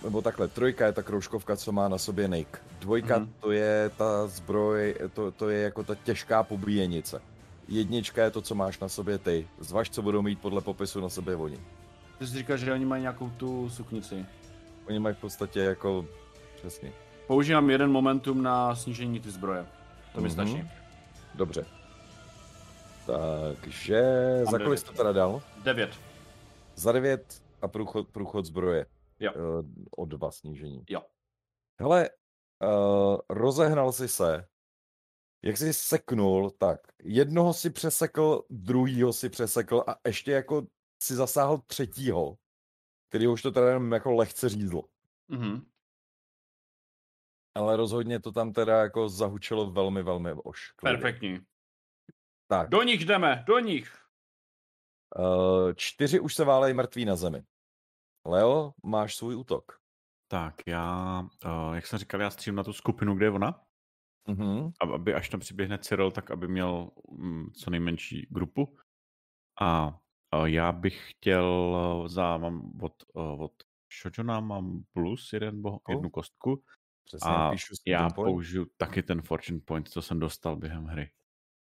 [0.04, 2.58] nebo takhle, trojka je ta kroužkovka, co má na sobě Nick.
[2.80, 3.32] Dvojka Mhm.
[3.40, 7.22] to je ta zbroj, to, to je jako ta těžká pobíjenice.
[7.68, 9.48] Jednička je to, co máš na sobě ty.
[9.58, 11.58] Zvaž, co budou mít podle popisu na sobě oni.
[12.18, 14.26] Ty jsi říkal, že oni mají nějakou tu suknici.
[14.88, 16.06] Oni mají v podstatě jako,
[16.56, 16.92] přesně.
[17.26, 19.66] Používám jeden momentum na snížení ty zbroje.
[20.14, 20.32] To mi Mhm.
[20.32, 20.70] stačí.
[21.34, 21.66] Dobře.
[23.06, 24.02] Takže,
[24.36, 24.78] Mám za kolik devět.
[24.78, 25.42] jsi to teda dal?
[25.64, 25.90] 9.
[26.74, 28.86] Za devět a průchod, průchod zbroje.
[29.20, 29.32] Jo.
[29.34, 29.64] Eh,
[29.96, 30.84] O dva snížení.
[30.88, 31.02] Jo.
[31.80, 32.10] Hele,
[32.64, 34.44] uh, rozehnal jsi se.
[35.44, 40.62] Jak jsi seknul, tak jednoho si přesekl, druhýho si přesekl a ještě jako
[41.02, 42.38] si zasáhl třetího,
[43.08, 44.82] který už to teda jenom jako lehce řízl.
[45.28, 45.70] Mhm.
[47.54, 50.96] Ale rozhodně to tam teda jako zahučilo velmi, velmi ošklivě.
[50.98, 51.38] Perfektní.
[52.50, 53.98] Tak, Do nich jdeme, do nich.
[55.18, 57.42] uh, čtyři už se válejí mrtví na zemi.
[58.26, 59.80] Leo, máš svůj útok.
[60.28, 63.62] Tak já, uh, jak jsem říkal, já střílím na tu skupinu, kde je ona,
[64.28, 64.70] Mhm.
[64.82, 68.76] ab- aby až tam přiběhne Cyril, tak aby měl mm, co nejmenší grupu.
[69.60, 69.98] A
[70.44, 71.44] já bych chtěl
[72.00, 73.52] uh, za, mám od, uh, od
[74.02, 76.62] Shojona mám plus jeden, bo, jednu kostku
[77.04, 78.32] Přesně, a píšu já ten point.
[78.32, 81.10] použiju taky ten fortune point, co jsem dostal během hry.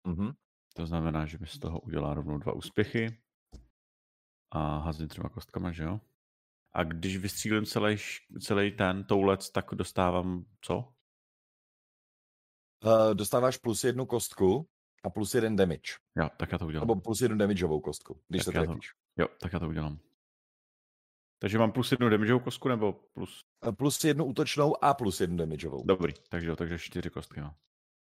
[0.07, 0.31] Mhm.
[0.75, 3.21] To znamená, že mi z toho udělá rovnou dva úspěchy.
[4.51, 5.99] a házím třema kostkama, že jo?
[6.73, 7.97] A když vystřílím celý,
[8.41, 10.77] celý ten toulec, tak dostávám co?
[12.85, 14.69] Uh, dostáváš plus jednu kostku
[15.03, 15.93] a plus jeden damage.
[16.17, 16.87] Jo, tak já to udělám.
[16.87, 18.91] Nebo plus jednu damageovou kostku, když Tak se já to- trefíš.
[19.19, 19.99] Jo, tak já to udělám.
[21.41, 23.45] Takže mám plus jednu damageovou kostku, nebo plus...
[23.67, 25.83] Uh, plus jednu útočnou a plus jednu damageovou.
[25.85, 27.55] Dobrý, takže jo, takže čtyři kostky, no.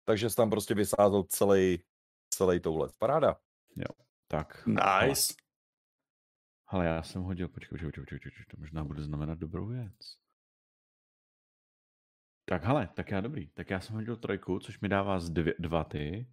[0.05, 1.83] Takže jsi tam prostě vysázel celý,
[2.33, 2.91] celý toulet.
[2.97, 3.39] Paráda.
[4.29, 4.67] Tak.
[4.67, 5.07] hele.
[5.07, 5.33] Nice.
[6.67, 10.17] Ale já jsem hodil, počkej, počkej, počkej, počkej, to možná bude znamenat dobrou věc.
[12.49, 13.47] Tak hele, tak já dobrý.
[13.47, 16.27] Tak já jsem hodil trojku, což mi dává z dvě, dva ty.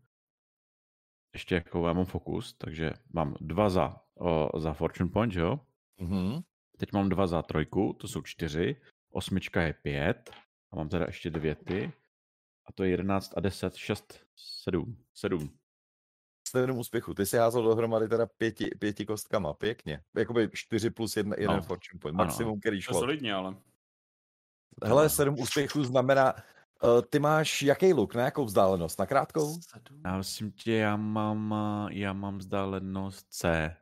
[1.35, 5.61] Ještě jako já mám fokus, takže mám dva za, o, za Fortune Point, že jo?
[6.01, 6.41] Mhm.
[6.79, 8.77] Teď mám dva za trojku, to jsou čtyři.
[9.11, 10.31] Osmička je pět.
[10.73, 11.93] A mám teda ještě dvě ty.
[12.67, 14.97] A to je jedenáct a deset, šest, sedm.
[15.15, 15.59] Sedm.
[16.49, 17.15] Sedm úspěchů.
[17.15, 19.55] Ty si házel dohromady teda pěti, pěti kostkama.
[19.55, 20.03] Pěkně.
[20.17, 21.63] Jakoby čtyři plus jedna, jeden Ano.
[21.63, 22.21] fortune point.
[22.21, 22.99] Ano, Maximum, který To šlo.
[23.01, 23.57] solidně, ale.
[24.85, 26.35] Hele, sedm úspěchů znamená,
[27.11, 28.99] ty máš jaký luk, na jakou vzdálenost?
[28.99, 29.57] Na krátkou?
[30.05, 33.77] Já myslím tě, já mám, a, já mám vzdálenost C.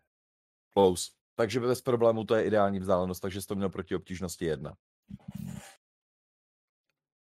[0.73, 1.11] Close.
[1.35, 4.77] Takže bez problému to je ideální vzdálenost, takže jsi to měl proti obtížnosti jedna.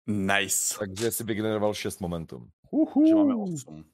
[0.08, 0.76] Nice.
[0.80, 2.50] Takže si vygeneroval 6 momentum.
[2.96, 3.92] Takže máme osm.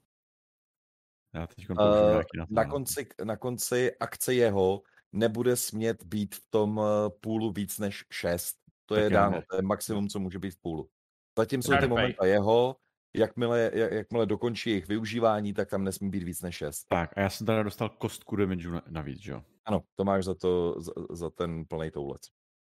[1.33, 4.81] Já teď Uh, na na, konci, na konci akce jeho
[5.11, 8.55] nebude smět být v tom eh, půlu víc než 6.
[8.85, 9.43] To Tak je dáno, ne.
[9.49, 10.89] to je maximum, co může být v půlu.
[11.37, 12.75] Zatím jsou ty momenta jeho,
[13.15, 16.85] jakmile, jak- jakmile dokončí jejich využívání, tak tam nesmí být víc než 6.
[16.85, 19.43] Tak a já jsem teda dostal kostku damage na- navíc, že jo?
[19.65, 22.21] Ano, to máš za, to, za, za ten plný toulec.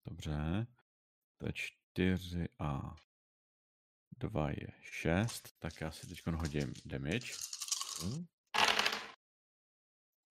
[0.08, 0.66] Dobře.
[1.40, 2.94] To je čtyři a
[4.18, 5.49] dva je šest.
[5.58, 7.32] Tak já si teď hodím damage.
[8.05, 8.24] Hm?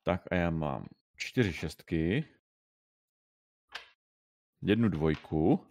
[0.03, 2.25] Tak a já mám čtyři šestky.
[4.61, 5.68] Jednu dvojku.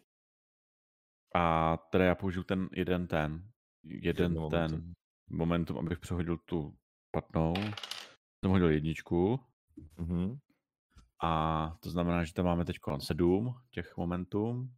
[1.34, 3.50] A teda já použiju ten jeden ten.
[3.84, 4.92] Jeden Jedno ten momentum.
[5.30, 6.76] momentum, abych přehodil tu
[7.08, 7.54] špatnou.
[8.44, 9.40] Jsem hodil jedničku.
[9.98, 10.38] Mhm.
[11.22, 14.68] A to znamená, že tam máme teď sedm těch momentů.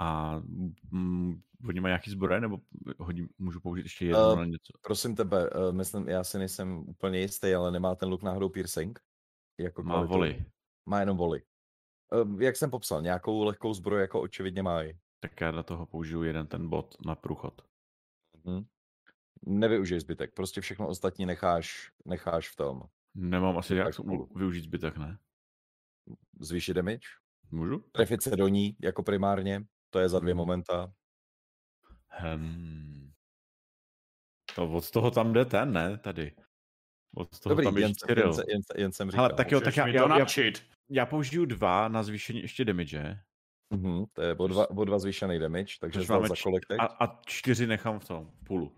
[0.00, 0.38] A
[0.90, 2.60] mm, oni mají nějaký zbroj, nebo
[2.98, 4.72] hodím, můžu použít ještě Eh, na něco?
[4.82, 9.00] Prosím tebe, uh, myslím, já si nejsem úplně jistý, ale nemá ten luk náhodou piercing?
[9.60, 10.12] Jako Má kvalitu?
[10.12, 10.44] voli.
[10.86, 11.42] Má jenom voli.
[12.24, 14.98] Uh, jak jsem popsal, nějakou lehkou zbroj jako očividně mají.
[15.20, 17.62] Tak já do toho použiju jeden ten bod na průchod.
[18.44, 18.66] Mhm.
[19.46, 22.82] Nevyužij zbytek, prostě všechno ostatní necháš, necháš v tom.
[23.14, 23.94] Nemám asi jak
[24.34, 25.18] využít zbytek, ne?
[26.40, 27.08] Zvýšit damage,
[27.50, 27.78] Můžu?
[27.92, 30.38] trefit se do ní jako primárně, to je za dvě Mhm.
[30.38, 30.92] momenta.
[32.08, 33.12] Hmm.
[34.54, 35.98] To od toho tam jde ten, ne?
[35.98, 36.36] Tady.
[37.14, 39.24] Od toho Dobrý, tam jen, jsem- jen, jen, jen jsem říkal.
[39.24, 40.26] Hele, tak jo, tak já, já, já,
[40.90, 43.20] já použiju dva na zvýšení ještě damage.
[43.70, 46.78] Mhm, to je o dva, o dva zvýšený damage, takže zdal za kolik teď?
[46.80, 48.72] A, a čtyři nechám v tom, v půlu.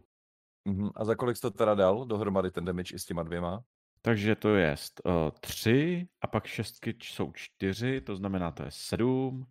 [0.64, 3.64] Mhm, a za kolik jsi to teda dal dohromady ten damage i s těma dvěma?
[4.02, 9.46] Takže to je uh, tři a pak šestky jsou čtyři, to znamená to je sedm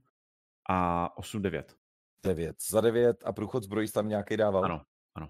[0.70, 1.76] a osm, devět.
[2.24, 2.56] Devět.
[2.70, 4.66] Za devět a průchod zbrojí jsi tam nějaký dával?
[4.66, 4.82] Ano,
[5.16, 5.30] ano.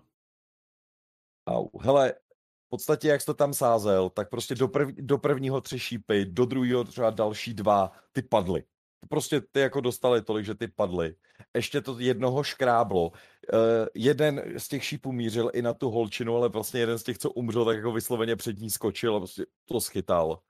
[1.48, 1.68] Au.
[1.82, 2.14] Hele,
[2.66, 6.26] v podstatě jak jsi to tam sázel, tak prostě do, prv, do prvního tři šípy,
[6.26, 8.64] do druhého třeba další dva, ty padly.
[9.10, 11.16] Prostě ty jako dostali tolik, že ty padly.
[11.56, 13.10] Ještě to jednoho škráblo.
[13.10, 13.18] Uh,
[13.96, 17.32] jeden z těch šípů mířil i na tu holčinu, ale vlastně jeden z těch, co
[17.32, 20.42] umřel, tak jako vysloveně před ní skočil a prostě to schytal.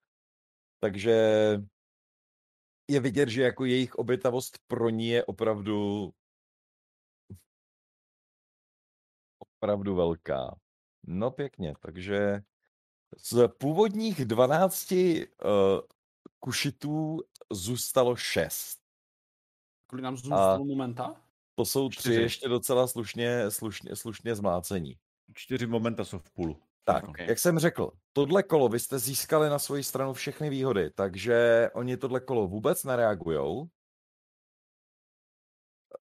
[0.80, 1.12] Takže
[2.90, 6.10] je vidět, že jako jejich obětavost pro ní je opravdu
[9.40, 10.56] opravdu velká.
[11.08, 12.42] No pěkně, takže
[13.18, 14.98] z původních 12 uh,
[16.40, 17.20] kušitů
[17.52, 18.80] zůstalo 6.
[19.88, 21.22] Kolik nám zůstalo momenta?
[21.56, 22.22] To jsou tři Čtyři.
[22.22, 24.96] ještě docela slušně, slušně, slušně zmácení.
[25.34, 26.62] Čtyři momenta jsou v půlu.
[26.84, 27.10] Tak, Teďkon.
[27.10, 27.20] Ok.
[27.30, 31.98] jak jsem řekl, tohle kolo vy jste získali na svoji stranu všechny výhody, takže oni
[31.98, 33.68] tohle kolo vůbec nereagujou.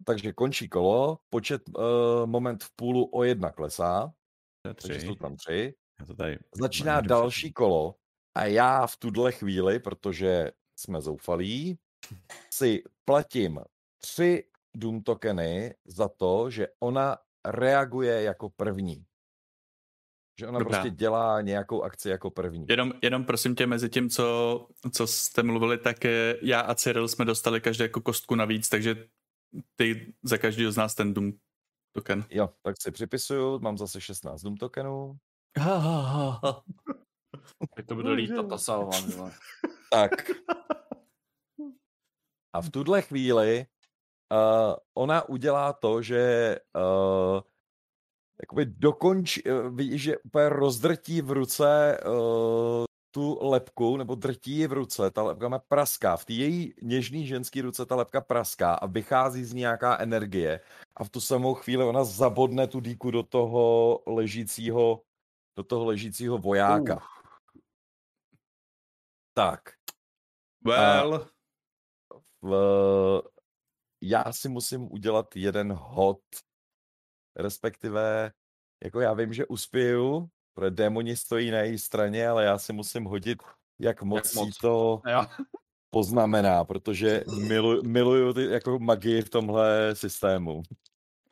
[0.07, 1.83] Takže končí kolo, počet uh,
[2.27, 4.13] moment v půlu o jedna klesá,
[4.63, 5.07] To je takže tři.
[5.07, 5.75] jsou tam tři.
[6.01, 7.53] Já to tady Začíná další všechny.
[7.53, 7.95] kolo
[8.35, 11.79] a já v tuhle chvíli, protože jsme zoufalí,
[12.51, 13.61] si platím
[13.99, 14.45] tři
[14.77, 19.05] Doom tokeny za to, že ona reaguje jako první.
[20.41, 20.79] Že ona Dobrá.
[20.79, 22.67] prostě dělá nějakou akci jako první.
[22.69, 27.09] Jenom, jenom prosím tě, mezi tím, co, co jste mluvili, tak eh, já a Cyril
[27.09, 29.09] jsme dostali každé jako kostku navíc, takže
[29.77, 31.33] ty za každého z nás ten Doom
[31.93, 32.25] token.
[32.31, 35.17] Jo, tak si připisuju, mám zase 16 Doom tokenů.
[35.59, 36.63] Ha, ha, ha, ha.
[37.77, 38.97] Jak to bude lítat ta salva.
[39.91, 40.11] Tak.
[42.53, 43.67] A v tuhle chvíli
[44.33, 47.41] uh, ona udělá to, že uh,
[48.43, 54.67] jakoby dokončí, uh, vidí, že úplně rozdrtí v ruce uh, tu lepku, nebo drtí ji
[54.67, 56.17] v ruce, ta lepka má praská.
[56.17, 60.61] V té její něžný ženský ruce ta lepka praská a vychází z ní nějaká energie.
[60.97, 65.03] A v tu samou chvíli ona zabodne tu díku do toho ležícího,
[65.57, 66.97] do toho ležícího vojáka.
[66.97, 67.18] Uh.
[69.39, 69.61] Tak.
[70.65, 71.27] Well.
[72.43, 73.23] v,
[74.03, 76.21] já si musím udělat jeden hod,
[77.37, 78.33] respektive,
[78.85, 83.05] jako já vím, že uspěju, protože démoni stojí na její straně, ale já si musím
[83.05, 83.43] hodit,
[83.79, 84.59] jak moc, jak moc.
[84.59, 85.27] to jo.
[85.91, 90.63] poznamená, protože milu, miluju ty, jako magii v tomhle systému.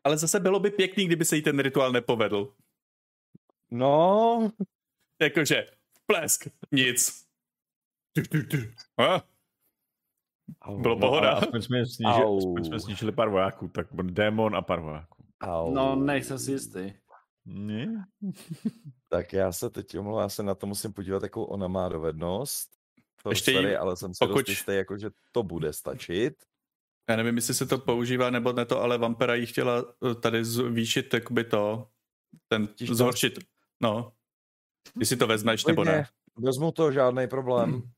[0.05, 2.55] Ale zase bylo by pěkný, kdyby se jí ten rituál nepovedl.
[3.71, 4.51] No.
[5.21, 5.67] Jakože,
[6.07, 7.26] plesk, nic.
[8.99, 9.23] A?
[10.81, 11.31] Bylo pohoda.
[11.31, 15.25] No, aspoň, jsme snížili, aspoň jsme snížili pár vojáků, tak démon a pár vojáků.
[15.43, 15.75] Au.
[15.75, 16.93] No, nejsem si jistý.
[17.45, 18.07] Ne?
[19.09, 22.69] tak já se teď omlouvám, já se na to musím podívat, jakou ona má dovednost.
[23.23, 24.39] To Ještě sorry, jí, ale jsem si pokud...
[24.39, 26.35] dost jistý, jako, že to bude stačit.
[27.09, 30.45] Já nevím, jestli se to používá nebo ne to, ale Vampira jí chtěla eh, tady
[30.45, 31.89] zvýšit jakoby to,
[32.49, 33.39] ten zhoršit.
[33.83, 34.13] No.
[35.01, 36.07] Jestli to vezmeš nebo ne.
[36.37, 37.83] Vezmu to, žádný problém.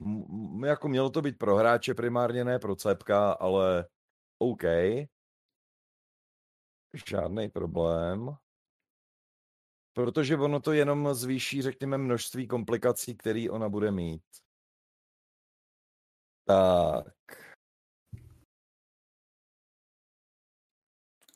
[0.00, 3.88] M- jako mělo to být pro hráče primárně, ne pro cepka, ale
[4.38, 4.62] OK.
[7.08, 8.36] Žádný problém.
[9.92, 14.22] Protože ono to jenom zvýší, řekněme, množství komplikací, které ona bude mít.
[16.44, 17.14] Tak.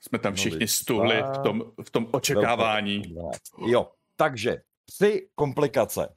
[0.00, 3.02] Jsme tam všichni stuhli v tom, v tom očekávání.
[3.66, 6.16] Jo, takže tři komplikace.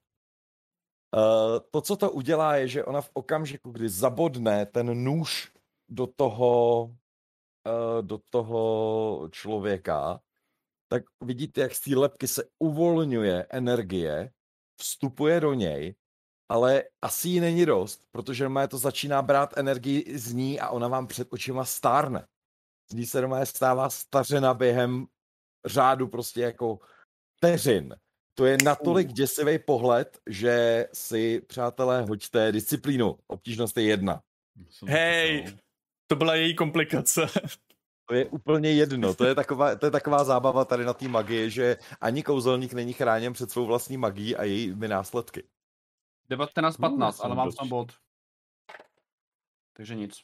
[1.15, 5.51] Uh, to, co to udělá, je, že ona v okamžiku, kdy zabodne ten nůž
[5.89, 10.19] do toho, uh, do toho člověka,
[10.87, 14.31] tak vidíte, jak z té lepky se uvolňuje energie,
[14.81, 15.95] vstupuje do něj,
[16.49, 20.87] ale asi jí není dost, protože má to začíná brát energii z ní a ona
[20.87, 22.27] vám před očima stárne.
[22.91, 25.07] Z ní se doma stává stařena během
[25.65, 26.79] řádu prostě jako
[27.37, 27.95] vteřin.
[28.37, 33.17] To je natolik děsivý pohled, že si, přátelé, hoďte disciplínu.
[33.27, 34.23] Obtížnost je jedna.
[34.87, 35.57] Hej,
[36.07, 37.21] to byla její komplikace.
[38.07, 39.13] To je úplně jedno.
[39.13, 42.93] To je taková, to je taková zábava tady na té magii, že ani kouzelník není
[42.93, 45.43] chráněn před svou vlastní magií a jejími následky.
[46.29, 47.93] 19-15, no, ale mám tam bod.
[49.73, 50.21] Takže nic.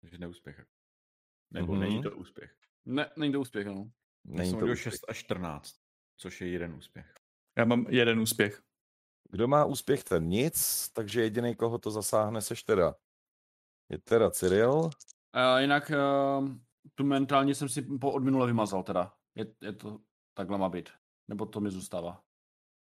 [0.00, 0.66] Takže neúspěch.
[1.50, 1.78] Nebo mm-hmm.
[1.78, 2.54] není to úspěch.
[2.84, 3.90] Ne, není to úspěch, no.
[4.24, 5.81] Není to 6 až 14,
[6.22, 7.14] což je jeden úspěch.
[7.58, 8.62] Já mám jeden úspěch.
[9.30, 12.94] Kdo má úspěch, ten nic, takže jediný, koho to zasáhne, seš teda.
[13.88, 14.72] Je teda Cyril.
[14.74, 14.90] Uh,
[15.58, 16.48] jinak uh,
[16.94, 19.14] tu mentálně jsem si po od minule vymazal teda.
[19.34, 20.00] Je, je to
[20.34, 20.90] takhle má být.
[21.28, 22.22] Nebo to mi zůstává.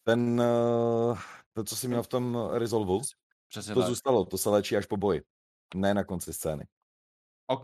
[0.03, 1.19] Ten, uh,
[1.53, 3.01] to, co jsi měl v tom Resolvu,
[3.47, 3.89] Přesně to tak.
[3.89, 5.21] zůstalo, to se léčí až po boji.
[5.75, 6.67] Ne na konci scény.
[7.47, 7.63] OK.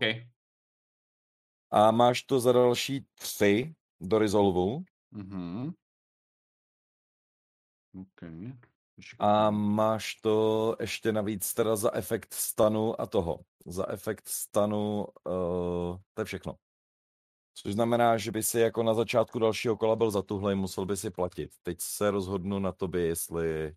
[1.70, 4.84] A máš to za další tři do Resolvu.
[5.14, 5.74] Mhm.
[7.94, 8.22] OK.
[9.18, 13.40] A máš to ještě navíc teda za efekt stanu a toho.
[13.66, 16.56] Za efekt stanu, uh, to je všechno.
[17.54, 21.10] Což znamená, že by si jako na začátku dalšího kola byl zatuhlej, musel by si
[21.10, 21.50] platit.
[21.62, 23.76] Teď se rozhodnu na tobě, jestli,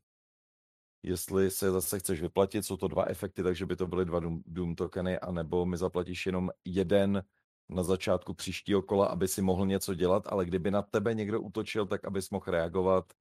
[1.03, 2.65] jestli se zase chceš vyplatit.
[2.65, 6.25] Jsou to dva efekty, takže by to byly dva Doom, Doom tokeny, anebo mi zaplatíš
[6.25, 7.23] jenom jeden
[7.69, 11.85] na začátku příštího kola, aby si mohl něco dělat, ale kdyby na tebe někdo útočil,
[11.85, 13.13] tak abys mohl reagovat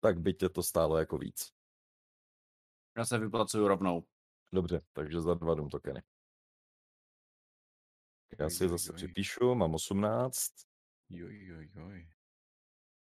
[0.00, 1.52] tak by tě to stálo jako víc.
[2.96, 4.04] Já se vyplacuju rovnou.
[4.52, 6.02] Dobře, takže za dva Doom tokeny.
[8.38, 10.52] Já si je zase připíšu, mám 18.
[11.10, 12.08] Joj, joj, joj.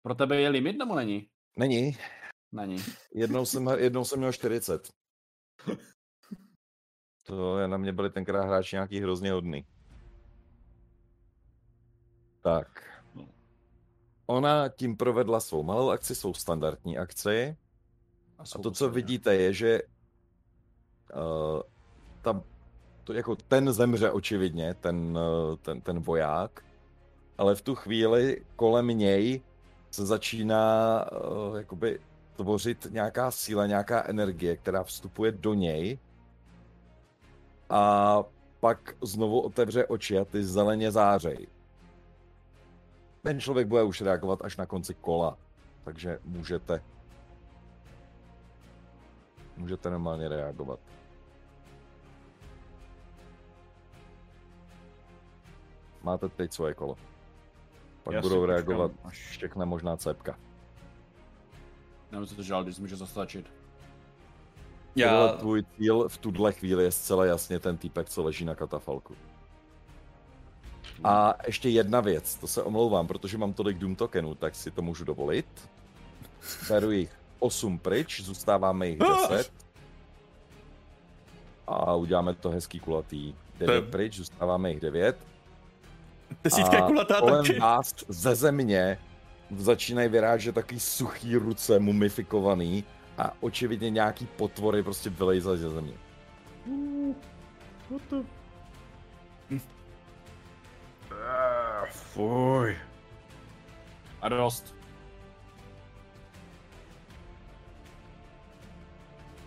[0.02, 1.30] Pro tebe je limit nebo není?
[1.56, 1.92] Není.
[2.52, 2.76] Není.
[3.14, 4.88] Jednou jsem, jednou jsem měl 40.
[7.26, 9.66] To je na mě byli tenkrát hráči nějaký hrozně hodný.
[12.48, 12.82] Tak.
[14.26, 17.56] Ona tím provedla svou malou akci, svou standardní akci.
[18.38, 19.82] A, a to, co vidíte, je, že
[21.14, 21.62] uh,
[22.22, 22.42] ta,
[23.04, 26.64] to jako ten zemře očividně, ten, uh, ten, ten voják,
[27.38, 29.40] ale v tu chvíli kolem něj
[29.90, 32.00] se začíná uh, jakoby
[32.36, 35.98] tvořit nějaká síla, nějaká energie, která vstupuje do něj.
[37.70, 38.22] A
[38.60, 41.46] pak znovu otevře oči a ty zeleně zářej
[43.22, 45.38] ten člověk bude už reagovat až na konci kola,
[45.84, 46.82] takže můžete
[49.56, 50.80] Můžete normálně reagovat.
[56.02, 56.97] Máte teď svoje kolo.
[58.02, 60.38] Pak Já budou reagovat až- všechna možná cepka.
[62.12, 63.52] Nemůžu to žál, když může zastačit.
[64.97, 68.55] Já, Tohle tvůj cíl v tuhle chvíli je zcela jasně ten týpek, co leží na
[68.55, 69.14] katafalku.
[71.05, 74.83] A ještě jedna věc, to se omlouvám, protože mám tolik Doom tokenů, tak si to
[74.83, 75.47] můžu dovolit.
[76.68, 79.52] Beru jich 8 pryč, zůstáváme jich 10.
[81.67, 83.34] A uděláme to hezký kulatý.
[83.58, 85.17] 9 To- pryč, zůstáváme jich 9.
[86.44, 87.58] desítka je kulatá kolem taky.
[87.58, 88.99] vás ze země
[89.57, 92.84] začínají vyrážet taky suchý ruce, mumifikovaný
[93.18, 95.94] a očividně nějaký potvory prostě vylejzají ze země.
[97.91, 98.17] What the...
[101.28, 102.76] Ah, fuj.
[104.20, 104.74] A dost.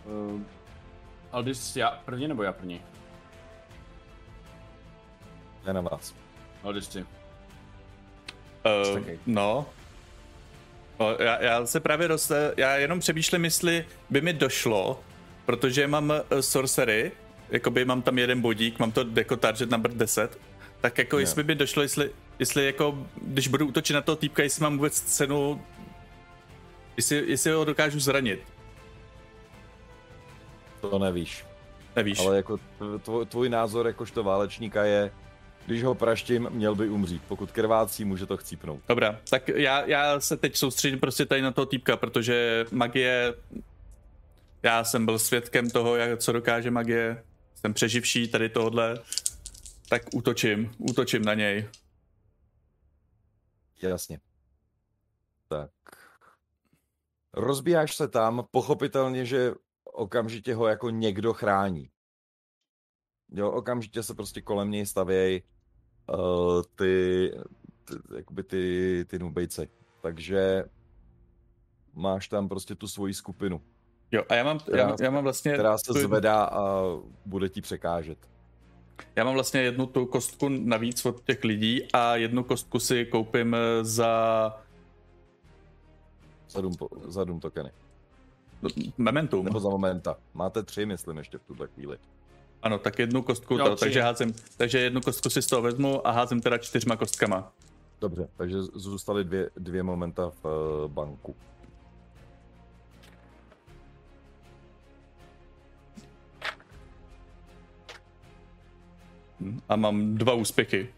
[0.06, 0.42] Uh,
[1.32, 2.82] ale když já první nebo já první?
[5.68, 6.16] Je na vás.
[6.64, 7.01] Ale když ty.
[7.01, 7.08] Uh,
[9.26, 9.66] no.
[11.00, 15.03] no já, já se právě roz, já jenom přemýšlím, jestli by mi došlo,
[15.45, 17.11] protože mám uh, sorcery,
[17.50, 20.40] jakoby mám tam jeden bodík, mám to jako target number 10,
[20.82, 21.22] tak jako Ne.
[21.22, 25.01] jestli by došlo, jestli, jestli jako, když budu útočit na toho týpka, jestli mám vůbec
[25.01, 25.61] cenu,
[26.98, 28.40] jestli, jestli ho dokážu zranit,
[30.82, 31.45] To nevíš.
[31.95, 32.19] nevíš.
[32.19, 32.60] Ale jako
[33.03, 35.11] tvoj, tvůj názor jakožto válečníka je,
[35.66, 37.22] když ho praštím, měl by umřít.
[37.27, 38.80] Pokud krvácí, může to chcípnout.
[38.88, 43.34] Dobrá, tak já, já se teď soustředím prostě tady na toho týpka, protože magie,
[44.64, 47.24] já jsem byl svědkem toho, jak, co dokáže magie,
[47.56, 48.98] jsem přeživší tady tohle,
[49.92, 51.70] tak útočím, útočím na něj.
[53.82, 54.20] Jasně.
[55.48, 55.72] Tak.
[57.34, 59.53] Rozbíjáš se tam, pochopitelně, že
[59.84, 61.90] okamžitě ho jako někdo chrání.
[63.32, 65.44] Jo, okamžitě se prostě kolem něj stavějí
[66.14, 67.32] uh, ty,
[67.84, 69.70] ty, jakoby ty, ty nubejci.
[70.02, 70.64] Takže
[71.94, 73.61] máš tam prostě tu svoji skupinu,
[74.11, 76.82] Jo, a já mám, Která- já, já mám vlastně, která se tu- zvedá a
[77.26, 78.31] bude ti překážet.
[79.15, 83.55] Já mám vlastně jednu tu kostku navíc od těch lidí a jednu kostku si koupím
[83.55, 84.55] eh, za
[86.49, 87.71] Za Doom, po- za Doom tokeny.
[88.97, 89.45] Momentum.
[89.45, 90.17] Nebo za momenta.
[90.33, 91.97] Máte tři, myslím, ještě v tuhle chvíli.
[92.61, 96.07] Ano, tak jednu kostku, Jo, to, takže házím, takže jednu kostku si z toho vezmu
[96.07, 97.51] a házím teda čtyřma kostkama.
[98.01, 101.35] Dobře, takže zůstaly dvě, dvě momenta v uh, banku.
[109.70, 110.90] A mám dva úspěchy.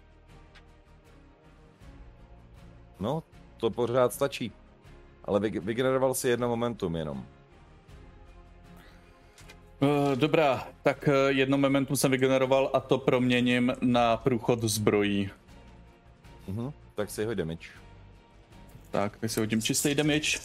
[2.99, 3.23] No,
[3.57, 4.51] to pořád stačí.
[5.25, 7.25] Ale vy, vygeneroval si jedno momentum jenom.
[9.79, 15.29] Uh, dobrá, tak uh, jedno momentum jsem vygeneroval a to proměním na průchod zbrojí.
[16.47, 16.71] Mhm.
[16.95, 17.69] Tak si ho damage.
[18.91, 20.39] Tak, teď si hodím čistý damage.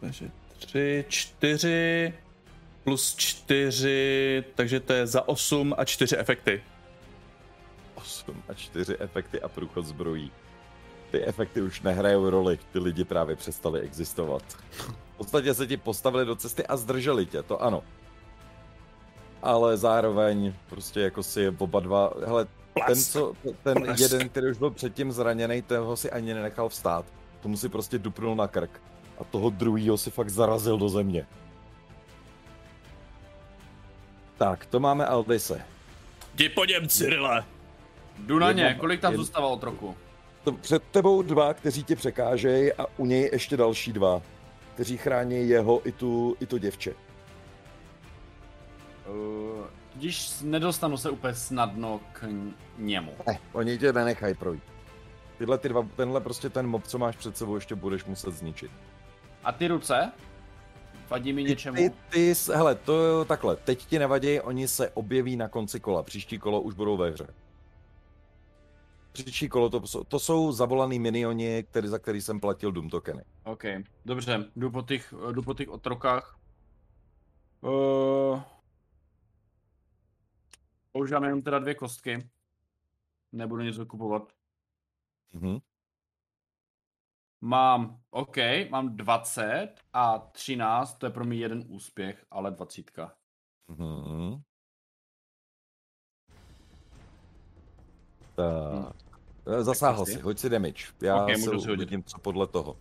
[0.00, 2.14] Takže tři, čtyři
[2.84, 6.62] plus čtyři, takže to je za osm a čtyři efekty.
[7.94, 10.30] 8 a 4 efekty a průchod zbrojí.
[11.10, 14.42] Ty efekty už nehrajou roli, ty lidi právě přestali existovat.
[15.14, 17.82] V podstatě se ti postavili do cesty a zdrželi tě, to ano.
[19.42, 23.12] Ale zároveň prostě jako si oba dva, hele, ten, Plask.
[23.12, 27.04] co, ten jeden, který už byl předtím zraněný, toho si ani nenechal vstát.
[27.40, 28.80] Tomu si prostě dupnul na krk.
[29.20, 31.26] A toho druhýho si fakt zarazil do země.
[34.38, 35.62] Tak, to máme Aldise.
[36.34, 37.44] Jdi po něm, Cyrile!
[38.18, 39.96] Jdu na ně, kolik tam jed- zůstávalo trochu?
[40.44, 44.22] To před tebou dva, kteří ti překážejí a u něj ještě další dva,
[44.74, 46.94] kteří chrání jeho i tu, i to děvče.
[49.08, 52.26] Uh, když nedostanu se úplně snadno k
[52.78, 53.12] němu.
[53.26, 54.62] Ne, oni tě nenechají projít.
[55.38, 58.70] Tyhle ty dva, tenhle prostě ten mob, co máš před sebou, ještě budeš muset zničit.
[59.44, 60.12] A ty ruce?
[61.08, 61.76] Vadí mi něčemu?
[61.76, 66.02] Ty, ty, s- hele, to takhle, teď ti nevadí, oni se objeví na konci kola,
[66.02, 67.26] příští kolo už budou ve hře.
[69.12, 73.24] Příští kolo to, jsou- to jsou zavolaný minioni, který, za který jsem platil Doom tokeny.
[73.44, 73.64] OK,
[74.04, 76.38] dobře, jdu po těch, jdu po těch otrokách.
[77.60, 78.40] Uh,
[80.92, 82.28] používám jenom teda dvě kostky.
[83.32, 84.22] Nebudu nic kupovat.
[85.32, 85.58] Mhm.
[87.44, 88.36] Mám, OK,
[88.70, 92.90] mám 20 a 13, to je pro mě jeden úspěch, ale 20.
[93.68, 94.42] Mhm.
[98.34, 98.96] Tak.
[99.46, 100.20] Eh, Zasáhl Tak si, si.
[100.20, 100.84] hoď si damage.
[101.02, 102.76] Já Ok, okay, můžu se si uvidím, co podle toho.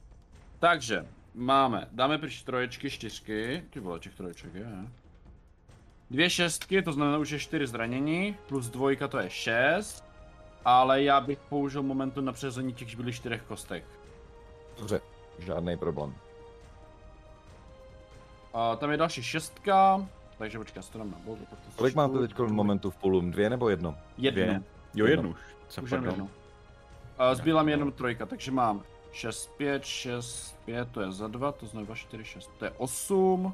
[0.60, 4.88] Takže, máme, dáme pryč troječky, čtyřky, ty vole, těch troječek je.
[6.10, 10.04] Dvě šestky, to znamená už je čtyři zranění, plus dvojka to je šest,
[10.66, 14.03] ale já bych použil momentu na přezení těch zbylých čtyřech kostek.
[14.78, 15.02] Dobře,
[15.40, 16.16] žádný problém.
[18.54, 21.38] A tam je další šestka, takže počkej, já si to dám na to
[21.76, 23.22] Kolik máte teď momentu v půlu?
[23.22, 23.98] Dvě nebo jedno?
[24.18, 24.44] Jednu.
[24.44, 24.64] Dvě.
[24.96, 25.40] Jo, jednu už.
[25.70, 26.30] Se Už jenom jednu.
[27.18, 31.52] A zbývá mi jenom trojka, takže mám 6, 5, 6, 5, to je za 2,
[31.52, 33.54] to znamená 4, 6, to je 8,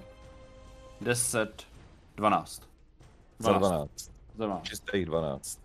[1.01, 1.67] 10,
[2.15, 2.69] 12.
[3.39, 4.11] Za 12.
[4.35, 4.63] Za 12.
[4.63, 5.61] Čistých 12.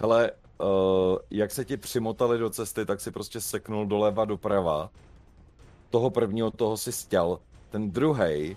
[0.00, 4.90] Hele, uh, jak se ti přimotali do cesty, tak si prostě seknul doleva doprava.
[5.90, 7.38] Toho prvního toho si stěl.
[7.70, 8.56] Ten druhý,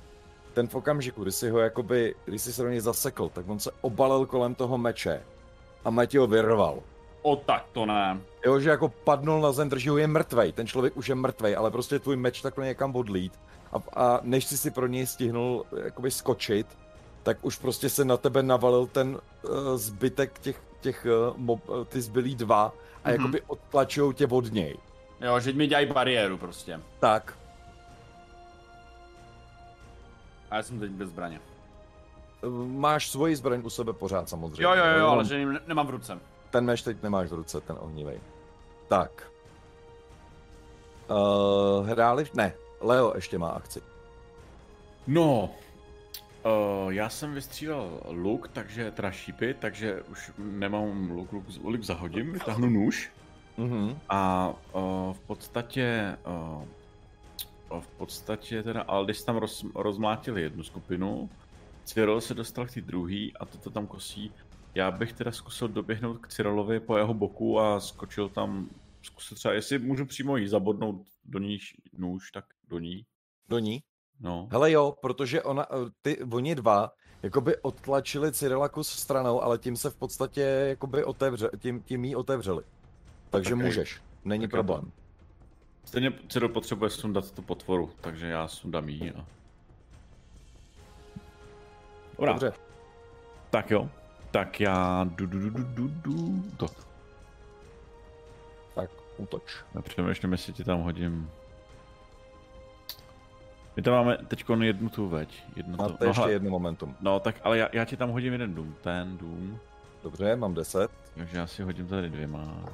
[0.53, 3.59] ten v okamžiku, kdy si ho jakoby, když si se do něj zasekl, tak on
[3.59, 5.23] se obalil kolem toho meče
[5.85, 6.80] a Mati ho vyrval.
[7.21, 8.21] O tak to ne.
[8.45, 11.55] Jo, že jako padnul na zem, drží ho je mrtvej, ten člověk už je mrtvej,
[11.55, 13.39] ale prostě tvůj meč takhle někam odlít
[13.71, 16.67] a, a než jsi si pro něj stihnul jakoby skočit,
[17.23, 21.85] tak už prostě se na tebe navalil ten uh, zbytek těch, těch uh, mob, uh,
[21.85, 22.74] ty zbylí dva a Mhm.
[23.03, 23.11] mm-hmm.
[23.22, 24.77] jakoby odtlačujou tě od něj.
[25.22, 26.80] Jo, že mi dělají bariéru prostě.
[27.00, 27.38] Tak,
[30.51, 31.40] A já jsem teď bez zbraně.
[32.43, 34.64] uh, máš svoji zbraň u sebe pořád samozřejmě.
[34.64, 36.19] Jo, jo, jo, ale že ne- nemám v ruce.
[36.50, 38.19] Ten meč teď nemáš v ruce, ten ohnivej.
[38.88, 39.24] Tak.
[41.10, 42.26] Uh, hráli?
[42.34, 43.82] Ne, Leo ještě má akci.
[45.08, 45.50] No,
[46.45, 52.34] uh, já jsem vystřílel luk, takže teda šípy, takže už nemám luk, luk, luk zahodím,
[52.34, 53.11] vytáhnu nůž
[53.58, 54.00] Mhm.
[54.10, 56.18] a uh, v podstatě
[57.70, 61.30] uh, v podstatě teda Aldis tam roz, rozmlátil jednu skupinu,
[61.84, 64.32] Cyril se dostal k té druhé a toto tam kosí.
[64.76, 68.70] Já bych teda zkusil doběhnout k Cyrilovi po jeho boku a skočil tam,
[69.02, 71.58] zkusil třeba, jestli můžu přímo jí zabodnout do ní
[71.98, 73.06] nůž, tak do ní.
[73.50, 73.84] Do ní?
[74.22, 74.48] No.
[74.51, 76.91] Hele jo, protože ona, eh, ty, oni dva,
[77.24, 82.16] jakoby odtlačili Cyrila kus stranou, ale tím se v podstatě jakoby otevře, tím, tím jí
[82.16, 82.64] otevřeli.
[83.30, 84.91] Takže Tak, můžeš, není tak problém.
[85.85, 89.11] Stejně Cyril potřebuje sundat tu potvoru, takže já sundám jí.
[89.11, 89.25] A...
[92.17, 92.53] Dobrá, Dobře,
[93.50, 93.90] tak jo.
[94.32, 96.66] Tak já du, du, du, du, du, du, to.
[98.75, 99.64] tak útoč.
[99.75, 101.30] Já přemýšlím, jestli ti tam hodím.
[103.75, 105.43] My tam máme teď jednu tu veď.
[105.56, 105.77] Jednu.
[105.77, 106.95] Máte no, ještě jedno momentum.
[107.01, 109.59] no tak ale já, já ti tam hodím jeden dům, ten dům.
[110.03, 110.91] Dobře, mám 10.
[111.16, 112.69] Takže já si hodím tady dvěma.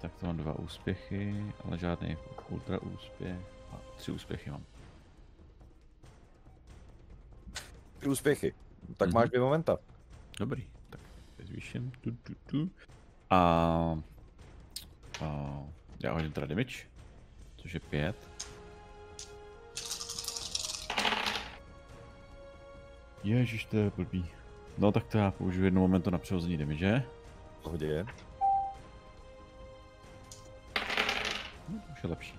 [0.00, 2.16] Tak to mám dva úspěchy, ale žádný
[2.48, 3.36] ultra úspěch.
[3.72, 4.62] A tři úspěchy mám.
[7.98, 8.54] Tři úspěchy.
[8.96, 9.14] Tak Mhm.
[9.14, 9.78] máš dvě momenta.
[10.38, 11.00] Dobrý, tak
[11.46, 11.92] zvýším.
[12.00, 12.70] Tu, tu, tu.
[13.30, 13.36] A,
[15.24, 15.58] a
[16.00, 16.78] já hodím teda damage,
[17.56, 18.16] což je pět.
[23.22, 24.26] Ježiš, to je blbý.
[24.78, 27.02] No tak to já použiju jedno momentu na přehození damage.
[27.58, 28.06] V pohodě.
[31.68, 32.38] No, to už je lepší.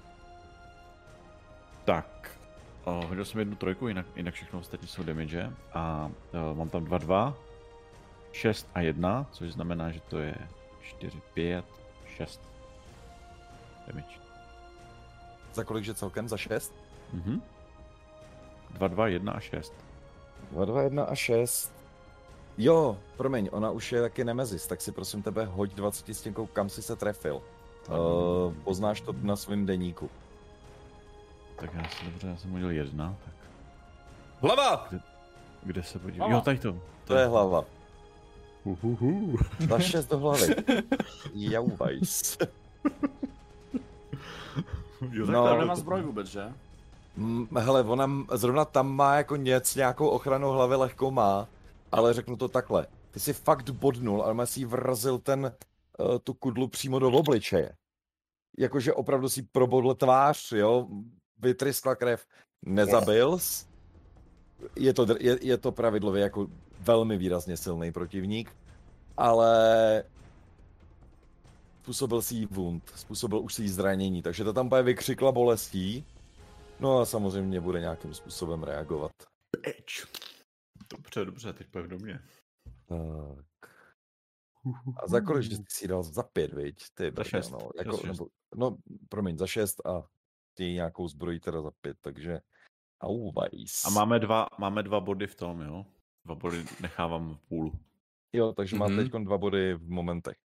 [1.85, 2.37] Tak,
[2.83, 5.51] o, hodil jsem jednu trojku, jinak, jinak všechno ostatní jsou damage.
[5.73, 6.11] A
[6.51, 7.33] o, mám tam 2-2,
[8.31, 10.35] 6 a 1, což znamená, že to je
[10.81, 11.65] 4, 5,
[12.07, 12.41] 6
[13.87, 14.15] damage.
[15.53, 16.27] Za kolik, že celkem?
[16.27, 16.73] Za 6?
[17.13, 17.41] Mhm.
[18.69, 19.73] 2, 2, 1 a 6.
[20.51, 21.73] 2, 2, 1 a 6.
[22.57, 26.69] Jo, promiň, ona už je taky Nemezis, tak si prosím tebe hoď 20 stěnkou, kam
[26.69, 27.41] si se trefil.
[27.89, 30.09] Uh, poznáš to na svém deníku.
[31.55, 33.33] Tak já si dobře, já jsem hodil jedna, tak
[34.41, 34.89] Hlava!
[35.63, 36.31] kde se podívám?
[36.31, 36.75] Jo, tady to.
[37.05, 37.65] To je hlava.
[38.63, 39.35] Uhuhu.
[39.69, 40.55] Za 6 do hlavy.
[41.33, 42.37] Jauvajs.
[45.11, 46.53] Jo, No, Tam to- nemá zbroj vůbec, že?
[47.59, 51.47] Hele, ona zrovna tam má jako něco, nějakou ochranu hlavy lehkou má,
[51.91, 52.87] ale řeknu to takhle.
[53.11, 55.51] Ty si fakt bodnul, ale si vrazil ten,
[55.99, 57.75] uh, tu kudlu přímo do obličeje.
[58.57, 60.87] Jakože opravdu si probodl tvář, jo,
[61.39, 62.25] vytryskla krev,
[62.65, 63.65] nezabil jsi.
[64.75, 66.47] Je to, je, je to pravidlově jako
[66.79, 68.55] velmi výrazně silný protivník,
[69.17, 70.03] ale
[71.81, 76.05] způsobil si jí wound, způsobil už si jí zranění, takže to tam úplně vykřikla bolestí.
[76.83, 79.11] No a samozřejmě bude nějakým způsobem reagovat.
[79.61, 80.07] Bitch.
[80.91, 82.19] Dobře, dobře, teď pojď do mě.
[82.85, 83.45] Tak.
[85.03, 86.83] A za kolik, jsi si dal za pět, viď?
[86.93, 88.05] Ty, brďo, šest, No, za jako, šest.
[88.05, 88.77] nebo, no,
[89.09, 90.07] promiň, za šest a
[90.57, 92.39] ty nějakou zbrojí teda za pět, takže
[93.03, 93.85] auvajs.
[93.85, 95.85] A máme dva, máme dva body v tom, jo?
[96.25, 97.71] Dva body nechávám v půlu.
[98.33, 98.85] Jo, takže mm-hmm.
[98.87, 98.95] Mhm.
[98.95, 100.37] má teď dva body v momentech.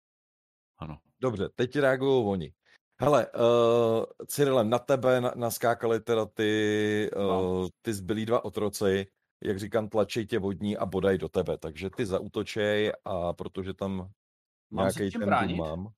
[0.79, 1.01] ano.
[1.21, 2.55] Dobře, teď reagují oni.
[3.01, 7.69] Hele, uh, Cyrile, na tebe na, naskákali teda ty, uh, No.
[7.83, 9.07] ty zbylí dva otroci,
[9.45, 14.11] jak říkám, tlačej tě vodní a bodaj do tebe, takže ty zautočej a protože tam
[14.71, 15.57] nějaký ten bránit?
[15.57, 15.89] mám.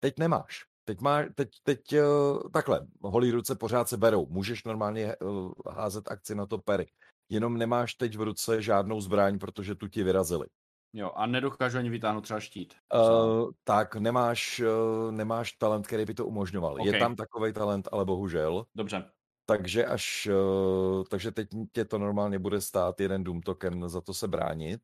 [0.00, 0.64] Teď nemáš.
[0.84, 4.26] Teď máš, teď, teď uh, takhle, holí ruce pořád se berou.
[4.26, 6.86] Můžeš normálně uh, házet akci na to pery.
[7.28, 10.46] Jenom nemáš teď v ruce žádnou zbraň, protože tu ti vyrazili.
[10.92, 12.74] Jo, a nedokážu ani vytáhnout třeba štít.
[12.94, 16.74] Uh, tak nemáš, uh, nemáš talent, který by to umožňoval.
[16.74, 16.86] Okay.
[16.86, 18.66] Je tam takový talent, ale bohužel.
[18.74, 19.10] Dobře.
[19.46, 24.14] Takže až, uh, takže teď tě to normálně bude stát jeden Doom token za to
[24.14, 24.82] se bránit.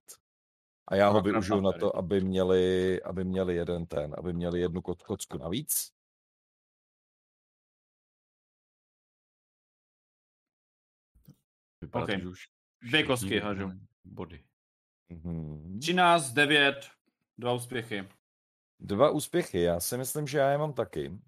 [0.89, 4.61] A já ho Dvakrát využiju na to, aby měli, aby měli jeden ten, aby měli
[4.61, 5.93] jednu ko- kocku navíc.
[11.81, 12.11] Vypadá OK.
[12.11, 12.49] to, že už
[12.83, 13.73] Dvě kostky hažu.
[14.05, 14.46] Body.
[15.09, 15.79] Mhm.
[15.81, 16.75] 13, 9,
[17.39, 18.09] dva úspěchy.
[18.81, 21.19] Dva úspěchy, já si myslím, že já je mám taky.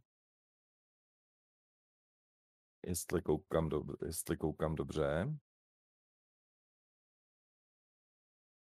[2.86, 5.38] Jestli koukám, dob- jestli koukám dobře.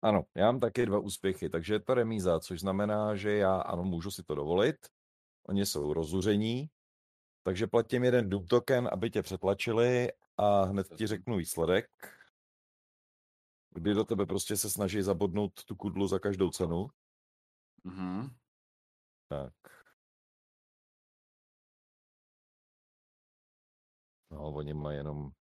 [0.01, 3.83] Ano, já mám taky dva úspěchy, takže je to remíza, což znamená, že já ano,
[3.83, 4.75] můžu si to dovolit.
[5.47, 6.69] Oni jsou rozuření,
[7.43, 12.14] takže platím jeden Doom token, aby tě přetlačili a hned ti řeknu výsledek.
[13.75, 16.87] Kdy do tebe prostě se snaží zabodnout tu kudlu za každou cenu.
[17.83, 18.29] Mhm.
[19.27, 19.53] Tak.
[24.31, 25.31] No, oni mají jenom,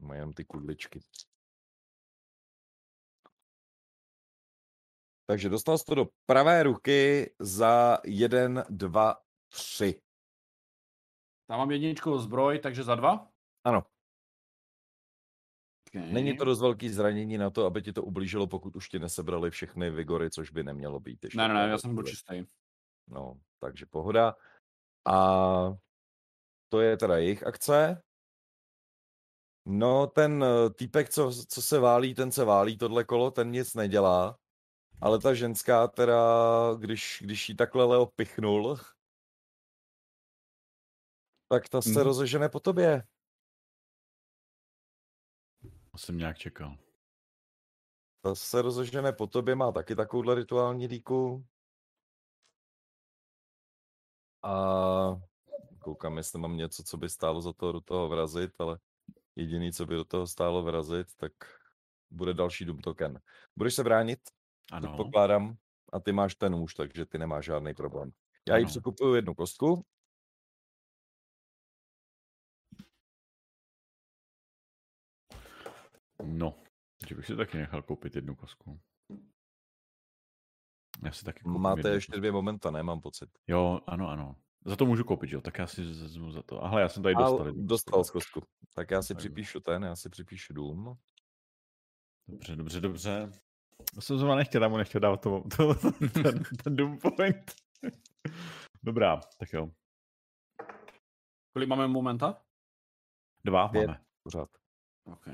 [0.00, 1.00] mají jenom ty kudličky.
[5.26, 9.16] Takže dostal jsi to do pravé ruky za jeden, dva,
[9.48, 10.02] tři.
[11.46, 13.32] Tam mám jedničkovou zbroj, takže za dva?
[13.64, 13.82] Ano,
[15.96, 16.12] Okay.
[16.12, 19.50] není to dost velký zranění na to, aby ti to ublížilo, pokud už ti nesebrali
[19.50, 21.24] všechny vigory, což by nemělo být.
[21.24, 22.44] Ještě Ne, ne, ne, já jsem byl čistý.
[23.08, 24.34] No, takže pohoda.
[25.06, 25.74] A
[26.68, 28.02] to je teda jejich akce.
[29.66, 33.74] No, ten eh, týpek, co, co se válí, ten se válí tohle kolo, ten nic
[33.74, 34.38] nedělá.
[35.02, 36.16] Ale ta ženská teda,
[36.78, 38.78] když, když jí takhle Leo pichnul,
[41.48, 42.02] tak ta se Mhm.
[42.02, 43.02] rozežene po tobě.
[45.92, 46.76] To jsem nějak čekal.
[48.20, 51.46] Ta se rozežene po tobě, má taky takovouhle rituální díku.
[54.42, 54.52] A
[55.78, 58.78] koukám, jestli mám něco, co by stálo za to do toho vrazit, ale
[59.36, 61.32] jediný, co by do toho stálo vrazit, tak
[62.10, 63.20] bude další Doom token.
[63.56, 64.20] Budeš se bránit?
[64.72, 64.88] Ano.
[64.88, 65.56] Předpokládám.
[65.92, 68.10] A ty máš ten nůž, takže ty nemáš žádný problém.
[68.48, 68.70] Já jí Ano.
[68.70, 69.84] překupuju jednu kostku.
[76.24, 76.62] No,
[77.00, 78.80] takže bych si taky nechal koupit jednu kosku.
[81.04, 82.20] Já si taky koupím Máte jednu ještě kosku.
[82.20, 82.82] dvě momenta, ne?
[82.82, 83.30] Mám pocit.
[83.46, 84.36] Jo, ano, ano.
[84.64, 86.64] Za to můžu koupit, jo, tak já si vezmu za to.
[86.64, 87.46] Aha, já jsem tady dostal.
[87.46, 88.20] jednu dostal kostku.
[88.20, 88.50] z kostku.
[88.74, 90.96] Tak já si připíšu ten, já si připíšu Doom.
[92.28, 93.30] Dobře, dobře, dobře.
[93.96, 95.74] Já jsem zrovna nechtěl, já mu nechtěl dávat to, to,
[96.22, 97.52] ten, ten Doom point.
[98.82, 99.70] Dobrá, tak jo.
[101.52, 102.44] Kolik máme momenta?
[103.44, 103.86] Dva Pět.
[103.86, 104.04] máme.
[104.22, 104.48] Pořád.
[105.04, 105.26] OK.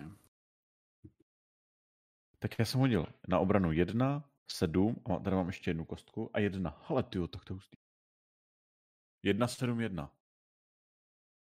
[2.39, 6.39] Tak já jsem hodil na obranu jedna, sedm, a tady mám ještě jednu kostku a
[6.39, 6.71] jedna.
[6.71, 7.77] Ale ty tak to hustý.
[9.23, 10.15] Jedna, sedm, jedna.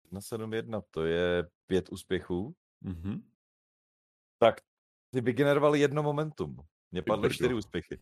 [0.06, 2.56] 171, to je pět úspěchů.
[2.82, 3.32] Mhm.
[4.38, 4.62] Tak
[5.14, 6.68] ty vygenerovali jedno momentum.
[6.92, 7.34] Mně Ty padly brďo.
[7.34, 8.00] čtyři úspěchy.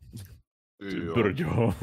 [0.77, 1.74] Ty brďo.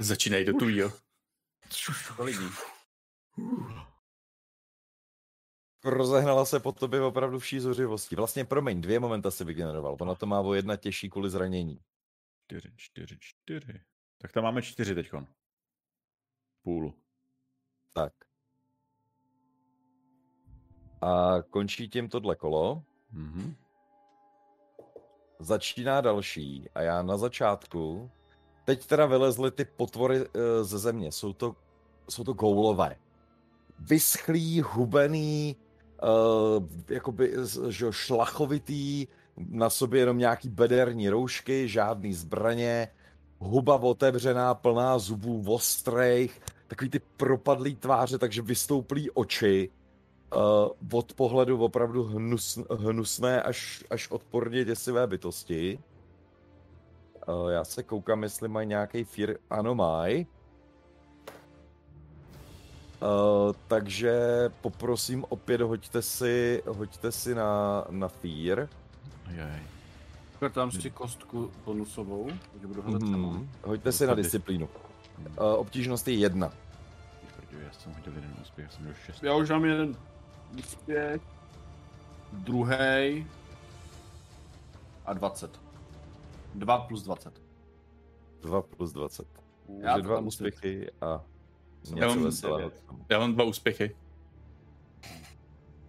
[0.00, 0.92] Začínají do tvýho.
[2.16, 2.48] Kolik dní?
[5.86, 8.16] Rozehnala se po tobě opravdu vší zuřivosti.
[8.16, 9.96] Vlastně, promiň, dvě momenta si vygeneroval.
[10.00, 11.80] Ona to má o jedna těžší kvůli zranění.
[12.44, 13.80] Čtyři, čtyři, čtyři.
[14.18, 15.26] Tak tam máme čtyři teďkon.
[16.62, 16.94] Půl.
[17.92, 18.12] Tak.
[21.00, 22.82] A končí tím tohle kolo.
[23.10, 23.54] Mhm.
[25.38, 28.10] Začíná další a já na začátku...
[28.64, 30.26] Teď teda vylezly ty potvory uh,
[30.62, 31.12] ze země.
[31.12, 31.56] Jsou to,
[32.08, 32.96] jsou to goulové.
[33.78, 35.56] Vyschlý, hubený,
[36.02, 37.32] uh, jakoby
[37.68, 42.88] že šlachovitý, na sobě jenom nějaký bederní roušky, žádný zbraně,
[43.38, 49.70] huba otevřená, plná zubů ostrejch, takový ty propadlý tváře, takže vystouplý oči.
[50.36, 55.78] Uh, od pohledu opravdu hnus, hnusné až, až odporně děsivé bytosti.
[57.28, 59.36] Uh, já se koukám, jestli mají nějaký fear.
[59.50, 60.26] Ano, mají.
[63.02, 64.14] Uh, takže
[64.60, 68.68] poprosím opět, hoďte si, hoďte si na, na fear.
[69.28, 69.62] Ajaj.
[70.52, 73.14] Tam si kostku bonusovou, takže budu hledat Mhm.
[73.24, 73.46] mm-hmm.
[73.64, 74.68] Hoďte si na disciplínu.
[74.68, 76.52] Uh, obtížnost je jedna.
[77.64, 79.22] Já jsem hodil jeden úspěch, jsem měl šest.
[79.22, 79.96] Já už mám jeden
[80.58, 81.20] úspěch,
[82.32, 83.26] druhý
[85.06, 85.60] a 20.
[86.54, 87.42] 2 plus 20.
[88.42, 89.26] 2 plus 20.
[89.80, 91.20] Já Takže dva úspěchy a
[91.94, 92.32] Já mám.
[93.08, 93.96] Já mám dva úspěchy.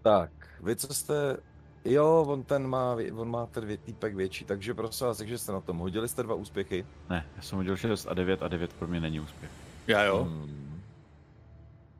[0.01, 0.32] Tak,
[0.64, 1.38] vy co jste...
[1.85, 5.51] Jo, on ten má, on má ten vě- týpek větší, takže prosím vás, takže jste
[5.51, 5.77] na tom.
[5.77, 6.85] Hodili jste dva úspěchy?
[7.09, 9.51] Ne, já jsem hodil 6 a 9 a 9 pro mě není úspěch.
[9.88, 10.24] Já jo.
[10.24, 10.82] Hmm.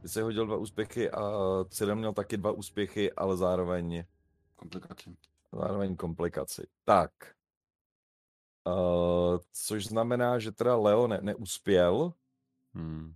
[0.02, 1.22] Ty jsi hodil dva úspěchy a
[1.70, 4.04] Cyril měl taky dva úspěchy, ale zároveň,
[4.56, 5.10] Komplikace.
[5.54, 6.68] zároveň komplikaci.
[6.86, 7.12] Tak.
[8.68, 12.14] Uh, což znamená, že teda Leo ne, neuspěl.
[12.74, 13.14] Hmm.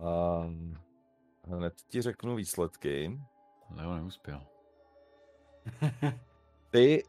[0.00, 0.42] A
[1.44, 3.20] hned ti řeknu výsledky.
[3.70, 4.46] Leo neuspěl.
[6.70, 7.04] Ty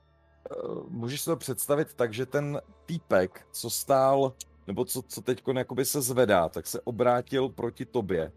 [0.65, 4.33] uh, můžeš si to představit tak, že ten týpek, co stál,
[4.67, 8.31] nebo co, co teď jakoby se zvedá, tak se obrátil proti tobě.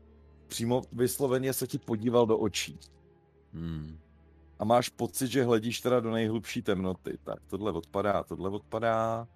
[0.46, 2.78] Přímo vysloveně se ti podíval do očí.
[3.52, 3.98] Hmm.
[4.58, 7.18] A máš pocit, že hledíš teda do nejhlubší temnoty.
[7.24, 9.28] Tak tohle odpadá, tohle odpadá.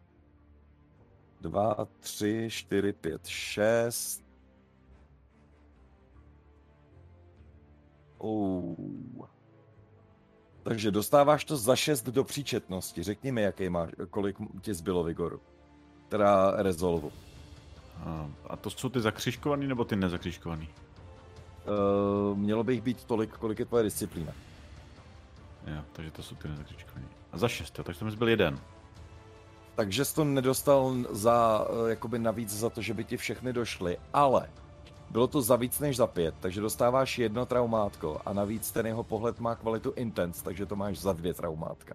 [1.40, 4.23] Dva, tři, čtyři, pět, šest.
[8.24, 9.26] Oh.
[10.62, 13.02] Takže dostáváš to za 6 do příčetnosti.
[13.02, 15.40] Řekni mi, jaký máš, kolik ti zbylo Vigoru.
[16.08, 17.12] Teda rezolvu.
[18.48, 20.68] A, to jsou ty zakřiškovaný nebo ty nezakřiškovaný?
[20.68, 24.32] Uh, mělo by jich být tolik, kolik je tvoje disciplína.
[25.66, 27.06] Jo, takže to jsou ty nezakřiškovaný.
[27.32, 28.58] A za 6, jo, takže to mi zbyl jeden.
[29.74, 33.98] Takže jsi to nedostal za, eh, jakoby navíc za to, že by ti všechny došly,
[34.12, 34.48] ale
[35.14, 39.02] bylo to za víc než za pět, takže dostáváš jedno traumátko a navíc ten jeho
[39.02, 41.94] pohled má kvalitu intense, takže to máš za dvě traumátka.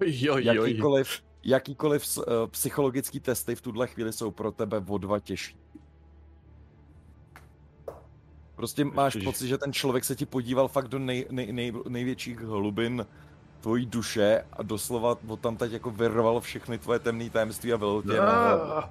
[0.00, 0.44] Oj, oj.
[0.44, 1.08] Jakýkoliv,
[1.44, 5.56] jakýkoliv uh, psychologický testy v tuhle chvíli jsou pro tebe o dva těžší.
[8.54, 9.24] Prostě máš Ježiš.
[9.24, 13.06] pocit, že ten člověk se ti podíval fakt do nej, nej, nej, největších hlubin
[13.60, 18.02] tvojí duše a doslova od tam teď jako vyrval všechny tvoje temné tajemství a vylil
[18.02, 18.88] tě na hlavu.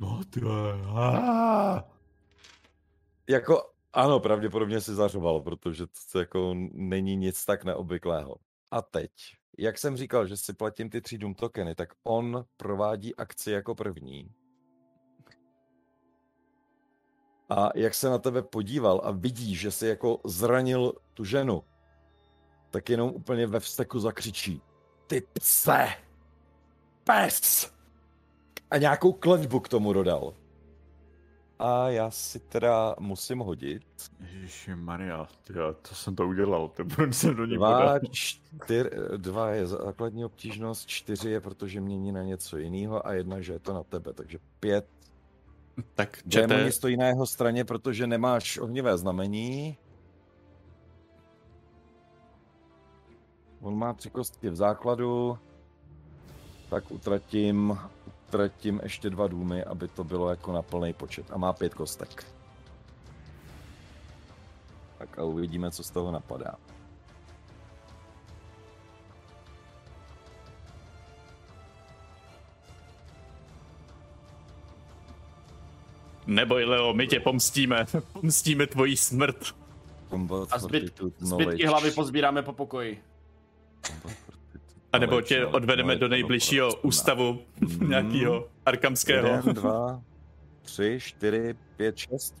[0.00, 0.40] No ty.
[3.28, 8.36] Jako, ano, pravděpodobně si zařoval, protože to jako není nic tak neobvyklého.
[8.70, 9.10] A teď,
[9.58, 13.74] jak jsem říkal, že si platím ty tři Doom tokeny, tak on provádí akci jako
[13.74, 14.32] první.
[17.50, 21.64] A jak se na tebe podíval a vidí, že si jako zranil tu ženu,
[22.70, 24.62] tak jenom úplně ve vzteku zakřičí.
[25.06, 25.88] Ty pse!
[27.04, 27.77] Pes!
[28.70, 30.34] A nějakou kletbu k tomu dodal.
[31.58, 33.82] A já si teda musím hodit.
[34.20, 39.50] Ježiši Maria, tyjo, to jsem to udělal, to proč jsem do ní Dva, čtyř, dva
[39.50, 43.74] je základní obtížnost, čtyři je, protože mění na něco jiného a jedna, že je to
[43.74, 44.86] na tebe, takže pět.
[45.94, 49.78] Tak Démoni čete, stojí na jeho straně, protože nemáš ohnivé znamení.
[53.60, 55.38] On má tři kostky v základu,
[56.70, 57.78] tak utratím,
[58.28, 61.26] utratím ještě dva důmy, aby to bylo jako na plný počet.
[61.30, 62.26] A má pět kostek.
[64.98, 66.54] Tak a uvidíme, co z toho napadá.
[76.28, 77.86] neboj Leo, my tě pomstíme.
[78.12, 79.54] Pomstíme tvoji smrt.
[80.10, 83.02] Combat A zbyt, zbytky hlavy pozbíráme po pokoji.
[83.80, 84.27] Combat
[84.98, 87.42] A nebo tě odvedeme do nejbližšího ústavu
[87.88, 89.28] nějakého arkamského.
[89.28, 90.02] Jeden, dva,
[90.62, 92.34] tři, čtyři, pět, šest.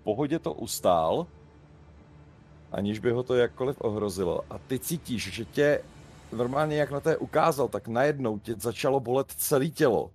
[0.00, 1.26] V pohodě to ustál,
[2.72, 4.44] aniž by ho to jakkoliv ohrozilo.
[4.50, 5.82] A ty cítíš, že tě
[6.32, 10.10] normálně jak na té ukázal, tak najednou tě začalo bolet celé tělo.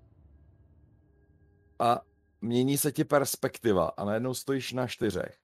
[1.80, 2.02] A
[2.42, 5.38] mění se ti perspektiva a najednou stojíš na čtyřech.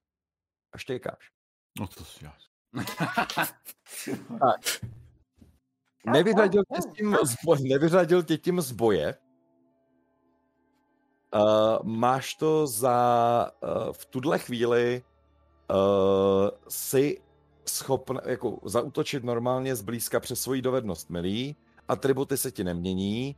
[0.73, 1.31] A štěkáš.
[1.79, 2.33] No to si já.
[6.05, 9.15] Nevyřadil tě, s tím z boje, nevyřadil tě tím z boje.
[11.35, 11.41] Uh,
[11.83, 13.51] máš to za...
[13.63, 15.03] Uh, v tuhle chvíli
[15.71, 17.21] uh, si
[17.65, 21.55] schopn jako zautočit normálně zblízka přes svoji dovednost milí,
[21.87, 23.35] atributy se ti nemění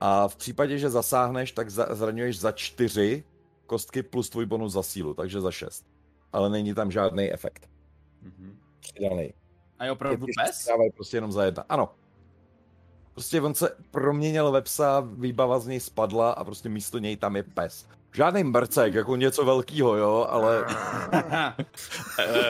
[0.00, 3.24] a v případě, že zasáhneš, tak za, zraňuješ za čtyři
[3.66, 5.86] kostky plus tvůj bonus za sílu, takže za šest.
[6.32, 7.70] Ale není tam žádný efekt.
[8.22, 8.58] Mhm.
[8.80, 9.34] Přidaný.
[9.78, 10.64] A je opravdu pes?
[10.68, 11.64] Dávají prostě jenom za jedna.
[11.68, 11.94] Ano.
[13.14, 17.36] Prostě on se proměnil ve psa, výbava z něj spadla a prostě místo něj tam
[17.36, 17.86] je pes.
[18.12, 20.64] Žádný mrcek, jako něco velkýho, jo, ale,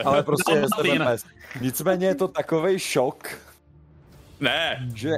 [0.05, 0.97] ale prostě je Dalmatin.
[0.97, 1.23] ten pes.
[1.61, 3.27] Nicméně je to takový šok,
[4.39, 5.09] Ne, že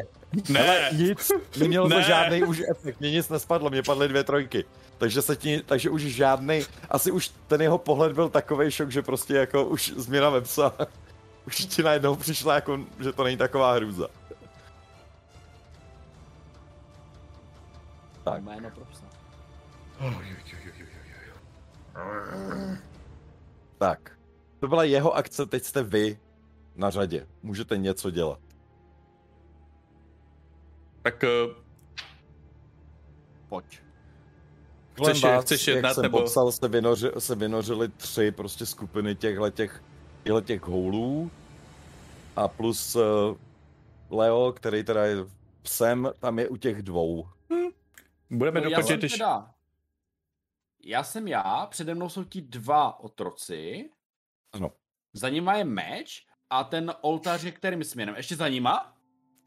[0.49, 0.59] ne.
[0.59, 2.03] Hele, nic, nemělo to Ne.
[2.03, 4.65] žádný už efekt, mě nic nespadlo, mě padly dvě trojky.
[4.97, 9.01] Takže, se ti, takže už žádný, asi už ten jeho pohled byl takový šok, že
[9.01, 10.73] prostě jako už změna websa,
[11.47, 14.07] už ti najednou přišla jako, že to není taková hrůza.
[18.31, 18.43] Tak.
[18.43, 19.05] Jméno pro psa.
[23.77, 24.17] Tak,
[24.59, 26.19] to byla jeho akce, teď jste vy
[26.75, 27.27] na řadě.
[27.43, 28.39] Můžete něco dělat.
[31.01, 31.27] Tak eh,
[33.49, 33.79] Pojď.
[34.97, 39.15] Kolem Chceš- chceš jak jednat, jsem nebo- popsal, se, vynoři, se vynořily tři prostě skupiny
[39.15, 39.83] těchhle těch,
[40.23, 41.31] těchhle těch houlů
[42.35, 43.01] a plus uh,
[44.09, 45.15] Leo, který teda je
[45.61, 47.27] psem, tam je u těch dvou.
[48.29, 49.11] Budeme No, dokončit, když...
[49.13, 49.53] teda...
[50.83, 53.89] Já jsem já, přede mnou jsou ti dva otroci.
[54.53, 54.71] Ano.
[55.13, 58.15] Za nima je meč a ten oltář je kterým směrem?
[58.15, 58.93] Ještě za nima?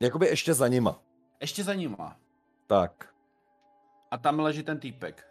[0.00, 1.02] Jakoby ještě za nima.
[1.40, 2.16] Ještě za nima.
[2.66, 3.14] Tak,
[4.10, 5.26] A tam leží ten týpek.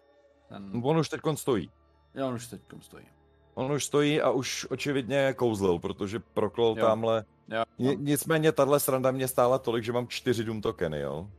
[0.50, 0.82] Ten...
[0.84, 1.72] on už teď stojí.
[2.16, 3.06] Jo, on už teď stojí.
[3.54, 6.86] On už stojí a už očividně kouzlil, protože proklol Jo.
[6.86, 7.26] tamhle.
[7.48, 7.64] Jo.
[7.80, 11.30] Ni- Nicméně tahle sranda mě stála tolik, že mám čtyři Doom tokeny, jo.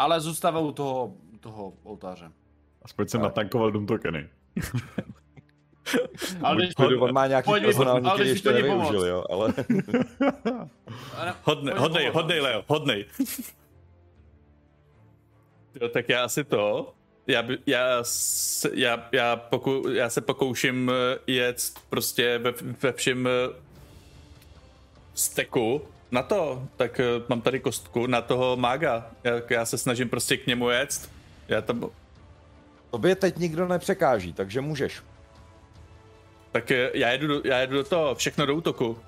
[0.00, 2.30] Ale zůstává u toho, toho oltáře.
[2.82, 3.28] Aspoň jsem Tak.
[3.28, 4.28] natankoval Doom tokeny.
[6.42, 9.24] Ale když, klidu, on má nějaký pojď personální, ale který když ještě to nevyužil, jo,
[9.30, 9.54] ale...
[11.42, 13.04] Hodnej, hodnej, hodnej, Leo, hodnej.
[15.80, 16.94] Jo, tak já asi to.
[17.26, 18.02] Já, by- já,
[18.74, 23.30] já, já, poku, já se pokouším eh, jet prostě ve, ve všem eh,
[25.14, 29.10] steku na to, tak eh, mám tady kostku na toho mága.
[29.24, 31.10] Já, já se snažím prostě k němu jet.
[31.48, 31.90] Já tam,
[32.90, 35.02] Tobě teď nikdo nepřekáží, takže můžeš.
[36.52, 38.98] tak eh, já jedu, do, já jedu do toho, všechno do útoku.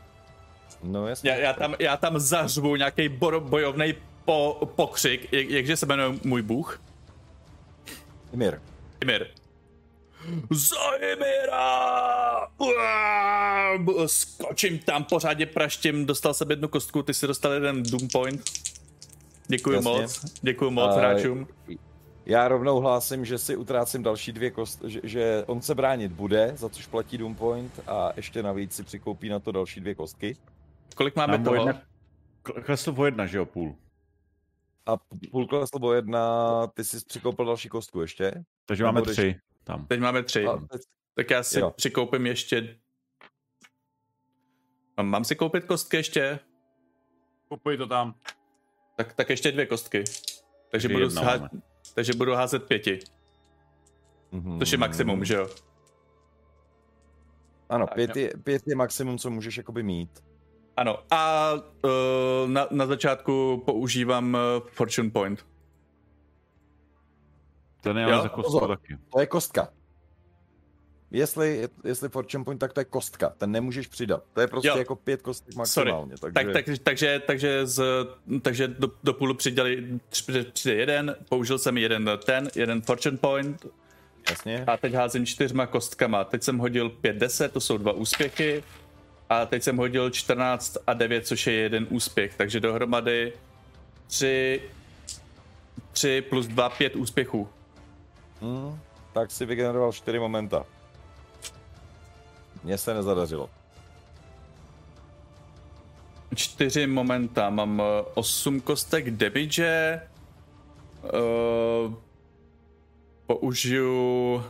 [0.82, 1.30] No jasně.
[1.30, 3.08] Já, já, tam, já tam zařvu nějaký
[3.38, 6.82] bojovný po, pokřik, jak, jakže se jmenuje můj bůh?
[8.32, 8.60] Mir.
[9.00, 9.26] Emir.
[10.50, 12.46] Zajmira!
[12.58, 14.06] Uá!
[14.06, 18.42] Skočím tam, pořádně praštím, dostal jsem jednu kostku, ty si dostal jeden Doom Point.
[19.48, 19.90] Děkuji Jasně.
[19.90, 21.46] moc, děkuji moc A- hráčům.
[22.26, 26.52] Já rovnou hlásím, že si utrácím další dvě kost, že, že on se bránit bude,
[26.56, 30.36] za což platí Doom Point a ještě navíc si přikoupí na to další dvě kostky.
[30.96, 31.56] Kolik máme Mám o toho?
[31.68, 31.82] jedna-
[32.44, 33.74] Kl- Klesl o jedna, že jo, půl.
[34.86, 34.96] A
[35.30, 38.32] půl klesl o jedna, ty jsi přikoupil další kostku ještě.
[38.66, 39.86] Takže máme tři tam.
[39.86, 40.80] Teď máme tři, A teď,
[41.14, 41.70] tak já si Jo.
[41.70, 42.78] přikoupím ještě...
[44.96, 46.38] Mám, mám si koupit kostky ještě?
[47.48, 48.14] Kupuj to tam.
[48.96, 50.04] Tak, tak ještě dvě kostky.
[50.70, 51.48] Takže budu, há...
[51.94, 52.98] takže budu házet pěti,
[54.32, 54.58] mhm.
[54.58, 55.48] což je maximum, že jo?
[57.68, 60.24] Ano, Tak, pět je, pět je maximum, co můžeš jakoby mít.
[60.76, 65.46] Ano, a uh, na, na začátku používám uh, Fortune Point.
[67.82, 68.68] Ten je Jo, ale za kostku pozor.
[68.76, 68.98] taky.
[69.12, 69.68] To je kostka.
[71.10, 73.32] Jestli, jestli Fortune Point, tak to je kostka.
[73.38, 74.22] Ten nemůžeš přidat.
[74.32, 74.76] To je prostě Jo.
[74.78, 75.58] jako pět kostek Sorry.
[75.58, 76.14] maximálně.
[76.20, 76.32] Takže...
[76.34, 77.82] Tak, tak, takže, takže, z,
[78.42, 83.66] takže do, do půlu přidali, při- přijde jeden, použil jsem jeden ten, jeden Fortune Point
[84.30, 84.64] Jasně.
[84.66, 86.24] a teď házím čtyřma kostkama.
[86.24, 88.64] Teď jsem hodil 5-10, to jsou dva úspěchy.
[89.28, 92.34] A teď jsem hodil 14 a 9, což je jeden úspěch.
[92.36, 93.32] Takže dohromady
[94.06, 94.60] 3,
[95.92, 97.48] 3 plus 2, 5 úspěchů.
[98.42, 98.78] Hmm,
[99.12, 100.66] tak si vygeneroval čtyři momenta.
[102.64, 103.50] Mně se nezadařilo.
[106.34, 107.82] čtyři momenta, mám
[108.14, 110.00] 8 kostek damage,
[111.02, 111.94] uh,
[113.26, 114.42] použiju...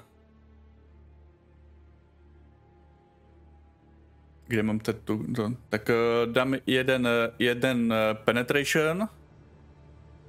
[4.47, 9.09] Kde mám teď tu, to, tak uh, dám jeden, jeden eh, penetration,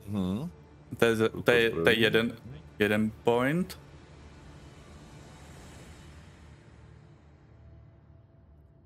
[0.08, 0.50] Hmm.
[0.98, 2.36] to je, to je, to je jeden,
[2.80, 3.80] jeden point.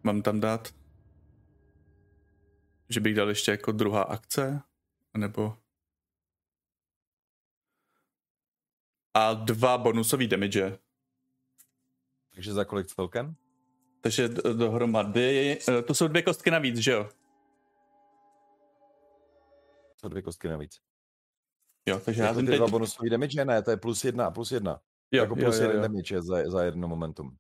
[0.04, 0.74] Mám tam dát,
[2.90, 4.62] že bych dal ještě jako druhá akce,
[5.18, 5.58] nebo
[9.14, 10.80] a dva bonusový damage.
[12.34, 13.36] Takže za kolik celkem?
[14.02, 17.10] Takže dohromady, eh, to jsou dvě kostky navíc, že jo?
[19.96, 20.87] Co dvě kostky navíc.
[21.88, 22.58] Jo, takže já Jako jsem ty teď...
[22.58, 23.46] dva bonusový damage?
[23.46, 24.82] Ne, to je plus jedna a plus jedna.
[25.12, 25.82] Jo, jako jo, plus jo, jeden jo.
[25.82, 27.38] damage za, za jedno momentum.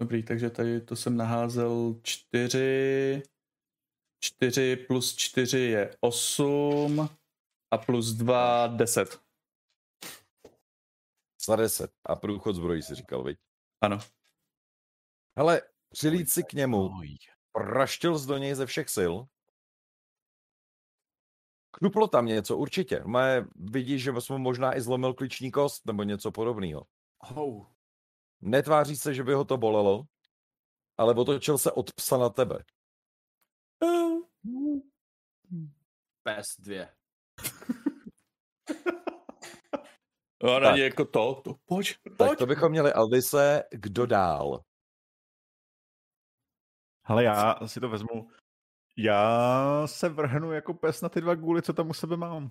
[0.00, 3.22] Dobrý, takže tady to jsem naházel čtyři,
[4.20, 7.00] čtyři plus čtyři je osm
[7.70, 9.20] a plus dva deset.
[11.46, 11.90] Za deset.
[12.04, 13.38] A průchod zbrojí si říkal, viď?
[13.80, 13.98] Ano.
[15.38, 16.90] Hele, přilít si k němu,
[17.52, 19.12] praštil jsi do něj ze všech sil
[21.78, 23.02] Knuplo tam něco, určitě.
[23.06, 26.86] Mé vidíš, že jsme možná i zlomil klíční kost nebo něco podobného.
[27.34, 27.66] Oh.
[28.40, 30.04] Netváří se, že by ho to bolelo,
[30.98, 32.64] ale otočil se od psa na tebe.
[36.22, 36.88] Pes dvě.
[40.56, 40.76] A Tak.
[40.76, 42.38] jako to, to pojď, Tak pojď.
[42.38, 44.64] to bychom měli Alvise, kdo dál?
[47.04, 48.30] Hele, já si to vezmu.
[48.98, 52.50] Já se vrhnu jako pes na ty dva guly, co tam u sebe mám.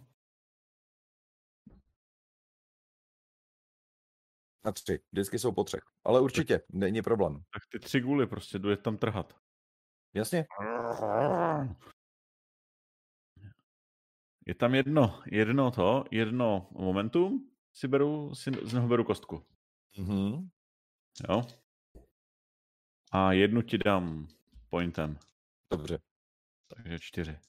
[4.65, 4.99] Na tři.
[5.11, 5.81] Vždycky jsou po třech.
[6.03, 7.43] Ale určitě, není problém.
[7.53, 9.33] Tak ty tři guly prostě, jdu je tam trhat.
[10.13, 10.45] Jasně?
[14.45, 19.45] Je tam jedno, jedno to, jedno momentum, si beru, si z něho beru kostku.
[19.97, 20.49] Mhm.
[21.29, 21.41] Jo?
[23.11, 24.27] A jednu ti dám
[24.69, 25.19] pointem,
[25.71, 26.04] Dobře.
[26.67, 27.39] Takže čtyři.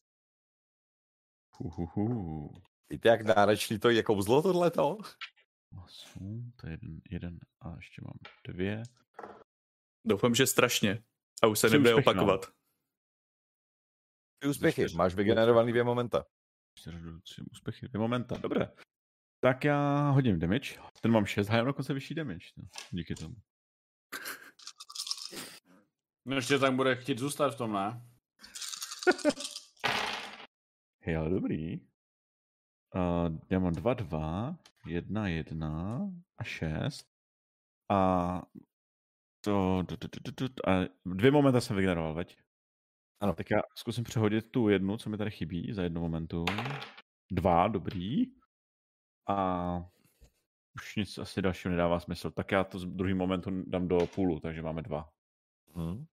[1.59, 2.51] Uhuhu.
[2.91, 4.99] Víte, jak náročný to je kouzlo tohleto?
[5.85, 8.83] Osm, to je jeden, jeden a ještě mám dvě.
[10.05, 11.05] Doufám, že strašně.
[11.43, 11.99] A už se nebude no.
[11.99, 12.47] opakovat.
[14.39, 14.83] Ty úspěchy.
[14.83, 14.97] čtyři.
[14.97, 16.25] Máš vygenerovaný dvě momenta.
[16.79, 18.73] Čtyři, tři úspěchy, dvě momenta, dobré.
[19.41, 20.75] Tak já hodím damage.
[21.03, 22.47] Ten mám 6 a já mám dokonce vyšší damage.
[22.57, 22.65] No.
[22.91, 23.35] Díky tomu.
[26.25, 28.16] No ještě tak bude chtít zůstat v tom, ne?
[31.01, 31.81] Hej, ale dobrý.
[32.95, 37.07] Uh, já mám 2, 2, 1, 1 a 6.
[37.91, 38.43] A
[39.41, 42.39] to, to, to, to, to, to a dvě momenta jsem vygeneroval, veď?
[43.21, 43.35] Ano.
[43.35, 46.45] Tak já zkusím přehodit tu jednu, co mi tady chybí za jedno momentu.
[47.33, 48.25] Dva, dobrý.
[49.29, 49.89] A
[50.75, 52.31] už nic asi dalšího nedává smysl.
[52.31, 55.09] Tak já to z druhý momentu dám do půlu, takže máme dva.
[55.75, 56.07] Mhm.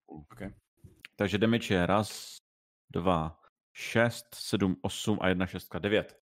[1.16, 2.38] Takže damage je raz,
[2.94, 3.40] dva,
[3.74, 6.20] šest, sedm, osm a jedna šestka, devět.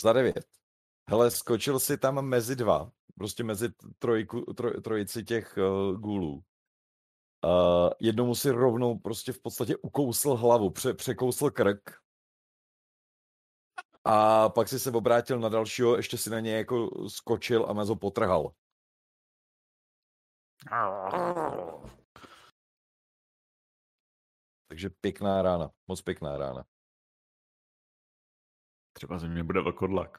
[0.00, 0.46] Za devět.
[1.10, 2.92] Hele, skočil si tam mezi dva.
[3.18, 3.68] Prostě mezi
[3.98, 6.32] trojku, troj, trojici těch uh, gůlů.
[7.44, 12.00] Uh, jednomu si rovnou prostě v podstatě ukousl hlavu, pře, překousl krk.
[14.04, 17.96] A pak si se obrátil na dalšího, ještě si na něj jako skočil a mezo
[17.96, 18.54] potrhal.
[24.74, 26.64] Takže pěkná rána, moc pěkná rána.
[28.92, 30.18] Třeba ze mě bude vlkodlak.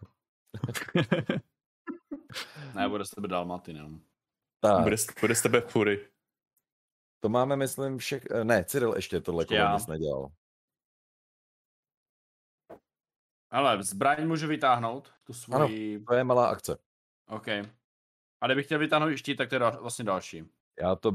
[2.75, 4.01] Ne, bude z tebe Dalmatinem.
[4.59, 6.11] Tak, Bude, z- bude z tebe fury.
[7.23, 8.25] to máme, myslím, všech...
[8.31, 10.27] eh, Ne, Cyril ještě tohle Ještě kolo nic nedělal.
[13.51, 16.03] Ale zbraň můžu vytáhnout, tu svoji...
[16.05, 16.77] To je malá akce.
[17.27, 17.47] OK.
[18.41, 20.49] A kdybych chtěl vytáhnout i štít, tak to je vlastně další.
[20.81, 21.11] Já to,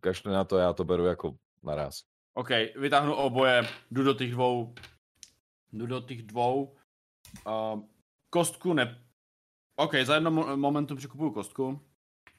[0.00, 2.11] kašli na to, já to beru jako naraz.
[2.34, 4.74] OK, vytáhnu oboje, jdu do těch dvou,
[5.72, 6.76] jdu do těch dvou.
[7.46, 7.80] Uh,
[8.30, 9.04] kostku ne...
[9.76, 11.80] OK, za jedno mo- momentum přikupuju kostku,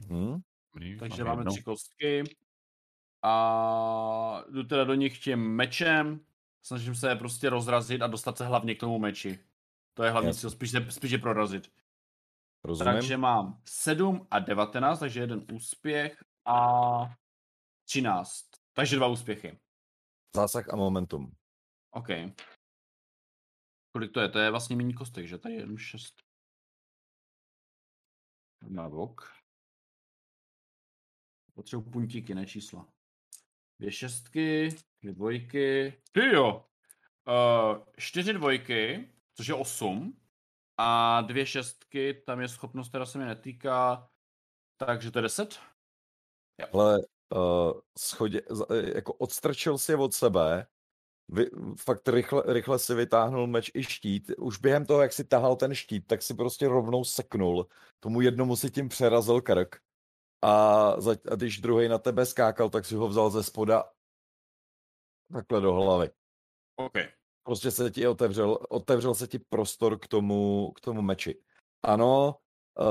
[0.10, 0.42] Hm?
[0.74, 1.52] Dobrý, takže mám máme jednu.
[1.52, 2.24] tři kostky.
[3.24, 6.20] A jdu teda do nich tím mečem,
[6.66, 9.40] snažím se je prostě rozrazit a dostat se hlavně k tomu meči.
[9.94, 11.72] To je hlavní cíl, spíš, je- spíš je prorazit.
[12.64, 12.94] Rozumím?
[12.94, 16.98] Takže mám 7 a 19, takže jeden úspěch a
[17.86, 18.46] 13.
[18.74, 19.60] Takže dva úspěchy.
[20.36, 21.36] Zásah a momentum.
[21.92, 22.08] OK.
[23.92, 24.30] Kolik to je?
[24.30, 25.38] To je vlastně méně kostek, že?
[25.38, 26.24] Tady je jenom 6.
[28.68, 29.34] Na bok.
[31.54, 32.88] Potřebuji puntíky, ne čísla.
[33.80, 34.70] Dvě šestky,
[35.02, 36.02] dvě dvojky.
[36.12, 36.70] Ty jo!
[37.28, 40.22] Uh, čtyři dvojky, což je osm.
[40.78, 44.10] A dvě šestky, tam je schopnost, která se mi netýká.
[44.78, 45.60] Takže to je deset?
[46.74, 50.68] Ale uh, schodě, eh, jako odstrčil si od sebe,
[51.28, 54.32] vy, fakt rychle, rychle si vytáhnul meč i štít.
[54.38, 57.68] Už během toho, jak si tahal ten štít, tak si prostě rovnou seknul.
[58.00, 59.76] Tomu jednomu si tím přerazil krk.
[60.42, 63.84] A, za, a když druhý na tebe skákal, tak si ho vzal ze spoda
[65.34, 66.10] takhle do hlavy.
[66.76, 66.94] OK.
[67.44, 71.42] prostě se ti otevřel, otevřel se ti prostor k tomu, k tomu meči.
[71.84, 72.36] Ano,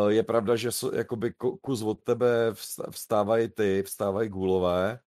[0.08, 2.54] je pravda, že jakoby ku- kus od tebe
[2.90, 5.00] vstávají ty, vstávají gůlové.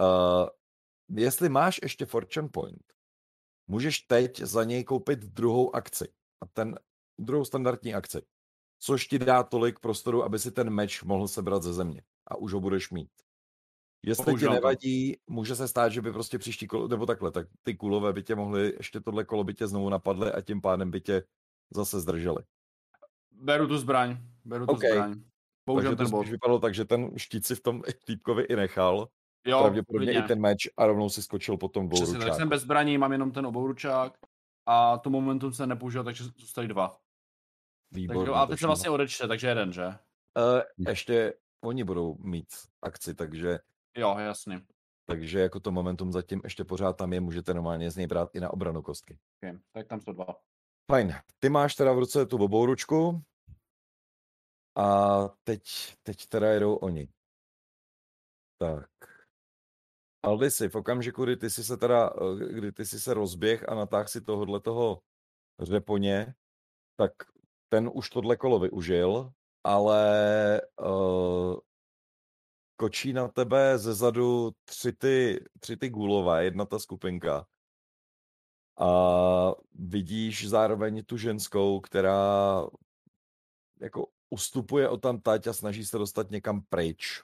[0.00, 0.48] Uh,
[1.18, 2.92] jestli máš ještě Fortune Point,
[3.66, 6.08] můžeš teď za něj koupit druhou akci.
[6.40, 6.78] A ten
[7.18, 8.22] druhou standardní akci.
[8.78, 12.02] Což ti dá tolik prostoru, aby si ten meč mohl sebrat ze země.
[12.26, 13.10] A už ho budeš mít.
[14.02, 14.60] Jestli ti Používám to.
[14.60, 18.22] nevadí, může se stát, že by prostě příští kolo, nebo takhle, tak ty kulové by
[18.22, 21.22] tě mohly, ještě tohle kolo by tě znovu napadly a tím pádem by tě
[21.74, 22.42] zase zdrželi.
[23.42, 24.16] Beru tu zbraň.
[24.44, 24.78] Beru tu OK.
[24.78, 25.22] zbraň.
[25.64, 26.28] Používám Takže ten bod.
[26.28, 29.08] vypadalo tak, že ten štít si v tom týpkovi i nechal,
[29.46, 30.24] Jo, pravděpodobně klidně.
[30.24, 33.12] i ten meč a rovnou si skočil po tom Přesně, tak jsem bez zbraní, mám
[33.12, 34.12] jenom ten obouručák.
[34.66, 37.00] A to momentum se nepoužil, takže zůstaly dva.
[37.90, 38.20] Výborně.
[38.20, 39.84] Takže, a teď se vlastně odečte, takže jeden, že?
[40.38, 42.46] Eh, ještě oni budou mít
[42.82, 43.58] akci, takže,
[43.96, 44.62] Jo, jasně.
[45.06, 48.40] takže jako to momentum zatím ještě pořád tam je, můžete normálně z něj brát i
[48.40, 49.18] na obranu kostky.
[49.42, 49.58] Okay.
[49.72, 50.26] Tak tam jsou dva.
[50.90, 51.14] Fajn.
[51.38, 53.22] Ty máš teda v ruce tu bobou ručku
[54.76, 55.62] a teď,
[56.02, 57.08] teď teda jedou oni.
[58.58, 58.90] Tak.
[60.22, 63.74] Aldisi, v okamžiku, kdy ty si se teda, eh, kdy ty si se rozběh a
[63.74, 65.02] natáh si tohohle toho
[65.60, 66.34] řeponě,
[66.96, 67.12] tak
[67.68, 69.32] ten už tohle kolo využil,
[69.64, 71.56] ale uh,
[72.76, 77.46] kočí na tebe ze zadu tři ty, tři ty gulové, jedna ta skupinka.
[78.80, 78.90] A
[79.74, 82.66] vidíš zároveň tu ženskou, která
[83.80, 87.22] jako ustupuje o tam tať a snaží se dostat někam pryč.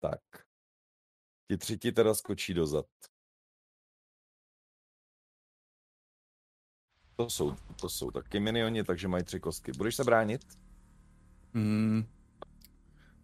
[0.00, 0.20] Tak.
[1.48, 2.86] Ti tři ti teda skočí dozad.
[7.16, 9.72] To jsou, to jsou taky minioni, takže mají tři kostky.
[9.72, 10.58] Budeš se bránit?
[11.54, 12.04] Hmm.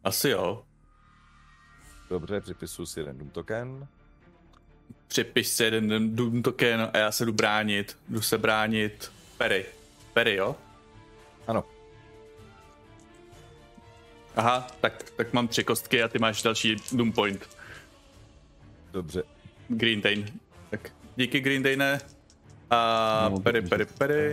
[0.04, 0.66] Asi jo.
[2.08, 3.88] Dobře, připisuju si jeden Doom token.
[5.06, 7.98] Připiš si jeden Doom token a já se jdu bránit.
[8.08, 9.12] Jdu se bránit.
[9.38, 9.66] Perry.
[10.14, 10.56] Perry, jo?
[11.46, 11.79] Ano.
[14.36, 17.56] Aha, tak, tak mám tři kostky a ty máš další Doom point.
[18.92, 19.22] Dobře.
[19.68, 20.24] Green Dane.
[20.70, 22.00] Tak díky Green Dane.
[22.70, 23.76] A No, Perry, dobře.
[23.76, 24.32] Perry, Perry.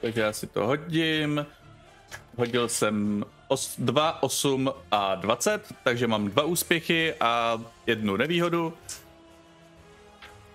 [0.00, 1.46] Takže já si to hodím.
[2.36, 8.74] Hodil jsem os, 2, 8 a 20, takže mám dva úspěchy a jednu nevýhodu.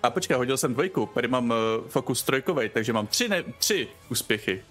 [0.02, 1.56] A počkej, hodil jsem dvojku, tady mám uh,
[1.88, 4.64] fokus trojkovej, takže mám tři, ne, tři úspěchy.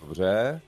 [0.00, 0.60] Dobře.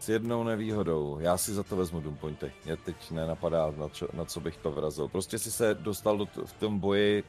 [0.00, 1.18] S jednou nevýhodou.
[1.20, 2.52] Já si za to vezmu Doom pointy.
[2.64, 5.08] Mě teď nenapadá, na, čo, na co bych to vrazil.
[5.08, 7.24] Prostě si se dostal do, t- v tom boji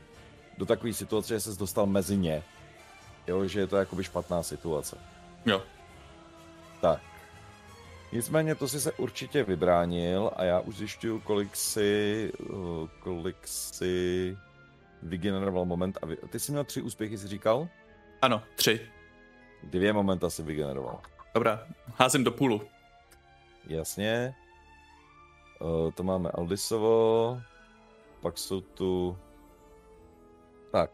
[0.57, 2.43] do takové situace, že se dostal mezi ně.
[3.27, 4.97] Jo, že je to jakoby špatná situace.
[5.45, 5.61] Jo,
[6.81, 7.01] Tak.
[8.11, 14.37] Nicméně to si se určitě vybránil a já už zjišťuju, kolik si, uh, kolik si
[15.03, 15.97] vygeneroval moment.
[16.01, 17.67] A vy, ty jsi měl tři úspěchy, jsi říkal?
[18.21, 18.81] ano, tři.
[19.63, 21.01] Dvě momenta si vygeneroval.
[21.33, 22.61] Dobrá, házím do půlu.
[23.67, 24.35] Jasně.
[25.61, 27.41] Uh, to máme Aldisovo.
[28.21, 29.17] Pak jsou tu...
[30.71, 30.91] Tak.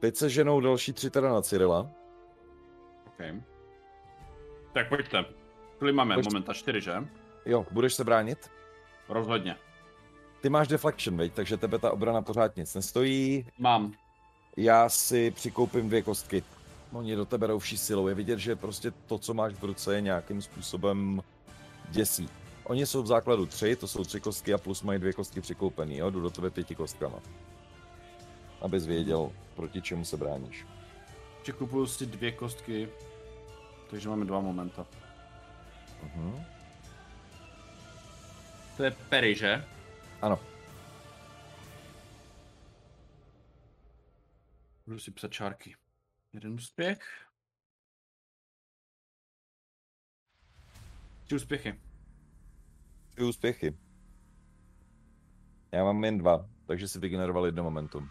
[0.00, 1.90] Teď se ženou další tři teda na Cyrila.
[3.06, 3.42] Okay.
[4.72, 5.24] Tak pojďte.
[5.78, 6.14] Kolik máme?
[6.14, 6.26] Pojď.
[6.26, 6.92] Momenta čtyři, že?
[7.46, 8.50] Jo, budeš se bránit?
[9.08, 9.56] Rozhodně.
[10.40, 13.46] Ty máš deflection, veď, takže tebe ta obrana pořád nic nestojí.
[13.58, 13.92] Mám.
[14.56, 16.42] Já si přikoupím dvě kostky.
[16.92, 18.08] Oni do tebe rovší silou.
[18.08, 21.22] Je vidět, že prostě to, co máš v ruce, je nějakým způsobem
[21.88, 22.28] děsí.
[22.64, 25.96] Oni jsou v základu tři, to jsou tři kostky a plus mají dvě kostky přikoupený,
[25.96, 26.10] jo?
[26.10, 27.18] Jdu do tebe pěti kostkama.
[28.60, 30.66] Abys věděl, proti čemu se bráníš.
[31.42, 32.88] Přikupuju si dvě kostky,
[33.90, 34.86] takže máme dva momenta.
[36.02, 36.44] Mhm.
[38.76, 39.64] To je Perry, že?
[40.22, 40.38] Ano,
[44.86, 45.74] Budu si psat čárky.
[46.32, 47.28] Jeden úspěch.
[51.24, 51.80] Tři úspěchy.
[53.10, 53.78] tři úspěchy.
[55.72, 58.10] Já mám jen dva, takže si vygeneroval jedno momentum.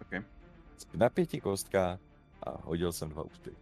[0.00, 0.24] Okay.
[0.94, 2.00] Na pěti kostkách
[2.42, 3.60] a hodil jsem dva úspěchy.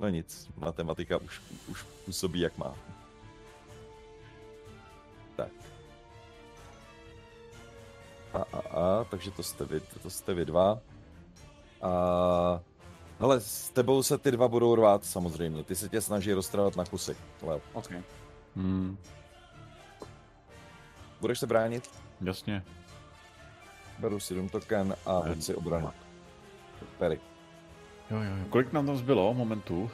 [0.00, 2.74] No nic, matematika už, už působí jak má.
[5.36, 5.52] Tak.
[8.32, 10.80] A, a, a, takže to jste vy, to jste vy dva.
[11.82, 12.60] A
[13.20, 15.64] hele, s tebou se ty dva budou rvát samozřejmě.
[15.64, 17.16] Ty se tě snaží roztrhat na kusy.
[17.42, 17.90] Leo, OK.
[18.56, 18.98] Hmm,
[21.20, 21.90] budeš se bránit?
[22.20, 22.64] jasně.
[23.98, 25.90] Beru si token a hoď si obranu.
[26.98, 27.20] Perry.
[28.10, 28.44] Jo, jo, jo.
[28.50, 29.90] Kolik nám tam zbylo momentů?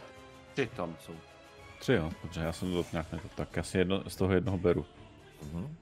[0.53, 1.13] Tři tam jsou.
[1.81, 2.11] Tři, jo.
[2.23, 3.29] Dobře, já jsem to nějak nekl.
[3.35, 4.87] Tak já si jedno, z toho jednoho beru.
[5.43, 5.77] Mhm.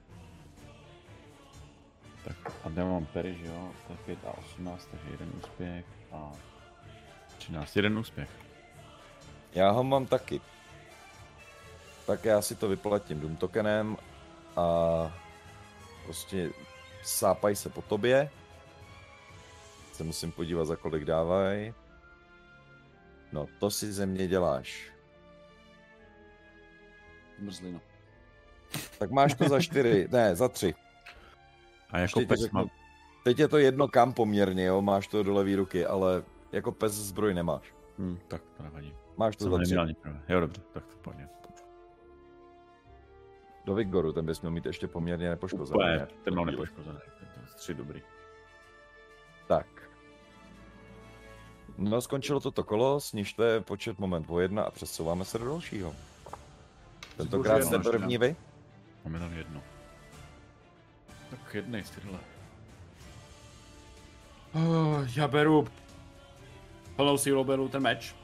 [2.23, 3.71] Tak a já mám pery, že jo?
[3.87, 6.31] To je 5 a 18, takže jeden úspěch a
[7.37, 8.29] 13, jeden úspěch.
[9.53, 10.41] Já ho mám taky.
[12.07, 13.97] Tak já si to vyplatím Doom tokenem
[14.55, 14.63] a
[16.05, 16.49] prostě
[17.03, 18.29] sápají se po tobě.
[19.93, 21.73] Se musím podívat, za kolik dávají.
[23.31, 24.91] No, to si ze mě děláš.
[27.39, 27.79] Mrzlina.
[28.99, 30.75] Tak máš to za čtyři, ne, za tři.
[31.93, 32.69] A jako ti pes řeknu, mám,
[33.23, 36.91] Teď je to jedno kam poměrně, jo, máš to do levý ruky, ale jako pes
[36.91, 37.73] zbroj nemáš.
[37.97, 38.95] hm, tak to nevadí.
[39.17, 39.85] Máš to Jsem za.
[40.29, 41.27] Jo, dobře, tak to pohodě.
[43.65, 45.77] Do Vigoru, ten bys měl mít ještě poměrně nepoškozený.
[45.77, 46.07] Úplně, ne?
[46.23, 46.97] ten mám nepoškozený.
[47.55, 48.01] Tři dobrý.
[49.47, 49.67] Tak.
[51.77, 55.95] No, skončilo toto kolo, snižte počet moment o jedna a přesouváme se do dalšího.
[57.17, 58.35] Tentokrát jste první vy?
[59.03, 59.63] Máme tam jedno.
[61.43, 62.19] Tak jednej z tyhle.
[64.53, 65.67] Oh, já beru
[66.95, 68.15] plnou sílu, beru ten meč.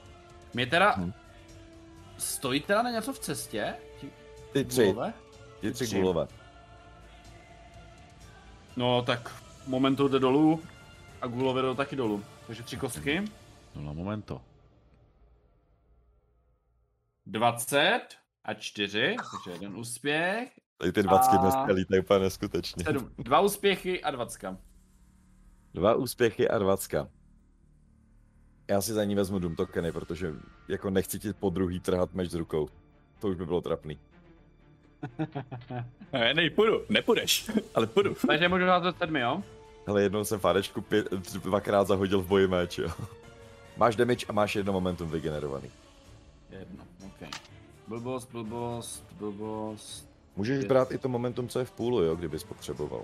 [0.54, 0.92] Mě teda...
[0.98, 1.14] Hm.
[2.18, 3.76] Stojí teda na něco v cestě?
[4.02, 4.10] Ti
[4.54, 5.14] Ty tři, gulové?
[5.62, 5.96] ty tři Tři.
[6.00, 6.28] gulové.
[8.78, 10.64] No tak momentu jde dolů
[11.22, 12.26] a gulové jdou taky dolů.
[12.48, 13.24] Takže tři kostky.
[13.76, 14.42] No na momento.
[17.26, 18.02] 20
[18.44, 20.60] a 4, takže jeden úspěch.
[20.80, 22.84] Tady ty dvacky A- dneska lítají úplně neskutečně.
[22.84, 24.58] 7, dva úspěchy a 20.
[25.74, 27.08] Dva úspěchy a dvacka.
[28.70, 30.34] Já si za ní vezmu Doom tokeny, protože
[30.68, 32.70] jako nechci ti po druhý trhat meč z rukou.
[33.20, 34.00] To už by bylo trapný.
[36.14, 38.16] Ne, nej, půjdu, nepůjdeš, ale půjdu.
[38.28, 39.44] Takže můžu házet sedmi, jo?
[39.88, 41.12] Ale jednou jsem Fárečku pět,
[41.44, 42.90] dvakrát zahodil v boji meč, jo.
[43.78, 45.70] Máš damage a máš jedno momentum vygenerovaný.
[46.50, 47.28] Jedno, ok.
[47.88, 50.09] Blbost, blbost, blbost.
[50.36, 53.04] Můžeš brát i to momentum, co je v půlu, jo, kdybys potřeboval.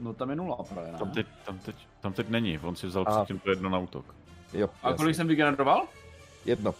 [0.00, 0.98] No tam je nula právě, ne?
[0.98, 3.78] Tam teď, tam teď, tam teď není, on si vzal A- předtím to jedno na
[3.78, 4.14] útok.
[4.52, 5.86] Jo, A kolik jsem vygeneroval?
[6.44, 6.74] Jedno.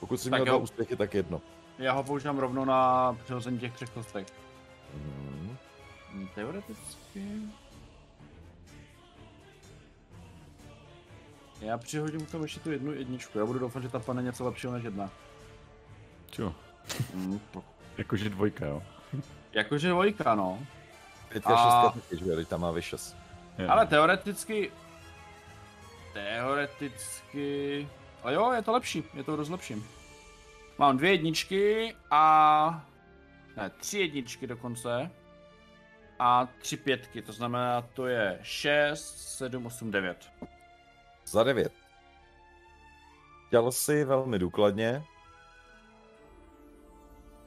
[0.00, 0.60] Pokud jsi Tak měl dva jo.
[0.60, 1.40] úspěchy, tak jedno.
[1.78, 4.32] Já ho používám rovnou na přehození těch třech kostek.
[4.94, 5.56] Mhm.
[6.12, 7.26] Hm, Teoreticky...
[11.60, 13.38] Já přihodím k tomu ještě tu jednu jedničku.
[13.38, 15.10] Já budu doufat, že ta pane něco lepšího než jedna.
[16.30, 16.54] Čo?
[17.14, 17.62] Hm, to-
[17.98, 18.82] Jakože dvojka, jo.
[19.52, 20.58] Jakože dvojka, no.
[21.28, 23.16] Pětka, A- šestka taky, že jo, teď tam má vyšes.
[23.68, 23.90] Ale no.
[23.90, 24.72] teoreticky...
[26.12, 27.88] Teoreticky...
[28.22, 29.82] Ale jo, je to lepší, je to dost lepší.
[30.78, 32.86] Mám dvě jedničky a...
[33.56, 35.10] Ne, tři jedničky dokonce.
[36.18, 40.32] A tři pětky, to znamená, to je 6, 7, 8, 9.
[41.26, 41.72] Za devět.
[43.46, 45.04] Chtěl si velmi důkladně.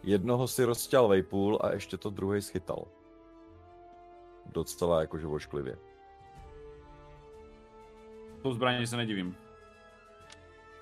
[0.05, 2.85] Jednoho si rozťal vejpůl a ještě to druhý schytal.
[4.45, 5.77] Docela jakože vošklivě.
[8.41, 9.35] Tu zbraní se nedivím.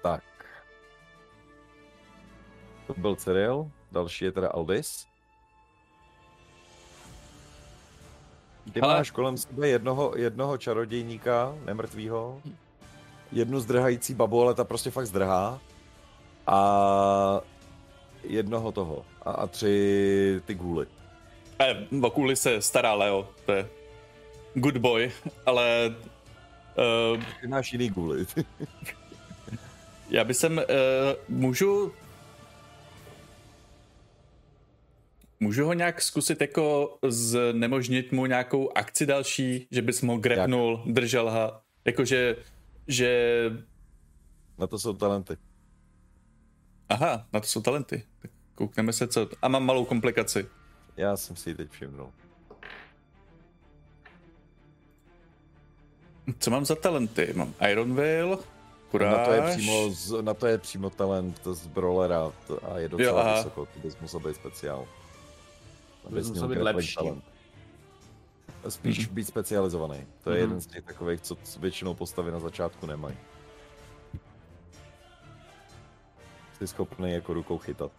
[0.01, 0.23] Tak.
[2.87, 5.07] To byl Cyril, další je teda Aldis.
[8.73, 8.93] Ty Hele.
[8.93, 12.41] máš kolem sebe jednoho, jednoho čarodějníka, nemrtvýho,
[13.31, 15.59] jednu zdrhající babu, ale ta prostě fakt zdrhá.
[16.47, 17.41] A
[18.23, 19.05] jednoho toho.
[19.21, 20.87] A, a tři ty gůly.
[21.59, 23.69] Eh, o kůli se stará Leo, to je
[24.53, 25.11] good boy,
[25.45, 25.95] ale
[27.13, 28.25] uh, Ty máš jiný gůly.
[30.09, 30.63] já bych sem, uh,
[31.37, 31.91] můžu
[35.39, 41.31] Můžu ho nějak zkusit jako znemožnit mu nějakou akci další, že bys mu grepnul, držel
[41.31, 41.53] ho,
[41.85, 42.35] jakože,
[42.87, 43.51] že,
[44.57, 45.37] Na to jsou talenty.
[46.89, 48.03] Aha, na to jsou talenty.
[48.21, 50.47] Tak koukneme se, co, a mám malou komplikaci.
[50.97, 52.09] Já jsem si ji teď všimnul.
[56.39, 57.33] Co mám za talenty?
[57.35, 58.37] Mám Ironville,
[58.91, 59.17] Kuráž.
[59.17, 62.31] Na to, je přímo z, na to je přímo talent z Brawlera
[62.71, 63.35] a je docela Jo, aha.
[63.37, 64.87] vysoko, to bys musel být speciál.
[66.07, 66.95] Abys musel být lepší.
[66.95, 67.23] talent.
[68.69, 70.07] Spíš být specializovaný.
[70.23, 70.41] To je Mhm.
[70.49, 73.17] jeden z těch takových, co většinou postavy na začátku nemají.
[76.63, 77.91] Jsi schopný jako rukou chytat.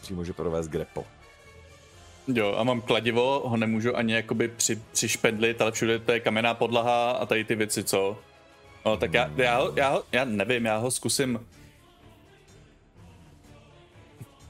[0.00, 1.04] Přímo, že provést grapple.
[2.28, 6.54] Jo, a mám kladivo, ho nemůžu ani jakoby při, přišpendlit, ale všude to je kamenná
[6.54, 8.18] podlaha a tady ty věci, co?
[8.84, 11.46] No, tak já, já, ho, já, ho, já nevím, já ho zkusím.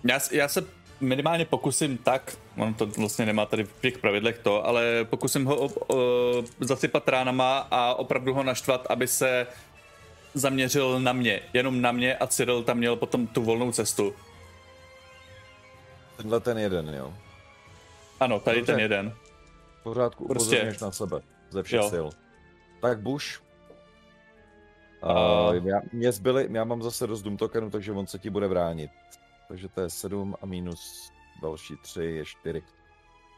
[0.04, 0.64] Já, já se
[1.00, 5.56] minimálně pokusím tak, on to vlastně nemá tady v těch pravidlech to, ale pokusím ho
[5.56, 9.46] o, o, zasypat ránama a opravdu ho naštvat, aby se
[10.36, 14.14] zaměřil na mě, jenom na mě a Cyril tam měl potom tu volnou cestu.
[16.16, 17.14] Tenhle ten jeden, jo.
[18.20, 18.72] Ano, tady Dobře.
[18.72, 19.14] ten jeden.
[19.80, 20.46] V pořádku Prostě.
[20.48, 21.20] upozorňuješ na sebe.
[21.50, 21.90] Ze všech Jo.
[21.94, 22.06] sil.
[22.80, 23.42] Tak Bush.
[25.02, 28.30] A- Uh, já, mě zbyli, já mám zase dost Doom tokenů, takže on se ti
[28.30, 28.90] bude bránit.
[29.48, 32.62] Takže to je 7 a minus další 3 je 4.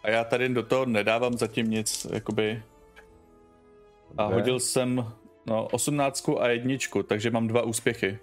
[0.02, 2.62] A já tady do toho nedávám zatím nic, jakoby.
[4.18, 5.12] A hodil jsem
[5.49, 8.18] no, osmnáctku a jedničku, takže mám dva úspěchy.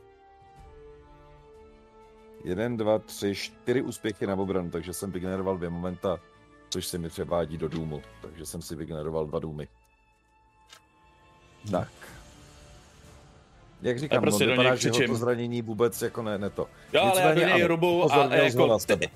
[2.44, 6.20] 1, 2, 3, 4 úspěchy na obranu, takže jsem vygeneroval dvě momenta,
[6.70, 8.02] což se mi převádí do důmu.
[8.22, 9.68] Takže jsem si vygeneroval dva důmy.
[11.72, 11.92] Tak.
[13.82, 16.68] Jak říkám, prostě no, vypadá, že ho to zranění vůbec jako ne, ne to.
[16.94, 19.10] Jo, ale já do Nicméně něj ano, rubu a ho jako ty,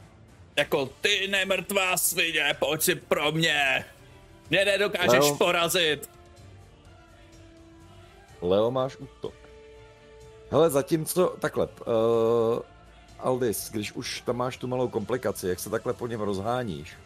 [0.55, 3.85] jako ty nemrtvá svině, pojď si pro mě.
[4.49, 5.35] Mě nedokážeš Leo.
[5.35, 6.09] porazit.
[8.41, 9.33] Leo máš útok.
[10.51, 12.61] Hele, zatímco, takhle, uh,
[13.19, 16.97] Aldis, když už tam máš tu malou komplikaci, jak se takhle po něm rozháníš,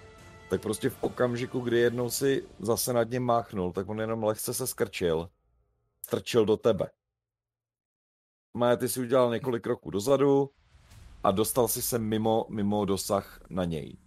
[0.49, 4.53] tak prostě v okamžiku, kdy jednou si zase nad ním máchnul, tak on jenom lehce
[4.53, 5.29] se skrčil,
[6.05, 6.89] strčil do tebe.
[8.53, 10.49] Má, ty si udělal několik kroků dozadu
[11.23, 13.97] a dostal si se mimo, mimo dosah na něj.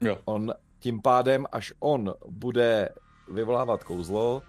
[0.00, 0.18] Jo.
[0.24, 2.88] On tím pádem, až on bude
[3.28, 4.42] vyvolávat kouzlo,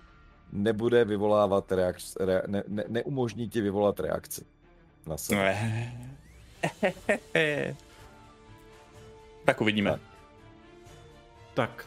[0.52, 4.45] nebude vyvolávat reakci, re, ne, ne, neumožní ti vyvolat reakci
[5.06, 5.58] na sebe.
[9.45, 9.92] tak uvidíme.
[9.92, 10.02] Tak.
[11.53, 11.86] Tak.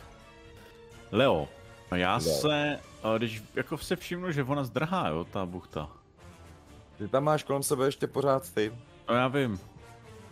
[1.12, 1.48] Leo,
[1.90, 2.20] no já Leo.
[2.22, 2.78] se,
[3.18, 5.88] když jako se všimnu, že ona zdrhá, jo, ta buchta.
[6.98, 8.72] Ty tam máš kolem sebe ještě pořád ty.
[9.08, 9.60] No já vím.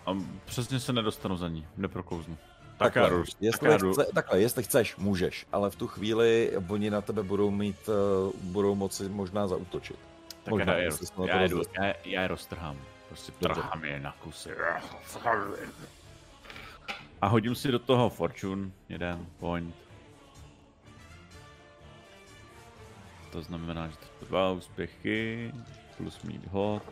[0.07, 2.39] A přesně se nedostanu za ní, neproklouznu.
[2.81, 3.92] Tak Takhle, já jdu, tak jestli jdu.
[3.92, 8.33] chce, takhle, jestli chceš, můžeš, ale v tu chvíli oni na tebe budou mít, uh,
[8.42, 9.99] budou moci možná zautočit.
[10.42, 10.91] Tak možná, já, je,
[11.26, 12.76] já, jedu, já, já je roztrhám.
[13.09, 13.60] Prostě Dobře.
[13.60, 14.50] trhám je na kusy.
[17.23, 19.75] A hodím si do toho Fortune, jeden point.
[23.33, 25.52] To znamená, že to jsou dva úspěchy,
[25.97, 26.83] plus mít hod.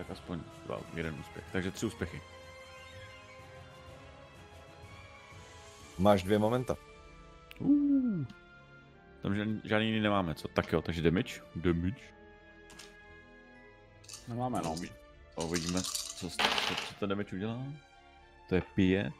[0.00, 1.44] Tak aspoň dva, jeden úspěch.
[1.52, 2.20] Takže tři úspěchy.
[5.98, 6.76] Máš dvě momenta.
[7.58, 8.24] Uh.
[9.22, 10.48] Tam žádný, žádný jiný nemáme, co?
[10.48, 11.40] Tak jo, takže damage.
[11.56, 12.14] Damage.
[14.28, 14.76] Nemáme, no.
[15.36, 17.62] A uvidíme, co, co, co ten damage udělá.
[18.48, 19.12] To je pět.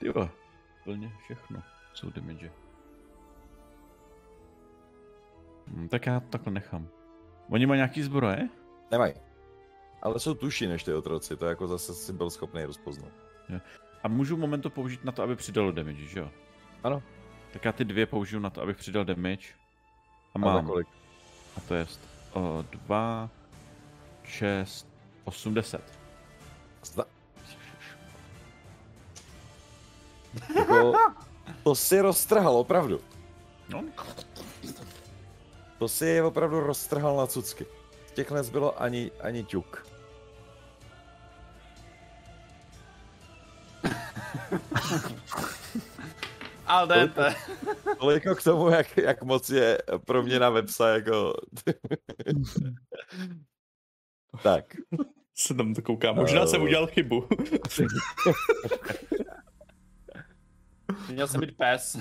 [0.00, 0.30] Ty jo,
[0.84, 1.62] plně všechno
[1.94, 2.50] jsou damage.
[5.66, 6.88] Hm, tak já to takhle nechám.
[7.48, 8.48] Oni mají nějaký zbroje?
[8.90, 9.25] Nemají.
[10.02, 13.12] Ale jsou tuší než ty otroci, to jako zase si byl schopný rozpoznat.
[14.02, 16.30] A můžu moment to použít na to, aby přidalo damage, že jo?
[16.84, 17.02] Ano.
[17.52, 19.46] Tak já ty dvě použiju na to, abych přidal damage.
[20.34, 20.66] A A mám.
[20.66, 20.86] kolik?
[21.56, 21.86] A to je
[22.70, 23.30] 2,
[24.24, 24.86] 6,
[25.24, 25.80] 80.
[26.84, 27.04] Zda...
[30.56, 30.92] jako,
[31.64, 33.00] to si roztrhal, opravdu.
[33.68, 33.84] No,
[35.78, 37.66] To si je opravdu roztrhal na cucky.
[38.06, 39.85] Z těch nezbylo ani, ani ťuk.
[46.66, 47.34] Al dente.
[47.98, 51.34] Toliko k tomu, jak, jak moc je proměna websa jako...
[54.42, 54.64] tak,
[55.34, 56.16] Se tam to koukám.
[56.16, 56.64] Možná jsem Eh.
[56.64, 57.28] udělal chybu.
[61.10, 61.96] Měl jsem být pes.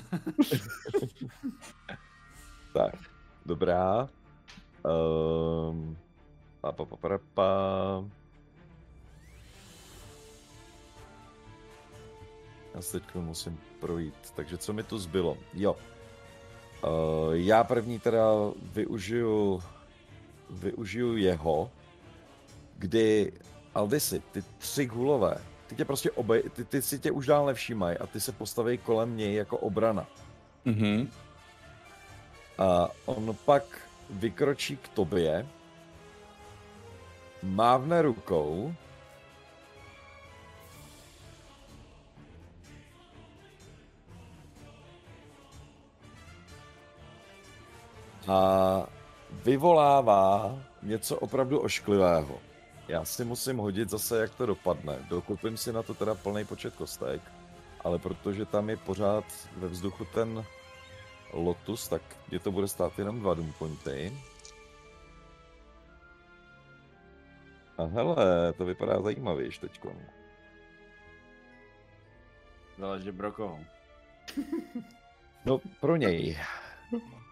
[2.73, 2.93] tak,
[3.45, 4.09] dobrá.
[5.69, 5.97] Um,
[6.61, 8.05] pa, pa, pa, pa, pa.
[12.75, 15.37] Já se teď musím projít, takže co mi tu zbylo?
[15.53, 15.75] Jo.
[16.83, 18.23] Uh, já první teda
[18.73, 19.63] využiju,
[20.49, 21.71] využiju jeho,
[22.77, 23.31] kdy
[23.75, 25.37] Aldisi, ty tři gulové,
[25.67, 28.77] ty tě prostě obej, ty, ty si tě už dál nevšímají a ty se postaví
[28.77, 30.07] kolem něj jako obrana.
[30.65, 31.09] Mhm.
[32.57, 33.63] A on pak
[34.09, 35.47] vykročí k tobě,
[37.43, 38.75] mávne rukou
[48.27, 48.87] a
[49.43, 52.39] vyvolává něco opravdu ošklivého.
[52.87, 54.99] Já si musím hodit zase, jak to dopadne.
[55.09, 57.21] Dokupím si na to teda plný počet kostek,
[57.83, 59.25] ale protože tam je pořád
[59.57, 60.45] ve vzduchu ten
[61.33, 64.13] Lotus, tak mě to bude stát jenom dva Doom pointy.
[67.77, 69.95] A hele, to vypadá zajímavě již teďko.
[72.77, 73.59] Záleží pro koho.
[75.45, 76.37] No, pro něj.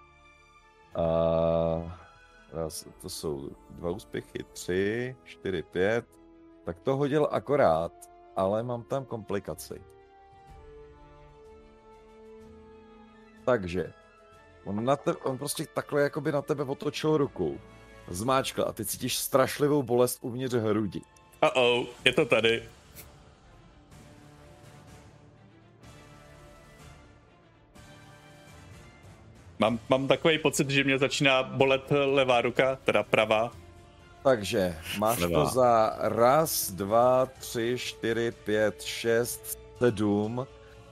[0.96, 2.00] A
[2.54, 6.06] raz, to jsou dva úspěchy, tři, čtyři, pět.
[6.66, 7.92] Tak to hodil akorát,
[8.36, 9.82] ale mám tam komplikaci.
[13.46, 13.94] Takže,
[14.66, 17.60] on, na te, on prostě takhle jakoby na tebe otočil ruku,
[18.08, 21.02] zmáčkl a ty cítíš strašlivou bolest uvnitř hrudi.
[21.42, 22.70] Uh-oh, je to tady.
[29.64, 33.52] Mám, mám takový pocit, že mě začíná bolet levá ruka, teda pravá.
[34.24, 35.44] Takže máš Levá.
[35.44, 40.48] to za raz, dva, tři, čtyři, pět, šest, sedm,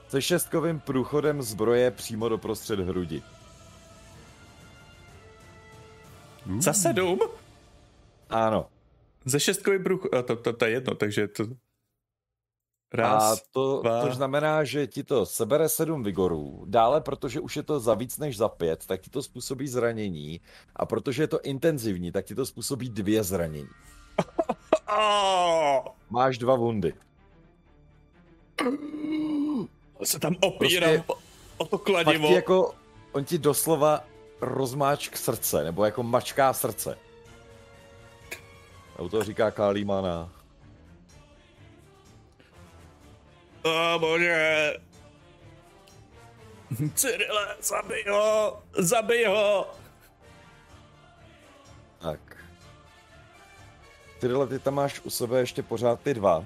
[0.08, 3.22] se šestkovým průchodem zbroje přímo do prostřed hrudi.
[6.58, 7.18] Za sedm?
[8.30, 8.66] Ano,
[9.24, 11.44] Ze šestkový bruch, a to, to, to je jedno, takže to...
[12.94, 14.06] Raz, a to, dva.
[14.06, 16.64] to znamená, že ti to sebere sedm vigorů.
[16.66, 20.40] Dále, protože už je to za víc než za pět, tak ti to způsobí zranění.
[20.76, 23.68] A protože je to intenzivní, tak ti to způsobí dvě zranění.
[26.10, 26.92] Máš dva vundy.
[30.04, 31.22] Se tam opírám Prostě-
[31.56, 32.28] o, to kladivo.
[32.28, 32.74] ti jako,
[33.12, 34.04] on ti doslova
[34.40, 36.98] rozmáčk srdce, nebo jako mačká srdce.
[38.96, 40.41] A u toho říká Kálímana.
[43.62, 44.74] O bože.
[46.94, 49.66] Cyrile, zabij ho, zabij ho.
[51.98, 52.36] Tak.
[54.20, 56.44] Tyhle ty tam máš u sebe ještě pořád ty dva,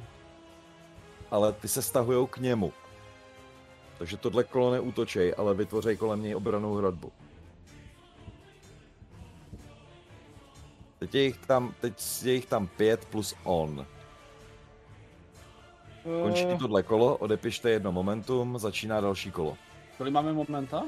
[1.31, 2.73] ale ty se stahujou k němu.
[3.99, 7.13] Takže tohle kolo neútočej, ale vytvořej kolem něj obranou hradbu.
[10.99, 13.87] Teď je jich tam, teď je jich tam pět plus on.
[16.07, 19.57] Končí tohle kolo, odepište jedno momentum, začíná další kolo.
[19.99, 20.83] Kolik máme momenta?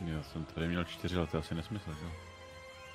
[0.00, 2.10] Já jsem tady měl čtyři, ale to je asi nesmysl, že jo?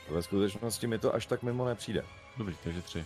[0.09, 2.05] Ve skutečnosti mi to až tak mimo nepřijde.
[2.37, 3.05] Dobrý, takže tři.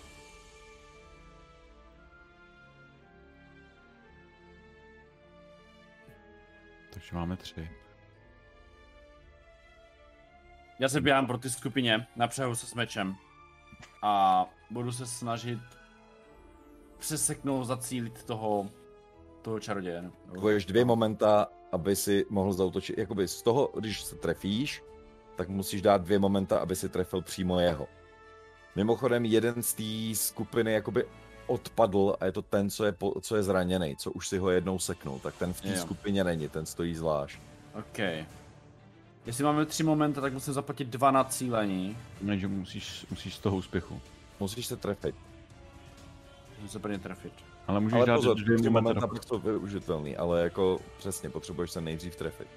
[6.93, 7.69] Takže máme tři.
[10.79, 13.15] Já se běhám proti skupině, napřehu se s mečem.
[14.01, 15.59] A budu se snažit
[17.03, 18.69] přeseknout, zacílit toho,
[19.41, 20.11] toho čaroděje.
[20.25, 22.97] Potřebuješ dvě momenta, aby si mohl zautočit.
[22.97, 24.83] Jakoby z toho, když se trefíš,
[25.35, 27.87] tak musíš dát dvě momenta, aby si trefil přímo jeho.
[28.75, 31.05] Mimochodem, jeden z té skupiny jakoby
[31.47, 34.49] odpadl a je to ten, co je, po, co je zraněný, co už si ho
[34.49, 37.39] jednou seknul, tak ten v té skupině není, ten stojí zvlášť.
[37.73, 37.99] OK.
[39.25, 41.97] Jestli máme tři momenty, tak musím zaplatit dva na cílení.
[42.21, 44.01] Ne, že musíš, musíš z toho úspěchu.
[44.39, 45.15] Musíš se trefit.
[46.67, 47.33] Se prvně trefit.
[47.67, 51.81] Ale můžeš Ale dát pozor, dvě momenta pak jsou využitelný, ale jako přesně, potřebuješ se
[51.81, 52.47] nejdřív trefit.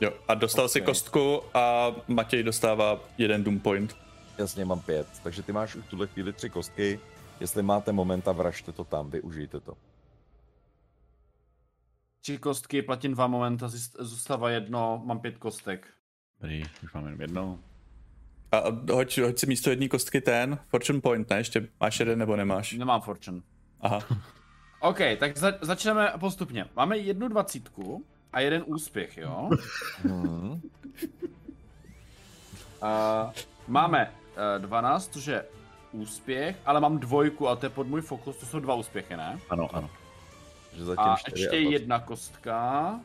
[0.00, 0.86] Jo, a dostal si Ok.
[0.86, 3.96] kostku a Matěj dostává jeden doom point.
[4.38, 7.00] Jasně, mám pět, takže ty máš už v tuhle chvíli tři kostky.
[7.40, 9.74] Jestli máte momenta, vražte to tam, využijte to.
[12.20, 15.86] Tři kostky, platím dva momenta, zůstává jedno, mám pět kostek.
[16.40, 17.58] Dobrý, už máme jenom jednou.
[18.52, 21.36] A hoď, hoď si místo jedné kostky ten fortune point, ne?
[21.36, 22.72] Ještě máš jeden nebo nemáš?
[22.72, 23.40] Nemám fortune.
[23.80, 23.98] Aha.
[24.80, 26.66] OK, tak za- začneme postupně.
[26.76, 29.50] Máme jednu dvacítku a jeden úspěch, jo?
[32.82, 33.32] A
[33.68, 34.10] máme
[34.56, 35.44] uh, 12, což je
[35.92, 39.38] úspěch, ale mám dvojku a to je pod můj fokus, to jsou dva úspěchy, ne?
[39.50, 39.90] Ano, ano.
[40.76, 43.00] Že zatím A čtyři ještě a jedna kostka.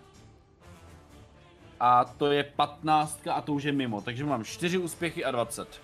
[1.80, 5.82] A to je 15 a to už je mimo, takže mám 4 úspěchy a 20.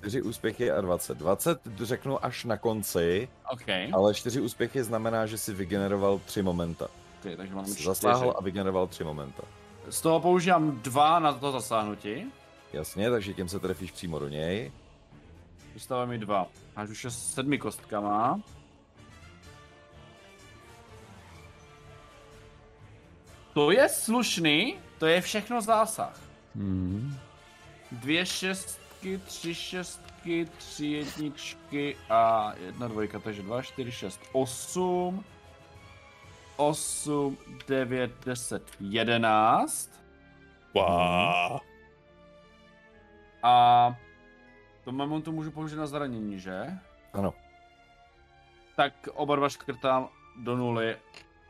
[0.00, 1.18] 4 úspěchy a 20.
[1.18, 6.88] 20 řeknu až na konci, OK, ale 4 úspěchy znamená, že si vygeneroval 3 momenta.
[7.20, 7.86] okay takže mám Jsi 4.
[7.86, 9.42] Zasáhl a vygeneroval 3 momenta.
[9.90, 12.24] Z toho používám 2 na to zasáhnutí.
[12.72, 14.72] Jasně, takže tím se trefíš přímo do něj.
[15.74, 16.46] Vystává mi 2.
[16.76, 18.40] Až už je s sedmi kostkama.
[23.54, 26.20] To je slušný, to je všechno zásah.
[26.54, 27.18] Hmm.
[27.92, 35.24] Dvě šestky, tři šestky, tři jedničky a jedna dvojka, takže dva, čtyři, šest, osm.
[36.56, 37.36] Osm,
[37.68, 39.90] devět, deset, jedenáct.
[40.74, 41.60] Wow.
[43.42, 43.96] A
[44.84, 46.78] to momentu můžu použít na zranění, že?
[47.12, 47.34] Ano.
[48.76, 50.08] Tak oba dva škrtám
[50.42, 50.96] do nuly,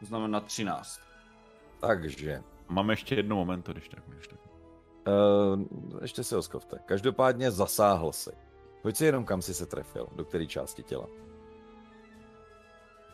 [0.01, 1.01] to znamená 13.
[1.81, 4.39] Takže, Máme ještě jedno momentu, když tak můžeš tak.
[5.07, 6.79] uh, ještě si ho zkovte.
[6.87, 8.31] Každopádně zasáhl si.
[8.83, 11.07] Pojď si jenom kam si se trefil, do které části těla.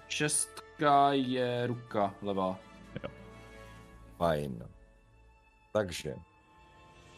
[0.09, 2.59] Šestka je ruka levá.
[4.17, 4.69] Fajn.
[5.73, 6.15] Takže,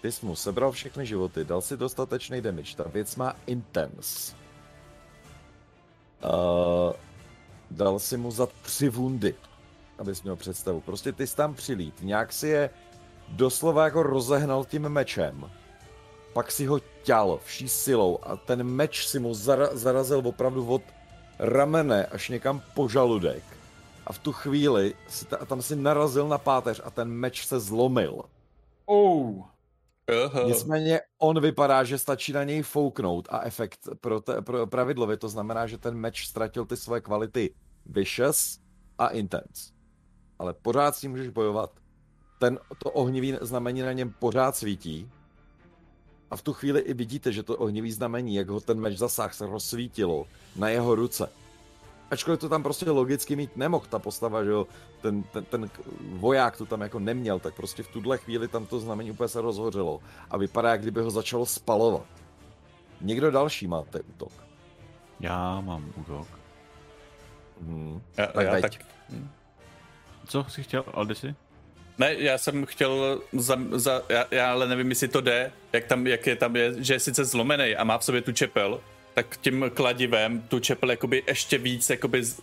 [0.01, 4.37] ty jsi mu sebral všechny životy, dal si dostatečný damage, ta věc má intense.
[6.25, 6.93] Uh,
[7.71, 9.35] dal si mu za tři vundy,
[10.03, 10.81] abys měl představu.
[10.81, 12.71] Prostě ty jsi tam přilít, nějak si je
[13.29, 15.51] doslova jako rozehnal tím mečem.
[16.33, 20.83] Pak si ho ťal vší silou a ten meč si mu zara- zarazil opravdu od
[21.39, 23.43] ramene až někam po žaludek.
[24.07, 27.61] A v tu chvíli si ta, tam si narazil na páteř a ten meč se
[27.61, 28.23] zlomil.
[28.87, 29.45] Oh.
[30.25, 30.43] Aha.
[30.47, 35.29] Nicméně on vypadá, že stačí na něj fouknout a efekt pro, te, pro pravidlově to
[35.29, 37.55] znamená, že ten meč ztratil ty svoje kvality
[37.87, 38.59] Vicious
[38.99, 39.73] a Intense.
[40.43, 41.71] Ale pořád s ním můžeš bojovat.
[42.39, 45.11] Ten, to ohnivý znamení na něm pořád svítí.
[46.31, 49.35] A v tu chvíli i vidíte, že to ohnivý znamení, jak ho ten meč zasáh,
[49.35, 51.31] se rozsvítilo na jeho ruce.
[52.11, 54.67] Ačkoliv to tam prostě logicky mít nemohl, ta postava, že jo,
[55.01, 55.71] ten, ten, ten
[56.13, 59.41] voják to tam jako neměl, tak prostě v tuhle chvíli tam to znamení úplně se
[59.41, 62.07] rozhořelo a vypadá, jak kdyby ho začalo spalovat.
[63.01, 64.33] Někdo další máte útok.
[65.21, 66.27] Já mám útok.
[67.61, 68.03] Mhm.
[68.17, 68.63] Já, Tak já veď.
[68.63, 68.73] tak,
[70.33, 71.35] Co jsi chtěl, Aldisi?
[71.99, 76.07] ne, já jsem chtěl, za, za, já, já, ale nevím, jestli to jde, jak tam,
[76.07, 78.81] jak je tam je, že je sice zlomený a má v sobě tu čepel,
[79.15, 82.41] tak tím kladivem tu čepel jakoby ještě víc jakoby z...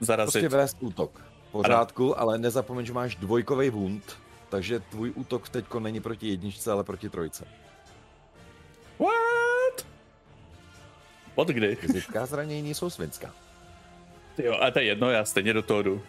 [0.00, 0.32] zarazit.
[0.32, 1.22] Prostě vést útok.
[1.48, 4.18] V pořádku, ale nezapomeň, že máš dvojkový wound,
[4.48, 7.44] takže tvůj útok teďko není proti jedničce, ale proti trojce.
[8.98, 9.86] What?
[11.34, 11.76] Od kdy?
[11.76, 13.34] Fyzická zranění jsou svinská.
[14.38, 16.02] Jo, a to je jedno, já stejně do toho jdu.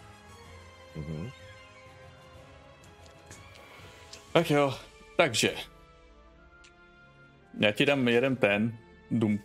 [0.96, 1.30] Mhm.
[4.32, 4.74] Tak jo,
[5.16, 5.54] takže.
[7.60, 8.78] Já ti dám jeden ten,
[9.10, 9.38] Doom.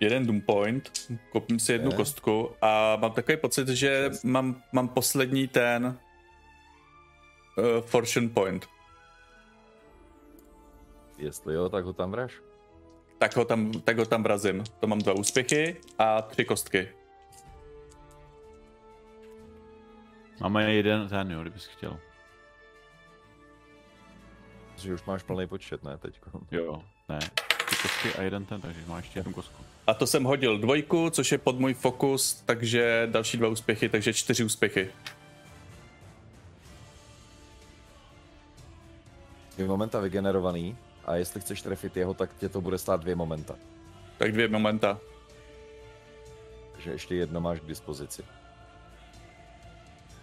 [0.00, 0.90] Jeden Doom Point,
[1.32, 1.96] koupím si jednu Ne.
[1.96, 5.98] kostku a mám takový pocit, že mám, mám poslední ten
[7.58, 8.66] uh, Fortune Point.
[11.18, 12.32] Jestli jo, tak ho tam vraž.
[13.18, 14.64] Tak ho, tam, tak ho tam vrazím.
[14.80, 16.88] To mám dva úspěchy a tři kostky.
[20.42, 21.98] Máme jeden ten, jo, kdybys chtěl.
[24.76, 26.30] Že už máš plný počet, ne, teďko.
[26.50, 27.18] Jo, ne.
[27.66, 29.64] Tři kostky a jeden ten, takže máš ještě jednu kostku.
[29.86, 34.12] A to jsem hodil dvojku, což je pod můj fokus, takže další dva úspěchy, takže
[34.12, 34.90] čtyři úspěchy.
[39.54, 43.54] Dvě momenta vygenerovaný a jestli chceš trefit jeho, tak tě to bude stát dvě momenta.
[44.18, 45.00] Tak dvě momenta.
[46.72, 48.22] Takže ještě jedno máš k dispozici.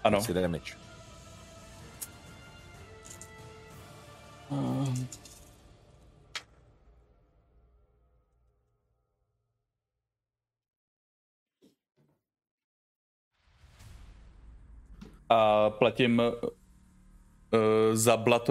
[0.04, 0.22] Ano.
[0.22, 0.74] Si damage.
[15.30, 16.50] A platím uh,
[17.94, 18.50] za Blood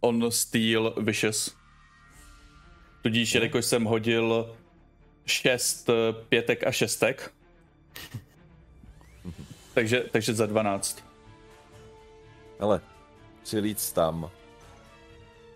[0.00, 1.56] on Steel Vicious.
[3.02, 4.56] Tudíž, jelikož jsem hodil
[5.26, 7.34] šest eh, pětek a šestek.
[9.74, 11.04] Takže, takže za 12.
[12.60, 12.80] Hele,
[13.42, 14.30] přilíc tam.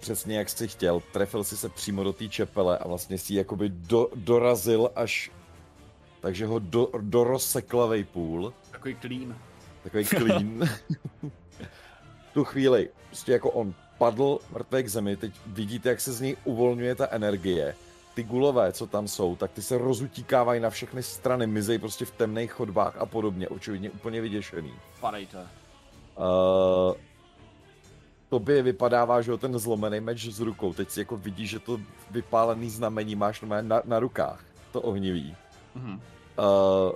[0.00, 3.68] Přesně jak jsi chtěl, trefil si se přímo do té čepele a vlastně si jakoby
[3.68, 5.30] do, dorazil až...
[6.20, 8.52] Takže ho do, dorozseklavej půl.
[8.70, 9.38] Takový clean.
[9.82, 10.60] Takový clean.
[12.30, 16.20] v tu chvíli, prostě jako on padl mrtvý k zemi, teď vidíte, jak se z
[16.20, 17.74] něj uvolňuje ta energie.
[18.18, 22.10] Ty gulové, co tam jsou, tak ty se rozutíkávají na všechny strany, mizej prostě v
[22.10, 24.72] temných chodbách a podobně, očividně úplně vyděšený.
[25.00, 25.38] Padejte.
[25.38, 26.94] Uh,
[28.28, 30.72] tobě vypadává, že jo, ten zlomený meč s rukou.
[30.72, 31.80] Teď si jako vidíš, že to
[32.10, 34.44] vypálený znamení máš na, na, rukách.
[34.72, 35.36] To ohnivý.
[35.74, 35.94] Mhm.
[35.94, 36.92] Uh,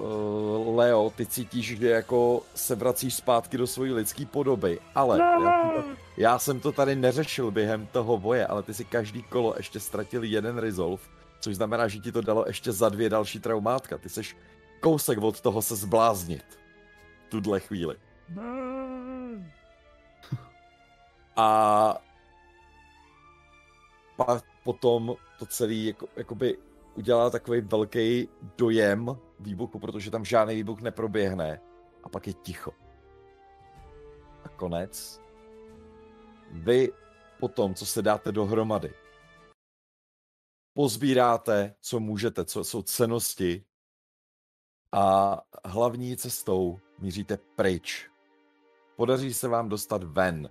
[0.00, 5.72] uh, Leo, ty cítíš, že jako se vracíš zpátky do svojí lidské podoby, ale já,
[6.16, 10.24] já jsem to tady neřešil během toho boje, ale ty si každý kolo ještě ztratil
[10.24, 11.02] jeden resolve,
[11.40, 13.98] což znamená, že ti to dalo ještě za dvě další traumátka.
[13.98, 14.36] Ty seš
[14.80, 16.44] kousek od toho se zbláznit.
[17.26, 17.96] V tuhle chvíli.
[21.36, 21.96] A
[24.16, 26.58] pak potom to celý jako, jakoby
[26.94, 28.28] udělá takový velký
[28.58, 31.60] dojem výbuchu, protože tam žádný výbuch neproběhne
[32.02, 32.72] a pak je ticho.
[34.44, 35.20] A konec.
[36.50, 36.92] Vy
[37.40, 38.94] potom, co se dáte dohromady,
[40.74, 43.64] pozbíráte, co můžete, co jsou cenosti
[44.92, 48.10] a hlavní cestou míříte pryč.
[48.96, 50.50] Podaří se vám dostat ven.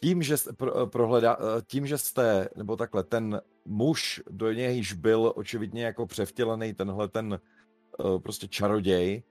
[0.00, 5.32] Tím, že jste, pro, prohledá, tím, že jste, nebo takhle, ten muž, do nějž byl
[5.36, 7.40] očividně jako převtělený tenhle ten
[7.98, 9.22] uh, prostě čaroděj,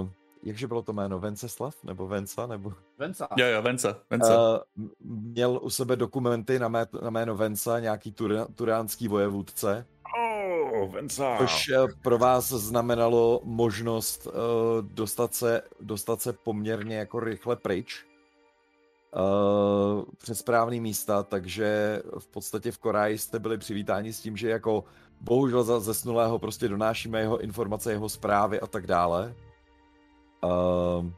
[0.00, 0.08] uh,
[0.42, 3.28] jakže bylo to jméno, Venceslav, nebo Venca, nebo Venca.
[3.36, 4.32] Jo, jo, Vence, Vence.
[4.36, 9.86] uh, měl u sebe dokumenty na, mé, na jméno Venca, nějaký tur, turánský vojevůdce,
[10.74, 11.36] Oh, Venca.
[11.38, 11.70] což
[12.02, 14.32] pro vás znamenalo možnost uh,
[14.82, 18.04] dostat, se, dostat se poměrně jako rychle pryč
[19.16, 24.48] uh, přes správný místa, takže v podstatě v Koraji jste byli přivítáni s tím, že
[24.48, 24.84] jako
[25.20, 29.34] bohužel za zesnulého prostě donášíme jeho informace, jeho zprávy a tak dále.
[30.44, 31.10] Uh,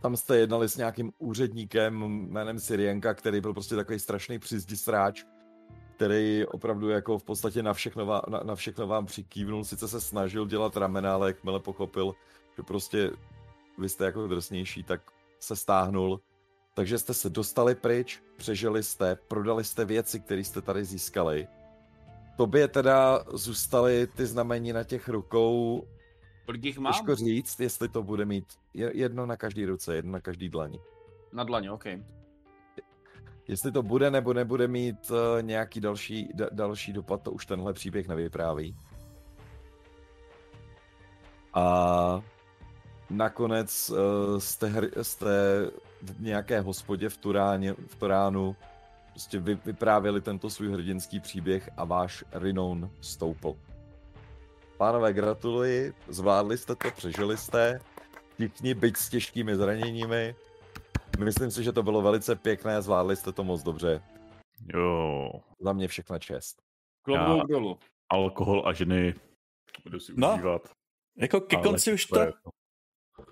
[0.00, 1.94] tam jste jednali s nějakým úředníkem
[2.30, 5.24] jménem Syrienka, který byl prostě takový strašný přizdisráč,
[5.96, 10.00] který opravdu jako v podstatě na všechno, vám, na, na všechno vám přikývnul, sice se
[10.00, 12.14] snažil dělat ramena, ale jakmile pochopil,
[12.56, 13.10] že prostě
[13.78, 15.00] vy jste jako drsnější, tak
[15.38, 16.20] se stáhnul.
[16.74, 21.48] Takže jste se dostali pryč, přežili jste, prodali jste věci, které jste tady získali
[22.36, 25.86] tobě teda zůstaly ty znamení na těch rukou.
[26.46, 26.92] Kolik jich mám?
[26.92, 30.80] Těžko říct, jestli to bude mít je- jedno na každý ruce, jedno na každý dlani.
[31.32, 31.84] Na dlaně, OK.
[33.48, 37.72] Jestli to bude nebo nebude mít uh, nějaký další, da, další dopad, to už tenhle
[37.72, 38.76] příběh nevypráví.
[41.54, 42.22] A
[43.10, 43.96] nakonec uh,
[44.38, 45.26] jste, hr, jste
[46.02, 48.56] v nějaké hospodě v, Turáně, v Turánu
[49.10, 53.56] prostě vy, vyprávěli tento svůj hrdinský příběh a váš renown stoupl.
[54.76, 57.80] Pánové, gratuluji, zvládli jste to, přežili jste,
[58.34, 60.34] všichni, byť s těžkými zraněními.
[61.18, 64.02] Myslím si, že to bylo velice pěkné, zvládli jste to moc dobře.
[64.74, 66.62] Jo, Za mě všechna čest.
[67.02, 67.78] Klobouk dolů.
[68.12, 69.14] alkohol a ženy
[69.84, 70.62] budu si No, užívat.
[71.16, 72.32] Jako ke konci už to, je-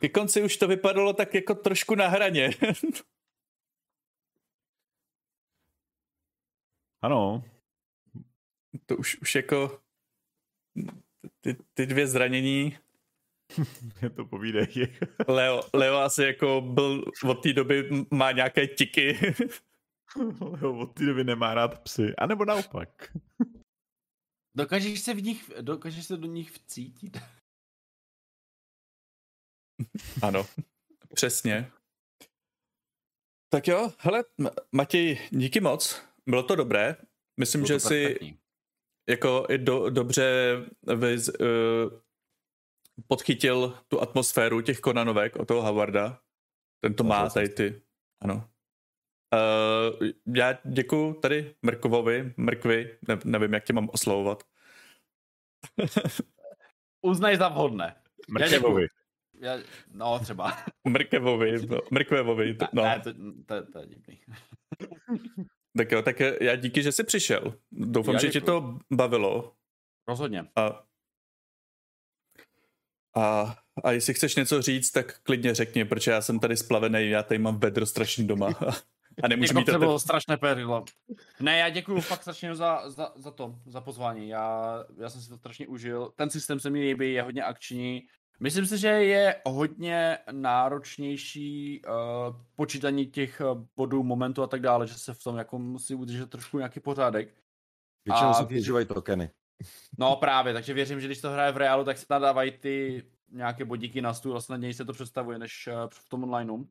[0.04, 2.50] ke konci už to vypadalo tak jako trošku na hraně.
[7.02, 7.44] Ano,
[8.86, 9.80] to už, už jako
[11.40, 12.78] ty, ty dvě zranění.
[14.02, 14.66] je to povídej.
[15.28, 19.18] Leo, Leo asi jako byl od té doby má nějaké tiky.
[20.62, 22.16] Jo, od té doby nemá rád psy.
[22.16, 23.16] A nebo naopak.
[24.54, 27.16] Dokážeš se v nich, dokážeš se do nich vcítit?
[30.22, 30.46] Ano,
[31.14, 31.70] přesně.
[33.52, 34.24] Tak jo, hele,
[34.72, 36.02] Matěj, díky moc.
[36.26, 36.96] Bylo to dobré.
[37.40, 38.18] Myslím, Bylo že si
[39.08, 40.56] jako i do, dobře
[40.96, 42.00] vyz, uh,
[43.06, 46.20] podchytil tu atmosféru těch Konanovek od toho Howarda.
[46.80, 47.82] Ten to má tady ty.
[48.22, 48.50] Ano.
[49.34, 54.42] Uh, já děkuji tady Mrkovovi, Mrkvi, ne, nevím, jak tě mám oslovovat.
[57.02, 57.96] Uznej za vhodné.
[58.28, 58.86] Mrkevovi.
[59.40, 59.58] Já,
[59.92, 60.56] no, třeba.
[60.88, 62.82] Mrkevovi, no, Mrkvevovi, to- no.
[62.82, 63.12] Ne, to,
[63.46, 64.20] to, to je divný.
[65.76, 67.58] Tak jo, tak já díky, že jsi přišel.
[67.72, 68.60] Doufám, Já že tě děkuju.
[68.60, 69.54] to bavilo.
[70.08, 70.44] Rozhodně.
[70.56, 70.84] A,
[73.16, 77.22] a, a jestli chceš něco říct, tak klidně řekni, protože já jsem tady splavený, já
[77.22, 78.48] tady mám vedro strašný doma.
[79.22, 80.84] A nemůžu Jako mít to to bylo strašné perilo.
[81.40, 84.28] Ne, já děkuju fakt strašně za, za, za to, za pozvání.
[84.28, 86.12] Já, já jsem si to strašně užil.
[86.16, 88.02] Ten systém se mi líbí, je hodně akční.
[88.40, 94.86] Myslím si, že je hodně náročnější uh, počítání těch uh, bodů, momentů a tak dále,
[94.86, 97.28] že se v tom jako musí udržet trošku nějaký pořádek.
[98.04, 99.30] Většinou A se používají tokeny.
[99.98, 103.64] No právě, takže věřím, že když to hraje v reálu, tak se nadávají ty nějaké
[103.64, 106.64] bodíky na stůl a snadněji se to představuje, než uh, v tom onlineu.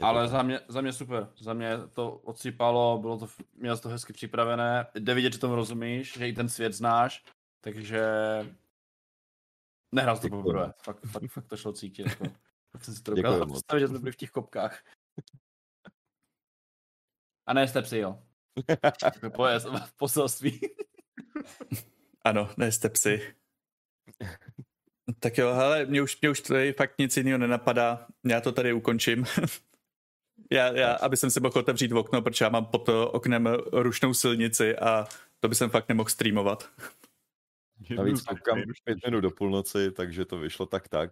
[0.00, 1.28] Je Ale za mě, za mě super.
[1.40, 4.86] Za mě to odsypalo, bylo to, měl to hezky připravené.
[4.94, 7.24] Jde vidět, že tomu rozumíš, že i ten svět znáš,
[7.60, 8.02] takže
[9.92, 10.72] nehrál jsi to poprvé.
[10.82, 12.06] Fakt, fakt, fakt to šlo cítit.
[12.06, 12.24] Jako.
[12.70, 14.84] Fakt jsem si to dokázal představit, že jsme byli v těch kopkách.
[17.46, 18.22] A ne jste psi, jo.
[19.36, 20.60] To je v poselství.
[22.24, 23.34] Ano, nejste psy.
[25.20, 28.06] Tak jo, hele, mě už, mě už tady fakt nic jiného nenapadá.
[28.26, 29.24] Já to tady ukončím.
[30.52, 34.76] já, já, aby jsem si mohl otevřít okno, protože já mám pod oknem rušnou silnici
[34.76, 35.06] a
[35.40, 36.70] to by jsem fakt nemohl streamovat.
[37.96, 41.10] Navíc koukám už pět minut do půlnoci, takže to vyšlo tak tak.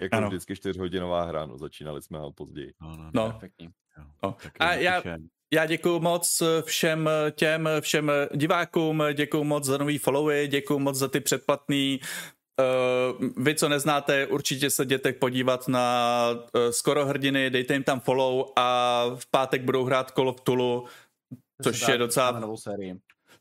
[0.00, 0.28] Jako Ano.
[0.28, 2.72] vždycky čtyřhodinová hra, no začínali jsme ale později.
[2.80, 3.68] No, no, No, Perfektní.
[4.22, 4.36] no.
[4.58, 5.02] A já,
[5.52, 11.08] já děkuji moc všem těm, všem divákům, děkuji moc za nový followy, děkuji moc za
[11.08, 12.00] ty předplatný.
[13.20, 18.00] Uh, vy, co neznáte, určitě se jděte podívat na uh, Skoro hrdiny, dejte jim tam
[18.00, 20.86] follow a v pátek budou hrát Call of Tulu,
[21.62, 22.42] což je docela.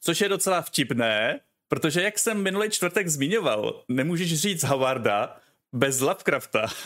[0.02, 1.40] Což je docela vtipné,
[1.70, 5.38] protože jak jsem minulý čtvrtek zmiňoval, nemůžeš říct Howarda
[5.74, 6.68] bez Lovecrafta.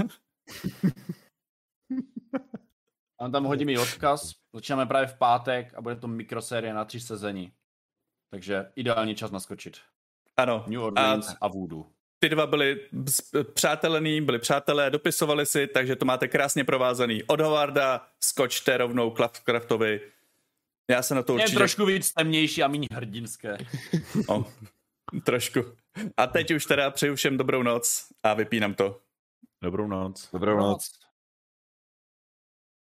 [3.19, 6.99] A tam hodí mi odkaz, začínáme právě v pátek a bude to mikrosérie na tři
[6.99, 7.51] sezení.
[8.31, 9.77] Takže ideální čas naskočit.
[10.37, 11.85] Ano, New a Orleans a Voodoo.
[12.19, 12.89] ty dva byli
[13.53, 17.23] přátelený, byli přátelé, dopisovali si, takže to máte krásně provázaný.
[17.23, 20.01] Od Howarda skočte rovnou k Lovecraftovi.
[20.91, 21.57] Já se na to Je určitě...
[21.57, 23.57] trošku víc temnější a méně hrdinské.
[24.27, 24.45] O,
[25.25, 25.59] trošku.
[26.17, 28.99] A teď už teda přeju všem dobrou noc a vypínám to.
[29.63, 30.29] Dobrou noc.
[30.33, 30.91] Dobrou noc.